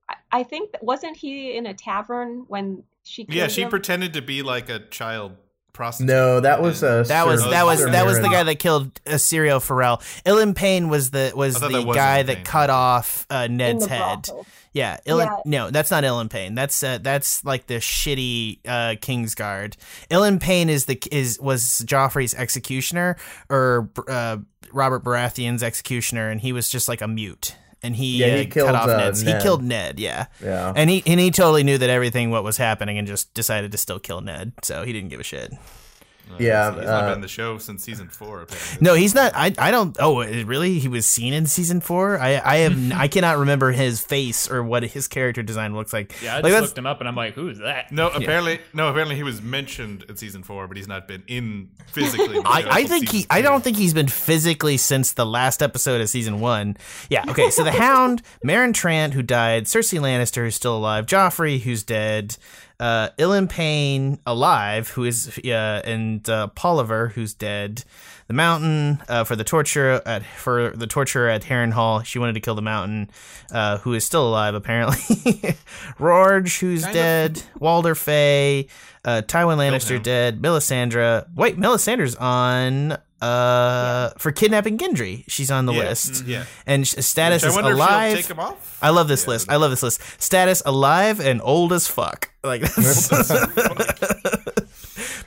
I, 0.09 0.15
I 0.31 0.43
think 0.43 0.71
wasn't 0.81 1.17
he 1.17 1.55
in 1.55 1.65
a 1.67 1.73
tavern 1.73 2.45
when 2.47 2.83
she? 3.09 3.25
Killed 3.25 3.35
Yeah, 3.35 3.47
she 3.47 3.61
him? 3.63 3.69
pretended 3.69 4.13
to 4.13 4.21
be 4.21 4.41
like 4.43 4.69
a 4.69 4.79
child 4.79 5.33
prostitute. 5.73 6.07
No, 6.07 6.39
that 6.41 6.61
was 6.61 6.83
uh, 6.83 7.03
That 7.03 7.25
was 7.25 7.43
that 7.49 7.65
was 7.65 7.83
that 7.85 8.05
was 8.05 8.19
the 8.19 8.29
guy 8.29 8.43
that 8.43 8.55
killed 8.59 8.99
uh, 9.07 9.11
Syrio 9.13 9.61
Forel. 9.61 9.97
Ilyn 10.25 10.53
Payne 10.55 10.89
was 10.89 11.09
the 11.11 11.31
was 11.35 11.59
the 11.59 11.69
that 11.69 11.85
was 11.85 11.95
guy 11.95 12.23
Ilyn 12.23 12.25
that 12.27 12.35
Payne. 12.37 12.45
cut 12.45 12.69
off 12.69 13.25
uh, 13.29 13.47
Ned's 13.47 13.85
head. 13.85 13.99
brothel. 14.23 14.45
Yeah, 14.71 14.97
Ilyn, 15.07 15.25
Yeah. 15.25 15.37
no, 15.45 15.71
that's 15.71 15.89
not 15.89 16.03
Ilyn 16.03 16.29
Payne. 16.29 16.53
That's 16.53 16.83
uh, 16.83 16.99
that's 17.01 17.43
like 17.43 17.65
the 17.65 17.75
shitty 17.75 18.59
uh, 18.67 18.95
Kingsguard. 19.01 19.75
Ilyn 20.11 20.39
Payne 20.39 20.69
is 20.69 20.85
the 20.85 21.01
is 21.11 21.39
was 21.39 21.63
Joffrey's 21.85 22.35
executioner 22.35 23.15
or 23.49 23.89
uh, 24.07 24.37
Robert 24.71 25.03
Baratheon's 25.03 25.63
executioner, 25.63 26.29
and 26.29 26.39
he 26.39 26.53
was 26.53 26.69
just 26.69 26.87
like 26.87 27.01
a 27.01 27.07
mute. 27.07 27.55
And 27.81 27.95
he, 27.95 28.17
Yeah, 28.17 28.35
he 28.37 28.47
uh, 28.47 28.49
killed, 28.49 28.67
cut 28.67 28.75
off 28.75 28.89
uh, 28.89 28.97
Ned's. 28.97 29.23
Ned. 29.23 29.35
He 29.35 29.41
killed 29.41 29.63
Ned, 29.63 29.99
yeah. 29.99 30.25
Yeah. 30.43 30.73
And 30.75 30.89
he 30.89 31.01
and 31.05 31.19
he 31.19 31.31
totally 31.31 31.63
knew 31.63 31.77
that 31.77 31.89
everything 31.89 32.29
what 32.29 32.43
was 32.43 32.57
happening 32.57 32.97
and 32.97 33.07
just 33.07 33.33
decided 33.33 33.71
to 33.71 33.77
still 33.77 33.99
kill 33.99 34.21
Ned. 34.21 34.51
So 34.63 34.83
he 34.83 34.91
didn't 34.91 35.09
give 35.09 35.19
a 35.19 35.23
shit. 35.23 35.53
Uh, 36.29 36.35
Yeah, 36.39 36.73
he's 36.73 36.85
not 36.85 37.03
uh, 37.03 37.07
been 37.07 37.13
in 37.15 37.21
the 37.21 37.27
show 37.27 37.57
since 37.57 37.83
season 37.83 38.07
four. 38.07 38.41
Apparently. 38.41 38.77
No, 38.81 38.93
he's 38.93 39.15
not. 39.15 39.31
I, 39.35 39.53
I 39.57 39.71
don't. 39.71 39.95
Oh, 39.99 40.23
really? 40.43 40.79
He 40.79 40.87
was 40.87 41.05
seen 41.05 41.33
in 41.33 41.45
season 41.47 41.81
four. 41.81 42.19
I 42.19 42.39
I 42.43 42.57
have 42.57 42.91
I 42.93 43.07
cannot 43.07 43.37
remember 43.37 43.71
his 43.71 44.01
face 44.01 44.49
or 44.49 44.63
what 44.63 44.83
his 44.83 45.07
character 45.07 45.41
design 45.43 45.73
looks 45.75 45.93
like. 45.93 46.13
Yeah, 46.21 46.37
I 46.37 46.39
like 46.41 46.51
just 46.51 46.61
looked 46.61 46.77
him 46.77 46.85
up 46.85 46.99
and 46.99 47.07
I'm 47.09 47.15
like, 47.15 47.33
who 47.33 47.49
is 47.49 47.59
that? 47.59 47.91
No, 47.91 48.09
apparently, 48.09 48.59
no. 48.73 48.89
Apparently, 48.89 49.15
he 49.15 49.23
was 49.23 49.41
mentioned 49.41 50.03
in 50.07 50.15
season 50.17 50.43
four, 50.43 50.67
but 50.67 50.77
he's 50.77 50.87
not 50.87 51.07
been 51.07 51.23
in 51.27 51.69
physically. 51.87 52.37
in 52.37 52.43
I, 52.45 52.65
I 52.69 52.83
think 52.85 53.09
he 53.09 53.17
season 53.19 53.27
I 53.31 53.41
don't 53.41 53.63
think 53.63 53.77
he's 53.77 53.93
been 53.93 54.07
physically 54.07 54.77
since 54.77 55.13
the 55.13 55.25
last 55.25 55.61
episode 55.61 56.01
of 56.01 56.09
season 56.09 56.39
one. 56.39 56.77
Yeah, 57.09 57.23
okay, 57.29 57.49
so 57.49 57.63
the 57.63 57.71
Hound, 57.79 58.21
Meryn 58.45 58.73
Trant, 58.73 59.13
who 59.13 59.23
died, 59.23 59.65
Cersei 59.65 59.99
Lannister, 59.99 60.43
who's 60.43 60.55
still 60.55 60.77
alive, 60.77 61.05
Joffrey, 61.05 61.59
who's 61.61 61.83
dead, 61.83 62.37
uh, 62.79 63.09
Ilyn 63.17 63.49
Payne, 63.49 64.19
alive, 64.25 64.89
who 64.89 65.03
is, 65.03 65.39
uh, 65.45 65.81
and 65.83 66.27
uh, 66.29 66.47
Polliver, 66.55 67.11
who's 67.11 67.33
dead. 67.33 67.83
The 68.29 68.33
Mountain 68.35 69.01
uh, 69.09 69.23
for 69.23 69.35
the 69.35 69.43
torture 69.43 70.03
at 70.05 70.23
for 70.23 70.69
the 70.69 70.85
torture 70.85 71.27
at 71.27 71.41
Harrenhal. 71.41 72.05
She 72.05 72.19
wanted 72.19 72.33
to 72.33 72.39
kill 72.39 72.53
the 72.53 72.61
Mountain, 72.61 73.09
uh, 73.51 73.79
who 73.79 73.95
is 73.95 74.05
still 74.05 74.29
alive 74.29 74.53
apparently. 74.53 75.55
Rorge, 75.99 76.59
who's 76.59 76.83
Kind 76.83 76.91
of. 76.91 76.93
dead. 76.93 77.43
Walder 77.57 77.95
Frey, 77.95 78.67
uh, 79.03 79.23
Tywin 79.25 79.57
Lannister 79.57 79.95
him. 79.95 80.03
dead. 80.03 80.41
Melisandre. 80.43 81.25
Wait, 81.33 81.57
Melisandre's 81.57 82.13
on 82.17 82.97
uh, 83.19 84.11
for 84.19 84.31
kidnapping 84.31 84.77
Gendry. 84.77 85.23
She's 85.27 85.49
on 85.49 85.65
the 85.65 85.73
Yeah. 85.73 85.79
list. 85.89 86.23
Yeah. 86.25 86.43
And 86.67 86.87
status 86.87 87.41
Which 87.41 87.49
is 87.49 87.55
wonder 87.55 87.71
alive. 87.71 88.11
she'll 88.11 88.21
take 88.21 88.29
him 88.31 88.39
off. 88.39 88.77
I 88.79 88.91
love 88.91 89.07
this 89.07 89.23
Yeah. 89.23 89.29
list. 89.31 89.49
I 89.51 89.55
love 89.55 89.71
this 89.71 89.81
list. 89.81 90.01
Status 90.21 90.61
alive 90.67 91.19
and 91.19 91.41
old 91.43 91.73
as 91.73 91.87
fuck. 91.87 92.29
Like 92.43 92.61
that's 92.75 93.09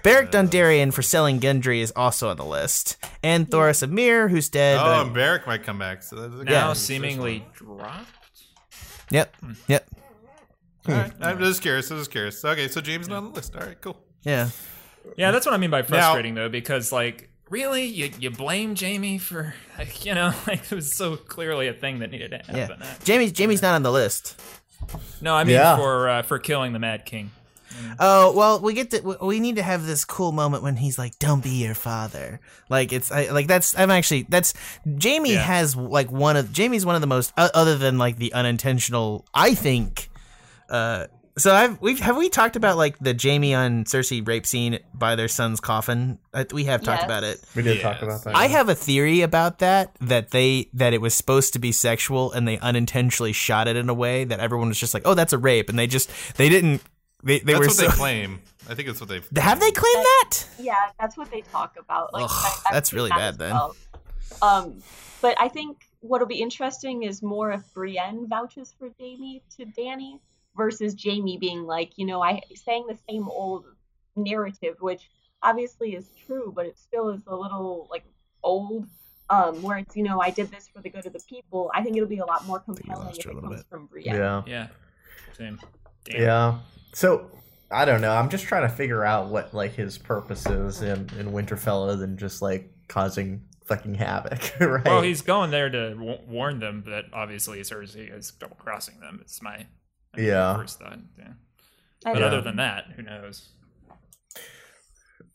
Beric 0.02 0.30
Dondarrion 0.32 0.92
for 0.92 1.02
selling 1.02 1.38
Gendry 1.40 1.80
is 1.80 1.92
also 1.94 2.28
on 2.28 2.36
the 2.36 2.44
list, 2.44 2.96
and 3.22 3.48
Thoros 3.48 3.82
of 3.82 3.90
Myr, 3.90 4.28
who's 4.28 4.48
dead. 4.48 4.78
Oh, 4.82 5.02
and 5.02 5.14
Beric 5.14 5.46
might 5.46 5.62
come 5.62 5.78
back. 5.78 6.02
So 6.02 6.16
that's 6.16 6.34
a 6.34 6.44
Now 6.44 6.68
good- 6.68 6.76
seemingly 6.78 7.44
dropped. 7.54 8.08
yep, 9.10 9.34
yep, 9.68 9.86
All 10.88 10.94
right. 10.94 11.12
I'm 11.20 11.38
just 11.38 11.62
curious. 11.62 11.90
I'm 11.90 11.98
just 11.98 12.10
curious. 12.10 12.44
Okay, 12.44 12.68
so 12.68 12.80
James 12.80 13.06
is 13.06 13.12
on 13.12 13.24
the 13.24 13.30
list. 13.30 13.54
All 13.54 13.64
right, 13.64 13.80
cool. 13.80 13.96
yeah. 14.22 14.48
Yeah, 15.16 15.30
that's 15.32 15.44
what 15.46 15.54
I 15.54 15.58
mean 15.58 15.70
by 15.70 15.82
frustrating 15.82 16.34
though, 16.34 16.48
because 16.48 16.92
like 16.92 17.28
really, 17.50 17.84
you 17.84 18.10
you 18.18 18.30
blame 18.30 18.74
Jaime 18.76 19.18
for 19.18 19.54
like, 19.78 20.04
you 20.04 20.14
know 20.14 20.32
like 20.46 20.64
it 20.70 20.74
was 20.74 20.96
so 20.96 21.16
clearly 21.16 21.68
a 21.68 21.72
thing 21.74 21.98
that 22.00 22.10
needed 22.10 22.30
to 22.30 22.38
happen 22.38 22.54
Yeah, 22.56 22.66
happen. 22.66 22.86
Jaime's 23.06 23.32
Jaime's 23.36 23.62
not 23.62 23.74
on 23.74 23.82
the 23.82 23.92
list. 23.92 24.40
No, 25.20 25.34
I 25.34 25.44
mean 25.44 25.54
Yeah. 25.54 25.76
for 25.76 26.08
uh, 26.08 26.22
for 26.22 26.38
killing 26.38 26.72
the 26.72 26.78
Mad 26.78 27.04
King. 27.04 27.30
Oh 27.98 28.32
well, 28.36 28.60
we 28.60 28.74
get 28.74 28.90
to 28.90 29.00
we- 29.00 29.16
we 29.20 29.40
need 29.40 29.56
to 29.56 29.62
have 29.62 29.86
this 29.86 30.04
cool 30.04 30.32
moment 30.32 30.62
when 30.62 30.76
he's 30.76 30.98
like, 30.98 31.18
"Don't 31.18 31.42
be 31.42 31.50
your 31.64 31.74
father." 31.74 32.40
Like 32.68 32.92
it's 32.92 33.10
I, 33.12 33.30
like 33.30 33.46
that's 33.46 33.78
I'm 33.78 33.90
actually 33.90 34.26
that's 34.28 34.54
Jaime 35.02 35.32
Yeah. 35.34 35.40
has 35.42 35.76
like 35.76 36.10
one 36.10 36.36
of 36.36 36.56
Jaime's 36.56 36.84
one 36.86 36.94
of 36.94 37.00
the 37.00 37.06
most 37.06 37.32
uh, 37.36 37.48
other 37.54 37.76
than 37.76 37.98
like 37.98 38.16
the 38.16 38.32
unintentional. 38.32 39.26
I 39.34 39.54
think. 39.54 40.08
uh 40.70 41.06
so 41.38 41.54
I've 41.54 41.80
we've 41.80 41.98
have 41.98 42.18
we 42.18 42.28
talked 42.28 42.56
about 42.56 42.76
like 42.76 42.98
the 42.98 43.18
Jaime 43.20 43.54
on 43.54 43.84
Cersei 43.84 44.26
rape 44.26 44.44
scene 44.44 44.78
by 44.92 45.16
their 45.16 45.28
son's 45.28 45.60
coffin? 45.60 46.18
I, 46.34 46.44
we 46.52 46.64
have 46.64 46.82
talked 46.82 47.00
Yes. 47.00 47.06
about 47.06 47.24
it. 47.24 47.40
We 47.56 47.62
did 47.62 47.76
Yes. 47.76 47.82
talk 47.82 48.02
about 48.02 48.22
that. 48.24 48.36
I 48.36 48.48
have 48.48 48.68
a 48.68 48.74
theory 48.74 49.22
about 49.22 49.60
that 49.60 49.96
that 50.02 50.30
they 50.30 50.68
that 50.74 50.92
it 50.92 51.00
was 51.00 51.14
supposed 51.14 51.54
to 51.54 51.58
be 51.58 51.72
sexual 51.72 52.32
and 52.32 52.46
they 52.46 52.58
unintentionally 52.58 53.32
shot 53.32 53.66
it 53.66 53.76
in 53.76 53.88
a 53.88 53.94
way 53.94 54.24
that 54.24 54.40
everyone 54.40 54.68
was 54.68 54.78
just 54.78 54.92
like, 54.92 55.04
"Oh, 55.06 55.14
that's 55.14 55.32
a 55.32 55.38
rape," 55.38 55.70
and 55.70 55.78
they 55.78 55.86
just 55.86 56.10
they 56.36 56.50
didn't 56.50 56.82
they 57.22 57.38
they 57.40 57.52
That's 57.52 57.60
were 57.60 57.66
what 57.66 57.74
so 57.76 57.86
they 57.86 57.92
claim. 57.92 58.40
I 58.68 58.74
think 58.74 58.88
it's 58.88 59.00
what 59.00 59.08
they 59.08 59.20
have 59.40 59.60
they 59.60 59.70
claimed 59.72 60.04
that? 60.04 60.44
Yeah, 60.58 60.74
that's 61.00 61.16
what 61.16 61.30
they 61.30 61.40
talk 61.42 61.76
about. 61.78 62.12
Like 62.12 62.24
Ugh, 62.24 62.30
I- 62.32 62.60
I've 62.66 62.72
that's 62.72 62.92
really 62.92 63.10
that 63.10 63.18
bad 63.18 63.38
then. 63.38 63.52
well. 63.52 63.76
Um, 64.40 64.82
but 65.20 65.36
I 65.40 65.48
think 65.48 65.86
what'll 66.00 66.26
be 66.26 66.40
interesting 66.40 67.02
is 67.02 67.22
more 67.22 67.52
if 67.52 67.62
Brienne 67.74 68.26
vouches 68.28 68.74
for 68.78 68.88
Jaime 68.98 69.42
to 69.56 69.66
Dany 69.66 70.18
versus 70.56 70.96
Jaime 71.02 71.38
being 71.38 71.64
like, 71.64 71.92
you 71.96 72.06
know, 72.06 72.22
I 72.22 72.40
saying 72.54 72.86
the 72.88 72.98
same 73.08 73.28
old 73.28 73.66
narrative, 74.16 74.76
which 74.80 75.10
obviously 75.42 75.94
is 75.94 76.10
true, 76.26 76.52
but 76.54 76.66
it 76.66 76.78
still 76.78 77.08
is 77.10 77.20
a 77.26 77.34
little 77.36 77.88
like 77.90 78.04
old. 78.42 78.86
Um, 79.30 79.62
where 79.62 79.78
it's 79.78 79.96
you 79.96 80.02
know 80.02 80.20
I 80.20 80.28
did 80.30 80.50
this 80.50 80.68
for 80.68 80.82
the 80.82 80.90
good 80.90 81.06
of 81.06 81.14
the 81.14 81.20
people. 81.26 81.70
I 81.74 81.82
think 81.82 81.96
it'll 81.96 82.08
be 82.08 82.18
a 82.18 82.24
lot 82.26 82.44
more 82.46 82.58
compelling 82.60 83.06
lost 83.06 83.20
if 83.20 83.26
a 83.26 83.30
it 83.30 83.34
little 83.34 83.48
comes 83.48 83.62
bit. 83.62 83.70
from 83.70 83.86
Brienne. 83.86 84.14
yeah. 84.16 84.42
Yeah, 84.46 84.66
same. 85.38 85.58
Damn. 86.04 86.20
Yeah. 86.20 86.58
So 86.92 87.30
I 87.70 87.84
don't 87.84 88.00
know. 88.00 88.12
I'm 88.12 88.28
just 88.28 88.44
trying 88.44 88.68
to 88.68 88.74
figure 88.74 89.04
out 89.04 89.28
what 89.28 89.54
like 89.54 89.72
his 89.72 89.98
purpose 89.98 90.46
is 90.46 90.82
in 90.82 91.08
in 91.18 91.32
Winterfell 91.32 91.84
other 91.84 91.96
than 91.96 92.16
just 92.16 92.42
like 92.42 92.70
causing 92.88 93.42
fucking 93.64 93.94
havoc, 93.94 94.40
right? 94.60 94.84
Well, 94.84 95.02
he's 95.02 95.22
going 95.22 95.50
there 95.50 95.70
to 95.70 95.90
w- 95.94 96.18
warn 96.28 96.58
them 96.60 96.82
but 96.84 97.06
obviously 97.12 97.60
Cersei 97.60 98.14
is 98.16 98.30
double 98.32 98.56
crossing 98.56 99.00
them. 99.00 99.18
It's 99.22 99.40
my 99.40 99.66
Yeah. 100.16 100.56
first 100.56 100.78
thought. 100.80 100.98
Yeah. 101.18 101.32
But 102.04 102.14
don't 102.14 102.24
other 102.24 102.40
than 102.40 102.56
that, 102.56 102.86
who 102.96 103.02
knows? 103.02 103.48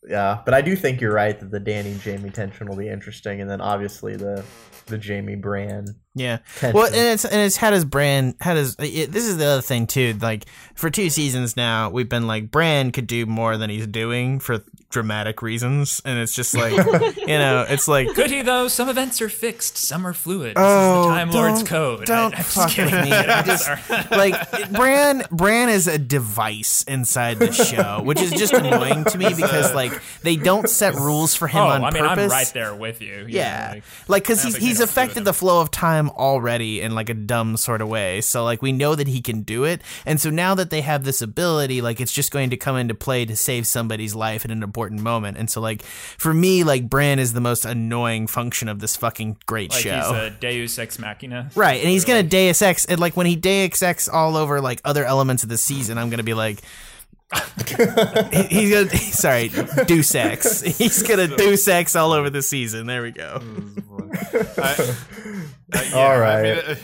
Yeah, 0.09 0.39
but 0.45 0.53
I 0.53 0.61
do 0.61 0.75
think 0.75 1.01
you're 1.01 1.13
right 1.13 1.37
that 1.39 1.51
the 1.51 1.59
Dany 1.59 2.01
Jaime 2.01 2.29
tension 2.29 2.67
will 2.67 2.77
be 2.77 2.87
interesting, 2.89 3.41
and 3.41 3.49
then 3.49 3.61
obviously 3.61 4.15
the 4.15 4.43
the 4.87 4.97
Jaime 5.05 5.35
Bran 5.35 5.95
Yeah. 6.15 6.37
tension. 6.59 6.73
Well, 6.77 6.85
and 6.85 6.95
it's 6.95 7.25
and 7.25 7.41
it's 7.41 7.57
how 7.57 7.71
does 7.71 7.83
Bran 7.83 8.35
how 8.39 8.53
does 8.53 8.77
it, 8.79 9.11
this 9.11 9.25
is 9.25 9.37
the 9.37 9.45
other 9.45 9.61
thing 9.61 9.85
too. 9.85 10.17
Like 10.21 10.45
for 10.75 10.89
two 10.89 11.09
seasons 11.09 11.57
now, 11.57 11.89
we've 11.89 12.07
been 12.07 12.25
like 12.25 12.51
Bran 12.51 12.91
could 12.91 13.05
do 13.07 13.25
more 13.25 13.57
than 13.57 13.69
he's 13.69 13.85
doing 13.85 14.39
for 14.39 14.63
dramatic 14.89 15.41
reasons, 15.41 16.01
and 16.05 16.17
it's 16.17 16.33
just 16.33 16.55
like 16.55 16.71
you 17.17 17.27
know, 17.27 17.65
it's 17.67 17.89
like 17.89 18.07
Could 18.15 18.31
he 18.31 18.41
though? 18.43 18.69
Some 18.69 18.87
events 18.87 19.21
are 19.21 19.27
fixed, 19.27 19.75
some 19.77 20.07
are 20.07 20.13
fluid. 20.13 20.55
This 20.55 20.63
Oh, 20.63 21.01
is 21.01 21.05
the 21.07 21.11
oh, 21.11 21.15
Time 21.15 21.31
Lord's 21.31 21.63
code. 21.63 22.05
don't 22.05 22.33
I, 22.33 22.37
I'm 22.37 22.43
just 22.43 22.55
fuck 22.55 22.69
kidding. 22.69 22.93
with 22.95 23.03
me. 23.03 23.11
I 23.11 23.41
just- 23.43 24.11
like 24.11 24.71
Bran 24.71 25.23
Bran 25.31 25.67
is 25.67 25.87
a 25.89 25.97
device 25.97 26.83
inside 26.87 27.39
the 27.39 27.51
show, 27.51 28.01
which 28.03 28.21
is 28.21 28.31
just 28.31 28.53
annoying 28.53 29.03
to 29.03 29.17
me 29.17 29.33
because 29.33 29.73
like 29.75 29.96
they 30.23 30.35
don't 30.35 30.69
set 30.69 30.95
rules 30.95 31.35
for 31.35 31.47
him 31.47 31.61
oh, 31.61 31.67
on 31.67 31.83
I 31.83 31.91
mean, 31.91 32.03
purpose. 32.03 32.23
I'm 32.23 32.29
right 32.29 32.51
there 32.53 32.75
with 32.75 33.01
you. 33.01 33.19
you 33.19 33.25
Yeah, 33.27 33.71
like- 33.75 33.83
like 34.07 34.23
because 34.23 34.41
I 34.41 34.45
he's 34.45 34.55
he's 34.55 34.61
they 34.61 34.67
don't 34.67 34.77
do 34.77 34.83
affected 34.83 35.25
the 35.25 35.33
flow 35.33 35.61
of 35.61 35.71
time 35.71 36.09
already 36.11 36.81
in 36.81 36.95
like 36.95 37.09
a 37.09 37.13
dumb 37.13 37.57
sort 37.57 37.81
of 37.81 37.87
way. 37.89 38.21
So 38.21 38.43
like 38.43 38.61
we 38.61 38.71
know 38.71 38.95
that 38.95 39.07
he 39.07 39.21
can 39.21 39.41
do 39.41 39.63
it, 39.63 39.81
and 40.05 40.19
so 40.19 40.29
now 40.29 40.55
that 40.55 40.69
they 40.69 40.81
have 40.81 41.03
this 41.03 41.21
ability, 41.21 41.81
like 41.81 41.99
it's 42.01 42.11
just 42.13 42.31
going 42.31 42.49
to 42.49 42.57
come 42.57 42.75
into 42.75 42.93
play 42.93 43.25
to 43.25 43.35
save 43.35 43.67
somebody's 43.67 44.15
life 44.15 44.45
at 44.45 44.51
an 44.51 44.63
important 44.63 45.01
moment. 45.01 45.37
And 45.37 45.49
so 45.49 45.61
like 45.61 45.83
for 45.83 46.33
me, 46.33 46.63
like 46.63 46.89
Bran 46.89 47.19
is 47.19 47.33
the 47.33 47.41
most 47.41 47.65
annoying 47.65 48.27
function 48.27 48.67
of 48.67 48.79
this 48.79 48.95
fucking 48.95 49.37
great 49.45 49.71
like 49.71 49.81
show. 49.81 49.95
he's 49.95 50.11
a 50.11 50.29
Deus 50.31 50.77
Ex 50.79 50.99
Machina. 50.99 51.49
Right, 51.55 51.79
and 51.81 51.89
he's 51.89 52.05
gonna 52.05 52.23
Deus 52.23 52.61
Ex, 52.61 52.85
and 52.85 52.99
like 52.99 53.15
when 53.15 53.27
he 53.27 53.35
Deus 53.35 53.81
Ex 53.81 54.07
all 54.07 54.35
over 54.35 54.61
like 54.61 54.81
other 54.85 55.05
elements 55.05 55.43
of 55.43 55.49
the 55.49 55.57
season, 55.57 55.97
I'm 55.97 56.09
gonna 56.09 56.23
be 56.23 56.33
like, 56.33 56.59
he- 58.31 58.43
he's 58.43 58.71
gonna 58.73 58.89
sorry, 58.97 59.49
do 59.85 60.01
sex 60.01 60.61
He's 60.61 61.03
gonna 61.03 61.35
do 61.35 61.57
sex 61.57 61.95
all 61.95 62.13
over 62.13 62.29
the 62.29 62.41
season. 62.41 62.87
There 62.87 63.01
we 63.03 63.11
go. 63.11 63.41
I, 64.57 64.75
uh, 64.79 64.93
yeah, 65.73 65.95
All 65.95 66.21
I 66.23 66.41
mean, 66.41 66.57
uh, 66.57 66.75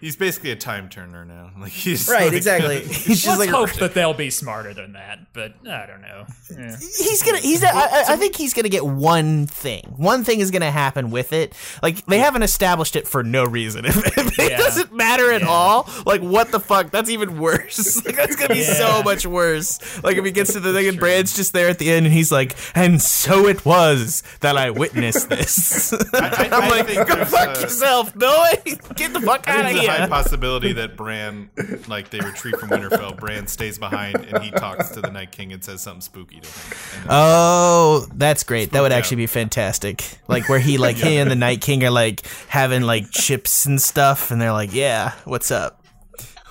he's 0.00 0.16
basically 0.16 0.50
a 0.50 0.56
time 0.56 0.88
turner 0.88 1.24
now. 1.24 1.50
Like 1.58 1.72
he's 1.72 2.08
Right, 2.08 2.24
like- 2.26 2.34
exactly. 2.34 2.80
He's 2.84 3.22
just 3.22 3.26
Let's 3.26 3.40
like 3.40 3.48
hope 3.50 3.72
that 3.80 3.94
they'll 3.94 4.14
be 4.14 4.30
smarter 4.30 4.72
than 4.72 4.92
that, 4.92 5.32
but 5.32 5.54
I 5.68 5.86
don't 5.86 6.00
know. 6.02 6.24
Yeah. 6.56 6.76
he's 6.78 7.22
gonna 7.22 7.38
he's 7.38 7.62
I, 7.64 7.70
I- 7.72 8.04
I 8.10 8.16
think 8.16 8.36
he's 8.36 8.54
gonna 8.54 8.68
get 8.68 8.86
one 8.86 9.46
thing 9.46 9.82
one 9.96 10.24
thing 10.24 10.40
is 10.40 10.50
gonna 10.50 10.70
happen 10.70 11.10
with 11.10 11.32
it 11.34 11.52
like 11.82 12.06
they 12.06 12.18
haven't 12.20 12.42
established 12.42 12.96
it 12.96 13.06
for 13.08 13.22
no 13.22 13.44
reason 13.44 13.84
if, 13.84 13.96
if 14.18 14.38
it 14.38 14.50
Yeah. 14.52 14.56
doesn't 14.56 14.92
matter 14.94 15.30
at 15.32 15.42
Yeah. 15.42 15.48
all 15.48 15.88
like 16.06 16.20
what 16.22 16.50
the 16.52 16.60
fuck 16.60 16.90
that's 16.90 17.10
even 17.10 17.38
worse 17.38 18.02
like 18.06 18.16
that's 18.16 18.36
gonna 18.36 18.54
be 18.54 18.62
so 18.62 19.02
much 19.02 19.26
worse 19.26 20.02
like 20.02 20.16
if 20.16 20.24
he 20.24 20.30
gets 20.30 20.52
to 20.54 20.60
the 20.60 20.72
thing 20.72 20.88
and 20.88 20.98
Bran's 20.98 21.34
just 21.36 21.52
there 21.52 21.68
at 21.68 21.78
the 21.78 21.90
end 21.90 22.06
and 22.06 22.14
he's 22.14 22.32
like 22.32 22.56
and 22.74 23.02
so 23.02 23.46
it 23.46 23.64
was 23.66 24.22
that 24.40 24.56
I 24.56 24.70
witnessed 24.70 25.28
this 25.28 25.92
I- 26.14 26.48
I'm 26.50 26.62
I 26.62 26.68
like 26.82 27.06
go 27.08 27.24
fuck 27.26 27.58
a- 27.58 27.60
yourself 27.62 28.14
no 28.16 28.46
get 28.94 29.12
the 29.12 29.20
fuck 29.20 29.46
out 29.48 29.60
of 29.60 29.66
think 29.66 29.82
there's 29.82 29.84
a 29.84 29.87
high 29.88 30.06
possibility 30.08 30.72
that 30.74 30.96
Bran, 30.96 31.50
like 31.88 32.10
they 32.10 32.20
retreat 32.20 32.56
from 32.56 32.70
Winterfell, 32.70 33.18
Bran 33.18 33.46
stays 33.46 33.78
behind 33.78 34.16
and 34.16 34.42
he 34.42 34.50
talks 34.50 34.90
to 34.90 35.00
the 35.00 35.10
Night 35.10 35.32
King 35.32 35.52
and 35.52 35.62
says 35.62 35.80
something 35.80 36.00
spooky 36.00 36.40
to 36.40 36.48
him. 36.48 37.06
Oh, 37.08 38.06
that's 38.14 38.44
great. 38.44 38.72
That 38.72 38.82
would 38.82 38.92
Spook 38.92 38.98
actually 38.98 39.16
be 39.16 39.26
fantastic. 39.26 40.18
Like 40.28 40.48
where 40.48 40.58
he 40.58 40.78
like 40.78 40.96
he 40.96 41.16
and 41.16 41.30
the 41.30 41.36
Night 41.36 41.60
King 41.60 41.84
are 41.84 41.90
like 41.90 42.26
having 42.48 42.82
like 42.82 43.10
chips 43.10 43.66
and 43.66 43.80
stuff, 43.80 44.30
and 44.30 44.40
they're 44.40 44.52
like, 44.52 44.72
"Yeah, 44.72 45.12
what's 45.24 45.50
up?" 45.50 45.77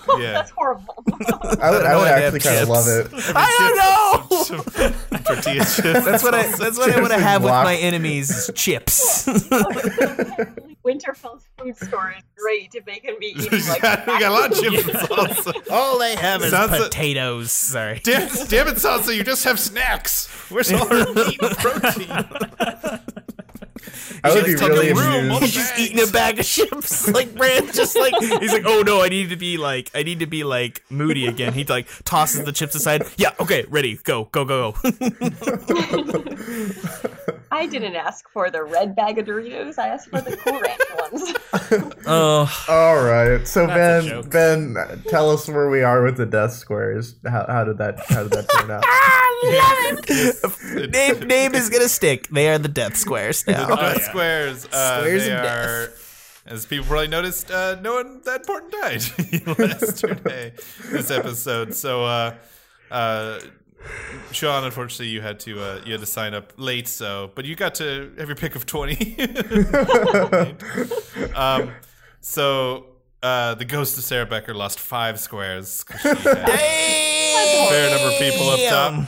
yeah. 0.20 0.34
That's 0.34 0.52
horrible. 0.52 1.04
I 1.62 1.72
would, 1.72 1.84
I 1.84 1.92
know 1.92 2.00
would 2.00 2.08
actually 2.08 2.40
have 2.40 2.44
kind 2.44 2.64
of 2.64 2.70
love 2.70 2.88
it. 2.88 3.08
I 3.36 3.58
don't 3.60 3.78
know. 3.78 5.20
Tortilla 5.20 5.66
chips. 5.66 5.78
That's 5.82 6.24
what 6.24 6.34
I. 6.34 6.44
That's 6.56 6.78
what 6.78 6.92
I 6.92 7.00
want 7.00 7.14
to 7.14 7.20
have 7.20 7.44
with 7.44 7.52
my 7.52 7.76
enemies: 7.76 8.30
is 8.30 8.52
chips. 8.56 9.28
Winterfell's 10.86 11.50
food 11.58 11.76
store 11.78 12.14
is 12.18 12.24
great 12.38 12.74
if 12.74 12.86
they 12.86 13.00
can 13.00 13.20
be 13.20 13.34
we 13.38 13.46
eating 13.46 13.68
like 13.68 13.82
got 13.82 14.08
we 14.08 14.20
got 14.20 14.24
a 14.24 14.30
lot 14.32 14.52
of 14.52 14.60
chips 14.60 15.08
and. 15.08 15.70
All 15.70 16.00
they 16.00 16.16
have 16.16 16.42
is 16.44 16.52
Sounds 16.52 16.78
potatoes. 16.78 17.52
Sorry. 17.52 18.00
Damn, 18.04 18.30
damn 18.48 18.68
it, 18.70 18.76
salsa! 18.76 19.16
You 19.16 19.24
just 19.24 19.44
have 19.44 19.60
snacks. 19.60 20.28
Where's 20.50 20.72
all 20.72 20.88
our 20.88 21.14
meat 21.14 21.40
and 21.42 21.58
protein? 21.58 23.28
I 24.24 24.34
would 24.34 24.46
be 24.46 24.52
Just 24.52 24.64
take 24.64 24.72
really 24.72 24.94
room, 24.94 25.26
amused. 25.26 25.44
He's 25.44 25.54
just 25.54 25.78
eating 25.80 26.02
a 26.02 26.08
bag 26.12 26.40
of 26.40 26.46
chips. 26.46 27.08
Like 27.18 27.34
Bran's 27.36 27.76
just 27.76 27.96
like 27.96 28.14
he's 28.20 28.54
like, 28.54 28.66
oh 28.66 28.84
no, 28.86 29.02
I 29.02 29.10
need 29.10 29.30
to 29.30 29.36
be 29.36 29.58
like, 29.58 29.90
I 29.96 30.04
need 30.04 30.20
to 30.20 30.28
be 30.28 30.44
like 30.44 30.84
moody 30.90 31.26
again. 31.26 31.54
He 31.54 31.64
like 31.64 31.88
tosses 32.04 32.44
the 32.46 32.52
chips 32.52 32.76
aside. 32.76 33.04
Yeah, 33.18 33.32
okay, 33.40 33.66
ready, 33.70 33.98
go, 34.04 34.26
go, 34.26 34.46
go, 34.46 34.74
go. 34.74 34.92
I 37.52 37.66
didn't 37.66 37.96
ask 37.96 38.30
for 38.30 38.52
the 38.52 38.64
red 38.64 38.96
bag 38.96 39.18
of 39.18 39.26
Doritos. 39.26 39.80
I 39.80 39.88
asked 39.88 40.10
for 40.10 40.22
the 40.22 40.36
Cool 40.38 40.60
Ranch 40.60 40.82
ones. 41.00 41.34
Oh, 42.06 42.66
All 42.70 43.04
right, 43.04 43.48
so 43.48 43.66
Ben. 43.68 44.30
Ben, 44.30 44.76
tell 45.08 45.32
us 45.32 45.48
where 45.48 45.70
we 45.70 45.82
are 45.82 46.04
with 46.04 46.18
the 46.18 46.26
Death 46.26 46.54
Squares. 46.54 47.16
How, 47.26 47.46
how 47.48 47.64
did 47.64 47.78
that 47.80 48.00
How 48.08 48.24
did 48.24 48.34
that 48.34 48.50
turn 48.50 48.70
out? 48.72 48.84
I 49.44 49.92
love 50.44 50.58
it. 50.68 50.92
name 50.92 51.20
name 51.28 51.56
is 51.56 51.70
gonna 51.70 51.90
stick. 51.90 52.28
They 52.30 52.50
are 52.50 52.58
the 52.58 52.68
Death 52.68 52.98
Squares 52.98 53.46
now. 53.48 53.68
Uh, 53.70 53.94
yeah. 53.98 54.04
Squares. 54.04 54.66
Uh, 54.66 55.00
Squares 55.00 55.26
they 55.26 55.32
of 55.32 55.46
are, 55.46 55.92
as 56.46 56.66
people 56.66 56.86
probably 56.86 57.08
noticed, 57.08 57.52
uh, 57.52 57.78
no 57.82 57.96
one 57.96 58.22
that 58.26 58.42
important 58.42 58.72
died 58.72 59.04
yesterday. 59.60 60.54
this 60.92 61.12
episode. 61.12 61.74
So, 61.74 62.06
uh, 62.06 62.36
uh, 62.90 63.40
Sean, 64.32 64.64
unfortunately, 64.64 65.08
you 65.08 65.22
had 65.22 65.40
to 65.42 65.62
uh, 65.62 65.82
you 65.86 65.92
had 65.92 66.02
to 66.02 66.08
sign 66.08 66.34
up 66.34 66.54
late, 66.58 66.88
so 66.88 67.32
but 67.36 67.46
you 67.46 67.56
got 67.56 67.76
to 67.76 68.12
have 68.18 68.28
your 68.28 68.36
pick 68.36 68.56
of 68.56 68.66
twenty. 68.66 69.18
um, 71.36 71.72
so 72.22 72.86
uh, 73.24 73.56
the 73.56 73.66
ghost 73.66 73.98
of 73.98 74.04
Sarah 74.04 74.26
Becker 74.26 74.54
lost 74.54 74.80
five 74.80 75.20
squares. 75.20 75.84
a 75.90 76.16
fair 76.16 77.90
number 77.90 78.14
of 78.14 78.20
people 78.20 78.50
up 78.50 78.60
top. 78.70 79.06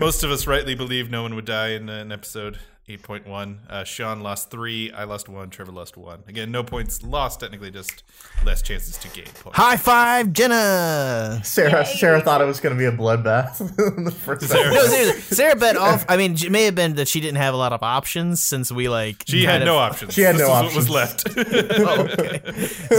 Most 0.00 0.24
of 0.24 0.30
us 0.30 0.46
rightly 0.46 0.74
believe 0.74 1.10
no 1.10 1.22
one 1.22 1.34
would 1.34 1.44
die 1.44 1.70
in 1.70 1.88
an 1.88 2.12
episode. 2.12 2.58
8.1. 2.98 3.58
Uh, 3.68 3.84
Sean 3.84 4.20
lost 4.20 4.50
three. 4.50 4.90
I 4.92 5.04
lost 5.04 5.28
one. 5.28 5.50
Trevor 5.50 5.72
lost 5.72 5.96
one. 5.96 6.22
Again, 6.28 6.50
no 6.50 6.62
points 6.62 7.02
lost, 7.02 7.40
technically, 7.40 7.70
just 7.70 8.02
less 8.44 8.62
chances 8.62 8.96
to 8.98 9.08
gain 9.08 9.26
points. 9.40 9.58
High 9.58 9.76
five, 9.76 10.32
Jena. 10.32 11.40
Sarah 11.44 11.84
Sarah 11.84 12.20
thought 12.20 12.40
it 12.40 12.44
was 12.46 12.60
going 12.60 12.74
to 12.74 12.78
be 12.78 12.84
a 12.86 12.92
bloodbath 12.92 13.60
in 13.96 14.04
the 14.04 14.10
first 14.10 14.48
Sarah- 14.48 14.72
No, 14.74 14.82
seriously, 14.86 15.20
Sarah 15.36 15.56
bet 15.56 15.76
off. 15.76 16.04
I 16.08 16.16
mean, 16.16 16.34
it 16.34 16.50
may 16.50 16.64
have 16.64 16.74
been 16.74 16.94
that 16.96 17.08
she 17.08 17.20
didn't 17.20 17.38
have 17.38 17.54
a 17.54 17.56
lot 17.56 17.72
of 17.72 17.82
options 17.82 18.42
since 18.42 18.70
we 18.72 18.88
like. 18.88 19.24
She 19.26 19.44
had 19.44 19.52
kind 19.60 19.64
no 19.66 19.74
of- 19.78 19.92
options. 19.92 20.14
She 20.14 20.22
had 20.22 20.34
this 20.36 20.42
no 20.46 20.52
options. 20.52 20.74
what 20.74 20.76
was 20.76 20.90
left. 20.90 21.28
Oh, 21.82 22.02
okay. 22.02 22.40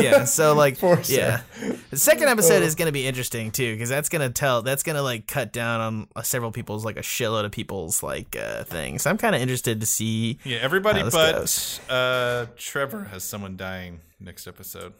Yeah, 0.01 0.25
so 0.25 0.53
like, 0.55 0.77
Poor 0.79 0.95
yeah. 1.05 1.41
Sarah. 1.57 1.77
The 1.91 1.97
second 1.97 2.27
episode 2.27 2.63
is 2.63 2.75
going 2.75 2.87
to 2.87 2.91
be 2.91 3.05
interesting 3.07 3.51
too 3.51 3.73
because 3.73 3.89
that's 3.89 4.09
going 4.09 4.21
to 4.21 4.29
tell. 4.33 4.61
That's 4.61 4.83
going 4.83 4.95
to 4.95 5.01
like 5.01 5.27
cut 5.27 5.53
down 5.53 6.07
on 6.15 6.23
several 6.23 6.51
people's 6.51 6.83
like 6.85 6.97
a 6.97 7.01
shitload 7.01 7.45
of 7.45 7.51
people's 7.51 8.03
like 8.03 8.35
uh 8.35 8.63
things. 8.63 9.05
I'm 9.05 9.17
kind 9.17 9.35
of 9.35 9.41
interested 9.41 9.79
to 9.83 9.91
see. 9.91 10.39
yeah, 10.43 10.57
everybody 10.61 10.99
How 10.99 11.05
this 11.05 11.13
but 11.13 11.31
goes. 11.33 11.79
uh, 11.89 12.45
Trevor 12.57 13.05
has 13.05 13.23
someone 13.23 13.57
dying 13.57 13.99
next 14.19 14.47
episode. 14.47 14.93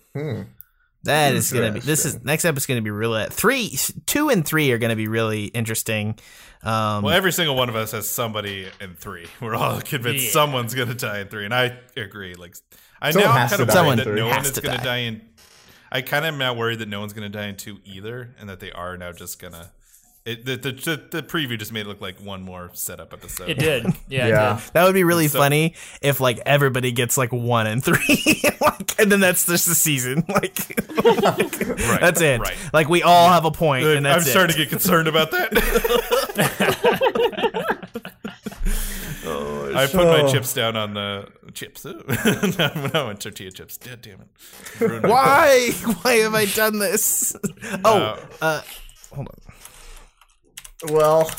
That 1.05 1.34
is 1.34 1.51
going 1.51 1.67
to 1.67 1.73
be. 1.73 1.79
This 1.86 1.99
is 1.99 2.13
Interesting. 2.13 2.25
next 2.25 2.45
episode's 2.45 2.65
going 2.65 2.77
to 2.77 2.81
be 2.84 2.89
really 2.91 3.25
three, 3.29 3.77
two, 4.05 4.29
and 4.29 4.45
three 4.45 4.71
are 4.71 4.77
going 4.77 4.89
to 4.91 4.95
be 4.95 5.07
really 5.09 5.45
interesting. 5.47 6.17
Um, 6.63 7.03
Well, 7.03 7.09
every 7.13 7.34
single 7.34 7.57
one 7.57 7.67
of 7.67 7.75
us 7.75 7.91
has 7.91 8.07
somebody 8.07 8.67
in 8.79 8.95
three. 8.95 9.25
We're 9.41 9.55
all 9.55 9.81
convinced 9.81 10.25
Yeah. 10.25 10.31
someone's 10.31 10.73
going 10.73 10.88
to 10.88 10.93
die 10.95 11.19
in 11.19 11.27
three, 11.27 11.43
and 11.43 11.53
I 11.53 11.77
agree. 11.97 12.36
Like, 12.36 12.55
I 13.01 13.11
Someone 13.11 13.31
now 13.31 13.38
has 13.38 13.49
kind 13.49 13.61
of 13.63 13.67
die 13.67 13.86
worried 13.86 13.99
that 13.99 14.15
no 14.15 14.27
one 14.29 14.41
is 14.45 14.51
to 14.51 14.61
going 14.61 14.77
to 14.77 14.84
die. 14.84 14.84
die 14.86 14.97
in. 14.99 15.21
I 15.91 16.01
kind 16.01 16.23
of 16.25 16.34
am 16.34 16.38
now 16.39 16.53
worried 16.53 16.79
that 16.79 16.88
no 16.88 17.01
one's 17.01 17.11
going 17.11 17.29
to 17.29 17.38
die 17.38 17.47
in 17.47 17.57
two 17.57 17.79
either, 17.84 18.34
and 18.39 18.47
that 18.49 18.61
they 18.61 18.71
are 18.71 18.95
now 18.95 19.11
just 19.11 19.39
gonna. 19.41 19.71
It, 20.26 20.45
the, 20.45 20.55
the 20.55 20.71
the 20.71 21.03
the 21.11 21.21
preview 21.24 21.59
just 21.59 21.74
made 21.74 21.82
it 21.82 21.88
look 21.89 21.99
like 21.99 22.17
one 22.21 22.43
more 22.43 22.69
setup 22.74 23.11
episode. 23.11 23.49
It 23.49 23.59
did. 23.59 23.86
Yeah. 24.07 24.28
Yeah. 24.28 24.53
It 24.55 24.59
did. 24.63 24.74
That 24.74 24.84
would 24.86 24.93
be 24.93 25.03
really 25.03 25.28
So- 25.28 25.39
funny 25.39 25.76
if 26.01 26.21
like 26.21 26.39
everybody 26.45 26.93
gets 26.93 27.17
like 27.17 27.34
one 27.34 27.67
and 27.67 27.84
three, 27.84 28.41
like, 28.61 28.97
and 29.01 29.11
then 29.11 29.19
that's 29.19 29.45
just 29.45 29.67
the 29.67 29.76
season. 29.76 30.24
Like, 30.34 30.57
Right, 31.03 31.99
that's 31.99 32.21
it. 32.21 32.39
Right. 32.39 32.55
Like 32.71 32.88
we 32.88 33.03
all 33.03 33.28
have 33.30 33.43
a 33.43 33.51
point, 33.51 33.86
and 33.86 34.07
I'm 34.07 34.21
starting 34.21 34.51
it. 34.55 34.59
to 34.59 34.63
get 34.63 34.69
concerned 34.69 35.09
about 35.09 35.32
that. 35.32 35.49
I 39.76 39.88
put 39.91 40.05
my 40.07 40.32
chips 40.32 40.53
down 40.53 40.76
on 40.76 40.93
the 40.93 41.28
chips. 41.53 41.86
no, 41.86 41.93
no, 42.93 43.07
on 43.07 43.17
tortilla 43.17 43.51
chips. 43.51 43.78
God 43.78 44.01
damn 44.01 44.21
it! 44.21 45.03
Why? 45.03 45.71
Why 46.01 46.13
have 46.15 46.34
I 46.36 46.45
done 46.45 46.80
this? 46.80 47.36
Oh, 47.84 47.97
Uh, 47.97 48.17
uh, 48.41 48.61
hold 49.13 49.28
on. 49.28 49.36
Well, 50.89 51.29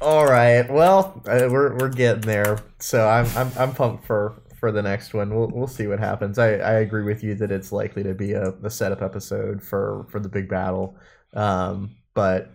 all 0.00 0.26
right. 0.26 0.68
Well, 0.70 1.22
uh, 1.26 1.48
we're 1.50 1.74
we're 1.78 1.88
getting 1.88 2.22
there. 2.22 2.58
So 2.80 3.08
I'm 3.08 3.26
I'm 3.36 3.50
I'm 3.56 3.74
pumped 3.74 4.04
for 4.06 4.42
for 4.60 4.70
the 4.72 4.82
next 4.82 5.14
one. 5.14 5.34
We'll 5.34 5.48
we'll 5.48 5.66
see 5.66 5.86
what 5.86 5.98
happens. 5.98 6.38
I 6.38 6.56
I 6.56 6.72
agree 6.80 7.02
with 7.04 7.22
you 7.24 7.34
that 7.36 7.50
it's 7.50 7.72
likely 7.72 8.02
to 8.02 8.14
be 8.14 8.32
a, 8.32 8.50
a 8.62 8.70
setup 8.70 9.00
episode 9.02 9.62
for 9.62 10.06
for 10.10 10.20
the 10.20 10.28
big 10.28 10.48
battle. 10.48 10.96
Um, 11.34 11.96
but 12.14 12.50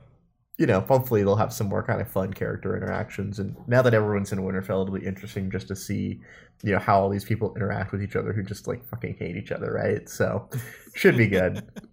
you 0.58 0.68
know, 0.68 0.82
hopefully 0.82 1.24
they'll 1.24 1.36
have 1.38 1.54
some 1.54 1.68
more 1.68 1.84
kind 1.84 2.02
of 2.02 2.10
fun 2.12 2.34
character 2.34 2.78
interactions. 2.78 3.40
And 3.40 3.56
now 3.68 3.82
that 3.82 3.94
everyone's 3.96 4.32
in 4.32 4.40
Winterfell, 4.40 4.84
it'll 4.84 4.92
be 5.00 5.06
interesting 5.06 5.52
just 5.52 5.68
to 5.70 5.76
see, 5.76 6.22
you 6.64 6.74
know, 6.74 6.80
how 6.80 7.02
all 7.02 7.10
these 7.10 7.26
people 7.26 7.54
interact 7.56 7.92
with 7.92 8.04
each 8.04 8.16
other 8.16 8.34
who 8.34 8.44
just 8.44 8.68
like 8.68 8.86
fucking 8.90 9.16
hate 9.20 9.38
each 9.38 9.52
other, 9.52 9.72
right? 9.74 10.08
So, 10.10 10.50
should 10.96 11.18
be 11.18 11.28
good. 11.28 11.64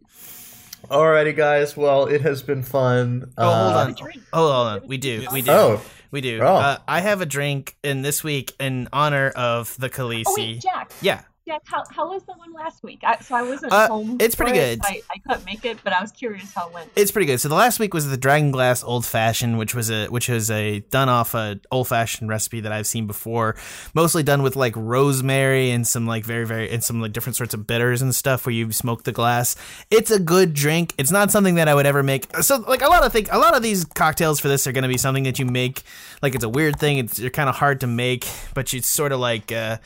Alrighty, 0.91 1.36
guys. 1.36 1.76
Well, 1.76 2.07
it 2.07 2.22
has 2.22 2.43
been 2.43 2.62
fun. 2.62 3.32
Oh, 3.36 3.45
hold 3.45 3.74
Uh, 3.74 3.78
on. 3.78 3.97
Oh, 4.32 4.53
hold 4.53 4.66
on. 4.82 4.89
We 4.89 4.97
do. 4.99 5.26
We 5.32 5.43
do. 5.43 5.51
Oh, 5.51 5.80
We 6.11 6.20
do. 6.22 6.41
Oh. 6.41 6.57
Uh, 6.57 6.78
I 6.89 7.01
have 7.01 7.20
a 7.20 7.26
drink 7.26 7.76
in 7.84 8.01
this 8.03 8.24
week 8.24 8.55
in 8.59 8.89
honor 8.93 9.28
of 9.30 9.76
the 9.78 9.91
Khaleesi. 9.91 10.24
Oh 10.26 10.34
wait, 10.36 10.62
Jack. 10.62 10.91
yeah. 11.03 11.20
Jack, 11.49 11.62
how, 11.64 11.82
how 11.90 12.11
was 12.11 12.22
the 12.24 12.32
one 12.34 12.53
last 12.53 12.82
week? 12.82 13.01
I, 13.03 13.16
so 13.20 13.34
I 13.34 13.42
wasn't 13.42 13.72
Uh, 13.72 13.88
home. 13.88 14.18
it's 14.20 14.34
pretty 14.34 14.53
it, 14.59 14.80
good. 14.80 14.84
so 14.84 14.90
I, 14.92 15.01
I 15.14 15.18
couldn't 15.26 15.46
make 15.46 15.64
it, 15.64 15.78
but 15.82 15.94
I 15.94 16.03
was 16.03 16.12
curious 16.12 16.53
how 16.53 16.68
it 16.68 16.74
went. 16.74 16.90
It's 16.94 17.11
pretty 17.11 17.24
good. 17.24 17.40
So 17.40 17.49
the 17.49 17.55
last 17.55 17.80
week 17.80 17.94
was 17.94 18.07
the 18.07 18.18
Dragon 18.18 18.51
Glass 18.51 18.84
Old 18.84 19.07
Fashioned, 19.07 19.57
which 19.59 19.74
was 19.74 19.90
a 19.90 20.09
which 20.09 20.28
was 20.28 20.51
a 20.51 20.80
done 20.90 21.09
off 21.09 21.34
a 21.34 21.59
old 21.70 21.88
fashioned 21.88 22.28
recipe 22.28 22.61
that 22.61 22.70
I've 22.70 22.86
seen 22.86 23.07
before, 23.07 23.57
mostly 23.94 24.22
done 24.22 24.42
with 24.42 24.57
like 24.57 24.74
rosemary 24.76 25.70
and 25.70 25.86
some 25.86 26.07
like 26.07 26.24
very 26.26 26.44
very 26.46 26.70
and 26.70 26.84
some 26.84 27.01
like 27.01 27.12
different 27.12 27.36
sorts 27.36 27.55
of 27.55 27.66
bitters 27.66 28.03
and 28.03 28.14
stuff 28.14 28.44
where 28.44 28.53
you 28.55 28.70
smoke 28.70 29.05
the 29.05 29.12
glass. 29.12 29.57
It's 29.90 30.11
a 30.11 30.18
good 30.18 30.53
drink. 30.53 30.92
It's 30.99 31.11
not 31.11 31.30
something 31.30 31.55
that 31.55 31.66
I 31.66 31.74
would 31.74 31.86
ever 31.86 32.03
make. 32.03 32.26
So 32.42 32.57
like 32.68 32.82
a 32.82 32.88
lot 32.88 33.05
of 33.05 33.11
think 33.12 33.32
a 33.32 33.38
lot 33.38 33.57
of 33.57 33.62
these 33.62 33.86
cocktails 33.86 34.38
for 34.38 34.49
this 34.49 34.66
are 34.66 34.72
going 34.72 34.82
to 34.82 34.88
be 34.88 34.99
something 34.99 35.24
that 35.24 35.38
you 35.38 35.46
make 35.46 35.82
like 36.20 36.34
it's 36.34 36.44
a 36.44 36.49
weird 36.49 36.78
thing. 36.78 36.99
It's 36.99 37.18
you're 37.18 37.30
kind 37.30 37.49
of 37.49 37.57
hard 37.57 37.80
to 37.80 37.86
make, 37.86 38.28
but 38.53 38.70
you 38.74 38.82
sort 38.82 39.12
of 39.12 39.18
like. 39.20 39.51
uh 39.51 39.78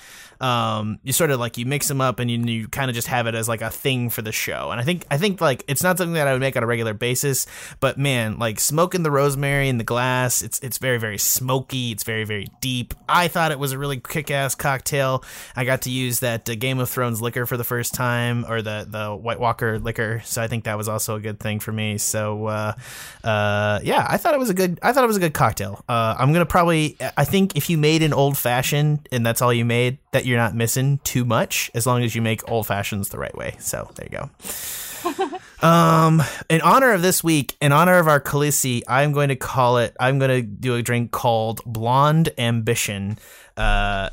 um, 0.43 0.99
you 1.05 1.13
sort 1.13 1.31
of 1.31 1.39
like 1.39 1.57
you 1.57 1.65
mix 1.65 1.87
them 1.87 2.01
up 2.01 2.19
and 2.19 2.29
you, 2.29 2.39
you 2.39 2.69
kind 2.69 2.91
of 2.91 2.97
just 2.97 3.07
have 3.07 3.29
it 3.29 3.35
as 3.37 3.49
like 3.49 3.63
a 3.63 3.71
thing 3.71 4.11
for 4.11 4.23
the 4.23 4.33
show. 4.33 4.71
And 4.73 4.81
I 4.81 4.85
think 4.85 5.07
I 5.09 5.17
think 5.17 5.41
like 5.41 5.65
it's 5.69 5.85
not 5.85 5.99
something 5.99 6.15
that 6.15 6.27
I 6.27 6.33
would 6.33 6.41
make 6.41 6.57
on 6.57 6.65
a 6.65 6.67
regular 6.67 6.95
basis, 6.95 7.47
but 7.79 7.97
man, 7.97 8.39
like 8.41 8.59
smoking 8.59 9.05
the 9.05 9.11
rosemary 9.11 9.69
in 9.69 9.79
the 9.79 9.85
glass, 9.85 10.43
it's 10.43 10.59
it's 10.59 10.79
very 10.79 10.99
very 10.99 11.19
smoky. 11.19 11.93
It's 11.93 12.03
very 12.03 12.25
very 12.25 12.49
deep. 12.61 12.93
I 13.09 13.29
thought 13.29 13.53
it 13.53 13.59
was 13.59 13.71
a 13.71 13.79
really 13.79 14.01
kick 14.01 14.33
ass 14.33 14.57
cocktail. 14.57 15.25
I 15.55 15.65
got 15.65 15.83
to 15.83 15.91
use 15.91 16.21
that 16.21 16.51
uh, 16.51 16.57
Game 16.57 16.81
of 16.81 16.91
Thrones 16.91 17.23
liquor 17.23 17.47
for 17.47 17.57
the 17.57 17.65
first 17.65 17.95
time, 17.95 18.45
or 18.49 18.63
the 18.63 18.85
the 18.89 19.15
White 19.15 19.39
Walker 19.39 19.79
liquor. 19.79 20.23
So 20.25 20.43
I 20.43 20.49
think 20.49 20.65
that 20.65 20.77
was 20.77 20.89
also 20.89 21.15
a 21.15 21.21
good 21.21 21.39
thing 21.39 21.61
for 21.61 21.71
me. 21.71 21.99
So 21.99 22.47
uh, 22.47 22.75
uh, 23.23 23.79
yeah, 23.85 24.05
I 24.09 24.17
thought 24.17 24.35
it 24.35 24.41
was 24.41 24.51
a 24.51 24.55
good. 24.55 24.81
I 24.83 24.93
thought 24.93 25.05
it 25.05 25.09
was 25.09 25.17
a 25.17 25.21
good 25.21 25.35
cocktail. 25.35 25.85
Uh, 25.89 26.17
I'm 26.19 26.33
gonna 26.33 26.47
probably. 26.47 26.97
I 27.17 27.25
think 27.25 27.57
if 27.57 27.71
you 27.71 27.79
made 27.79 28.03
an 28.03 28.13
old 28.13 28.37
fashioned 28.37 29.09
and 29.13 29.25
that's 29.25 29.41
all 29.41 29.53
you 29.53 29.65
made, 29.65 29.99
that 30.13 30.27
you're 30.27 30.39
not 30.39 30.55
missing 30.55 30.99
too 31.05 31.25
much 31.25 31.71
as 31.75 31.87
long 31.87 32.03
as 32.03 32.15
you 32.15 32.23
make 32.23 32.49
old 32.49 32.67
fashions 32.67 33.09
the 33.09 33.19
right 33.19 33.35
way. 33.37 33.57
So 33.59 33.91
there 33.97 34.09
you 34.11 34.19
go. 34.19 35.41
um, 35.67 36.23
in 36.49 36.61
honor 36.61 36.93
of 36.93 37.03
this 37.03 37.25
week, 37.25 37.57
in 37.61 37.73
honor 37.73 37.99
of 37.99 38.09
our 38.09 38.21
Khaleesi, 38.21 38.83
I'm 38.87 39.13
going 39.13 39.31
to 39.31 39.37
call 39.37 39.79
it. 39.79 39.97
I'm 39.99 40.19
going 40.19 40.31
to 40.31 40.43
do 40.43 40.77
a 40.77 40.83
drink 40.83 41.11
called 41.11 41.61
Blonde 41.65 42.31
Ambition. 42.39 43.19
Uh, 43.57 44.11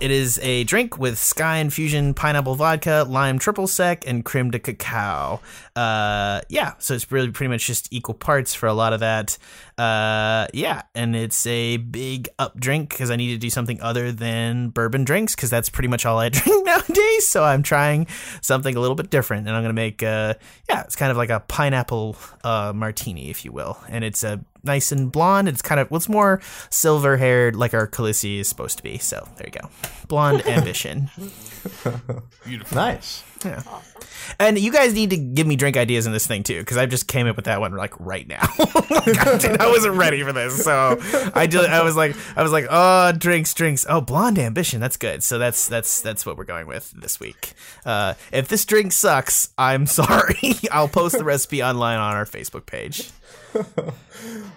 it 0.00 0.10
is 0.10 0.38
a 0.42 0.64
drink 0.64 0.98
with 0.98 1.14
Skyy 1.14 1.60
Infusion 1.60 2.14
pineapple 2.14 2.54
vodka, 2.54 3.04
lime 3.08 3.38
triple 3.38 3.66
sec, 3.66 4.06
and 4.06 4.24
creme 4.24 4.50
de 4.50 4.58
cacao. 4.58 5.40
Uh, 5.76 6.40
yeah, 6.48 6.74
so 6.78 6.94
it's 6.94 7.10
really 7.12 7.30
pretty 7.30 7.48
much 7.48 7.66
just 7.66 7.92
equal 7.92 8.14
parts 8.14 8.54
for 8.54 8.66
a 8.66 8.72
lot 8.72 8.92
of 8.92 9.00
that. 9.00 9.38
Uh, 9.78 10.46
yeah, 10.52 10.82
and 10.94 11.14
it's 11.16 11.46
a 11.46 11.76
big 11.76 12.28
up 12.38 12.58
drink 12.58 12.90
because 12.90 13.10
I 13.10 13.16
need 13.16 13.32
to 13.32 13.38
do 13.38 13.50
something 13.50 13.80
other 13.80 14.12
than 14.12 14.68
bourbon 14.70 15.04
drinks 15.04 15.34
because 15.34 15.50
that's 15.50 15.68
pretty 15.68 15.88
much 15.88 16.04
all 16.04 16.18
I 16.18 16.28
drink 16.30 16.66
nowadays. 16.66 17.26
So 17.26 17.44
I'm 17.44 17.62
trying 17.62 18.06
something 18.40 18.76
a 18.76 18.80
little 18.80 18.96
bit 18.96 19.10
different, 19.10 19.46
and 19.46 19.56
I'm 19.56 19.62
gonna 19.62 19.74
make 19.74 20.02
uh, 20.02 20.34
yeah, 20.68 20.82
it's 20.82 20.96
kind 20.96 21.10
of 21.10 21.16
like 21.16 21.30
a 21.30 21.40
pineapple 21.40 22.16
uh 22.44 22.72
martini, 22.74 23.30
if 23.30 23.44
you 23.44 23.52
will, 23.52 23.78
and 23.88 24.04
it's 24.04 24.24
a 24.24 24.40
nice 24.64 24.92
and 24.92 25.10
blonde. 25.10 25.48
It's 25.48 25.62
kind 25.62 25.80
of 25.80 25.90
what's 25.90 26.08
more 26.08 26.40
silver 26.70 27.16
haired, 27.16 27.56
like 27.56 27.74
our 27.74 27.86
Khaleesi 27.88 28.40
is 28.40 28.48
supposed 28.48 28.76
to 28.78 28.82
be. 28.82 28.98
So 28.98 29.26
there 29.36 29.46
you 29.52 29.60
go, 29.60 29.68
blonde 30.08 30.46
ambition. 30.46 31.10
Beautiful. 32.44 32.74
nice. 32.76 33.22
Yeah. 33.44 33.62
And 34.38 34.56
you 34.58 34.70
guys 34.72 34.94
need 34.94 35.10
to 35.10 35.16
give 35.16 35.46
me 35.48 35.56
drink 35.56 35.76
ideas 35.76 36.06
in 36.06 36.12
this 36.12 36.26
thing 36.26 36.42
too, 36.44 36.60
because 36.60 36.76
I 36.76 36.86
just 36.86 37.08
came 37.08 37.26
up 37.26 37.34
with 37.34 37.46
that 37.46 37.60
one 37.60 37.74
like 37.76 37.98
right 38.00 38.26
now. 38.26 38.46
Like, 38.92 39.18
I, 39.26 39.64
I 39.64 39.68
wasn't 39.68 39.96
ready 39.96 40.22
for 40.22 40.32
this, 40.32 40.62
so 40.62 40.96
I 41.34 41.46
did. 41.46 41.64
I 41.64 41.82
was 41.82 41.96
like, 41.96 42.14
I 42.36 42.42
was 42.44 42.52
like, 42.52 42.66
oh, 42.70 43.10
drinks, 43.10 43.52
drinks. 43.52 43.84
Oh, 43.88 44.00
blonde 44.00 44.38
ambition. 44.38 44.80
That's 44.80 44.96
good. 44.96 45.24
So 45.24 45.38
that's 45.38 45.66
that's 45.66 46.02
that's 46.02 46.24
what 46.24 46.36
we're 46.36 46.44
going 46.44 46.68
with 46.68 46.92
this 46.92 47.18
week. 47.18 47.54
Uh, 47.84 48.14
if 48.32 48.46
this 48.46 48.64
drink 48.64 48.92
sucks, 48.92 49.48
I'm 49.58 49.86
sorry. 49.88 50.54
I'll 50.70 50.86
post 50.88 51.18
the 51.18 51.24
recipe 51.24 51.62
online 51.64 51.98
on 51.98 52.14
our 52.14 52.26
Facebook 52.26 52.64
page. 52.66 53.10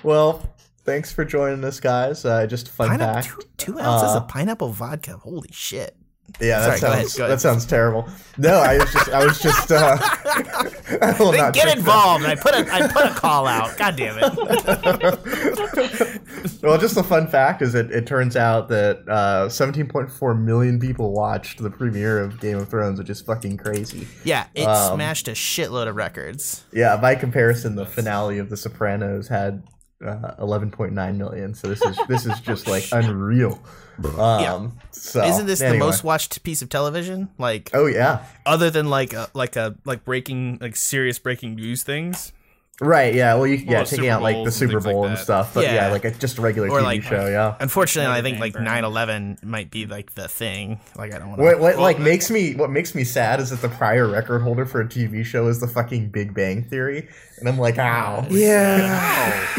Well, 0.04 0.48
thanks 0.84 1.12
for 1.12 1.26
joining 1.26 1.64
us, 1.64 1.80
guys. 1.80 2.24
Uh, 2.26 2.46
just 2.46 2.68
a 2.68 2.72
fun 2.72 2.90
Pineapple, 2.90 3.22
fact. 3.24 3.58
two, 3.58 3.72
two 3.74 3.80
ounces 3.80 4.10
Uh, 4.16 4.18
of 4.18 4.28
pineapple 4.28 4.70
vodka. 4.70 5.18
Holy 5.18 5.50
shit. 5.52 5.96
Yeah, 6.40 6.60
that 6.60 6.80
Sorry, 6.80 6.82
go 6.82 6.88
ahead, 6.88 7.00
sounds 7.08 7.18
go 7.18 7.24
ahead. 7.26 7.38
that 7.38 7.42
sounds 7.42 7.66
terrible. 7.66 8.10
No, 8.38 8.56
I 8.56 8.78
was 8.78 8.92
just 8.92 9.10
I 9.10 9.26
was 9.26 9.40
just 9.40 9.72
uh, 9.72 9.98
I 11.02 11.16
will 11.18 11.32
Then 11.32 11.42
not 11.42 11.54
get 11.54 11.78
involved. 11.78 12.26
I 12.26 12.36
put 12.36 12.54
a 12.54 12.68
I 12.74 12.88
put 12.88 13.06
a 13.06 13.12
call 13.12 13.48
out. 13.48 13.78
God 13.78 13.96
damn 13.96 14.18
it. 14.20 14.26
well, 16.62 16.78
just 16.78 16.98
a 16.98 17.04
fun 17.04 17.28
fact 17.28 17.62
is 17.62 17.76
it, 17.76 17.92
it 17.92 18.06
turns 18.06 18.36
out 18.36 18.68
that 18.70 19.00
uh, 19.08 19.48
17.4 19.48 20.42
million 20.42 20.80
people 20.80 21.12
watched 21.14 21.62
the 21.64 21.70
premiere 21.70 22.20
of 22.22 22.40
Game 22.40 22.58
of 22.58 22.68
Thrones, 22.70 23.00
which 23.00 23.10
is 23.10 23.22
fucking 23.22 23.58
crazy. 23.58 24.08
Yeah, 24.24 24.48
it 24.54 24.66
Um, 24.66 24.96
smashed 24.96 25.28
a 25.28 25.32
shitload 25.32 25.88
of 25.88 25.96
records. 25.96 26.66
Yeah, 26.74 26.98
by 26.98 27.16
comparison, 27.16 27.76
the 27.76 27.86
finale 27.86 28.38
of 28.40 28.50
The 28.50 28.58
Sopranos 28.58 29.28
had 29.30 29.64
uh, 30.04 30.36
11.9 30.40 31.18
million. 31.18 31.54
So 31.54 31.68
this 31.68 31.82
is 31.82 31.98
this 32.08 32.26
is 32.26 32.40
just 32.42 32.68
like 32.68 32.86
unreal. 32.92 33.60
Um, 34.04 34.10
Yeah. 34.18 34.68
So 34.92 35.24
Isn't 35.24 35.46
this 35.46 35.62
anyway. 35.62 35.80
the 35.80 35.86
most 35.86 36.04
watched 36.04 36.44
piece 36.44 36.62
of 36.62 36.70
television? 36.70 37.30
Like, 37.38 37.72
Oh 37.74 37.86
yeah, 37.86 38.26
other 38.46 38.70
than 38.70 38.90
like 38.90 39.14
a, 39.14 39.30
like 39.34 39.56
a 39.56 39.76
like 39.86 40.04
breaking 40.04 40.58
like 40.62 40.76
serious 40.76 41.18
breaking 41.20 41.56
news 41.56 41.84
things, 41.84 42.34
right. 42.82 43.14
Yeah. 43.14 43.36
Well, 43.36 43.48
you 43.48 43.56
yeah 43.56 43.84
taking 43.84 44.00
Super 44.06 44.10
out 44.12 44.22
like 44.22 44.34
the 44.34 44.38
Bowls 44.44 44.48
and 44.48 44.54
Super 44.56 44.72
things 44.74 44.86
like 44.86 44.94
Bowl 44.94 45.06
and 45.06 45.18
stuff, 45.18 45.54
but 45.54 45.64
yeah, 45.64 45.74
Yeah. 45.74 45.88
like 45.92 46.06
a, 46.06 46.12
just 46.12 46.38
a 46.38 46.42
regular 46.42 46.70
Or 46.70 46.80
TV 46.80 46.84
like- 46.84 47.04
show. 47.04 47.28
Yeah. 47.28 47.56
Unfortunately, 47.60 48.12
I 48.14 48.22
think 48.22 48.40
like 48.40 48.54
burned. 48.54 48.68
9/11 48.68 49.44
might 49.44 49.72
be 49.72 49.86
like 49.86 50.14
the 50.16 50.28
thing. 50.28 50.80
Like 50.98 51.14
I 51.14 51.20
don't 51.20 51.30
want 51.30 51.42
What, 51.42 51.52
to. 51.56 51.58
what 51.62 51.78
like 51.80 52.00
makes 52.00 52.30
me 52.30 52.56
what 52.56 52.70
makes 52.70 52.94
me 52.96 53.04
sad 53.04 53.40
is 53.40 53.50
that 53.52 53.62
the 53.62 53.70
prior 53.70 54.08
record 54.08 54.40
holder 54.42 54.66
for 54.66 54.82
a 54.82 54.86
TV 54.88 55.24
show 55.26 55.48
is 55.48 55.60
the 55.60 55.68
fucking 55.68 56.10
Big 56.10 56.34
Bang 56.34 56.64
Theory, 56.64 57.08
and 57.40 57.48
I'm 57.50 57.58
like, 57.58 57.78
ow. 57.78 58.26
Yeah, 58.32 59.56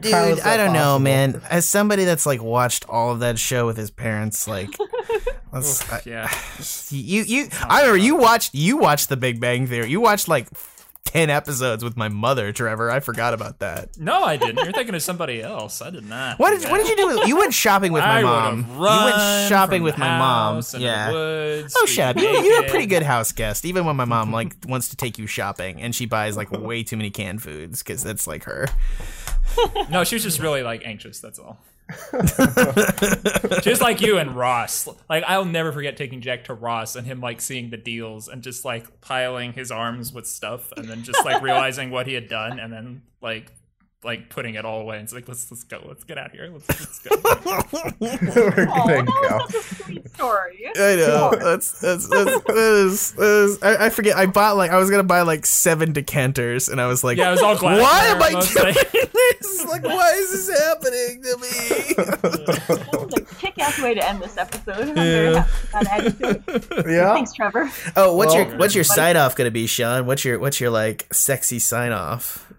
dude, 0.00 0.40
I 0.40 0.56
don't 0.56 0.72
know, 0.72 0.98
man. 0.98 1.42
As 1.50 1.68
somebody 1.68 2.04
that's 2.04 2.26
like 2.26 2.42
watched 2.42 2.88
all 2.88 3.12
of 3.12 3.20
that 3.20 3.38
show 3.38 3.66
with 3.66 3.76
his 3.76 3.90
parents, 3.90 4.48
like, 4.48 4.70
let's, 5.52 5.90
I- 5.92 6.00
Yeah. 6.06 6.30
you 6.90 7.22
you 7.22 7.48
I 7.68 7.80
remember 7.82 7.98
you 7.98 8.16
watched 8.16 8.54
you 8.54 8.76
watched 8.78 9.08
The 9.08 9.16
Big 9.16 9.40
Bang 9.40 9.66
Theory. 9.66 9.90
You 9.90 10.00
watched 10.00 10.28
like 10.28 10.48
ten 11.04 11.30
episodes 11.30 11.84
with 11.84 11.96
my 11.96 12.08
mother, 12.08 12.52
Trevor. 12.52 12.90
I 12.90 13.00
forgot 13.00 13.34
about 13.34 13.60
that. 13.60 13.96
No, 13.98 14.24
I 14.24 14.36
didn't. 14.36 14.64
You're 14.64 14.72
thinking 14.72 14.94
of 14.94 15.02
somebody 15.02 15.42
else. 15.42 15.80
I 15.82 15.90
did 15.90 16.04
not. 16.08 16.38
What 16.38 16.58
did 16.58 16.68
what 16.70 16.78
did 16.78 16.88
you 16.88 16.96
do? 16.96 17.28
You 17.28 17.36
went 17.36 17.54
shopping 17.54 17.92
with 17.92 18.02
my 18.02 18.18
I 18.18 18.22
mom. 18.22 18.66
You 18.72 18.80
went 18.80 19.48
shopping 19.48 19.82
with 19.82 19.96
my 19.98 20.18
mom. 20.18 20.54
house 20.56 20.74
in 20.74 20.80
the 20.80 20.86
Yeah. 20.86 21.12
woods, 21.12 21.74
Oh, 21.78 21.86
shut 21.86 22.16
up! 22.16 22.22
You, 22.22 22.28
you're 22.28 22.64
a 22.64 22.68
pretty 22.68 22.86
good 22.86 23.02
house 23.02 23.32
guest, 23.32 23.64
even 23.64 23.84
when 23.84 23.96
my 23.96 24.04
mom 24.04 24.32
like 24.32 24.54
wants 24.66 24.88
to 24.88 24.96
take 24.96 25.18
you 25.18 25.26
shopping, 25.26 25.80
and 25.80 25.94
she 25.94 26.06
buys 26.06 26.36
like 26.36 26.50
way 26.50 26.82
too 26.82 26.96
many 26.96 27.10
canned 27.10 27.42
foods 27.42 27.82
because 27.82 28.02
that's 28.02 28.26
like 28.26 28.44
her. 28.44 28.66
No, 29.90 30.02
she 30.04 30.16
was 30.16 30.22
just 30.24 30.40
really 30.40 30.62
like 30.62 30.82
anxious. 30.84 31.20
That's 31.20 31.38
all. 31.38 31.58
just 33.62 33.82
like 33.82 34.00
you 34.00 34.18
and 34.18 34.34
Ross. 34.34 34.88
Like 35.08 35.24
I'll 35.26 35.44
never 35.44 35.72
forget 35.72 35.96
taking 35.96 36.20
Jack 36.20 36.44
to 36.44 36.54
Ross 36.54 36.96
and 36.96 37.06
him 37.06 37.20
like 37.20 37.40
seeing 37.40 37.70
the 37.70 37.76
deals 37.76 38.28
and 38.28 38.42
just 38.42 38.64
like 38.64 39.00
piling 39.00 39.52
his 39.52 39.70
arms 39.70 40.12
with 40.12 40.26
stuff 40.26 40.72
and 40.76 40.88
then 40.88 41.02
just 41.02 41.24
like 41.24 41.42
realizing 41.42 41.90
what 41.90 42.06
he 42.06 42.14
had 42.14 42.28
done 42.28 42.58
and 42.58 42.72
then 42.72 43.02
like 43.20 43.52
like 44.04 44.28
putting 44.30 44.54
it 44.54 44.64
all 44.64 44.80
away 44.80 44.96
and 44.96 45.04
it's 45.04 45.12
like 45.12 45.26
let's 45.28 45.50
let's 45.50 45.64
go 45.64 45.80
let's 45.86 46.04
get 46.04 46.18
out 46.18 46.26
of 46.26 46.32
here 46.32 46.48
let's, 46.52 46.68
let's 46.68 46.98
go 47.00 47.16
We're 48.00 48.68
Oh, 48.70 48.86
gonna 48.86 49.04
that 49.04 49.06
go. 49.06 49.36
was 49.36 49.52
such 49.52 49.80
a 49.80 49.84
sweet 49.84 50.14
story. 50.14 50.70
I 50.76 50.96
know 50.96 51.30
that's 51.38 51.80
that's 51.80 52.08
that's 52.08 52.42
that 52.44 52.84
is, 52.86 53.12
that 53.12 53.44
is 53.44 53.62
I, 53.62 53.86
I 53.86 53.90
forget. 53.90 54.16
I 54.16 54.26
bought 54.26 54.56
like 54.56 54.70
I 54.70 54.76
was 54.78 54.90
gonna 54.90 55.02
buy 55.04 55.22
like 55.22 55.46
seven 55.46 55.92
decanters, 55.92 56.68
and 56.68 56.80
I 56.80 56.86
was 56.86 57.02
like, 57.04 57.16
yeah 57.18 57.28
it 57.28 57.32
was 57.32 57.42
all 57.42 57.56
glass 57.56 57.80
why 57.80 58.06
am 58.06 58.22
I 58.22 58.30
mostly. 58.32 58.72
doing 58.72 58.84
this? 59.12 59.64
Like, 59.66 59.84
why 59.84 60.12
is 60.16 60.46
this 60.46 60.60
happening 60.60 61.22
to 61.22 61.36
me? 61.38 61.94
That 62.04 62.98
was 63.00 63.14
a 63.14 63.34
kick-ass 63.36 63.80
way 63.82 63.94
to 63.94 64.08
end 64.08 64.20
this 64.22 64.36
episode. 64.36 64.88
I'm 64.88 64.94
very 64.94 65.34
happy 65.34 65.50
with 65.62 65.72
that 65.72 65.86
attitude. 65.90 66.86
Yeah. 66.90 67.14
Thanks, 67.14 67.32
Trevor. 67.32 67.70
oh, 67.96 68.14
what's 68.16 68.34
Well- 68.34 68.48
your 68.48 68.58
what's 68.58 68.74
your 68.74 68.84
sign 68.84 69.16
off 69.16 69.34
gonna 69.36 69.50
be, 69.50 69.66
Sean? 69.66 70.06
What's 70.06 70.24
your 70.24 70.38
what's 70.38 70.60
your 70.60 70.70
like 70.70 71.06
sexy 71.12 71.58
sign 71.58 71.92
off? 71.92 72.52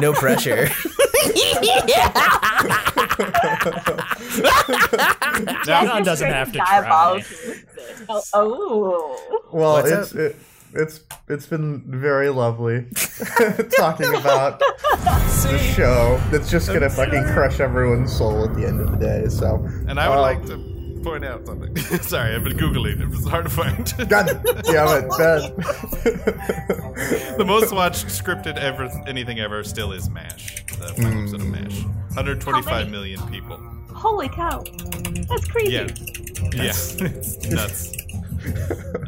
No 0.00 0.12
pressure. 0.12 0.68
John 5.64 6.02
doesn't 6.04 6.30
have 6.30 6.52
to 6.52 6.58
try 6.58 6.80
Diabolical 6.80 7.14
with 7.14 7.74
this. 7.74 8.04
Oh, 8.08 8.22
oh. 8.34 9.42
Well, 9.52 9.72
What's 9.74 9.90
it's 9.90 10.12
it, 10.12 10.36
it's 10.74 11.00
it's 11.28 11.46
been 11.46 11.82
very 11.86 12.28
lovely 12.30 12.86
talking 13.76 14.14
about 14.14 14.60
the 14.60 15.58
show 15.74 16.20
that's 16.30 16.50
just 16.50 16.68
gonna 16.68 16.90
fucking 16.90 17.24
crush 17.32 17.60
everyone's 17.60 18.16
soul 18.16 18.44
at 18.44 18.54
the 18.54 18.66
end 18.66 18.80
of 18.80 18.90
the 18.92 18.98
day. 18.98 19.28
So, 19.28 19.56
And 19.88 19.98
I 19.98 20.08
would 20.08 20.18
uh, 20.18 20.22
like 20.22 20.44
to 20.46 20.67
point 21.02 21.24
out 21.24 21.46
something. 21.46 21.74
Sorry, 22.02 22.34
I've 22.34 22.44
been 22.44 22.56
googling. 22.56 23.00
It 23.00 23.08
was 23.08 23.26
hard 23.26 23.44
to 23.44 23.50
find. 23.50 23.92
God 24.08 24.26
damn 24.64 25.04
it, 25.04 25.08
Ben. 25.18 25.56
the 27.38 27.44
most 27.46 27.72
watched 27.72 28.06
scripted 28.06 28.56
ever 28.56 28.90
anything 29.06 29.38
ever 29.40 29.62
still 29.64 29.92
is 29.92 30.08
MASH. 30.10 30.64
The 30.66 30.88
final 30.94 31.20
episode 31.22 31.40
of 31.40 31.46
MASH. 31.48 31.82
125 32.14 32.90
million 32.90 33.20
people. 33.30 33.58
Holy 33.92 34.28
cow. 34.28 34.62
That's 35.28 35.46
crazy. 35.48 35.72
Yeah, 35.72 35.86
yeah, 36.54 36.72
it's 36.72 37.48
nuts. 37.48 37.92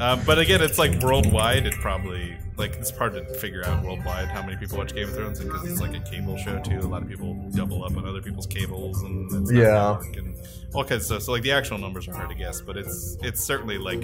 um, 0.00 0.20
but 0.26 0.38
again, 0.38 0.60
it's 0.62 0.78
like 0.78 1.00
worldwide. 1.02 1.66
It 1.66 1.74
probably 1.74 2.36
like 2.56 2.74
it's 2.74 2.90
hard 2.90 3.14
to 3.14 3.24
figure 3.38 3.64
out 3.64 3.82
worldwide 3.84 4.28
how 4.28 4.42
many 4.42 4.56
people 4.56 4.78
watch 4.78 4.94
Game 4.94 5.08
of 5.08 5.14
Thrones 5.14 5.40
because 5.40 5.70
it's 5.70 5.80
like 5.80 5.94
a 5.94 6.00
cable 6.00 6.36
show 6.36 6.58
too. 6.60 6.78
A 6.78 6.82
lot 6.82 7.02
of 7.02 7.08
people 7.08 7.34
double 7.54 7.84
up 7.84 7.96
on 7.96 8.06
other 8.06 8.20
people's 8.20 8.46
cables 8.46 9.00
and 9.02 9.30
it's 9.42 9.52
Yeah. 9.52 9.96
network 10.00 10.16
and 10.16 10.36
all 10.74 10.84
kinds 10.84 11.02
of 11.02 11.06
stuff. 11.06 11.22
So 11.22 11.32
like 11.32 11.42
the 11.42 11.52
actual 11.52 11.78
numbers 11.78 12.06
are 12.08 12.14
hard 12.14 12.28
to 12.28 12.34
guess, 12.34 12.60
but 12.60 12.76
it's 12.76 13.16
it's 13.22 13.42
certainly 13.42 13.78
like 13.78 14.00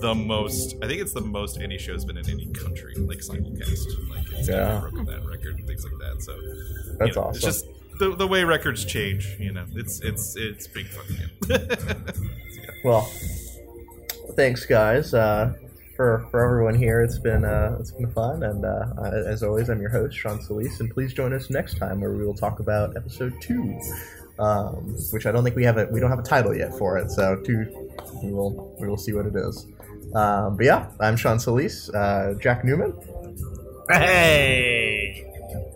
the 0.00 0.14
most. 0.14 0.74
I 0.82 0.86
think 0.86 1.00
it's 1.00 1.12
the 1.12 1.20
most 1.20 1.58
any 1.60 1.78
show's 1.78 2.04
been 2.04 2.16
in 2.18 2.28
any 2.28 2.46
country 2.46 2.94
like 2.96 3.18
simulcast. 3.18 4.08
Like 4.10 4.32
it's 4.32 4.48
Yeah. 4.48 4.74
yeah. 4.74 4.80
broken 4.80 5.04
that 5.06 5.24
record 5.26 5.58
and 5.58 5.66
things 5.66 5.84
like 5.84 5.98
that. 6.00 6.22
So 6.22 6.36
That's 6.98 7.08
you 7.10 7.14
know, 7.14 7.28
awesome. 7.28 7.36
It's 7.36 7.44
just 7.44 7.66
the, 7.98 8.14
the 8.14 8.26
way 8.26 8.44
records 8.44 8.84
change. 8.84 9.36
You 9.38 9.52
know, 9.52 9.64
it's 9.74 10.00
it's 10.00 10.36
it's 10.36 10.66
big 10.66 10.86
fucking. 10.86 12.30
Well, 12.84 13.10
thanks, 14.36 14.64
guys, 14.64 15.12
uh, 15.12 15.54
for 15.96 16.26
for 16.30 16.44
everyone 16.44 16.74
here. 16.76 17.02
It's 17.02 17.18
been 17.18 17.44
uh, 17.44 17.76
it's 17.80 17.90
been 17.90 18.10
fun, 18.12 18.44
and 18.44 18.64
uh, 18.64 18.86
as 19.26 19.42
always, 19.42 19.68
I'm 19.70 19.80
your 19.80 19.90
host, 19.90 20.16
Sean 20.16 20.40
Solis, 20.40 20.78
and 20.78 20.88
please 20.92 21.12
join 21.12 21.32
us 21.32 21.50
next 21.50 21.78
time 21.78 22.00
where 22.00 22.12
we 22.12 22.24
will 22.24 22.34
talk 22.34 22.60
about 22.60 22.96
episode 22.96 23.34
two, 23.40 23.76
um, 24.38 24.94
which 25.12 25.26
I 25.26 25.32
don't 25.32 25.44
think 25.44 25.56
we 25.56 25.64
have 25.64 25.78
a 25.78 25.86
we 25.86 26.00
don't 26.00 26.10
have 26.10 26.18
a 26.18 26.22
title 26.22 26.54
yet 26.56 26.72
for 26.78 26.98
it. 26.98 27.10
So 27.10 27.36
two, 27.44 27.66
we 28.22 28.32
will 28.32 28.76
we 28.80 28.88
will 28.88 28.96
see 28.98 29.12
what 29.12 29.26
it 29.26 29.34
is. 29.36 29.66
Um, 30.14 30.56
but 30.56 30.64
yeah, 30.66 30.88
I'm 31.00 31.16
Sean 31.16 31.38
Solis, 31.38 31.88
uh, 31.90 32.34
Jack 32.40 32.64
Newman. 32.64 32.92
hey, 33.90 35.24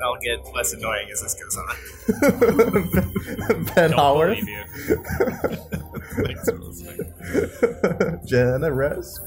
I'll 0.02 0.16
get 0.20 0.38
less 0.54 0.72
annoying 0.72 1.08
as 1.12 1.20
this 1.20 1.34
goes 1.34 1.56
on. 1.56 1.76
ben 3.74 3.90
Don't 3.90 3.98
Howard, 3.98 4.36
believe 4.36 4.48
you. 4.48 4.64
Thanks 6.24 6.48
for 6.48 6.58
listening. 6.58 7.12
Jena 8.26 8.70
Resk, 8.70 9.20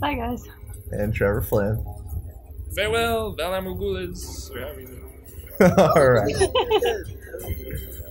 Bye, 0.00 0.14
guys. 0.14 0.42
and 0.90 1.14
Trevor 1.14 1.42
Flynn. 1.42 1.84
farewell 2.74 3.34
Valar 3.36 3.62
Morghulis. 3.62 4.50
All 5.96 6.10
right. 6.10 6.34